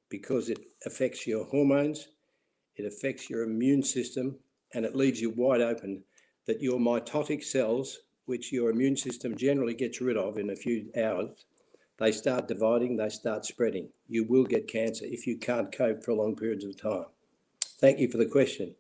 because 0.10 0.50
it 0.50 0.60
affects 0.86 1.28
your 1.28 1.44
hormones, 1.44 2.08
it 2.78 2.86
affects 2.86 3.30
your 3.30 3.44
immune 3.44 3.84
system, 3.84 4.38
and 4.74 4.86
it 4.86 4.96
leaves 4.96 5.20
you 5.20 5.32
wide 5.32 5.60
open 5.60 6.04
that 6.46 6.62
your 6.62 6.80
mitotic 6.80 7.44
cells, 7.44 8.00
which 8.26 8.54
your 8.54 8.70
immune 8.70 8.96
system 8.96 9.36
generally 9.36 9.74
gets 9.74 10.00
rid 10.00 10.16
of 10.16 10.38
in 10.38 10.52
a 10.52 10.56
few 10.56 10.90
hours, 10.98 11.46
they 12.00 12.14
start 12.14 12.48
dividing, 12.48 12.96
they 12.96 13.10
start 13.10 13.46
spreading. 13.46 13.90
You 14.08 14.24
will 14.24 14.46
get 14.46 14.70
cancer 14.70 15.04
if 15.06 15.28
you 15.28 15.38
can't 15.38 15.76
cope 15.76 16.04
for 16.04 16.14
long 16.14 16.38
periods 16.38 16.64
of 16.64 16.82
time. 16.82 17.08
Thank 17.82 18.00
you 18.00 18.10
for 18.10 18.18
the 18.18 18.26
question. 18.26 18.76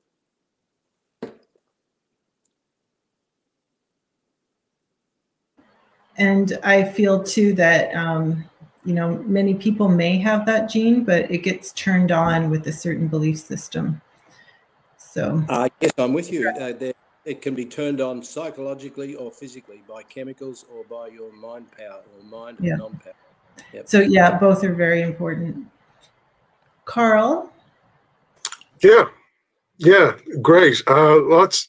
And 6.17 6.57
I 6.63 6.83
feel 6.83 7.23
too 7.23 7.53
that, 7.53 7.95
um, 7.95 8.43
you 8.83 8.93
know, 8.93 9.17
many 9.25 9.53
people 9.53 9.87
may 9.87 10.17
have 10.17 10.45
that 10.45 10.69
gene, 10.69 11.03
but 11.03 11.29
it 11.29 11.39
gets 11.39 11.71
turned 11.73 12.11
on 12.11 12.49
with 12.49 12.65
a 12.67 12.73
certain 12.73 13.07
belief 13.07 13.37
system. 13.37 14.01
So, 14.97 15.43
uh, 15.49 15.69
yes, 15.81 15.91
I'm 15.97 16.13
with 16.13 16.31
you. 16.31 16.49
Uh, 16.49 16.73
there, 16.73 16.93
it 17.25 17.41
can 17.41 17.53
be 17.53 17.65
turned 17.65 17.99
on 18.01 18.23
psychologically 18.23 19.15
or 19.15 19.31
physically 19.31 19.83
by 19.87 20.01
chemicals 20.03 20.65
or 20.73 20.83
by 20.85 21.07
your 21.07 21.31
mind 21.33 21.67
power 21.77 22.01
or 22.15 22.23
mind 22.23 22.57
yeah. 22.61 22.75
non-power. 22.75 23.13
Yep. 23.73 23.87
So 23.89 23.99
yeah, 23.99 24.37
both 24.37 24.63
are 24.63 24.73
very 24.73 25.01
important. 25.01 25.67
Karl. 26.85 27.51
Yeah, 28.81 29.05
yeah, 29.77 30.13
great. 30.41 30.81
Uh, 30.87 31.21
lots, 31.21 31.67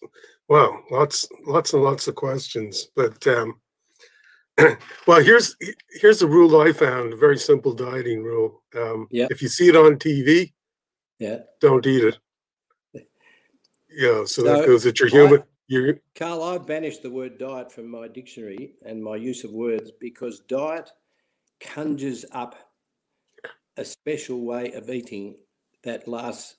well, 0.49 0.83
lots, 0.91 1.27
lots 1.47 1.73
and 1.73 1.83
lots 1.83 2.07
of 2.07 2.15
questions. 2.15 2.89
But 2.95 3.27
um, 3.27 3.57
well, 5.07 5.23
here's 5.23 5.57
here's 6.01 6.23
a 6.23 6.27
rule 6.27 6.61
I 6.61 6.73
found. 6.73 7.13
A 7.13 7.17
very 7.17 7.39
simple 7.39 7.73
dieting 7.73 8.23
rule. 8.23 8.63
Um, 8.77 9.07
yeah. 9.11 9.29
If 9.31 9.41
you 9.41 9.49
see 9.49 9.69
it 9.69 9.77
on 9.77 9.97
TV, 9.97 10.53
yeah, 11.19 11.39
don't 11.61 11.87
eat 11.87 12.05
it. 12.05 12.19
Yeah, 13.91 14.27
so, 14.27 14.27
so 14.27 14.43
that 14.45 14.67
goes 14.67 14.85
at 14.85 15.01
your 15.01 15.09
human. 15.09 15.41
I, 15.41 15.95
Karl, 16.15 16.43
I 16.43 16.59
banished 16.59 17.03
the 17.03 17.11
word 17.11 17.39
diet 17.39 17.73
from 17.73 17.91
my 17.91 18.07
dictionary 18.07 18.75
and 18.85 19.03
my 19.03 19.17
use 19.17 19.45
of 19.45 19.51
words 19.51 19.91
because 19.99 20.41
diet 20.41 20.91
conjures 21.59 22.27
up 22.33 22.55
a 23.79 23.85
special 23.85 24.45
way 24.45 24.73
of 24.73 24.91
eating 24.91 25.37
that 25.85 26.07
lasts 26.07 26.57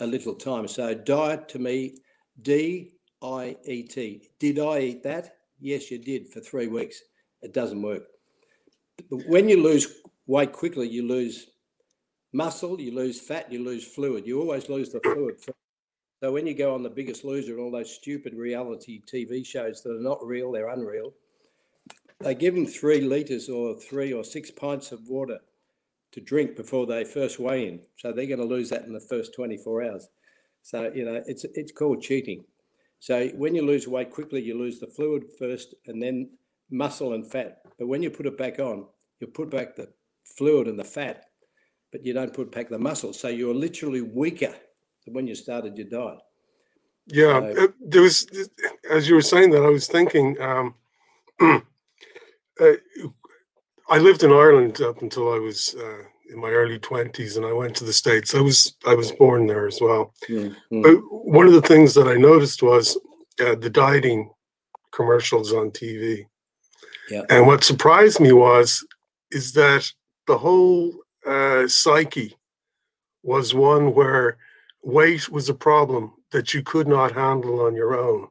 a 0.00 0.06
little 0.06 0.34
time. 0.34 0.66
So 0.66 0.94
diet 0.94 1.48
to 1.50 1.58
me, 1.58 1.98
D 2.40 2.94
I 3.22 3.56
E 3.64 3.82
T. 3.82 4.30
Did 4.38 4.58
I 4.58 4.80
eat 4.80 5.02
that? 5.02 5.36
Yes, 5.60 5.90
you 5.90 5.98
did 5.98 6.28
for 6.28 6.40
three 6.40 6.66
weeks. 6.66 7.02
It 7.42 7.52
doesn't 7.52 7.82
work. 7.82 8.04
When 9.10 9.48
you 9.48 9.62
lose 9.62 10.02
weight 10.26 10.52
quickly, 10.52 10.88
you 10.88 11.06
lose 11.06 11.46
muscle, 12.32 12.80
you 12.80 12.94
lose 12.94 13.20
fat, 13.20 13.50
you 13.50 13.64
lose 13.64 13.86
fluid. 13.86 14.26
You 14.26 14.40
always 14.40 14.68
lose 14.68 14.90
the 14.90 15.00
fluid 15.00 15.36
so 16.22 16.30
when 16.30 16.46
you 16.46 16.54
go 16.54 16.74
on 16.74 16.82
The 16.82 16.90
Biggest 16.90 17.24
Loser 17.24 17.52
and 17.52 17.60
all 17.60 17.70
those 17.70 17.94
stupid 17.94 18.34
reality 18.34 19.00
TV 19.10 19.44
shows 19.44 19.82
that 19.82 19.96
are 19.96 20.02
not 20.02 20.24
real, 20.24 20.52
they're 20.52 20.68
unreal, 20.68 21.14
they 22.20 22.34
give 22.34 22.54
them 22.54 22.66
three 22.66 23.00
litres 23.00 23.48
or 23.48 23.74
three 23.74 24.12
or 24.12 24.22
six 24.22 24.50
pints 24.50 24.92
of 24.92 25.08
water 25.08 25.38
to 26.12 26.20
drink 26.20 26.56
before 26.56 26.84
they 26.84 27.04
first 27.04 27.38
weigh 27.38 27.68
in. 27.68 27.80
So 27.96 28.12
they're 28.12 28.26
going 28.26 28.40
to 28.40 28.44
lose 28.44 28.68
that 28.68 28.84
in 28.84 28.92
the 28.92 29.00
first 29.00 29.34
24 29.34 29.84
hours. 29.84 30.08
So 30.62 30.92
you 30.94 31.06
know, 31.06 31.22
it's 31.26 31.44
it's 31.54 31.72
called 31.72 32.02
cheating. 32.02 32.44
So 32.98 33.28
when 33.28 33.54
you 33.54 33.64
lose 33.64 33.88
weight 33.88 34.10
quickly, 34.10 34.42
you 34.42 34.58
lose 34.58 34.78
the 34.78 34.88
fluid 34.88 35.24
first, 35.38 35.74
and 35.86 36.02
then 36.02 36.28
muscle 36.70 37.14
and 37.14 37.26
fat. 37.30 37.58
But 37.78 37.88
when 37.88 38.02
you 38.02 38.10
put 38.10 38.26
it 38.26 38.38
back 38.38 38.58
on, 38.58 38.86
you 39.20 39.26
put 39.26 39.50
back 39.50 39.76
the 39.76 39.88
fluid 40.36 40.68
and 40.68 40.78
the 40.78 40.84
fat, 40.84 41.24
but 41.92 42.04
you 42.04 42.12
don't 42.12 42.32
put 42.32 42.52
back 42.52 42.68
the 42.68 42.78
muscle. 42.78 43.12
So 43.12 43.28
you're 43.28 43.54
literally 43.54 44.02
weaker 44.02 44.54
than 45.04 45.14
when 45.14 45.26
you 45.26 45.34
started 45.34 45.76
your 45.76 45.88
diet. 45.88 46.18
Yeah, 47.06 47.40
So- 47.40 47.64
uh, 47.64 47.68
there 47.80 48.02
was 48.02 48.26
as 48.90 49.08
you 49.08 49.14
were 49.14 49.22
saying 49.22 49.50
that 49.50 49.62
I 49.62 49.68
was 49.68 49.86
thinking. 49.86 50.40
Um, 50.40 50.74
uh, 51.40 51.62
I 53.88 53.98
lived 53.98 54.22
in 54.22 54.30
Ireland 54.30 54.80
up 54.80 55.02
until 55.02 55.32
I 55.32 55.38
was 55.38 55.74
uh, 55.76 56.02
in 56.32 56.40
my 56.40 56.50
early 56.50 56.78
twenties, 56.78 57.36
and 57.36 57.44
I 57.44 57.52
went 57.52 57.74
to 57.76 57.84
the 57.84 57.92
states. 57.92 58.34
I 58.34 58.40
was 58.40 58.76
I 58.86 58.94
was 58.94 59.10
born 59.12 59.46
there 59.46 59.66
as 59.66 59.80
well. 59.80 60.14
Mm. 60.28 60.54
But 60.70 60.96
one 61.10 61.46
of 61.46 61.54
the 61.54 61.62
things 61.62 61.94
that 61.94 62.06
I 62.06 62.14
noticed 62.14 62.62
was 62.62 62.96
uh, 63.40 63.56
the 63.56 63.70
dieting 63.70 64.30
commercials 64.92 65.52
on 65.52 65.70
TV. 65.70 66.26
Yeah. 67.10 67.22
And 67.28 67.46
what 67.46 67.64
surprised 67.64 68.20
me 68.20 68.32
was 68.32 68.86
is 69.30 69.52
that 69.52 69.90
the 70.26 70.38
whole 70.38 70.92
uh, 71.26 71.66
psyche 71.68 72.36
was 73.22 73.52
one 73.54 73.94
where 73.94 74.38
weight 74.82 75.28
was 75.28 75.48
a 75.48 75.54
problem 75.54 76.12
that 76.32 76.54
you 76.54 76.62
could 76.62 76.86
not 76.88 77.12
handle 77.12 77.60
on 77.66 77.74
your 77.74 77.98
own. 77.98 78.28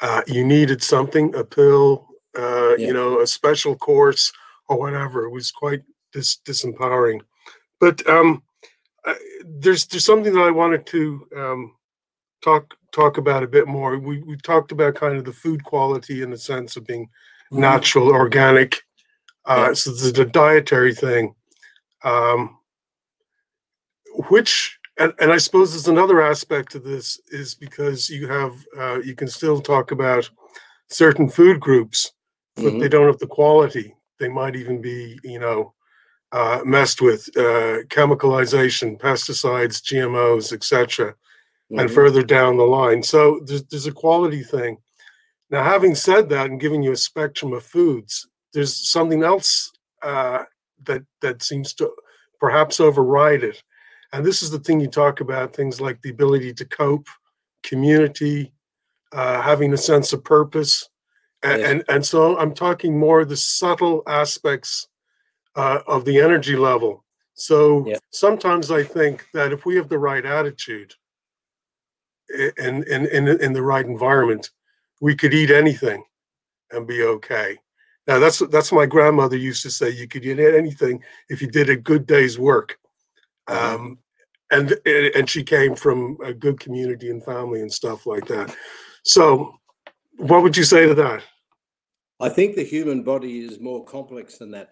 Uh, 0.00 0.22
you 0.26 0.44
needed 0.44 0.82
something, 0.82 1.34
a 1.34 1.44
pill, 1.44 2.08
uh, 2.38 2.76
Yeah. 2.76 2.88
you 2.88 2.92
know, 2.92 3.20
a 3.20 3.26
special 3.26 3.76
course 3.76 4.32
or 4.68 4.78
whatever. 4.78 5.24
It 5.24 5.30
was 5.30 5.50
quite 5.50 5.82
dis- 6.12 6.38
disempowering. 6.44 7.20
But 7.80 8.06
um, 8.08 8.42
uh, 9.06 9.14
there's 9.44 9.86
there's 9.86 10.04
something 10.04 10.34
that 10.34 10.42
I 10.42 10.50
wanted 10.50 10.86
to 10.86 11.26
um, 11.36 11.74
talk 12.42 12.74
talk 12.92 13.16
about 13.18 13.42
a 13.42 13.48
bit 13.48 13.66
more. 13.68 13.98
We 13.98 14.20
we 14.22 14.36
talked 14.38 14.72
about 14.72 14.96
kind 14.96 15.16
of 15.16 15.24
the 15.24 15.32
food 15.32 15.62
quality 15.64 16.22
in 16.22 16.30
the 16.30 16.38
sense 16.38 16.76
of 16.76 16.84
being. 16.86 17.08
Natural, 17.50 18.08
organic. 18.08 18.76
Uh. 19.44 19.74
So 19.74 19.90
there's 19.90 20.12
the 20.12 20.24
dietary 20.24 20.94
thing, 20.94 21.34
um, 22.04 22.58
which 24.28 24.78
and, 24.98 25.12
and 25.20 25.30
I 25.32 25.36
suppose 25.38 25.72
there's 25.72 25.88
another 25.88 26.22
aspect 26.22 26.72
to 26.72 26.78
this 26.78 27.20
is 27.28 27.54
because 27.54 28.08
you 28.08 28.26
have 28.28 28.52
uh, 28.78 28.98
you 29.00 29.14
can 29.14 29.28
still 29.28 29.60
talk 29.60 29.90
about 29.90 30.28
certain 30.88 31.28
food 31.28 31.60
groups, 31.60 32.12
but 32.56 32.72
Mhm. 32.74 32.80
they 32.80 32.88
don't 32.88 33.06
have 33.06 33.18
the 33.18 33.26
quality. 33.26 33.94
They 34.18 34.28
might 34.28 34.56
even 34.56 34.80
be 34.80 35.18
you 35.22 35.38
know 35.38 35.74
uh, 36.32 36.60
messed 36.64 37.00
with 37.00 37.28
uh, 37.36 37.84
chemicalization, 37.88 38.98
pesticides, 38.98 39.80
GMOs, 39.82 40.52
etc 40.52 41.14
and 41.70 41.90
Mhm. 41.90 41.94
further 41.94 42.22
down 42.22 42.56
the 42.56 42.64
line. 42.64 43.02
So 43.02 43.40
there's, 43.44 43.64
there's 43.64 43.86
a 43.88 43.92
quality 43.92 44.42
thing. 44.44 44.78
Now, 45.50 45.62
having 45.62 45.94
said 45.94 46.28
that 46.30 46.46
and 46.46 46.60
giving 46.60 46.82
you 46.82 46.92
a 46.92 46.96
spectrum 46.96 47.52
of 47.52 47.64
foods, 47.64 48.28
there's 48.52 48.88
something 48.88 49.22
else 49.22 49.72
uh, 50.02 50.44
that 50.84 51.02
that 51.22 51.42
seems 51.42 51.72
to 51.74 51.90
perhaps 52.40 52.80
override 52.80 53.44
it. 53.44 53.62
And 54.12 54.24
this 54.24 54.42
is 54.42 54.50
the 54.50 54.58
thing 54.58 54.80
you 54.80 54.88
talk 54.88 55.20
about: 55.20 55.54
things 55.54 55.80
like 55.80 56.02
the 56.02 56.10
ability 56.10 56.52
to 56.54 56.64
cope, 56.64 57.06
community, 57.62 58.52
uh, 59.12 59.40
having 59.40 59.72
a 59.72 59.76
sense 59.78 60.12
of 60.12 60.24
purpose, 60.24 60.88
and, 61.42 61.60
Yes. 61.60 61.70
and 61.70 61.84
and 61.88 62.06
so 62.06 62.38
I'm 62.38 62.54
talking 62.54 62.98
more 62.98 63.24
the 63.24 63.36
subtle 63.36 64.02
aspects 64.06 64.88
uh, 65.54 65.80
of 65.86 66.04
the 66.04 66.20
energy 66.20 66.56
level. 66.56 67.04
So 67.34 67.86
Yeah. 67.86 67.98
sometimes 68.10 68.70
I 68.70 68.82
think 68.82 69.26
that 69.32 69.52
if 69.52 69.64
we 69.64 69.76
have 69.76 69.88
the 69.88 69.98
right 69.98 70.24
attitude, 70.24 70.94
in 72.58 72.82
in 72.84 73.06
in 73.06 73.28
in 73.28 73.52
the 73.52 73.62
right 73.62 73.86
environment, 73.86 74.50
we 75.00 75.14
could 75.14 75.34
eat 75.34 75.50
anything 75.50 76.04
and 76.70 76.86
be 76.86 77.02
okay. 77.02 77.58
Now 78.06 78.18
that's 78.18 78.38
that's 78.50 78.72
my 78.72 78.86
grandmother 78.86 79.36
used 79.36 79.62
to 79.62 79.70
say. 79.70 79.90
You 79.90 80.06
could 80.06 80.24
eat 80.24 80.38
anything 80.38 81.02
if 81.28 81.42
you 81.42 81.48
did 81.48 81.70
a 81.70 81.76
good 81.76 82.06
day's 82.06 82.38
work. 82.38 82.78
Uh-huh. 83.48 83.74
Um, 83.74 83.98
and 84.50 84.76
and 84.86 85.28
she 85.28 85.42
came 85.42 85.74
from 85.74 86.16
a 86.24 86.32
good 86.32 86.60
community 86.60 87.10
and 87.10 87.24
family 87.24 87.60
and 87.62 87.72
stuff 87.72 88.06
like 88.06 88.26
that. 88.26 88.54
So, 89.02 89.54
what 90.18 90.42
would 90.42 90.56
you 90.56 90.64
say 90.64 90.86
to 90.86 90.94
that? 90.94 91.22
I 92.20 92.28
think 92.28 92.54
the 92.54 92.64
human 92.64 93.02
body 93.02 93.40
is 93.40 93.60
more 93.60 93.84
complex 93.84 94.38
than 94.38 94.52
that. 94.52 94.70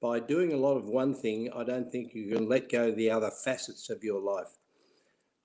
By 0.00 0.18
doing 0.18 0.52
a 0.52 0.56
lot 0.56 0.76
of 0.76 0.86
one 0.86 1.14
thing, 1.14 1.50
I 1.54 1.62
don't 1.62 1.90
think 1.92 2.12
you 2.14 2.34
can 2.34 2.48
let 2.48 2.70
go 2.70 2.88
of 2.88 2.96
the 2.96 3.10
other 3.10 3.30
facets 3.44 3.88
of 3.88 4.02
your 4.02 4.20
life. 4.20 4.48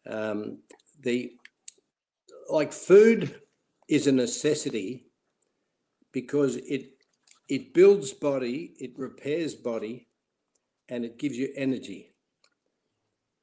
Um, 0.09 0.59
the 1.01 1.33
like 2.49 2.73
food 2.73 3.41
is 3.87 4.07
a 4.07 4.11
necessity 4.11 5.07
because 6.11 6.57
it 6.57 6.91
it 7.47 7.73
builds 7.73 8.11
body, 8.11 8.73
it 8.77 8.91
repairs 8.97 9.55
body, 9.55 10.07
and 10.89 11.05
it 11.05 11.17
gives 11.17 11.37
you 11.37 11.49
energy. 11.55 12.13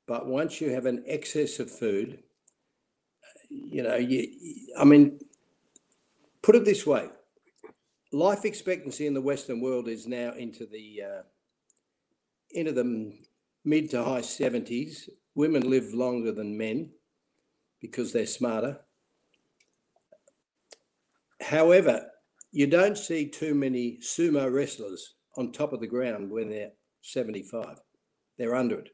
But 0.07 0.27
once 0.27 0.61
you 0.61 0.71
have 0.71 0.85
an 0.85 1.03
excess 1.07 1.59
of 1.59 1.71
food, 1.71 2.23
you 3.49 3.83
know, 3.83 3.97
you, 3.97 4.29
I 4.79 4.85
mean, 4.85 5.21
put 6.43 6.57
it 6.57 6.67
this 6.67 6.87
way 6.87 7.09
life 8.15 8.45
expectancy 8.45 9.07
in 9.07 9.15
the 9.15 9.21
Western 9.21 9.61
world 9.61 9.89
is 9.89 10.07
now 10.07 10.33
into 10.33 10.67
the 10.67 11.03
uh, 11.03 11.23
into 12.53 12.73
the 12.73 13.13
mid 13.65 13.91
to 13.91 14.03
high 14.05 14.21
seventies. 14.21 15.11
Women 15.35 15.69
live 15.69 15.93
longer 15.93 16.31
than 16.31 16.57
men 16.57 16.91
because 17.81 18.13
they're 18.13 18.27
smarter. 18.27 18.79
However, 21.45 22.07
you 22.53 22.67
don't 22.67 22.97
see 22.97 23.29
too 23.29 23.55
many 23.55 23.99
sumo 24.01 24.51
wrestlers 24.51 25.15
on 25.37 25.53
top 25.53 25.73
of 25.73 25.81
the 25.81 25.87
ground 25.87 26.31
when 26.31 26.49
they're 26.49 26.73
75. 27.03 27.77
They're 28.39 28.55
under 28.55 28.79
it 28.79 28.89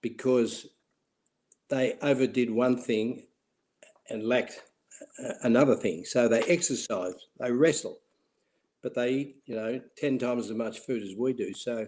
because 0.00 0.66
they 1.68 1.94
overdid 2.02 2.50
one 2.50 2.76
thing 2.76 3.26
and 4.10 4.24
lacked 4.24 4.60
uh, 5.22 5.34
another 5.42 5.76
thing. 5.76 6.04
So 6.04 6.26
they 6.26 6.42
exercise, 6.42 7.14
they 7.38 7.52
wrestle, 7.52 8.00
but 8.82 8.94
they 8.94 9.10
eat, 9.10 9.36
you 9.46 9.54
know, 9.54 9.80
10 9.98 10.18
times 10.18 10.50
as 10.50 10.56
much 10.56 10.80
food 10.80 11.04
as 11.04 11.14
we 11.16 11.32
do. 11.32 11.54
So 11.54 11.86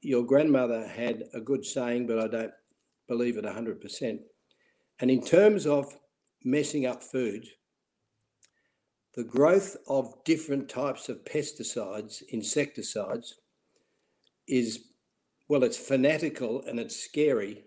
your 0.00 0.24
grandmother 0.24 0.86
had 0.86 1.24
a 1.34 1.40
good 1.40 1.64
saying, 1.64 2.06
but 2.06 2.20
I 2.20 2.28
don't 2.28 2.52
believe 3.08 3.36
it 3.36 3.44
100%. 3.44 4.20
And 5.00 5.10
in 5.10 5.24
terms 5.24 5.66
of 5.66 5.98
messing 6.44 6.86
up 6.86 7.02
food, 7.02 7.46
the 9.14 9.24
growth 9.24 9.76
of 9.88 10.24
different 10.24 10.68
types 10.68 11.08
of 11.08 11.24
pesticides, 11.24 12.22
insecticides, 12.30 13.34
is, 14.48 14.86
well, 15.48 15.64
it's 15.64 15.76
fanatical 15.76 16.62
and 16.66 16.80
it's 16.80 16.96
scary. 16.96 17.64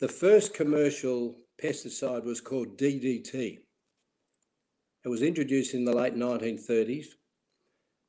The 0.00 0.08
first 0.08 0.54
commercial 0.54 1.36
pesticide 1.62 2.24
was 2.24 2.40
called 2.40 2.78
DDT. 2.78 3.58
It 5.04 5.08
was 5.08 5.22
introduced 5.22 5.74
in 5.74 5.84
the 5.84 5.94
late 5.94 6.16
1930s. 6.16 7.06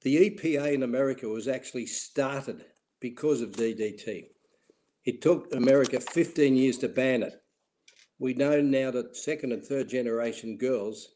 The 0.01 0.29
EPA 0.29 0.73
in 0.73 0.83
America 0.83 1.27
was 1.27 1.47
actually 1.47 1.85
started 1.85 2.63
because 2.99 3.41
of 3.41 3.51
DDT. 3.51 4.27
It 5.05 5.21
took 5.21 5.53
America 5.53 5.99
15 5.99 6.55
years 6.55 6.77
to 6.79 6.87
ban 6.87 7.23
it. 7.23 7.33
We 8.19 8.33
know 8.33 8.61
now 8.61 8.89
that 8.91 9.17
second 9.17 9.51
and 9.51 9.63
third 9.63 9.89
generation 9.89 10.57
girls 10.57 11.09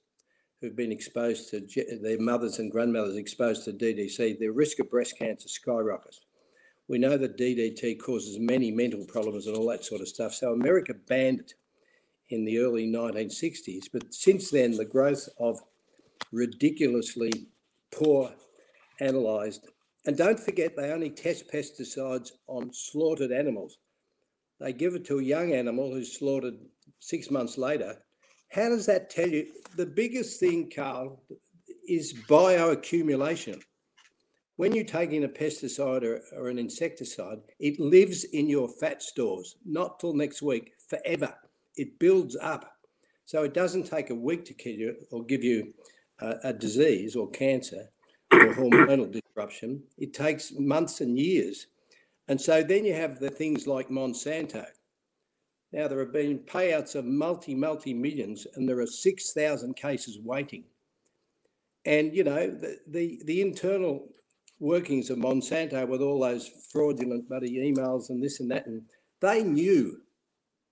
who've 0.62 0.76
been 0.76 0.92
exposed 0.92 1.50
to 1.50 1.68
their 2.02 2.20
mothers 2.20 2.60
and 2.60 2.72
grandmothers 2.72 3.16
exposed 3.16 3.64
to 3.66 3.74
DDT, 3.74 4.40
their 4.40 4.54
risk 4.54 4.80
of 4.80 4.90
breast 4.90 5.18
cancer 5.18 5.48
skyrockets. 5.48 6.22
We 6.88 6.98
know 6.98 7.18
that 7.18 7.38
DDT 7.38 8.00
causes 8.00 8.40
many 8.40 8.72
mental 8.72 9.06
problems 9.06 9.46
and 9.46 9.56
all 9.56 9.68
that 9.70 9.86
sort 9.86 10.02
of 10.02 10.08
stuff. 10.08 10.34
So 10.34 10.54
America 10.54 10.94
banned 10.94 11.42
it 11.42 11.54
in 12.30 12.46
the 12.46 12.60
early 12.60 12.88
1960s. 12.88 13.86
But 13.92 14.14
since 14.14 14.50
then, 14.50 14.72
the 14.72 14.86
growth 14.86 15.28
of 15.40 15.60
ridiculously 16.32 17.32
poor 17.92 18.32
analysed, 19.00 19.68
and 20.06 20.18
don't 20.18 20.40
forget, 20.40 20.76
they 20.76 20.92
only 20.92 21.10
test 21.10 21.52
pesticides 21.52 22.32
on 22.48 22.72
slaughtered 22.74 23.32
animals. 23.32 23.78
They 24.60 24.74
give 24.74 24.96
it 24.96 25.06
to 25.06 25.20
a 25.20 25.24
young 25.24 25.54
animal 25.54 25.94
who's 25.94 26.18
slaughtered 26.18 26.56
six 27.00 27.30
months 27.30 27.58
later. 27.58 27.98
How 28.50 28.70
does 28.70 28.86
that 28.86 29.10
tell 29.10 29.28
you? 29.28 29.48
The 29.76 29.86
biggest 29.86 30.40
thing, 30.40 30.72
Karl, 30.74 31.22
is 31.88 32.14
bioaccumulation. 32.28 33.62
When 34.56 34.74
you 34.74 34.84
take 34.84 35.12
in 35.12 35.24
a 35.24 35.30
pesticide 35.30 36.04
or, 36.04 36.22
or 36.36 36.50
an 36.50 36.58
insecticide, 36.58 37.40
it 37.60 37.80
lives 37.80 38.24
in 38.24 38.50
your 38.50 38.68
fat 38.68 39.04
stores, 39.04 39.56
not 39.66 40.00
till 40.00 40.14
next 40.14 40.42
week, 40.42 40.72
forever. 40.88 41.34
It 41.76 42.00
builds 42.00 42.36
up. 42.36 42.72
So 43.26 43.44
it 43.44 43.54
doesn't 43.54 43.84
take 43.84 44.10
a 44.10 44.16
week 44.16 44.46
to 44.46 44.54
kill 44.54 44.74
you 44.74 44.96
or 45.12 45.24
give 45.24 45.44
you 45.44 45.74
a, 46.20 46.36
a 46.46 46.54
disease 46.54 47.16
or 47.16 47.30
cancer 47.30 47.90
or 48.32 48.54
hormonal 48.56 49.12
disruption. 49.12 49.84
It 49.98 50.14
takes 50.14 50.54
months 50.58 51.02
and 51.02 51.20
years. 51.20 51.68
And 52.28 52.40
so 52.40 52.64
then 52.64 52.84
you 52.84 52.94
have 52.94 53.20
the 53.20 53.30
things 53.30 53.68
like 53.68 53.90
Monsanto. 53.90 54.66
Now, 55.74 55.88
there 55.88 56.00
have 56.00 56.14
been 56.14 56.40
payouts 56.40 56.96
of 56.96 57.06
multi, 57.06 57.54
multi 57.54 57.94
millions, 57.94 58.48
and 58.56 58.68
there 58.68 58.80
are 58.80 58.88
6,000 58.88 59.76
cases 59.76 60.20
waiting. 60.24 60.64
And, 61.86 62.16
you 62.16 62.24
know, 62.24 62.50
the, 62.50 62.78
the, 62.88 63.22
the 63.26 63.42
internal 63.42 64.08
workings 64.60 65.10
of 65.10 65.18
Monsanto 65.18 65.88
with 65.88 66.02
all 66.02 66.20
those 66.20 66.50
fraudulent 66.72 67.28
bloody 67.28 67.58
emails 67.58 68.10
and 68.10 68.24
this 68.24 68.40
and 68.40 68.50
that, 68.52 68.66
and 68.66 68.82
they 69.22 69.44
knew 69.44 70.00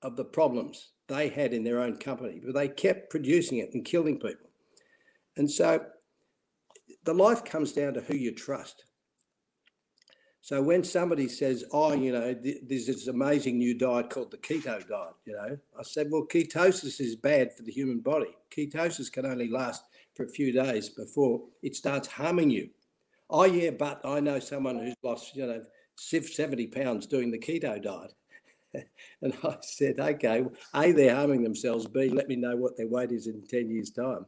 of 0.01 0.15
the 0.15 0.25
problems 0.25 0.91
they 1.07 1.29
had 1.29 1.53
in 1.53 1.63
their 1.63 1.81
own 1.81 1.97
company, 1.97 2.41
but 2.43 2.53
they 2.53 2.67
kept 2.67 3.09
producing 3.09 3.59
it 3.59 3.73
and 3.73 3.85
killing 3.85 4.15
people. 4.15 4.49
And 5.37 5.49
so 5.49 5.85
the 7.03 7.13
life 7.13 7.43
comes 7.43 7.73
down 7.73 7.93
to 7.93 8.01
who 8.01 8.15
you 8.15 8.33
trust. 8.33 8.85
So 10.45 10.61
when 10.61 10.83
somebody 10.83 11.27
says, 11.27 11.65
"Oh, 11.71 11.93
you 11.93 12.11
know, 12.11 12.31
th- 12.31 12.59
there's 12.67 12.85
this 12.85 13.07
amazing 13.07 13.57
new 13.57 13.73
diet 13.73 14.11
called 14.11 14.29
the 14.29 14.37
keto 14.37 14.87
diet," 14.87 15.15
you 15.25 15.33
know, 15.33 15.57
I 15.75 15.81
said, 15.81 16.11
"Well, 16.11 16.27
ketosis 16.27 17.01
is 17.01 17.15
bad 17.15 17.51
for 17.51 17.63
the 17.63 17.71
human 17.71 17.97
body. 17.97 18.37
Ketosis 18.51 19.11
can 19.11 19.25
only 19.25 19.49
last 19.49 19.85
for 20.13 20.23
a 20.23 20.29
few 20.29 20.51
days 20.51 20.89
before 20.89 21.41
it 21.63 21.75
starts 21.75 22.07
harming 22.07 22.51
you." 22.51 22.69
Oh 23.27 23.45
yeah, 23.45 23.71
but 23.71 24.05
I 24.05 24.19
know 24.19 24.37
someone 24.37 24.77
who's 24.77 24.93
lost, 25.01 25.35
you 25.35 25.47
know, 25.47 25.65
seventy 25.95 26.67
pounds 26.67 27.07
doing 27.07 27.31
the 27.31 27.39
keto 27.39 27.81
diet. 27.81 28.13
and 29.23 29.33
I 29.43 29.57
said, 29.61 29.99
okay, 29.99 30.45
A, 30.75 30.91
they're 30.91 31.15
harming 31.15 31.41
themselves. 31.41 31.87
B, 31.87 32.09
let 32.09 32.27
me 32.27 32.35
know 32.35 32.55
what 32.55 32.77
their 32.77 32.87
weight 32.87 33.11
is 33.11 33.25
in 33.25 33.41
10 33.47 33.71
years' 33.71 33.89
time. 33.89 34.27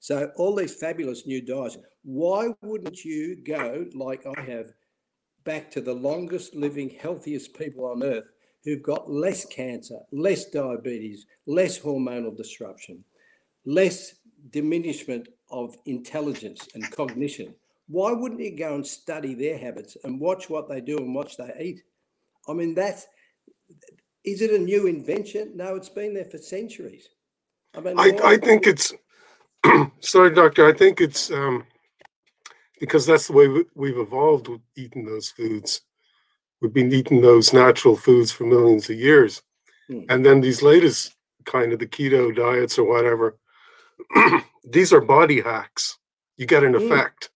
So, 0.00 0.30
all 0.36 0.54
these 0.54 0.74
fabulous 0.74 1.26
new 1.26 1.40
diets, 1.40 1.78
why 2.02 2.48
wouldn't 2.60 3.02
you 3.02 3.36
go 3.36 3.86
like 3.94 4.26
I 4.26 4.42
have 4.42 4.74
back 5.44 5.70
to 5.72 5.80
the 5.80 5.94
longest 5.94 6.54
living, 6.54 6.90
healthiest 6.90 7.56
people 7.56 7.84
on 7.84 8.02
earth 8.02 8.24
who've 8.64 8.82
got 8.82 9.10
less 9.10 9.44
cancer, 9.44 9.98
less 10.10 10.46
diabetes, 10.46 11.26
less 11.46 11.78
hormonal 11.78 12.36
disruption, 12.36 13.04
less 13.66 14.14
diminishment 14.50 15.28
of 15.50 15.76
intelligence 15.86 16.68
and 16.74 16.90
cognition? 16.90 17.54
Why 17.88 18.12
wouldn't 18.12 18.40
you 18.40 18.56
go 18.56 18.74
and 18.74 18.86
study 18.86 19.34
their 19.34 19.58
habits 19.58 19.96
and 20.04 20.18
watch 20.18 20.48
what 20.48 20.68
they 20.68 20.80
do 20.80 20.96
and 20.98 21.14
watch 21.14 21.36
they 21.36 21.52
eat? 21.60 21.82
I 22.48 22.54
mean, 22.54 22.74
that's 22.74 23.06
is 24.24 24.40
it 24.40 24.50
a 24.50 24.58
new 24.58 24.86
invention? 24.86 25.52
No, 25.54 25.76
it's 25.76 25.90
been 25.90 26.14
there 26.14 26.24
for 26.24 26.38
centuries. 26.38 27.08
I 27.74 27.80
mean, 27.80 27.98
I, 27.98 28.18
I 28.24 28.36
think 28.38 28.66
it's 28.66 28.92
sorry, 30.00 30.34
doctor. 30.34 30.66
I 30.66 30.72
think 30.72 31.00
it's 31.00 31.30
um, 31.30 31.64
because 32.80 33.06
that's 33.06 33.28
the 33.28 33.32
way 33.32 33.48
we, 33.74 33.88
have 33.88 33.98
evolved 33.98 34.48
with 34.48 34.60
eating 34.76 35.04
those 35.04 35.30
foods. 35.30 35.82
We've 36.60 36.72
been 36.72 36.92
eating 36.92 37.20
those 37.20 37.52
natural 37.52 37.96
foods 37.96 38.32
for 38.32 38.44
millions 38.44 38.88
of 38.88 38.96
years, 38.96 39.42
hmm. 39.88 40.02
and 40.08 40.24
then 40.24 40.40
these 40.40 40.62
latest 40.62 41.14
kind 41.44 41.72
of 41.72 41.78
the 41.78 41.86
keto 41.86 42.34
diets 42.34 42.78
or 42.78 42.84
whatever. 42.88 43.38
these 44.64 44.92
are 44.92 45.00
body 45.00 45.40
hacks. 45.40 45.98
You 46.36 46.46
get 46.46 46.64
an 46.64 46.74
hmm. 46.74 46.84
effect, 46.84 47.30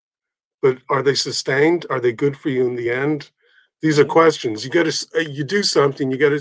but 0.63 0.79
are 0.91 1.03
they 1.03 1.15
sustained? 1.15 1.87
Are 1.91 2.01
they 2.01 2.13
good 2.13 2.37
for 2.37 2.49
you 2.49 2.67
in 2.67 2.75
the 2.75 2.91
end? 2.91 3.31
These 3.81 3.99
are 3.99 4.05
questions. 4.05 4.65
You 4.65 4.71
got 4.71 4.91
to 4.91 5.31
you 5.31 5.45
do 5.45 5.63
something. 5.63 6.11
You 6.11 6.17
got 6.17 6.31
to 6.31 6.41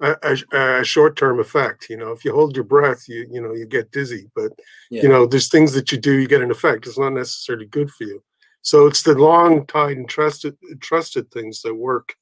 a, 0.00 0.16
a, 0.52 0.80
a 0.80 0.84
short-term 0.84 1.40
effect. 1.40 1.88
You 1.90 1.96
know, 1.96 2.12
if 2.12 2.24
you 2.24 2.32
hold 2.32 2.54
your 2.54 2.64
breath, 2.64 3.08
you 3.08 3.26
you 3.30 3.40
know 3.40 3.54
you 3.54 3.66
get 3.66 3.92
dizzy. 3.92 4.30
But 4.34 4.52
yeah. 4.90 5.02
you 5.02 5.08
know, 5.08 5.26
there's 5.26 5.48
things 5.48 5.72
that 5.72 5.92
you 5.92 5.98
do, 5.98 6.12
you 6.18 6.28
get 6.28 6.42
an 6.42 6.50
effect. 6.50 6.86
It's 6.86 6.98
not 6.98 7.12
necessarily 7.12 7.66
good 7.66 7.90
for 7.90 8.04
you. 8.04 8.22
So 8.62 8.86
it's 8.86 9.02
the 9.02 9.14
long 9.14 9.66
tied 9.66 9.96
and 9.96 10.08
trusted 10.08 10.56
trusted 10.80 11.30
things 11.30 11.62
that 11.62 11.74
work. 11.74 12.14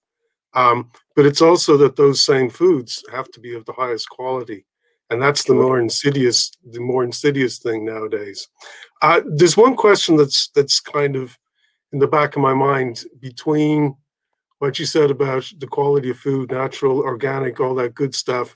Um, 0.54 0.90
but 1.14 1.26
it's 1.26 1.42
also 1.42 1.76
that 1.78 1.96
those 1.96 2.22
same 2.22 2.48
foods 2.48 3.04
have 3.12 3.30
to 3.32 3.40
be 3.40 3.54
of 3.54 3.64
the 3.66 3.72
highest 3.72 4.08
quality, 4.08 4.64
and 5.10 5.20
that's 5.20 5.44
the 5.44 5.54
more 5.54 5.78
insidious 5.78 6.50
the 6.70 6.80
more 6.80 7.04
insidious 7.04 7.58
thing 7.58 7.84
nowadays. 7.84 8.48
Uh, 9.02 9.20
there's 9.26 9.56
one 9.56 9.76
question 9.76 10.16
that's 10.16 10.48
that's 10.54 10.80
kind 10.80 11.16
of 11.16 11.36
in 11.92 11.98
the 11.98 12.06
back 12.06 12.36
of 12.36 12.42
my 12.42 12.54
mind 12.54 13.04
between 13.20 13.96
what 14.58 14.78
you 14.78 14.86
said 14.86 15.10
about 15.10 15.50
the 15.58 15.66
quality 15.66 16.10
of 16.10 16.18
food, 16.18 16.50
natural, 16.50 17.00
organic, 17.00 17.60
all 17.60 17.74
that 17.74 17.94
good 17.94 18.14
stuff. 18.14 18.54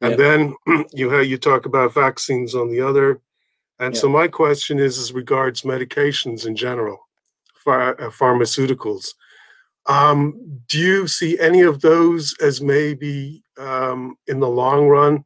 And 0.00 0.12
yep. 0.12 0.18
then 0.18 0.84
you 0.92 1.10
have 1.10 1.26
you 1.26 1.38
talk 1.38 1.66
about 1.66 1.94
vaccines 1.94 2.54
on 2.54 2.70
the 2.70 2.80
other. 2.80 3.20
And 3.78 3.94
yep. 3.94 4.00
so 4.00 4.08
my 4.08 4.28
question 4.28 4.78
is 4.78 4.98
as 4.98 5.12
regards 5.12 5.62
medications 5.62 6.46
in 6.46 6.56
general, 6.56 7.06
uh, 7.66 7.94
pharmaceuticals. 8.10 9.08
Um, 9.86 10.60
do 10.68 10.78
you 10.78 11.06
see 11.06 11.38
any 11.38 11.62
of 11.62 11.80
those 11.80 12.34
as 12.40 12.60
maybe 12.60 13.42
um, 13.58 14.16
in 14.26 14.40
the 14.40 14.48
long 14.48 14.86
run 14.88 15.24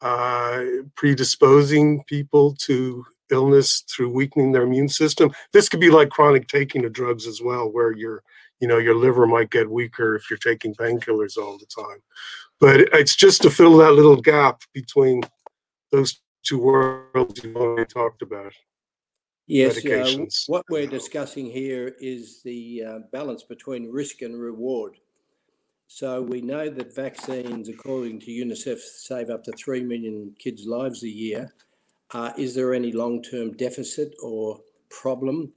uh, 0.00 0.62
predisposing 0.96 2.02
people 2.04 2.54
to 2.54 3.04
illness 3.30 3.84
through 3.88 4.10
weakening 4.10 4.52
their 4.52 4.62
immune 4.62 4.88
system? 4.88 5.32
This 5.52 5.68
could 5.68 5.80
be 5.80 5.90
like 5.90 6.10
chronic 6.10 6.48
taking 6.48 6.84
of 6.84 6.92
drugs 6.92 7.26
as 7.26 7.40
well, 7.40 7.70
where 7.70 7.92
you're 7.92 8.22
you 8.60 8.68
know 8.68 8.78
your 8.78 8.94
liver 8.94 9.26
might 9.26 9.50
get 9.50 9.70
weaker 9.70 10.14
if 10.14 10.30
you're 10.30 10.38
taking 10.38 10.74
painkillers 10.74 11.36
all 11.36 11.58
the 11.58 11.66
time. 11.66 12.02
But 12.58 12.80
it's 12.94 13.14
just 13.16 13.42
to 13.42 13.50
fill 13.50 13.76
that 13.78 13.92
little 13.92 14.20
gap 14.20 14.62
between 14.72 15.22
those 15.92 16.20
two 16.42 16.58
worlds 16.58 17.42
you've 17.42 17.56
already 17.56 17.86
talked 17.86 18.22
about. 18.22 18.52
Yes 19.46 19.84
uh, 19.84 20.24
what 20.48 20.64
we're 20.68 20.88
discussing 20.88 21.46
here 21.46 21.94
is 22.00 22.42
the 22.42 22.82
uh, 22.82 22.98
balance 23.12 23.44
between 23.44 23.90
risk 23.90 24.22
and 24.22 24.40
reward. 24.40 24.96
So 25.86 26.20
we 26.20 26.40
know 26.40 26.68
that 26.68 26.94
vaccines 26.94 27.68
according 27.68 28.20
to 28.20 28.30
unicef 28.32 28.78
save 28.78 29.30
up 29.30 29.44
to 29.44 29.52
3 29.52 29.84
million 29.84 30.34
kids 30.38 30.66
lives 30.66 31.04
a 31.04 31.08
year. 31.08 31.54
Uh, 32.12 32.32
is 32.36 32.54
there 32.56 32.74
any 32.74 32.90
long-term 32.90 33.52
deficit 33.52 34.14
or 34.20 34.60
problem? 34.90 35.52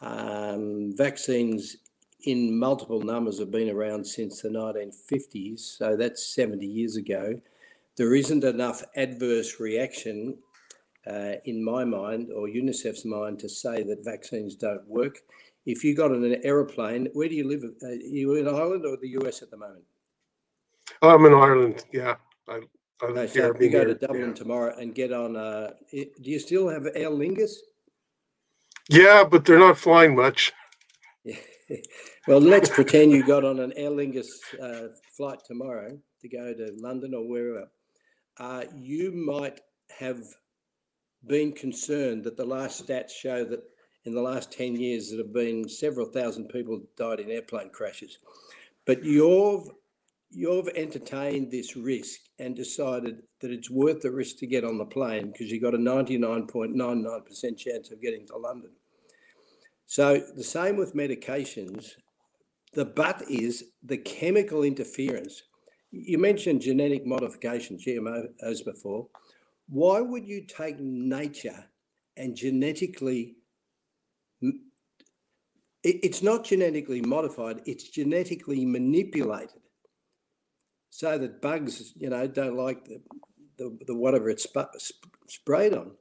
Um, 0.00 0.92
vaccines 0.96 1.78
in 2.26 2.58
multiple 2.58 3.00
numbers 3.00 3.38
have 3.38 3.52
been 3.52 3.70
around 3.70 4.04
since 4.04 4.42
the 4.42 4.48
1950s, 4.48 5.60
so 5.60 5.96
that's 5.96 6.34
70 6.34 6.66
years 6.66 6.96
ago. 6.96 7.40
There 7.96 8.14
isn't 8.14 8.44
enough 8.44 8.82
adverse 8.96 9.58
reaction 9.60 10.36
uh, 11.06 11.34
in 11.44 11.64
my 11.64 11.84
mind 11.84 12.30
or 12.34 12.48
UNICEF's 12.48 13.04
mind 13.04 13.38
to 13.38 13.48
say 13.48 13.84
that 13.84 14.04
vaccines 14.04 14.56
don't 14.56 14.86
work. 14.88 15.20
If 15.66 15.84
you 15.84 15.94
got 15.94 16.10
on 16.10 16.24
an 16.24 16.40
aeroplane, 16.44 17.08
where 17.12 17.28
do 17.28 17.34
you 17.34 17.48
live? 17.48 17.62
Uh, 17.82 17.86
are 17.86 17.94
you 17.94 18.34
in 18.34 18.48
Ireland 18.48 18.84
or 18.84 18.96
the 18.96 19.16
US 19.20 19.42
at 19.42 19.50
the 19.50 19.56
moment? 19.56 19.84
I'm 21.02 21.24
in 21.24 21.32
Ireland. 21.32 21.84
Yeah, 21.92 22.16
I, 22.48 22.60
I 23.02 23.06
live 23.06 23.30
so 23.30 23.40
here. 23.40 23.54
If 23.54 23.60
you 23.60 23.70
go 23.70 23.78
here, 23.78 23.88
to 23.88 23.94
Dublin 23.94 24.28
yeah. 24.28 24.34
tomorrow 24.34 24.76
and 24.76 24.94
get 24.94 25.12
on, 25.12 25.36
uh, 25.36 25.70
do 25.92 26.06
you 26.18 26.40
still 26.40 26.68
have 26.68 26.86
Aer 26.94 27.10
Lingus? 27.10 27.52
Yeah, 28.88 29.24
but 29.24 29.44
they're 29.44 29.58
not 29.58 29.78
flying 29.78 30.16
much. 30.16 30.52
Well, 32.28 32.40
let's 32.40 32.70
pretend 32.70 33.12
you 33.12 33.26
got 33.26 33.44
on 33.44 33.58
an 33.60 33.72
Aer 33.76 33.90
Lingus 33.90 34.28
uh, 34.62 34.88
flight 35.16 35.38
tomorrow 35.44 35.98
to 36.20 36.28
go 36.28 36.54
to 36.54 36.72
London 36.78 37.14
or 37.14 37.28
wherever. 37.28 37.68
Uh, 38.38 38.64
you 38.74 39.12
might 39.12 39.60
have 39.98 40.22
been 41.26 41.52
concerned 41.52 42.24
that 42.24 42.36
the 42.36 42.44
last 42.44 42.86
stats 42.86 43.10
show 43.10 43.44
that 43.44 43.62
in 44.04 44.14
the 44.14 44.20
last 44.20 44.52
10 44.52 44.76
years 44.76 45.10
there 45.10 45.18
have 45.18 45.32
been 45.32 45.68
several 45.68 46.06
thousand 46.06 46.48
people 46.48 46.80
died 46.96 47.20
in 47.20 47.30
airplane 47.30 47.70
crashes. 47.70 48.18
But 48.84 49.04
you've 49.04 49.68
you've 50.30 50.68
entertained 50.68 51.50
this 51.50 51.76
risk 51.76 52.20
and 52.38 52.54
decided 52.54 53.22
that 53.40 53.50
it's 53.50 53.70
worth 53.70 54.00
the 54.02 54.10
risk 54.10 54.38
to 54.38 54.46
get 54.46 54.64
on 54.64 54.76
the 54.76 54.84
plane 54.84 55.30
because 55.30 55.50
you've 55.50 55.62
got 55.62 55.74
a 55.74 55.78
99.99% 55.78 57.56
chance 57.56 57.90
of 57.90 58.02
getting 58.02 58.26
to 58.26 58.36
London. 58.36 58.70
So 59.86 60.22
the 60.34 60.44
same 60.44 60.76
with 60.76 60.94
medications. 60.94 61.92
The 62.74 62.84
but 62.84 63.22
is 63.30 63.64
the 63.82 63.96
chemical 63.96 64.62
interference. 64.62 65.42
You 65.90 66.18
mentioned 66.18 66.60
genetic 66.60 67.06
modification, 67.06 67.78
GMOs 67.78 68.64
before. 68.64 69.08
Why 69.68 70.00
would 70.00 70.26
you 70.26 70.44
take 70.46 70.78
nature 70.78 71.64
and 72.16 72.36
genetically 72.36 73.36
it's 75.82 76.20
not 76.20 76.42
genetically 76.44 77.00
modified, 77.00 77.62
it's 77.64 77.88
genetically 77.88 78.66
manipulated 78.66 79.60
so 80.90 81.16
that 81.18 81.40
bugs, 81.40 81.92
you 81.96 82.10
know, 82.10 82.26
don't 82.26 82.56
like 82.56 82.84
the, 82.86 83.00
the, 83.58 83.78
the 83.86 83.94
whatever 83.94 84.28
it's 84.28 84.44
sp- 84.50 84.74
sprayed 85.28 85.74
on. 85.74 85.92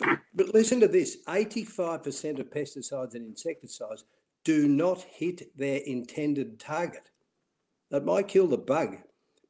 But 0.00 0.54
listen 0.54 0.80
to 0.80 0.88
this 0.88 1.18
85% 1.26 2.38
of 2.38 2.50
pesticides 2.50 3.14
and 3.14 3.26
insecticides 3.26 4.04
do 4.44 4.68
not 4.68 5.02
hit 5.02 5.56
their 5.56 5.80
intended 5.86 6.60
target. 6.60 7.10
That 7.90 8.04
might 8.04 8.28
kill 8.28 8.46
the 8.46 8.58
bug, 8.58 8.98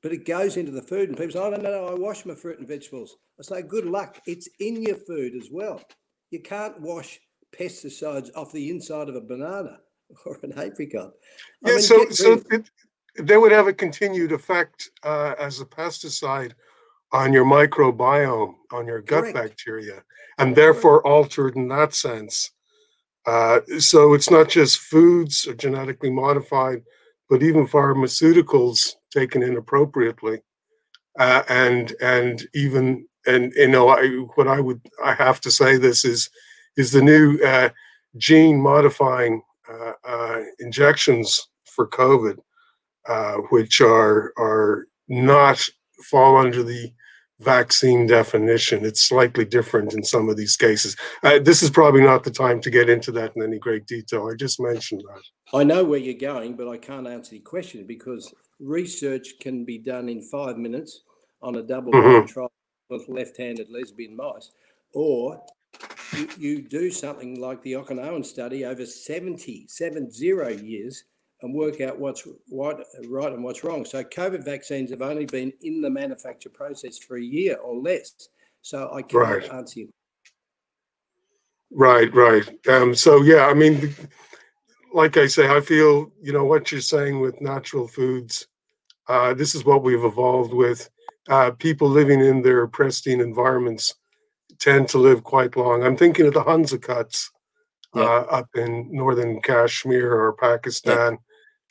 but 0.03 0.13
it 0.13 0.25
goes 0.25 0.57
into 0.57 0.73
the 0.73 0.83
food, 0.83 1.09
and 1.09 1.19
people 1.19 1.33
say, 1.33 1.41
Oh, 1.41 1.51
no, 1.51 1.57
no, 1.57 1.71
no, 1.71 1.89
I 1.89 1.95
wash 1.95 2.25
my 2.25 2.35
fruit 2.35 2.59
and 2.59 2.69
vegetables. 2.69 3.17
I 3.39 3.43
say, 3.43 3.63
Good 3.63 3.85
luck. 3.85 4.21
It's 4.27 4.49
in 4.61 4.83
your 4.83 4.97
food 4.97 5.35
as 5.35 5.49
well. 5.51 5.83
You 6.31 6.41
can't 6.41 6.81
wash 6.81 7.21
pesticides 7.53 8.31
off 8.35 8.53
the 8.53 8.71
inside 8.71 9.09
of 9.09 9.17
a 9.17 9.21
banana 9.21 9.81
or 10.25 10.39
an 10.43 10.59
apricot. 10.59 11.13
Yeah, 11.63 11.73
I 11.73 11.77
mean, 11.77 11.83
so, 11.83 12.09
so 12.11 12.43
it, 12.51 12.71
they 13.19 13.37
would 13.37 13.53
have 13.53 13.67
a 13.67 13.73
continued 13.73 14.33
effect 14.33 14.91
uh, 15.03 15.35
as 15.39 15.61
a 15.61 15.65
pesticide 15.65 16.53
on 17.13 17.33
your 17.33 17.45
microbiome, 17.45 18.55
on 18.73 18.87
your 18.87 19.01
gut 19.01 19.25
Correct. 19.25 19.35
bacteria, 19.37 20.03
and 20.39 20.55
therefore 20.55 21.07
altered 21.07 21.57
in 21.57 21.69
that 21.69 21.95
sense. 21.95 22.51
Uh, 23.27 23.61
so 23.79 24.15
it's 24.15 24.31
not 24.31 24.49
just 24.49 24.79
foods 24.79 25.47
are 25.47 25.55
genetically 25.55 26.11
modified, 26.11 26.83
but 27.29 27.43
even 27.43 27.67
pharmaceuticals 27.67 28.95
taken 29.11 29.43
inappropriately, 29.43 30.41
uh, 31.19 31.43
and 31.49 31.95
and 32.01 32.49
even 32.55 33.07
and 33.27 33.53
you 33.57 33.69
know 33.69 33.89
I, 33.89 34.07
what 34.35 34.49
I 34.49 34.61
would 34.61 34.81
I 35.05 35.15
have 35.15 35.41
to 35.43 35.51
say 35.51 35.77
this 35.77 36.05
is 36.05 36.31
is 36.77 36.93
the 36.93 37.03
new 37.03 37.39
uh, 37.45 37.71
gene 38.17 38.61
modifying 38.61 39.43
uh, 39.71 39.93
uh, 40.05 40.41
injections 40.61 41.49
for 41.65 41.87
COVID, 41.89 42.39
uh, 43.09 43.35
which 43.51 43.81
are 43.81 44.33
are 44.39 44.87
not 45.09 45.67
fall 46.03 46.37
under 46.37 46.63
the 46.63 46.93
vaccine 47.41 48.07
definition. 48.07 48.85
It's 48.85 49.03
slightly 49.03 49.45
different 49.45 49.95
in 49.95 50.03
some 50.03 50.29
of 50.29 50.37
these 50.37 50.57
cases. 50.57 50.97
Uh, 51.23 51.39
this 51.39 51.63
is 51.63 51.71
probably 51.71 52.03
not 52.03 52.25
the 52.25 52.31
time 52.31 52.61
to 52.63 52.71
get 52.71 52.89
into 52.89 53.13
that 53.13 53.33
in 53.37 53.43
any 53.43 53.59
great 53.59 53.87
detail. 53.87 54.29
I 54.31 54.35
just 54.35 54.61
mentioned 54.61 55.03
that. 55.09 55.23
I 55.57 55.65
know 55.65 55.85
where 55.85 55.99
you're 55.99 56.15
going, 56.15 56.55
but 56.55 56.69
I 56.69 56.77
can't 56.77 57.07
answer 57.07 57.37
your 57.37 57.45
question 57.45 57.87
because 57.87 58.35
research 58.59 59.35
can 59.41 59.65
be 59.65 59.79
done 59.79 60.09
in 60.09 60.21
five 60.21 60.59
minutes 60.59 61.03
on 61.41 61.57
a 61.57 61.63
double 61.63 61.93
blind 61.93 62.29
trial 62.29 62.53
with 62.91 63.09
left-handed 63.09 63.69
lesbian 63.71 64.17
mice, 64.17 64.51
or 64.93 65.41
you, 66.17 66.29
you 66.39 66.63
do 66.63 66.91
something 66.91 67.39
like 67.41 67.63
the 67.63 67.75
Okinawan 67.75 68.25
study 68.25 68.65
over 68.65 68.85
70, 68.85 69.67
seven 69.69 70.11
zero 70.11 70.49
years 70.49 71.05
and 71.43 71.55
work 71.55 71.81
out 71.81 71.99
what's 71.99 72.27
right, 72.51 72.77
right 73.09 73.33
and 73.33 73.45
what's 73.45 73.63
wrong. 73.63 73.85
So 73.85 74.03
COVID 74.03 74.45
vaccines 74.45 74.91
have 74.91 75.03
only 75.03 75.27
been 75.27 75.53
in 75.63 75.81
the 75.81 75.91
manufacture 75.91 76.51
process 76.51 76.99
for 76.99 77.17
a 77.17 77.23
year 77.23 77.57
or 77.57 77.77
less. 77.77 78.13
So 78.63 78.91
I 78.93 79.03
can't 79.03 79.13
Right. 79.15 79.53
answer 79.53 79.81
you. 79.81 79.89
Right, 81.71 82.13
right. 82.15 82.49
Um, 82.69 82.95
so 82.95 83.23
yeah, 83.23 83.47
I 83.47 83.55
mean, 83.55 83.95
like 84.93 85.17
I 85.17 85.27
say, 85.27 85.49
I 85.55 85.61
feel 85.61 86.11
you 86.21 86.33
know 86.33 86.45
what 86.45 86.73
you're 86.73 86.81
saying 86.81 87.21
with 87.21 87.41
natural 87.41 87.87
foods. 87.87 88.49
Uh, 89.07 89.35
this 89.35 89.55
is 89.55 89.65
what 89.65 89.83
we've 89.83 90.05
evolved 90.05 90.53
with. 90.53 90.89
Uh, 91.29 91.51
people 91.53 91.89
living 91.89 92.21
in 92.21 92.43
their 92.43 92.67
pristine 92.67 93.21
environments 93.21 93.95
tend 94.59 94.89
to 94.89 94.99
live 94.99 95.23
quite 95.23 95.57
long. 95.57 95.83
I'm 95.83 95.97
thinking 95.97 96.27
of 96.27 96.35
the 96.35 96.43
Hunzakuts 96.43 97.29
Yeah. 97.95 98.03
uh, 98.03 98.21
up 98.31 98.49
in 98.55 98.89
northern 98.93 99.41
Kashmir 99.41 100.13
or 100.13 100.33
Pakistan, 100.35 101.19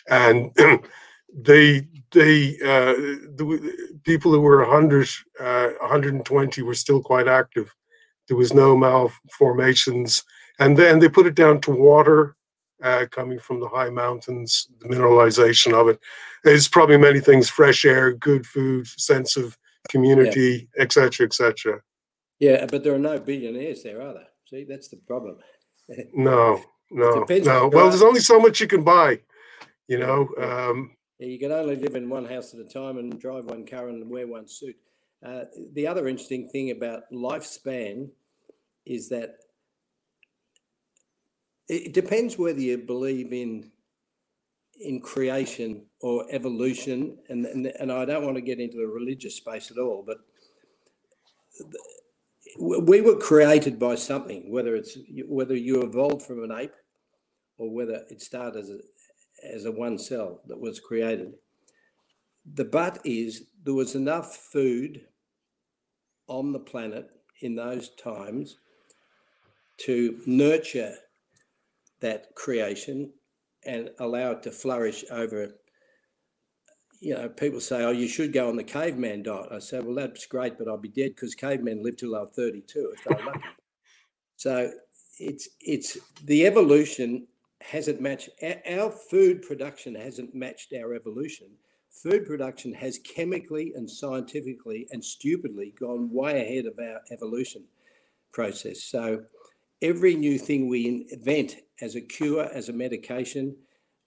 and 0.09 0.55
they 1.33 1.87
they 2.11 2.55
uh, 2.63 2.93
the 3.35 3.99
people 4.03 4.31
who 4.31 4.39
were 4.41 4.65
100, 4.65 5.09
uh, 5.39 5.69
120 5.81 6.61
were 6.61 6.73
still 6.73 7.01
quite 7.01 7.27
active. 7.27 7.73
There 8.27 8.37
was 8.37 8.53
no 8.53 8.75
malformations, 8.77 10.23
and 10.59 10.77
then 10.77 10.99
they 10.99 11.09
put 11.09 11.27
it 11.27 11.35
down 11.35 11.61
to 11.61 11.71
water 11.71 12.35
uh, 12.81 13.05
coming 13.11 13.39
from 13.39 13.59
the 13.59 13.69
high 13.69 13.89
mountains, 13.89 14.67
the 14.79 14.87
mineralization 14.87 15.73
of 15.73 15.87
it. 15.89 15.99
It's 16.43 16.67
probably 16.67 16.97
many 16.97 17.19
things: 17.19 17.49
fresh 17.49 17.85
air, 17.85 18.13
good 18.13 18.45
food, 18.45 18.87
sense 18.87 19.37
of 19.37 19.57
community, 19.89 20.69
etc., 20.77 21.25
etc. 21.25 21.81
Yeah, 22.39 22.65
but 22.69 22.83
there 22.83 22.93
are 22.93 22.99
no 22.99 23.19
billionaires 23.19 23.83
there, 23.83 24.01
are 24.01 24.13
there? 24.13 24.27
See, 24.45 24.63
that's 24.63 24.87
the 24.87 24.97
problem. 24.97 25.37
No, 26.13 26.61
no, 26.91 27.25
no. 27.29 27.69
Well, 27.69 27.89
there's 27.89 28.01
only 28.01 28.19
so 28.19 28.39
much 28.39 28.59
you 28.59 28.67
can 28.67 28.83
buy, 28.83 29.21
you 29.87 29.97
know. 29.97 30.29
Um, 30.37 30.91
Yeah, 31.19 31.27
you 31.27 31.39
can 31.39 31.51
only 31.51 31.75
live 31.75 31.95
in 31.95 32.09
one 32.09 32.25
house 32.25 32.53
at 32.53 32.59
a 32.59 32.65
time 32.65 32.97
and 32.97 33.19
drive 33.19 33.45
one 33.45 33.65
car 33.65 33.89
and 33.89 34.09
wear 34.09 34.27
one 34.27 34.47
suit. 34.47 34.75
Uh, 35.25 35.45
the 35.73 35.87
other 35.87 36.07
interesting 36.07 36.47
thing 36.49 36.71
about 36.71 37.03
lifespan 37.11 38.09
is 38.85 39.09
that 39.09 39.37
it, 41.67 41.93
depends 41.93 42.37
whether 42.37 42.59
you 42.59 42.77
believe 42.77 43.33
in 43.33 43.71
in 44.79 45.01
creation 45.01 45.83
or 46.01 46.25
evolution, 46.29 47.17
and, 47.29 47.47
and 47.47 47.65
and 47.65 47.91
I 47.91 48.05
don't 48.05 48.23
want 48.23 48.35
to 48.35 48.41
get 48.41 48.59
into 48.59 48.77
the 48.77 48.85
religious 48.85 49.35
space 49.35 49.71
at 49.71 49.79
all, 49.79 50.03
but 50.05 50.19
the- 51.57 51.79
we 52.59 53.01
were 53.01 53.17
created 53.17 53.77
by 53.79 53.95
something, 53.95 54.51
whether 54.51 54.75
it's 54.75 54.97
whether 55.25 55.55
you 55.55 55.81
evolved 55.81 56.21
from 56.21 56.43
an 56.43 56.51
ape 56.51 56.75
or 57.57 57.69
whether 57.69 58.05
it 58.09 58.21
started 58.21 58.59
as 58.61 58.69
a 58.69 58.79
as 59.43 59.65
a 59.65 59.71
one 59.71 59.97
cell 59.97 60.41
that 60.47 60.59
was 60.59 60.79
created. 60.79 61.33
The 62.45 62.65
but 62.65 62.99
is 63.03 63.47
there 63.63 63.73
was 63.73 63.95
enough 63.95 64.35
food 64.35 65.07
on 66.27 66.51
the 66.51 66.59
planet 66.59 67.09
in 67.41 67.55
those 67.55 67.89
times 67.89 68.57
to 69.77 70.19
nurture 70.25 70.95
that 71.99 72.33
creation 72.35 73.13
and 73.65 73.91
allow 73.99 74.31
it 74.31 74.43
to 74.43 74.51
flourish 74.51 75.03
over. 75.11 75.55
You 76.99 77.15
know, 77.15 77.29
people 77.29 77.59
say, 77.59 77.83
"Oh, 77.83 77.91
you 77.91 78.07
should 78.07 78.33
go 78.33 78.49
on 78.49 78.55
the 78.55 78.63
caveman 78.63 79.23
diet." 79.23 79.51
I 79.51 79.59
say, 79.59 79.79
"Well, 79.79 79.95
that's 79.95 80.25
great, 80.25 80.57
but 80.57 80.67
I'll 80.67 80.77
be 80.77 80.89
dead 80.89 81.15
because 81.15 81.35
cavemen 81.35 81.83
lived 81.83 81.99
till 81.99 82.11
were 82.11 82.25
32 82.25 82.93
if 82.95 83.03
they're 83.03 83.25
lucky." 83.25 83.39
So 84.39 84.71
it's 85.19 85.49
it's 85.59 85.97
the 86.23 86.45
evolution 86.45 87.27
hasn't 87.61 88.01
matched 88.01 88.29
our- 88.41 88.91
food 88.91 89.41
production 89.41 89.95
hasn't 89.95 90.33
matched 90.33 90.73
our 90.73 90.93
evolution. 90.93 91.57
Food 91.89 92.25
production 92.25 92.73
has 92.73 92.99
chemically 92.99 93.73
and 93.75 93.89
scientifically 93.89 94.87
and 94.91 95.03
stupidly 95.03 95.71
gone 95.79 96.11
way 96.11 96.41
ahead 96.41 96.65
of 96.65 96.77
our 96.79 97.01
evolution 97.11 97.67
process. 98.31 98.83
So 98.83 99.25
every 99.81 100.15
new 100.15 100.37
thing 100.37 100.67
we 100.67 101.07
invent 101.11 101.57
as 101.81 101.95
a 101.95 102.01
cure, 102.01 102.45
as 102.53 102.69
a 102.69 102.73
medication, 102.73 103.55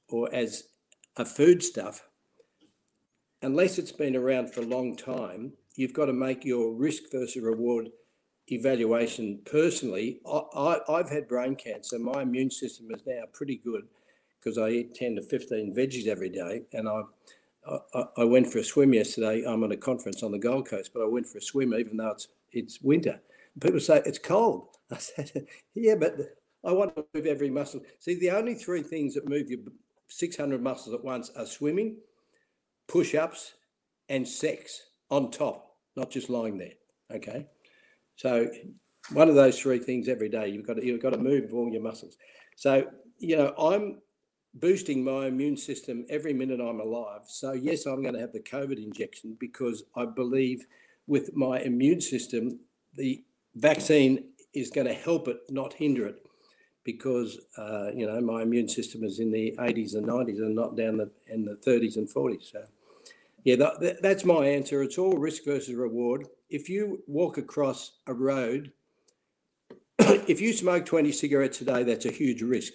or 0.08 0.32
as 0.34 0.68
a 1.16 1.24
foodstuff, 1.24 2.08
unless 3.42 3.78
it's 3.78 3.92
been 3.92 4.16
around 4.16 4.52
for 4.52 4.60
a 4.60 4.66
long 4.66 4.96
time, 4.96 5.52
you've 5.76 5.92
got 5.92 6.06
to 6.06 6.12
make 6.12 6.44
your 6.44 6.72
risk 6.74 7.04
versus 7.10 7.42
reward 7.42 7.90
evaluation 8.50 9.40
personally. 9.44 10.20
I, 10.26 10.42
I, 10.56 10.94
I've 10.98 11.10
had 11.10 11.28
brain 11.28 11.56
cancer. 11.56 11.98
My 11.98 12.22
immune 12.22 12.50
system 12.50 12.88
is 12.90 13.02
now 13.06 13.22
pretty 13.32 13.56
good 13.56 13.84
because 14.38 14.58
I 14.58 14.70
eat 14.70 14.94
10 14.94 15.16
to 15.16 15.22
15 15.22 15.74
veggies 15.74 16.06
every 16.06 16.30
day. 16.30 16.62
And 16.72 16.88
I, 16.88 17.02
I, 17.94 18.04
I 18.18 18.24
went 18.24 18.50
for 18.50 18.58
a 18.58 18.64
swim 18.64 18.94
yesterday. 18.94 19.44
I'm 19.46 19.62
on 19.62 19.72
a 19.72 19.76
conference 19.76 20.22
on 20.22 20.32
the 20.32 20.38
Gold 20.38 20.68
Coast, 20.68 20.92
but 20.94 21.02
I 21.02 21.06
went 21.06 21.26
for 21.26 21.38
a 21.38 21.42
swim 21.42 21.74
even 21.74 21.96
though 21.96 22.10
it's, 22.10 22.28
it's 22.52 22.80
winter. 22.80 23.20
People 23.60 23.80
say 23.80 24.02
it's 24.06 24.18
cold. 24.18 24.68
I 24.90 24.98
said, 24.98 25.46
yeah, 25.74 25.94
but 25.94 26.16
I 26.64 26.72
want 26.72 26.96
to 26.96 27.04
move 27.14 27.26
every 27.26 27.50
muscle. 27.50 27.80
See, 27.98 28.18
the 28.18 28.30
only 28.30 28.54
three 28.54 28.82
things 28.82 29.14
that 29.14 29.28
move 29.28 29.50
your 29.50 29.60
600 30.08 30.62
muscles 30.62 30.94
at 30.94 31.04
once 31.04 31.30
are 31.36 31.46
swimming, 31.46 31.96
push 32.88 33.14
ups, 33.14 33.54
and 34.08 34.26
sex 34.26 34.82
on 35.10 35.30
top, 35.30 35.76
not 35.96 36.10
just 36.10 36.28
lying 36.28 36.58
there. 36.58 36.72
Okay. 37.12 37.46
So 38.20 38.50
one 39.14 39.30
of 39.30 39.34
those 39.34 39.58
three 39.58 39.78
things 39.78 40.06
every 40.06 40.28
day, 40.28 40.48
you've 40.48 40.66
got 40.66 40.74
to, 40.74 40.84
you've 40.84 41.00
got 41.00 41.14
to 41.14 41.18
move 41.18 41.54
all 41.54 41.70
your 41.72 41.80
muscles. 41.80 42.18
So, 42.54 42.84
you 43.18 43.34
know, 43.38 43.54
I'm 43.56 44.02
boosting 44.52 45.02
my 45.02 45.26
immune 45.28 45.56
system 45.56 46.04
every 46.10 46.34
minute 46.34 46.60
I'm 46.60 46.80
alive. 46.80 47.22
So 47.28 47.52
yes, 47.52 47.86
I'm 47.86 48.02
going 48.02 48.12
to 48.12 48.20
have 48.20 48.34
the 48.34 48.40
COVID 48.40 48.76
injection 48.76 49.38
because 49.40 49.84
I 49.96 50.04
believe 50.04 50.66
with 51.06 51.34
my 51.34 51.60
immune 51.60 52.02
system, 52.02 52.60
the 52.94 53.24
vaccine 53.54 54.24
is 54.52 54.68
going 54.68 54.86
to 54.86 54.92
help 54.92 55.26
it, 55.26 55.38
not 55.48 55.72
hinder 55.72 56.06
it, 56.06 56.16
because 56.84 57.38
uh, 57.56 57.88
you 57.94 58.06
know 58.06 58.20
my 58.20 58.42
immune 58.42 58.68
system 58.68 59.02
is 59.02 59.18
in 59.18 59.30
the 59.32 59.54
80s 59.58 59.94
and 59.94 60.06
90s 60.06 60.40
and 60.40 60.54
not 60.54 60.76
down 60.76 60.98
the 60.98 61.10
in 61.28 61.46
the 61.46 61.56
30s 61.66 61.96
and 61.96 62.06
40s. 62.06 62.50
So 62.52 62.64
yeah, 63.44 63.56
that, 63.56 63.80
that- 63.80 64.02
that's 64.02 64.24
my 64.26 64.44
answer. 64.46 64.82
It's 64.82 64.98
all 64.98 65.16
risk 65.16 65.44
versus 65.46 65.74
reward. 65.74 66.26
If 66.50 66.68
you 66.68 67.04
walk 67.06 67.38
across 67.38 67.92
a 68.08 68.12
road, 68.12 68.72
if 70.00 70.40
you 70.40 70.52
smoke 70.52 70.84
20 70.84 71.12
cigarettes 71.12 71.60
a 71.60 71.64
day, 71.64 71.84
that's 71.84 72.06
a 72.06 72.10
huge 72.10 72.42
risk. 72.42 72.72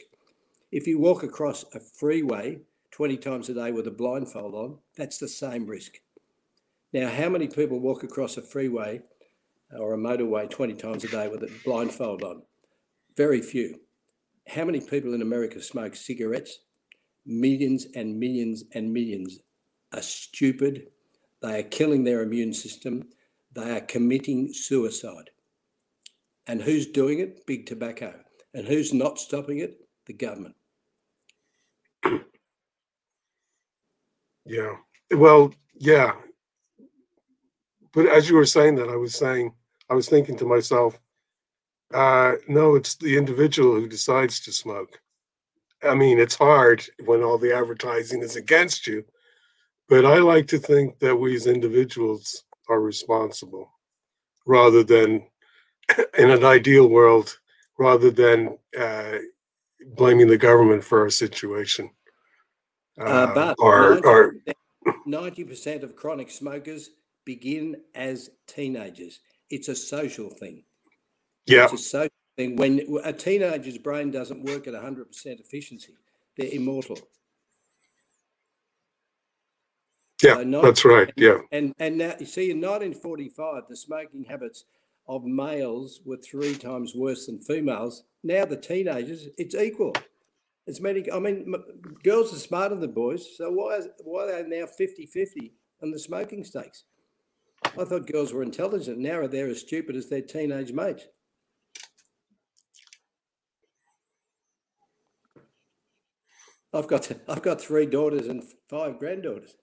If 0.72 0.88
you 0.88 0.98
walk 0.98 1.24
across 1.24 1.66
a 1.76 1.82
freeway 1.82 2.62
20 2.92 3.18
times 3.18 3.50
a 3.50 3.54
day 3.54 3.74
with 3.74 3.88
a 3.88 3.92
blindfold 3.92 4.56
on, 4.56 4.78
that's 4.96 5.18
the 5.18 5.28
same 5.28 5.66
risk. 5.66 6.00
Now, 6.94 7.10
how 7.10 7.28
many 7.28 7.48
people 7.48 7.82
walk 7.82 8.04
across 8.04 8.38
a 8.38 8.42
freeway 8.42 9.02
or 9.78 9.94
a 9.94 9.98
motorway 9.98 10.50
20 10.50 10.76
times 10.76 11.04
a 11.04 11.10
day 11.10 11.28
with 11.28 11.44
a 11.44 11.52
blindfold 11.66 12.24
on? 12.24 12.44
Very 13.18 13.42
few. 13.42 13.82
How 14.48 14.64
many 14.64 14.80
people 14.80 15.14
in 15.14 15.22
America 15.22 15.62
smoke 15.62 15.98
cigarettes? 15.98 16.60
Millions 17.26 17.88
and 17.94 18.18
millions 18.18 18.64
and 18.74 18.94
millions 18.94 19.40
are 19.94 20.02
stupid. 20.02 20.88
They 21.42 21.60
are 21.60 21.64
killing 21.64 22.06
their 22.06 22.22
immune 22.22 22.54
system. 22.54 23.10
They 23.56 23.78
are 23.78 23.82
committing 23.82 24.52
suicide. 24.54 25.30
And 26.46 26.62
who's 26.62 26.88
doing 26.88 27.20
it? 27.20 27.46
Big 27.48 27.66
tobacco. 27.66 28.14
And 28.54 28.68
who's 28.68 28.94
not 28.94 29.18
stopping 29.18 29.60
it? 29.60 29.80
The 30.06 30.14
government. 30.14 30.56
Yeah. 34.48 34.76
Well, 35.12 35.52
yeah. 35.74 36.12
But 37.94 38.06
as 38.06 38.30
you 38.30 38.36
were 38.36 38.46
saying 38.46 38.76
that, 38.76 38.90
I 38.90 38.96
was 38.96 39.16
saying, 39.16 39.52
I 39.90 39.96
was 39.96 40.08
thinking 40.08 40.38
to 40.38 40.46
myself, 40.46 41.00
uh, 41.92 42.34
no, 42.48 42.76
it's 42.76 42.94
the 42.94 43.18
individual 43.18 43.74
who 43.74 43.88
decides 43.88 44.40
to 44.42 44.52
smoke. 44.52 45.02
I 45.82 45.96
mean, 45.96 46.20
it's 46.20 46.36
hard 46.36 46.86
when 47.06 47.24
all 47.24 47.40
the 47.40 47.56
advertising 47.56 48.22
is 48.22 48.36
against 48.36 48.86
you, 48.86 49.04
but 49.90 50.06
I 50.06 50.20
like 50.20 50.48
to 50.50 50.60
think 50.60 51.00
that 51.00 51.16
we 51.16 51.36
as 51.36 51.48
individuals 51.48 52.45
are 52.70 52.82
responsible 52.82 53.72
rather 54.46 54.84
than, 54.84 55.26
in 56.18 56.30
an 56.30 56.44
ideal 56.44 56.88
world, 56.88 57.38
rather 57.78 58.12
than 58.12 58.58
uh, 58.80 59.18
blaming 59.96 60.28
the 60.28 60.38
government 60.38 60.84
for 60.84 61.02
our 61.02 61.10
situation. 61.10 61.90
Uh, 63.00 63.28
Um, 63.28 63.34
but 63.34 63.56
or, 63.60 64.06
or 64.06 64.36
90% 65.08 65.84
of 65.84 65.96
chronic 65.96 66.32
smokers 66.32 66.92
begin 67.26 67.76
as 67.94 68.30
teenagers. 68.48 69.20
It's 69.50 69.68
a 69.68 69.76
social 69.76 70.30
thing. 70.30 70.64
yeah, 71.46 71.66
It's 71.66 71.74
a 71.74 71.78
social 71.78 72.10
thing. 72.38 72.56
When 72.56 72.82
a 73.04 73.12
teenager's 73.14 73.78
brain 73.78 74.12
doesn't 74.12 74.44
work 74.44 74.68
at 74.68 74.74
100% 74.74 75.06
efficiency, 75.26 75.94
they're 76.38 76.50
immortal. 76.52 76.98
Yeah, 80.26 80.34
uh, 80.36 80.44
not- 80.44 80.64
that's 80.64 80.86
right. 80.86 81.12
Yeah, 81.16 81.40
And 81.52 81.74
and 81.80 81.98
now 81.98 82.16
you 82.20 82.26
see 82.26 82.52
in 82.52 82.60
1945, 82.62 83.64
the 83.70 83.76
smoking 83.76 84.26
habits 84.26 84.66
of 85.08 85.24
males 85.24 86.02
were 86.06 86.18
three 86.18 86.56
times 86.56 86.96
worse 86.96 87.28
than 87.28 87.40
females. 87.40 88.04
Now 88.24 88.46
the 88.46 88.58
teenagers, 88.58 89.28
it's 89.38 89.56
equal. 89.56 89.94
It's 90.68 90.82
many. 90.82 91.10
I 91.12 91.20
mean, 91.20 91.54
m- 91.54 91.64
girls 92.04 92.34
are 92.34 92.40
smarter 92.40 92.76
than 92.76 92.92
boys. 92.92 93.38
So 93.38 93.52
why 93.52 93.76
is, 93.76 93.88
why 94.04 94.24
are 94.24 94.44
they 94.44 94.60
now 94.62 94.66
50-50 94.66 95.52
on 95.84 95.92
the 95.92 96.00
smoking 96.00 96.44
stakes? 96.44 96.86
I 97.78 97.84
thought 97.84 98.08
girls 98.12 98.34
were 98.34 98.42
intelligent. 98.44 98.98
Now 98.98 99.20
are 99.20 99.28
they're 99.28 99.48
as 99.48 99.62
stupid 99.62 99.96
as 99.96 100.10
their 100.10 100.22
teenage 100.22 100.72
mates. 100.72 101.08
I've 106.74 106.88
got 106.88 107.10
I've 107.28 107.42
got 107.42 107.62
three 107.62 107.86
daughters 107.86 108.28
and 108.28 108.44
five 108.70 109.00
granddaughters. 109.00 109.56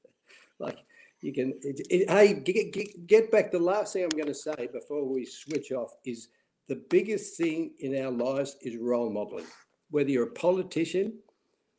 Like 0.62 0.78
you 1.20 1.32
can, 1.32 1.52
it, 1.62 1.86
it, 1.90 2.10
hey, 2.10 2.34
get, 2.34 2.72
get, 2.72 3.06
get 3.06 3.30
back. 3.30 3.52
The 3.52 3.58
last 3.58 3.92
thing 3.92 4.04
I'm 4.04 4.10
going 4.10 4.26
to 4.26 4.34
say 4.34 4.68
before 4.72 5.04
we 5.06 5.24
switch 5.26 5.72
off 5.72 5.90
is 6.04 6.28
the 6.68 6.82
biggest 6.88 7.36
thing 7.36 7.72
in 7.80 8.02
our 8.02 8.10
lives 8.10 8.56
is 8.62 8.76
role 8.76 9.10
modeling. 9.10 9.46
Whether 9.90 10.10
you're 10.10 10.28
a 10.28 10.32
politician 10.32 11.18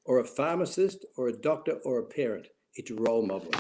or 0.06 0.20
a 0.20 0.26
pharmacist 0.26 1.06
or 1.18 1.30
a 1.30 1.34
doctor 1.34 1.80
or 1.86 2.00
a 2.00 2.04
parent, 2.04 2.48
it's 2.76 2.92
role 2.92 3.26
modeling. 3.26 3.54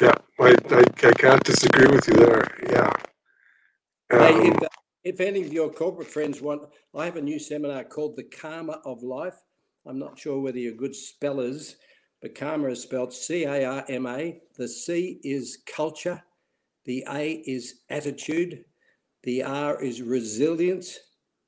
yeah. 0.00 0.14
I, 0.38 0.54
I, 0.70 0.84
I 1.08 1.12
can't 1.12 1.44
disagree 1.44 1.86
with 1.88 2.06
you 2.08 2.14
there. 2.14 2.46
Yeah. 2.70 2.92
Hey, 4.10 4.34
Um, 4.34 4.46
if, 4.46 4.68
if 5.04 5.20
any 5.20 5.42
of 5.42 5.52
your 5.52 5.70
corporate 5.70 6.08
friends 6.08 6.40
want, 6.40 6.62
I 6.94 7.04
have 7.04 7.16
a 7.16 7.22
new 7.22 7.38
seminar 7.38 7.84
called 7.84 8.16
The 8.16 8.24
Karma 8.24 8.80
of 8.84 9.02
Life. 9.02 9.36
I'm 9.86 9.98
not 9.98 10.18
sure 10.18 10.40
whether 10.40 10.58
you're 10.58 10.72
good 10.72 10.94
spellers, 10.94 11.76
but 12.20 12.34
karma 12.34 12.68
is 12.68 12.82
spelled 12.82 13.12
C 13.12 13.44
A 13.44 13.64
R 13.64 13.84
M 13.88 14.06
A. 14.06 14.40
The 14.56 14.68
C 14.68 15.20
is 15.24 15.58
culture, 15.66 16.22
the 16.84 17.04
A 17.10 17.42
is 17.46 17.80
attitude, 17.88 18.64
the 19.22 19.42
R 19.42 19.82
is 19.82 20.02
resilience, 20.02 20.98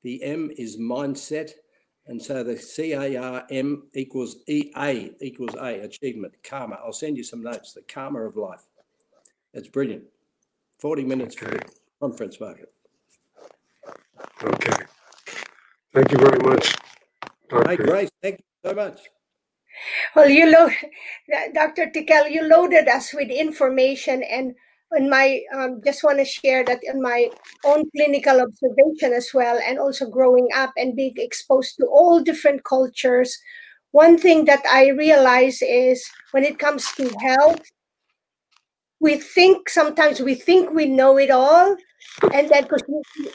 the 0.01 0.23
M 0.23 0.51
is 0.57 0.77
mindset. 0.77 1.51
And 2.07 2.21
so 2.21 2.43
the 2.43 2.57
C 2.57 2.93
A 2.93 3.15
R 3.15 3.43
M 3.49 3.83
equals 3.93 4.37
E 4.47 4.71
A 4.77 5.11
equals 5.21 5.55
A, 5.55 5.81
achievement, 5.81 6.33
karma. 6.43 6.79
I'll 6.83 6.91
send 6.91 7.17
you 7.17 7.23
some 7.23 7.43
notes, 7.43 7.73
the 7.73 7.81
karma 7.83 8.21
of 8.21 8.35
life. 8.35 8.63
It's 9.53 9.67
brilliant. 9.67 10.03
40 10.79 11.05
minutes 11.05 11.35
for 11.35 11.45
the 11.45 11.61
conference 12.01 12.39
market. 12.39 12.73
okay. 14.43 14.83
Thank 15.93 16.11
you 16.11 16.17
very 16.17 16.39
much. 16.39 16.75
Hey, 17.53 17.77
Doctor. 17.77 17.83
Grace, 17.83 18.09
thank 18.21 18.39
you 18.39 18.69
so 18.69 18.75
much. 18.75 18.99
Well, 20.15 20.29
you 20.29 20.51
load, 20.51 20.71
Dr. 21.53 21.89
Tickell, 21.91 22.27
you 22.27 22.43
loaded 22.47 22.87
us 22.87 23.13
with 23.13 23.29
information, 23.29 24.23
and 24.23 24.55
in 24.95 25.09
my 25.09 25.41
um, 25.55 25.81
just 25.83 26.03
want 26.03 26.19
to 26.19 26.25
share 26.25 26.63
that 26.65 26.79
in 26.83 27.01
my 27.01 27.29
own 27.65 27.83
clinical 27.95 28.41
observation 28.41 29.13
as 29.13 29.29
well, 29.33 29.59
and 29.65 29.79
also 29.79 30.09
growing 30.09 30.47
up 30.55 30.71
and 30.77 30.95
being 30.95 31.13
exposed 31.17 31.75
to 31.77 31.85
all 31.87 32.21
different 32.21 32.63
cultures. 32.63 33.37
One 33.91 34.17
thing 34.17 34.45
that 34.45 34.63
I 34.69 34.89
realize 34.89 35.61
is 35.61 36.03
when 36.31 36.43
it 36.43 36.59
comes 36.59 36.91
to 36.93 37.13
health, 37.19 37.61
we 38.99 39.17
think 39.17 39.69
sometimes 39.69 40.21
we 40.21 40.35
think 40.35 40.71
we 40.71 40.85
know 40.85 41.17
it 41.17 41.29
all, 41.29 41.75
and 42.31 42.49
then 42.49 42.63
because 42.63 42.83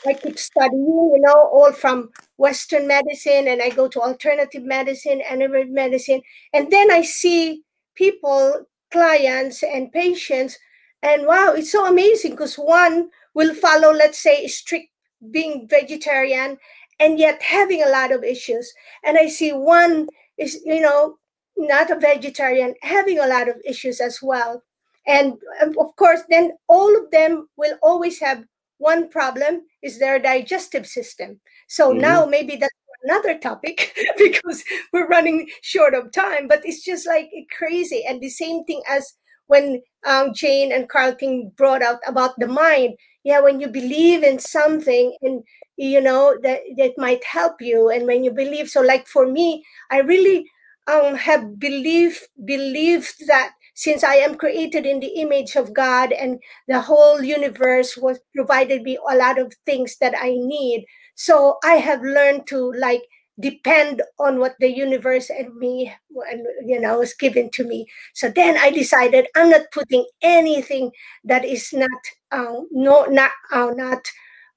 I 0.06 0.14
keep 0.14 0.38
studying, 0.38 1.12
you 1.14 1.20
know, 1.20 1.50
all 1.52 1.72
from 1.72 2.10
Western 2.36 2.86
medicine 2.86 3.48
and 3.48 3.60
I 3.60 3.70
go 3.70 3.88
to 3.88 4.00
alternative 4.00 4.62
medicine, 4.62 5.20
Ayurvedic 5.28 5.70
medicine, 5.70 6.22
and 6.52 6.70
then 6.70 6.90
I 6.90 7.02
see 7.02 7.62
people, 7.94 8.66
clients, 8.90 9.62
and 9.62 9.92
patients, 9.92 10.56
and 11.02 11.26
wow, 11.26 11.52
it's 11.56 11.72
so 11.72 11.86
amazing 11.86 12.32
because 12.32 12.54
one 12.56 13.10
will 13.34 13.54
follow, 13.54 13.92
let's 13.92 14.18
say, 14.18 14.46
strict 14.46 14.88
being 15.30 15.66
vegetarian, 15.68 16.56
and 17.00 17.18
yet 17.18 17.42
having 17.42 17.82
a 17.82 17.88
lot 17.88 18.12
of 18.12 18.24
issues, 18.24 18.72
and 19.04 19.18
I 19.18 19.28
see 19.28 19.52
one 19.52 20.08
is, 20.38 20.60
you 20.64 20.80
know, 20.80 21.18
not 21.56 21.90
a 21.90 21.98
vegetarian 21.98 22.74
having 22.82 23.18
a 23.18 23.26
lot 23.26 23.48
of 23.48 23.56
issues 23.64 24.00
as 24.00 24.20
well, 24.22 24.62
and 25.06 25.34
um, 25.62 25.74
of 25.78 25.94
course, 25.96 26.20
then 26.30 26.52
all 26.68 26.96
of 26.96 27.10
them 27.10 27.48
will 27.56 27.76
always 27.82 28.20
have 28.20 28.44
one 28.78 29.08
problem 29.08 29.62
is 29.82 29.98
their 29.98 30.18
digestive 30.18 30.86
system. 30.86 31.40
So 31.68 31.92
Mhm. 31.92 32.00
now 32.00 32.26
maybe 32.26 32.56
that's 32.56 32.74
another 33.04 33.38
topic 33.38 33.94
because 34.18 34.64
we're 34.92 35.06
running 35.06 35.48
short 35.62 35.94
of 35.94 36.12
time, 36.12 36.48
but 36.48 36.64
it's 36.64 36.84
just 36.84 37.06
like 37.06 37.30
crazy. 37.56 38.04
And 38.06 38.20
the 38.20 38.28
same 38.30 38.64
thing 38.64 38.82
as 38.88 39.14
when 39.46 39.82
um, 40.06 40.32
Jayne 40.34 40.72
and 40.72 40.88
Karl 40.88 41.14
King 41.14 41.52
brought 41.56 41.82
out 41.82 42.00
about 42.06 42.34
the 42.38 42.46
mind. 42.48 42.94
Yeah, 43.24 43.40
when 43.40 43.60
you 43.60 43.68
believe 43.68 44.22
in 44.22 44.38
something 44.38 45.14
and 45.22 45.42
you 45.76 46.00
know 46.00 46.36
that 46.42 46.60
that 46.78 46.92
might 46.96 47.24
help 47.24 47.60
you, 47.60 47.90
and 47.90 48.06
when 48.06 48.24
you 48.24 48.30
believe, 48.30 48.68
so 48.70 48.80
like 48.80 49.06
for 49.06 49.26
me, 49.26 49.64
I 49.90 49.98
really 50.00 50.46
um, 50.86 51.14
have 51.16 51.58
believed 51.58 52.20
believed 52.44 53.26
that 53.26 53.52
since 53.78 54.02
I 54.02 54.16
am 54.16 54.34
created 54.34 54.84
in 54.86 54.98
the 55.00 55.14
image 55.22 55.54
of 55.54 55.72
God 55.72 56.10
and 56.12 56.40
the 56.66 56.80
whole 56.82 57.22
universe 57.22 57.96
was 57.96 58.18
provided 58.34 58.82
me 58.82 58.98
a 59.08 59.16
lot 59.16 59.38
of 59.38 59.54
things 59.64 59.96
that 60.00 60.14
I 60.18 60.30
need. 60.34 60.84
So 61.14 61.58
I 61.64 61.74
have 61.74 62.02
learned 62.02 62.46
to 62.48 62.72
like 62.72 63.02
depend 63.40 64.02
on 64.18 64.40
what 64.40 64.56
the 64.58 64.68
universe 64.68 65.30
and 65.30 65.54
me 65.54 65.94
and 66.28 66.44
you 66.66 66.80
know 66.80 66.98
was 66.98 67.14
given 67.14 67.50
to 67.52 67.64
me. 67.64 67.86
So 68.14 68.28
then 68.28 68.56
I 68.58 68.70
decided 68.70 69.28
I'm 69.36 69.50
not 69.50 69.70
putting 69.72 70.06
anything 70.22 70.90
that 71.24 71.44
is 71.44 71.72
not 71.72 72.00
uh, 72.32 72.60
no 72.72 73.04
not 73.04 73.30
uh, 73.52 73.70
not 73.76 74.00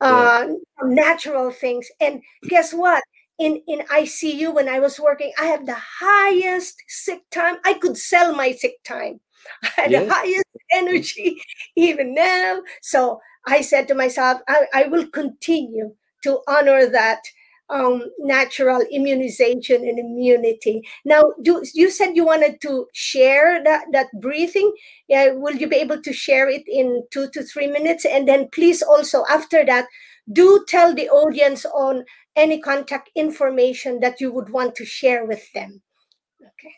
uh, 0.02 0.48
natural 0.84 1.52
things. 1.52 1.88
And 2.00 2.22
guess 2.50 2.74
what? 2.74 3.04
In 3.42 3.62
in 3.68 3.82
ICU 3.90 4.52
when 4.54 4.70
I 4.70 4.80
was 4.80 5.00
working, 5.00 5.32
I 5.40 5.46
have 5.46 5.66
the 5.66 5.78
highest 6.00 6.76
sick 6.88 7.22
time. 7.32 7.58
I 7.66 7.74
could 7.74 7.98
sell 7.98 8.36
my 8.36 8.52
sick 8.54 8.84
time. 8.84 9.20
I 9.64 9.82
had 9.82 9.92
Yes. 9.92 10.04
the 10.08 10.14
highest 10.14 10.50
energy 10.72 11.42
even 11.76 12.14
now. 12.14 12.62
So 12.82 13.20
I 13.48 13.62
said 13.62 13.88
to 13.88 13.96
myself, 13.96 14.42
I, 14.48 14.68
I 14.74 14.84
will 14.88 15.08
continue 15.08 15.96
to 16.24 16.40
honor 16.48 16.86
that 16.88 17.22
um, 17.70 18.04
natural 18.20 18.82
immunization 18.92 19.78
and 19.88 19.98
immunity. 19.98 20.82
Now, 21.06 21.24
do 21.42 21.64
you 21.74 21.90
said 21.90 22.16
you 22.18 22.26
wanted 22.26 22.60
to 22.62 22.88
share 22.94 23.64
that 23.64 23.86
that 23.94 24.08
breathing? 24.20 24.74
Yeah, 25.08 25.32
will 25.34 25.56
you 25.56 25.68
be 25.68 25.78
able 25.78 26.02
to 26.02 26.14
share 26.14 26.50
it 26.50 26.64
in 26.68 27.04
two 27.12 27.30
to 27.32 27.44
three 27.44 27.68
minutes? 27.68 28.06
And 28.06 28.28
then 28.28 28.50
please 28.52 28.82
also 28.82 29.24
after 29.30 29.66
that, 29.66 29.86
do 30.32 30.66
tell 30.68 30.94
the 30.94 31.10
audience 31.10 31.66
on 31.66 32.04
any 32.36 32.60
contact 32.60 33.10
information 33.16 34.00
that 34.00 34.22
you 34.22 34.32
would 34.32 34.50
want 34.50 34.76
to 34.76 34.86
share 34.86 35.26
with 35.26 35.52
them. 35.54 35.82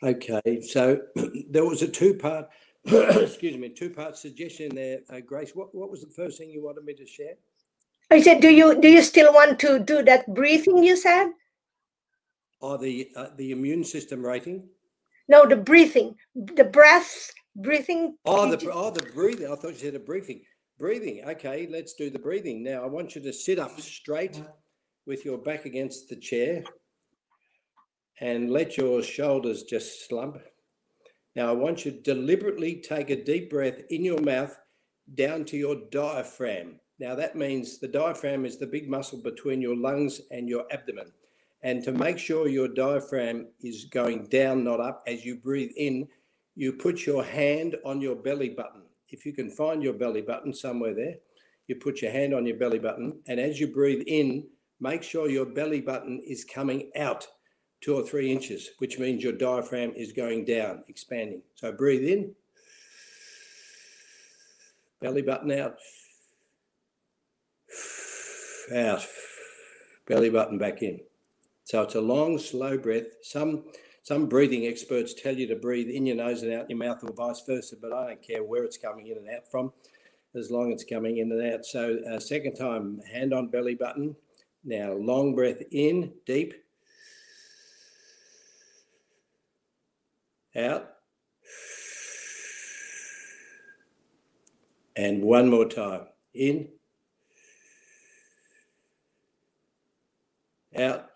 Okay. 0.02 0.42
Okay, 0.42 0.60
so 0.60 1.00
there 1.50 1.64
was 1.64 1.82
a 1.82 1.88
two-part, 1.88 2.48
excuse 2.84 3.56
me, 3.56 3.68
two-part 3.70 4.16
suggestion 4.16 4.74
there, 4.74 5.00
uh, 5.10 5.20
Grace. 5.20 5.52
What, 5.54 5.74
what 5.74 5.90
was 5.90 6.00
the 6.02 6.10
first 6.14 6.38
thing 6.38 6.50
you 6.50 6.62
wanted 6.64 6.84
me 6.84 6.94
to 6.94 7.06
share? 7.06 7.34
I 8.10 8.20
said, 8.20 8.40
do 8.40 8.50
you 8.50 8.78
do 8.80 8.88
you 8.88 9.02
still 9.02 9.32
want 9.32 9.58
to 9.60 9.78
do 9.78 10.02
that 10.02 10.32
breathing? 10.34 10.84
You 10.84 10.94
said 10.96 11.28
Oh, 12.60 12.76
the 12.76 13.08
uh, 13.16 13.28
the 13.36 13.50
immune 13.50 13.82
system 13.82 14.24
rating. 14.24 14.68
no, 15.28 15.46
the 15.46 15.56
breathing, 15.56 16.14
the 16.34 16.64
breath, 16.64 17.30
breathing. 17.56 18.16
Oh, 18.26 18.54
the 18.54 18.70
oh 18.70 18.90
the 18.90 19.02
breathing. 19.14 19.50
I 19.50 19.56
thought 19.56 19.72
you 19.72 19.78
said 19.78 19.94
a 19.94 19.98
briefing. 19.98 20.42
Breathing. 20.78 21.22
Okay, 21.26 21.66
let's 21.70 21.94
do 21.94 22.10
the 22.10 22.18
breathing 22.18 22.62
now. 22.62 22.82
I 22.82 22.86
want 22.86 23.14
you 23.14 23.22
to 23.22 23.32
sit 23.32 23.58
up 23.58 23.80
straight 23.80 24.40
with 25.06 25.24
your 25.24 25.38
back 25.38 25.64
against 25.66 26.08
the 26.08 26.16
chair. 26.16 26.64
and 28.20 28.50
let 28.50 28.76
your 28.76 29.02
shoulders 29.02 29.64
just 29.64 30.08
slump. 30.08 30.38
Now, 31.34 31.48
I 31.48 31.52
want 31.52 31.84
you 31.84 31.90
to 31.90 32.00
deliberately 32.00 32.76
take 32.76 33.10
a 33.10 33.22
deep 33.22 33.50
breath 33.50 33.80
in 33.90 34.04
your 34.04 34.20
mouth 34.20 34.56
down 35.14 35.44
to 35.46 35.56
your 35.56 35.76
diaphragm. 35.90 36.78
Now, 37.00 37.16
that 37.16 37.34
means 37.34 37.80
the 37.80 37.88
diaphragm 37.88 38.44
is 38.44 38.56
the 38.56 38.68
big 38.68 38.88
muscle 38.88 39.20
between 39.20 39.60
your 39.60 39.76
lungs 39.76 40.20
and 40.30 40.48
your 40.48 40.64
abdomen. 40.72 41.10
And 41.62 41.82
to 41.84 41.92
make 41.92 42.18
sure 42.18 42.46
your 42.46 42.68
diaphragm 42.68 43.48
is 43.60 43.86
going 43.86 44.26
down, 44.26 44.62
not 44.62 44.80
up, 44.80 45.02
as 45.08 45.24
you 45.24 45.36
breathe 45.36 45.72
in, 45.76 46.06
you 46.54 46.72
put 46.74 47.04
your 47.04 47.24
hand 47.24 47.76
on 47.84 48.00
your 48.00 48.14
belly 48.14 48.50
button. 48.50 48.82
If 49.08 49.26
you 49.26 49.32
can 49.32 49.50
find 49.50 49.82
your 49.82 49.94
belly 49.94 50.22
button 50.22 50.54
somewhere 50.54 50.94
there, 50.94 51.16
you 51.66 51.76
put 51.76 52.00
your 52.00 52.12
hand 52.12 52.32
on 52.32 52.46
your 52.46 52.58
belly 52.58 52.78
button. 52.78 53.20
And 53.26 53.40
as 53.40 53.58
you 53.58 53.66
breathe 53.68 54.04
in, 54.06 54.46
make 54.84 55.02
sure 55.02 55.30
your 55.30 55.46
belly 55.46 55.80
button 55.80 56.20
is 56.26 56.44
coming 56.44 56.90
out 56.94 57.26
two 57.80 57.94
or 57.94 58.02
three 58.02 58.30
inches, 58.30 58.68
which 58.78 58.98
means 58.98 59.22
your 59.22 59.32
diaphragm 59.32 59.92
is 59.96 60.12
going 60.12 60.44
down, 60.44 60.84
expanding. 60.88 61.40
So 61.54 61.72
breathe 61.72 62.06
in, 62.06 62.34
belly 65.00 65.22
button 65.22 65.50
out, 65.52 65.78
out, 68.74 69.06
belly 70.06 70.28
button 70.28 70.58
back 70.58 70.82
in. 70.82 71.00
So 71.64 71.80
it's 71.80 71.94
a 71.94 72.00
long, 72.00 72.38
slow 72.38 72.76
breath. 72.76 73.06
Some 73.22 73.64
some 74.02 74.28
breathing 74.28 74.66
experts 74.66 75.14
tell 75.14 75.34
you 75.34 75.46
to 75.46 75.56
breathe 75.56 75.88
in 75.88 76.04
your 76.04 76.16
nose 76.16 76.42
and 76.42 76.52
out 76.52 76.68
your 76.68 76.78
mouth, 76.78 77.02
or 77.02 77.12
vice 77.14 77.42
versa. 77.46 77.76
But 77.80 77.94
I 77.94 78.08
don't 78.08 78.22
care 78.22 78.44
where 78.44 78.64
it's 78.64 78.76
coming 78.76 79.06
in 79.06 79.16
and 79.16 79.30
out 79.30 79.50
from, 79.50 79.72
as 80.34 80.50
long 80.50 80.74
as 80.74 80.82
it's 80.82 80.90
coming 80.90 81.16
in 81.18 81.32
and 81.32 81.54
out. 81.54 81.64
So 81.64 82.00
uh, 82.10 82.20
second 82.20 82.54
time, 82.54 83.00
hand 83.10 83.32
on 83.32 83.48
belly 83.48 83.74
button. 83.74 84.14
Now 84.64 84.92
long 84.92 85.34
breath 85.34 85.62
in, 85.70 86.12
deep. 86.26 86.54
out. 90.56 90.90
And 94.96 95.22
one 95.22 95.50
more 95.50 95.68
time. 95.68 96.06
In. 96.34 96.68
Out. 100.76 101.10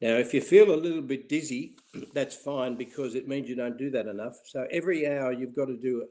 Now, 0.00 0.14
if 0.16 0.34
you 0.34 0.40
feel 0.40 0.74
a 0.74 0.76
little 0.76 1.02
bit 1.02 1.28
dizzy, 1.28 1.76
that's 2.12 2.34
fine 2.34 2.74
because 2.74 3.14
it 3.14 3.28
means 3.28 3.48
you 3.48 3.54
don't 3.54 3.78
do 3.78 3.90
that 3.90 4.06
enough. 4.06 4.34
So 4.44 4.66
every 4.70 5.06
hour 5.06 5.32
you've 5.32 5.54
got 5.54 5.66
to 5.66 5.76
do 5.76 6.02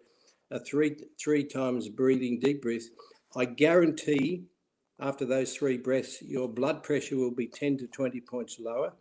a 0.52 0.60
three 0.60 0.96
three 1.20 1.44
times 1.44 1.90
breathing 1.90 2.40
deep 2.40 2.62
breath. 2.62 2.84
I 3.36 3.46
guarantee 3.46 4.44
after 5.00 5.26
those 5.26 5.56
three 5.56 5.78
breaths, 5.78 6.22
your 6.22 6.48
blood 6.48 6.84
pressure 6.84 7.18
will 7.18 7.32
be 7.32 7.48
10 7.48 7.78
to 7.80 7.88
20 7.88 8.22
points 8.22 8.60
lower. 8.60 8.94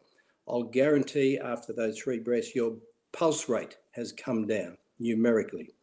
I'll 0.48 0.62
guarantee 0.62 1.38
after 1.38 1.72
those 1.72 1.98
three 1.98 2.18
breaths, 2.18 2.54
your 2.54 2.76
pulse 3.12 3.48
rate 3.48 3.76
has 3.92 4.12
come 4.12 4.46
down 4.46 4.78
numerically. 4.98 5.74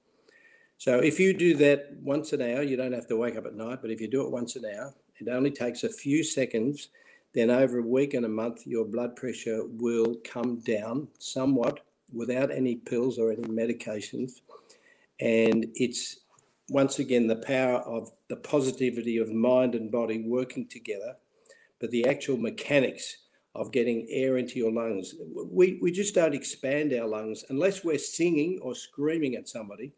So 0.80 1.00
if 1.00 1.20
you 1.20 1.34
do 1.34 1.56
that 1.58 1.90
once 2.02 2.34
an 2.34 2.42
hour, 2.42 2.64
you 2.64 2.78
don't 2.78 2.94
have 2.94 3.08
to 3.08 3.18
wake 3.18 3.36
up 3.36 3.46
at 3.46 3.56
night, 3.56 3.80
but 3.82 3.92
if 3.92 4.02
you 4.02 4.08
do 4.08 4.26
it 4.26 4.32
once 4.32 4.56
an 4.56 4.66
hour, 4.66 4.94
it 5.20 5.28
only 5.28 5.52
takes 5.52 5.84
a 5.84 5.90
few 5.90 6.24
seconds. 6.24 6.90
Then 7.34 7.50
over 7.50 7.80
a 7.80 7.84
week 7.84 8.14
and 8.14 8.26
a 8.26 8.30
month, 8.30 8.66
your 8.66 8.86
blood 8.86 9.16
pressure 9.16 9.64
will 9.66 10.16
come 10.24 10.60
down 10.60 11.08
somewhat 11.20 11.82
without 12.14 12.52
any 12.52 12.76
pills 12.76 13.20
or 13.20 13.32
any 13.32 13.44
medications. 13.44 14.42
And 15.20 15.68
it's 15.76 16.18
once 16.70 17.00
again 17.00 17.28
the 17.28 17.38
power 17.38 17.78
of 17.80 18.12
the 18.30 18.36
positivity 18.36 19.18
of 19.18 19.32
mind 19.32 19.76
and 19.76 19.92
body 19.92 20.24
working 20.28 20.68
together, 20.68 21.16
but 21.80 21.92
the 21.92 22.06
actual 22.08 22.38
mechanics 22.38 23.18
of 23.56 23.72
getting 23.72 24.06
air 24.10 24.38
into 24.38 24.60
your 24.60 24.72
lungs. 24.72 25.16
We, 25.50 25.80
we 25.82 25.92
just 25.92 26.14
don't 26.14 26.36
expand 26.36 26.94
our 26.94 27.08
lungs 27.08 27.44
unless 27.50 27.84
we're 27.84 27.98
singing 27.98 28.60
or 28.62 28.76
screaming 28.76 29.36
at 29.36 29.48
somebody, 29.50 29.94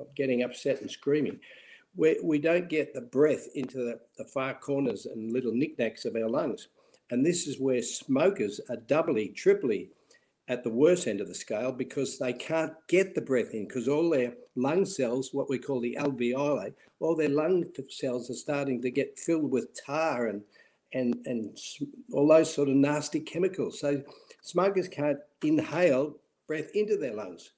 uh, 0.00 0.04
getting 0.16 0.42
upset 0.42 0.80
and 0.80 0.90
screaming. 0.90 1.38
We, 1.96 2.18
we 2.24 2.40
don't 2.40 2.68
get 2.68 2.92
the 2.92 3.02
breath 3.02 3.46
into 3.54 3.78
the, 3.78 4.00
the 4.18 4.24
far 4.24 4.54
corners 4.54 5.06
and 5.06 5.32
little 5.32 5.52
knickknacks 5.52 6.04
of 6.04 6.16
our 6.16 6.28
lungs. 6.28 6.68
And 7.10 7.24
this 7.24 7.46
is 7.46 7.60
where 7.60 7.82
smokers 7.82 8.60
are 8.68 8.76
doubly, 8.76 9.28
triply 9.28 9.90
at 10.48 10.62
the 10.62 10.70
worst 10.70 11.06
end 11.06 11.20
of 11.20 11.28
the 11.28 11.34
scale 11.34 11.72
because 11.72 12.18
they 12.18 12.32
can't 12.32 12.72
get 12.88 13.14
the 13.14 13.20
breath 13.20 13.54
in 13.54 13.66
because 13.66 13.88
all 13.88 14.10
their 14.10 14.34
lung 14.56 14.84
cells, 14.84 15.30
what 15.32 15.48
we 15.48 15.58
call 15.58 15.80
the 15.80 15.96
alveoli, 15.98 16.74
all 17.00 17.16
their 17.16 17.30
lung 17.30 17.64
cells 17.88 18.30
are 18.30 18.34
starting 18.34 18.82
to 18.82 18.90
get 18.90 19.18
filled 19.18 19.50
with 19.50 19.68
tar 19.84 20.26
and 20.26 20.42
and 20.92 21.16
and 21.26 21.58
all 22.12 22.28
those 22.28 22.52
sort 22.52 22.68
of 22.68 22.76
nasty 22.76 23.20
chemicals. 23.20 23.80
So 23.80 24.02
smokers 24.42 24.88
can't 24.88 25.18
inhale 25.42 26.16
breath 26.46 26.70
into 26.74 26.96
their 26.96 27.14
lungs. 27.14 27.52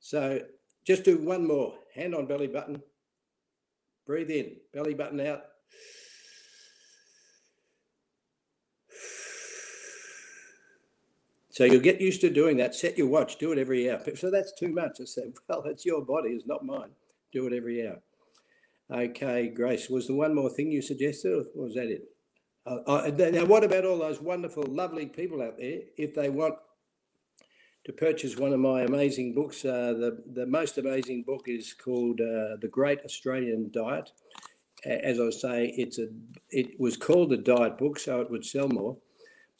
So 0.00 0.40
just 0.86 1.04
do 1.04 1.18
one 1.18 1.46
more. 1.46 1.74
Hand 1.94 2.14
on 2.14 2.26
belly 2.26 2.46
button. 2.46 2.82
Breathe 4.06 4.30
in, 4.30 4.56
belly 4.72 4.94
button 4.94 5.20
out. 5.20 5.42
So 11.56 11.64
you'll 11.64 11.80
get 11.80 12.02
used 12.02 12.20
to 12.20 12.28
doing 12.28 12.58
that. 12.58 12.74
Set 12.74 12.98
your 12.98 13.06
watch, 13.06 13.38
do 13.38 13.50
it 13.50 13.58
every 13.58 13.90
hour. 13.90 13.98
So 14.14 14.30
that's 14.30 14.52
too 14.52 14.68
much. 14.68 14.98
I 15.00 15.06
said, 15.06 15.32
well, 15.48 15.62
it's 15.64 15.86
your 15.86 16.04
body, 16.04 16.32
it's 16.32 16.46
not 16.46 16.66
mine. 16.66 16.90
Do 17.32 17.46
it 17.46 17.54
every 17.54 17.88
hour. 17.88 18.02
Okay, 18.92 19.48
Grace, 19.48 19.88
was 19.88 20.06
there 20.06 20.16
one 20.16 20.34
more 20.34 20.50
thing 20.50 20.70
you 20.70 20.82
suggested, 20.82 21.32
or 21.32 21.44
was 21.54 21.72
that 21.72 21.86
it? 21.86 22.02
Uh, 22.66 22.80
uh, 22.86 23.10
now, 23.30 23.46
what 23.46 23.64
about 23.64 23.86
all 23.86 23.96
those 23.96 24.20
wonderful, 24.20 24.64
lovely 24.64 25.06
people 25.06 25.40
out 25.40 25.56
there? 25.56 25.80
If 25.96 26.14
they 26.14 26.28
want 26.28 26.56
to 27.86 27.92
purchase 27.94 28.36
one 28.36 28.52
of 28.52 28.60
my 28.60 28.82
amazing 28.82 29.32
books, 29.32 29.64
uh, 29.64 29.94
the 29.94 30.22
the 30.34 30.44
most 30.44 30.76
amazing 30.76 31.22
book 31.22 31.44
is 31.46 31.72
called 31.72 32.20
uh, 32.20 32.60
The 32.60 32.68
Great 32.70 33.00
Australian 33.02 33.70
Diet. 33.72 34.12
As 34.84 35.18
I 35.18 35.30
say, 35.30 35.74
it's 35.78 35.98
a 35.98 36.08
it 36.50 36.78
was 36.78 36.98
called 36.98 37.32
a 37.32 37.38
diet 37.38 37.78
book, 37.78 37.98
so 37.98 38.20
it 38.20 38.30
would 38.30 38.44
sell 38.44 38.68
more. 38.68 38.98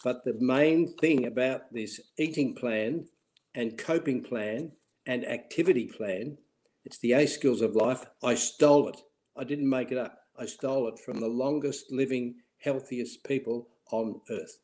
But 0.05 0.25
the 0.25 0.37
main 0.39 0.95
thing 0.99 1.27
about 1.27 1.73
this 1.73 2.01
eating 2.19 2.55
plan 2.55 3.07
and 3.55 3.79
coping 3.79 4.23
plan 4.23 4.73
and 5.07 5.27
activity 5.27 5.87
plan, 5.87 6.39
it's 6.85 6.99
the 6.99 7.13
A 7.13 7.27
skills 7.27 7.63
of 7.63 7.75
life. 7.75 8.05
I 8.23 8.35
stole 8.35 8.89
it. 8.89 9.01
I 9.37 9.45
didn't 9.45 9.69
make 9.69 9.93
it 9.93 9.99
up. 9.99 10.19
I 10.39 10.47
stole 10.47 10.89
it 10.89 10.99
from 10.99 11.21
the 11.21 11.29
longest 11.29 11.91
living, 11.91 12.37
healthiest 12.59 13.25
people 13.25 13.69
on 13.91 14.21
earth. 14.31 14.59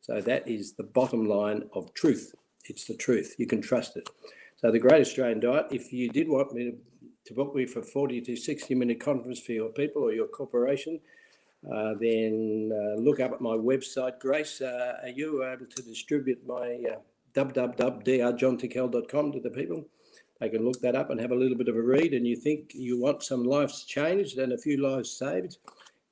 So 0.00 0.20
that 0.20 0.48
is 0.48 0.74
the 0.74 0.82
bottom 0.82 1.28
line 1.28 1.68
of 1.74 1.94
truth. 1.94 2.34
It's 2.64 2.86
the 2.86 2.96
truth. 2.96 3.34
You 3.38 3.46
can 3.46 3.60
trust 3.60 3.96
it. 3.96 4.08
So 4.56 4.70
the 4.70 4.78
Great 4.78 5.00
Australian 5.00 5.40
Diet, 5.40 5.66
if 5.70 5.92
you 5.92 6.08
did 6.08 6.28
want 6.28 6.52
me 6.52 6.70
to, 6.70 6.76
to 7.26 7.34
book 7.34 7.54
me 7.54 7.66
for 7.66 7.82
40 7.82 8.20
to 8.22 8.36
60 8.36 8.74
minute 8.74 9.00
conference 9.00 9.40
for 9.40 9.52
your 9.52 9.70
people 9.70 10.02
or 10.02 10.12
your 10.12 10.28
corporation, 10.28 11.00
uh, 11.70 11.94
then 12.00 12.72
uh, 12.72 13.00
look 13.00 13.20
up 13.20 13.32
at 13.32 13.40
my 13.40 13.56
website. 13.56 14.18
Grace, 14.18 14.60
uh, 14.60 14.98
are 15.02 15.08
you 15.08 15.44
able 15.44 15.66
to 15.66 15.82
distribute 15.82 16.44
my 16.46 16.82
uh, 16.90 16.98
to 19.32 19.40
the 19.40 19.50
people? 19.50 19.84
They 20.40 20.48
can 20.48 20.64
look 20.64 20.80
that 20.80 20.96
up 20.96 21.10
and 21.10 21.20
have 21.20 21.30
a 21.30 21.36
little 21.36 21.56
bit 21.56 21.68
of 21.68 21.76
a 21.76 21.82
read. 21.82 22.14
And 22.14 22.26
you 22.26 22.34
think 22.34 22.72
you 22.74 23.00
want 23.00 23.22
some 23.22 23.44
lives 23.44 23.84
changed 23.84 24.38
and 24.38 24.52
a 24.52 24.58
few 24.58 24.76
lives 24.78 25.16
saved, 25.16 25.58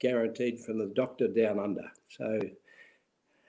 guaranteed 0.01 0.61
from 0.61 0.79
the 0.79 0.93
doctor 0.95 1.27
down 1.27 1.59
under. 1.59 1.91
So 2.09 2.39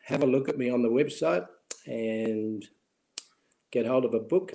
have 0.05 0.23
a 0.23 0.27
look 0.27 0.49
at 0.49 0.57
me 0.57 0.71
on 0.71 0.81
the 0.81 0.89
website 0.89 1.45
and 1.85 2.67
get 3.71 3.85
hold 3.85 4.05
of 4.05 4.15
a 4.15 4.19
book 4.19 4.53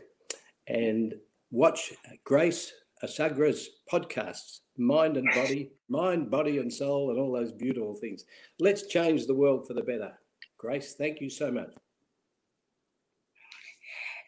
and 0.66 1.14
watch 1.52 1.93
Grace 2.24 2.73
Asagra's 3.05 3.68
podcasts, 3.90 4.60
Mind 4.78 5.16
and 5.16 5.28
Body, 5.35 5.70
Mind, 5.89 6.31
Body 6.31 6.59
and 6.59 6.73
Soul, 6.73 7.11
and 7.11 7.19
all 7.19 7.32
those 7.32 7.53
beautiful 7.53 7.94
things. 7.94 8.24
Let's 8.61 8.86
change 8.86 9.27
the 9.27 9.35
world 9.35 9.66
for 9.66 9.74
the 9.74 9.82
better. 9.82 10.12
Grace, 10.59 10.94
thank 10.94 11.20
you 11.20 11.31
so 11.31 11.51
much. 11.51 11.73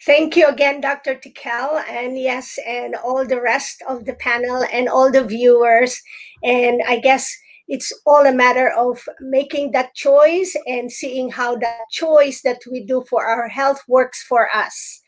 Thank 0.06 0.36
you 0.36 0.46
again, 0.46 0.80
Dr. 0.80 1.16
Tickell, 1.16 1.78
and 1.88 2.16
yes, 2.16 2.56
and 2.66 2.94
all 2.94 3.26
the 3.26 3.40
rest 3.40 3.82
of 3.88 4.04
the 4.04 4.14
panel 4.14 4.64
and 4.72 4.88
all 4.88 5.10
the 5.10 5.24
viewers. 5.24 6.00
And 6.44 6.80
I 6.86 6.98
guess 6.98 7.28
it's 7.66 7.92
all 8.06 8.24
a 8.24 8.32
matter 8.32 8.70
of 8.70 9.06
making 9.20 9.72
that 9.72 9.94
choice 9.94 10.56
and 10.66 10.90
seeing 10.90 11.30
how 11.30 11.56
that 11.56 11.80
choice 11.90 12.42
that 12.42 12.60
we 12.70 12.86
do 12.86 13.04
for 13.10 13.26
our 13.26 13.48
health 13.48 13.82
works 13.88 14.22
for 14.22 14.48
us. 14.54 15.02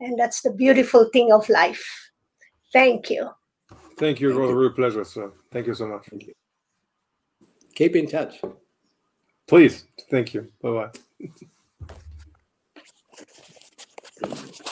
And 0.00 0.18
that's 0.18 0.42
the 0.42 0.52
beautiful 0.52 1.08
thing 1.12 1.32
of 1.32 1.48
life. 1.48 1.86
Thank 2.72 3.08
you. 3.08 3.30
Thank 3.98 4.20
you. 4.20 4.28
Thank 4.28 4.38
it 4.38 4.42
was 4.42 4.50
you. 4.50 4.56
a 4.56 4.58
real 4.58 4.70
pleasure, 4.70 5.04
sir. 5.04 5.32
Thank 5.50 5.66
you 5.66 5.74
so 5.74 5.86
much. 5.86 6.08
You. 6.12 6.34
Keep 7.74 7.96
in 7.96 8.08
touch. 8.08 8.40
Please. 9.46 9.84
Thank 10.10 10.34
you. 10.34 10.52
Bye 10.62 10.90
bye. 14.28 14.48